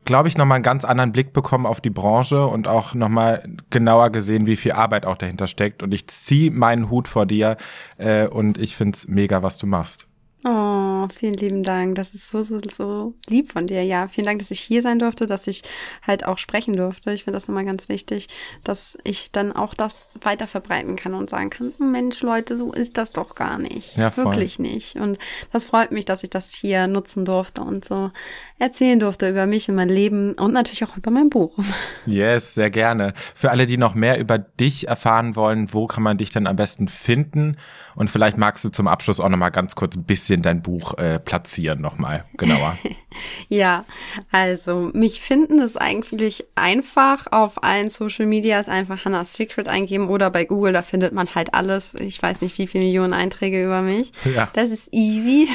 glaube 0.05 0.29
ich, 0.29 0.37
nochmal 0.37 0.57
einen 0.57 0.65
ganz 0.65 0.85
anderen 0.85 1.13
Blick 1.13 1.33
bekommen 1.33 1.67
auf 1.67 1.81
die 1.81 1.91
Branche 1.91 2.47
und 2.47 2.69
auch 2.69 2.95
nochmal 2.95 3.49
genauer 3.71 4.11
gesehen, 4.11 4.47
wie 4.47 4.57
viel 4.57 4.73
Arbeit 4.73 5.07
auch 5.07 5.17
dahinter 5.17 5.47
steckt. 5.47 5.83
Und 5.83 5.93
ich 5.93 6.07
ziehe 6.09 6.51
meinen 6.51 6.91
Hut 6.91 7.09
vor 7.09 7.27
dir 7.27 7.57
äh, 7.99 8.27
und 8.27 8.59
ich 8.59 8.77
find's 8.77 9.09
mega, 9.09 9.43
was 9.43 9.59
du 9.59 9.67
machst. 9.67 10.07
Oh, 10.47 11.09
vielen 11.09 11.33
lieben 11.35 11.63
Dank. 11.63 11.95
Das 11.95 12.15
ist 12.15 12.31
so, 12.31 12.43
so, 12.43 12.59
so 12.71 13.15
lieb 13.29 13.51
von 13.51 13.67
dir. 13.67 13.83
Ja, 13.83 14.09
vielen 14.09 14.27
Dank, 14.27 14.41
dass 14.41 14.51
ich 14.51 14.61
hier 14.61 14.83
sein 14.83 14.99
durfte, 14.99 15.27
dass 15.27 15.47
ich 15.47 15.63
halt 16.07 16.27
auch 16.27 16.37
sprechen 16.37 16.77
durfte. 16.77 17.13
Ich 17.13 17.25
finde 17.25 17.39
das 17.39 17.49
immer 17.49 17.65
ganz 17.65 17.89
wichtig, 17.89 18.29
dass 18.63 18.99
ich 19.05 19.33
dann 19.33 19.53
auch 19.53 19.73
das 19.73 20.09
weiter 20.21 20.47
verbreiten 20.47 20.97
kann 20.97 21.15
und 21.15 21.31
sagen 21.31 21.49
kann, 21.49 21.73
Mensch, 21.79 22.21
Leute, 22.21 22.59
so 22.59 22.73
ist 22.73 22.99
das 22.99 23.13
doch 23.13 23.35
gar 23.35 23.59
nicht. 23.59 23.97
Ja, 23.97 24.11
voll. 24.11 24.27
Wirklich 24.27 24.59
nicht. 24.59 24.97
Und 24.97 25.19
das 25.51 25.65
freut 25.65 25.93
mich, 25.93 26.05
dass 26.05 26.23
ich 26.23 26.29
das 26.29 26.53
hier 26.53 26.89
nutzen 26.89 27.25
durfte 27.25 27.63
und 27.63 27.87
so 27.87 28.11
erzählen 28.59 29.01
durfte 29.01 29.31
über 29.31 29.47
mich 29.47 29.71
und 29.71 29.77
mein 29.77 29.89
Leben 29.89 30.33
und 30.33 30.53
natürlich 30.53 30.85
auch 30.85 30.97
über 30.99 31.11
mein 31.11 31.31
Buch. 31.31 31.57
Yes, 32.07 32.55
sehr 32.55 32.71
gerne. 32.71 33.15
Für 33.35 33.51
alle, 33.51 33.67
die 33.67 33.79
noch 33.79 33.95
mehr 33.95 34.19
über 34.19 34.39
dich 34.39 34.89
erfahren 34.89 35.37
wollen, 35.37 35.73
wo 35.73 35.87
kann 35.87 36.03
man 36.03 36.19
dich 36.19 36.31
dann 36.31 36.47
am 36.47 36.57
besten 36.57 36.87
finden? 36.87 37.57
Und 37.95 38.11
vielleicht 38.11 38.37
magst 38.37 38.65
du 38.65 38.69
zum 38.71 38.89
Abschluss 38.89 39.21
auch 39.21 39.29
noch 39.29 39.39
mal 39.39 39.51
ganz 39.51 39.75
kurz 39.75 39.97
ein 39.97 40.05
bisschen 40.05 40.43
dein 40.43 40.63
Buch 40.63 40.99
äh, 40.99 41.19
platzieren, 41.19 41.81
noch 41.81 41.99
mal 41.99 42.25
genauer. 42.37 42.77
ja, 43.49 43.85
also 44.33 44.91
mich 44.93 45.21
finden 45.21 45.61
ist 45.61 45.81
eigentlich 45.81 46.45
einfach 46.57 47.27
auf 47.31 47.63
allen 47.63 47.91
Social 47.91 48.27
Medias 48.27 48.69
einfach 48.69 49.05
Hannah's 49.05 49.35
Secret 49.35 49.69
eingeben 49.69 50.09
oder 50.09 50.31
bei 50.31 50.45
Google, 50.45 50.73
da 50.73 50.83
findet 50.83 51.13
man 51.13 51.35
halt 51.35 51.55
alles. 51.55 51.95
Ich 51.95 52.21
weiß 52.23 52.41
nicht, 52.41 52.59
wie 52.59 52.67
viele 52.67 52.85
Millionen 52.85 53.13
Einträge 53.13 53.65
über 53.65 53.83
mich. 53.83 54.13
Ja. 54.25 54.49
Das 54.53 54.71
ist 54.71 54.89
easy. 54.93 55.49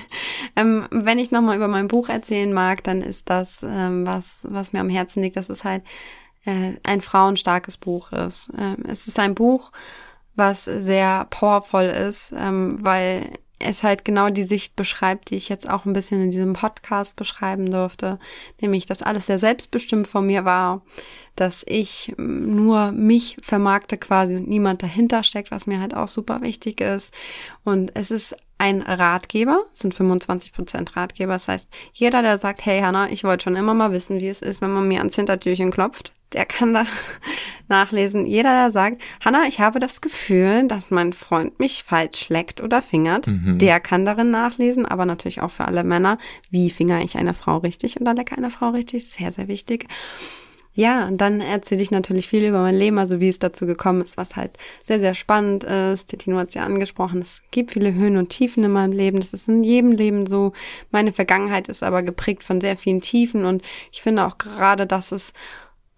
ähm, 0.56 0.86
wenn 0.90 1.18
ich 1.18 1.30
noch 1.30 1.42
mal 1.42 1.56
über 1.56 1.68
mein 1.68 1.88
Buch 1.88 2.08
erzählen 2.08 2.52
mag, 2.52 2.82
dann 2.84 3.02
ist 3.02 3.28
das, 3.30 3.62
ähm, 3.62 4.06
was, 4.06 4.46
was 4.48 4.72
mir 4.72 4.80
am 4.80 4.88
Herzen 4.88 5.22
liegt, 5.22 5.36
dass 5.36 5.48
es 5.48 5.64
halt 5.64 5.82
äh, 6.44 6.72
ein 6.82 7.00
frauenstarkes 7.00 7.76
Buch 7.76 8.12
ist. 8.12 8.50
Ähm, 8.58 8.78
es 8.88 9.06
ist 9.06 9.18
ein 9.18 9.34
Buch, 9.34 9.72
was 10.34 10.64
sehr 10.64 11.26
powerful 11.30 11.84
ist, 11.84 12.32
ähm, 12.36 12.78
weil 12.82 13.30
es 13.64 13.82
halt 13.82 14.04
genau 14.04 14.28
die 14.28 14.44
Sicht 14.44 14.76
beschreibt, 14.76 15.30
die 15.30 15.36
ich 15.36 15.48
jetzt 15.48 15.68
auch 15.68 15.84
ein 15.84 15.92
bisschen 15.92 16.20
in 16.22 16.30
diesem 16.30 16.52
Podcast 16.52 17.16
beschreiben 17.16 17.70
durfte, 17.70 18.18
nämlich, 18.60 18.86
dass 18.86 19.02
alles 19.02 19.26
sehr 19.26 19.38
selbstbestimmt 19.38 20.06
von 20.06 20.26
mir 20.26 20.44
war, 20.44 20.82
dass 21.36 21.64
ich 21.66 22.12
nur 22.18 22.92
mich 22.92 23.36
vermarkte 23.42 23.96
quasi 23.96 24.36
und 24.36 24.48
niemand 24.48 24.82
dahinter 24.82 25.22
steckt, 25.22 25.50
was 25.50 25.66
mir 25.66 25.80
halt 25.80 25.94
auch 25.94 26.08
super 26.08 26.42
wichtig 26.42 26.80
ist. 26.80 27.14
Und 27.64 27.92
es 27.94 28.10
ist 28.10 28.36
ein 28.58 28.82
Ratgeber, 28.82 29.64
sind 29.72 29.94
25 29.94 30.52
Prozent 30.52 30.96
Ratgeber. 30.96 31.32
Das 31.32 31.48
heißt, 31.48 31.70
jeder, 31.94 32.22
der 32.22 32.38
sagt, 32.38 32.64
hey 32.64 32.80
Hanna, 32.80 33.10
ich 33.10 33.24
wollte 33.24 33.44
schon 33.44 33.56
immer 33.56 33.74
mal 33.74 33.92
wissen, 33.92 34.20
wie 34.20 34.28
es 34.28 34.42
ist, 34.42 34.60
wenn 34.60 34.72
man 34.72 34.86
mir 34.86 34.98
ans 34.98 35.16
Hintertürchen 35.16 35.70
klopft, 35.70 36.12
der 36.34 36.46
kann 36.46 36.74
da 36.74 36.86
nachlesen. 37.68 38.26
Jeder, 38.26 38.52
der 38.52 38.70
sagt, 38.70 39.02
Hanna, 39.24 39.44
ich 39.48 39.60
habe 39.60 39.78
das 39.78 40.00
Gefühl, 40.00 40.66
dass 40.68 40.90
mein 40.90 41.12
Freund 41.12 41.58
mich 41.58 41.84
falsch 41.84 42.28
leckt 42.28 42.62
oder 42.62 42.82
fingert, 42.82 43.26
mhm. 43.26 43.58
der 43.58 43.80
kann 43.80 44.04
darin 44.04 44.30
nachlesen, 44.30 44.86
aber 44.86 45.06
natürlich 45.06 45.40
auch 45.40 45.50
für 45.50 45.64
alle 45.64 45.84
Männer, 45.84 46.18
wie 46.50 46.70
finger 46.70 47.02
ich 47.02 47.16
eine 47.16 47.34
Frau 47.34 47.58
richtig 47.58 48.00
oder 48.00 48.14
lecke 48.14 48.36
eine 48.36 48.50
Frau 48.50 48.70
richtig, 48.70 49.06
sehr, 49.06 49.32
sehr 49.32 49.48
wichtig. 49.48 49.88
Ja, 50.74 51.06
und 51.06 51.20
dann 51.20 51.42
erzähle 51.42 51.82
ich 51.82 51.90
natürlich 51.90 52.28
viel 52.28 52.46
über 52.46 52.62
mein 52.62 52.74
Leben, 52.74 52.98
also 52.98 53.20
wie 53.20 53.28
es 53.28 53.38
dazu 53.38 53.66
gekommen 53.66 54.00
ist, 54.00 54.16
was 54.16 54.36
halt 54.36 54.56
sehr, 54.86 55.00
sehr 55.00 55.14
spannend 55.14 55.64
ist. 55.64 56.08
Tino 56.18 56.38
hat 56.38 56.48
es 56.48 56.54
ja 56.54 56.64
angesprochen, 56.64 57.20
es 57.20 57.42
gibt 57.50 57.72
viele 57.72 57.92
Höhen 57.92 58.16
und 58.16 58.30
Tiefen 58.30 58.64
in 58.64 58.72
meinem 58.72 58.92
Leben. 58.92 59.20
Das 59.20 59.34
ist 59.34 59.48
in 59.48 59.64
jedem 59.64 59.92
Leben 59.92 60.26
so. 60.26 60.52
Meine 60.90 61.12
Vergangenheit 61.12 61.68
ist 61.68 61.82
aber 61.82 62.02
geprägt 62.02 62.42
von 62.42 62.62
sehr 62.62 62.78
vielen 62.78 63.02
Tiefen 63.02 63.44
und 63.44 63.62
ich 63.92 64.00
finde 64.00 64.24
auch 64.24 64.38
gerade, 64.38 64.86
dass 64.86 65.12
es 65.12 65.34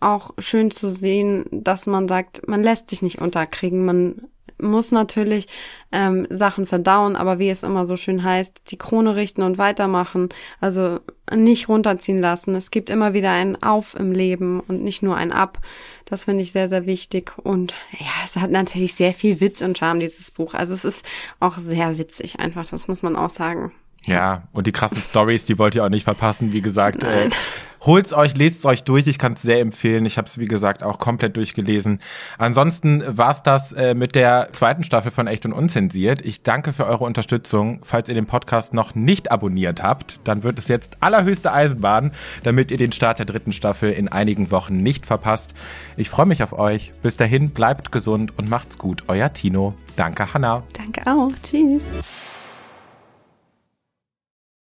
auch 0.01 0.33
schön 0.39 0.71
zu 0.71 0.91
sehen, 0.91 1.47
dass 1.51 1.87
man 1.87 2.09
sagt, 2.09 2.47
man 2.49 2.63
lässt 2.63 2.91
sich 2.91 3.03
nicht 3.03 3.21
unterkriegen, 3.21 3.85
man 3.85 4.29
muss 4.61 4.93
natürlich 4.93 5.47
ähm, 5.93 6.27
Sachen 6.31 6.67
verdauen, 6.67 7.17
aber 7.17 7.39
wie 7.39 7.49
es 7.49 7.63
immer 7.63 7.87
so 7.87 7.97
schön 7.97 8.23
heißt, 8.23 8.63
die 8.69 8.79
Krone 8.79 9.17
richten 9.17 9.43
und 9.43 9.59
weitermachen. 9.59 10.29
Also 10.61 11.01
nicht 11.35 11.69
runterziehen 11.69 12.21
lassen. 12.21 12.55
Es 12.55 12.71
gibt 12.71 12.91
immer 12.91 13.15
wieder 13.15 13.33
ein 13.33 13.63
Auf 13.63 13.95
im 13.95 14.13
Leben 14.13 14.61
und 14.61 14.83
nicht 14.83 15.03
nur 15.03 15.17
ein 15.17 15.33
Ab. 15.33 15.59
Das 16.05 16.25
finde 16.25 16.43
ich 16.43 16.53
sehr, 16.53 16.69
sehr 16.69 16.87
wichtig. 16.87 17.33
Und 17.39 17.75
ja, 17.99 18.07
es 18.25 18.37
hat 18.37 18.51
natürlich 18.51 18.95
sehr 18.95 19.13
viel 19.13 19.41
Witz 19.41 19.63
und 19.63 19.79
Charme, 19.79 20.01
dieses 20.01 20.31
Buch. 20.31 20.55
Also 20.55 20.75
es 20.75 20.85
ist 20.85 21.05
auch 21.41 21.59
sehr 21.59 21.99
witzig 21.99 22.41
einfach, 22.41 22.67
das 22.67 22.89
muss 22.89 23.03
man 23.03 23.17
auch 23.17 23.31
sagen. 23.31 23.73
Ja, 24.07 24.43
und 24.53 24.67
die 24.67 24.73
krassen 24.73 24.99
Stories, 24.99 25.45
die 25.45 25.59
wollt 25.59 25.75
ihr 25.75 25.85
auch 25.85 25.89
nicht 25.89 26.05
verpassen. 26.05 26.53
Wie 26.53 26.61
gesagt, 26.61 27.03
äh, 27.05 27.31
holt's 27.81 28.13
euch, 28.13 28.37
lest's 28.37 28.65
euch 28.67 28.83
durch. 28.85 29.07
Ich 29.07 29.19
kann 29.19 29.35
es 29.35 29.43
sehr 29.43 29.61
empfehlen. 29.61 30.05
Ich 30.05 30.19
habe 30.19 30.27
es, 30.27 30.39
wie 30.39 30.45
gesagt, 30.45 30.83
auch 30.83 30.99
komplett 30.99 31.37
durchgelesen. 31.37 32.01
Ansonsten 32.37 33.03
war's 33.07 33.43
das 33.43 33.73
äh, 33.73 33.95
mit 33.95 34.15
der 34.15 34.49
zweiten 34.53 34.85
Staffel 34.85 35.11
von 35.11 35.27
Echt 35.27 35.47
und 35.47 35.53
Unzensiert. 35.53 36.25
Ich 36.25 36.43
danke 36.43 36.73
für 36.73 36.87
eure 36.87 37.05
Unterstützung. 37.05 37.81
Falls 37.83 38.09
ihr 38.09 38.15
den 38.15 38.27
Podcast 38.27 38.75
noch 38.75 38.95
nicht 38.95 39.31
abonniert 39.31 39.83
habt, 39.83 40.19
dann 40.25 40.43
wird 40.43 40.59
es 40.59 40.69
jetzt 40.69 40.99
allerhöchste 41.01 41.53
Eisenbahn, 41.53 42.13
damit 42.43 42.71
ihr 42.71 42.79
den 42.79 42.93
Start 42.93 43.19
der 43.19 43.27
dritten 43.27 43.53
Staffel 43.53 43.91
in 43.91 44.09
einigen 44.09 44.51
Wochen 44.51 44.77
nicht 44.77 45.07
verpasst. 45.07 45.55
Ich 45.97 46.11
freue 46.11 46.27
mich 46.27 46.43
auf 46.43 46.53
euch. 46.53 46.93
Bis 47.03 47.17
dahin, 47.17 47.51
bleibt 47.51 47.91
gesund 47.93 48.37
und 48.37 48.51
macht's 48.51 48.77
gut. 48.77 49.05
Euer 49.09 49.33
Tino. 49.33 49.75
Danke, 49.97 50.35
Hanna. 50.35 50.63
Danke 50.75 51.03
auch. 51.07 51.33
Tschüss. 51.43 51.91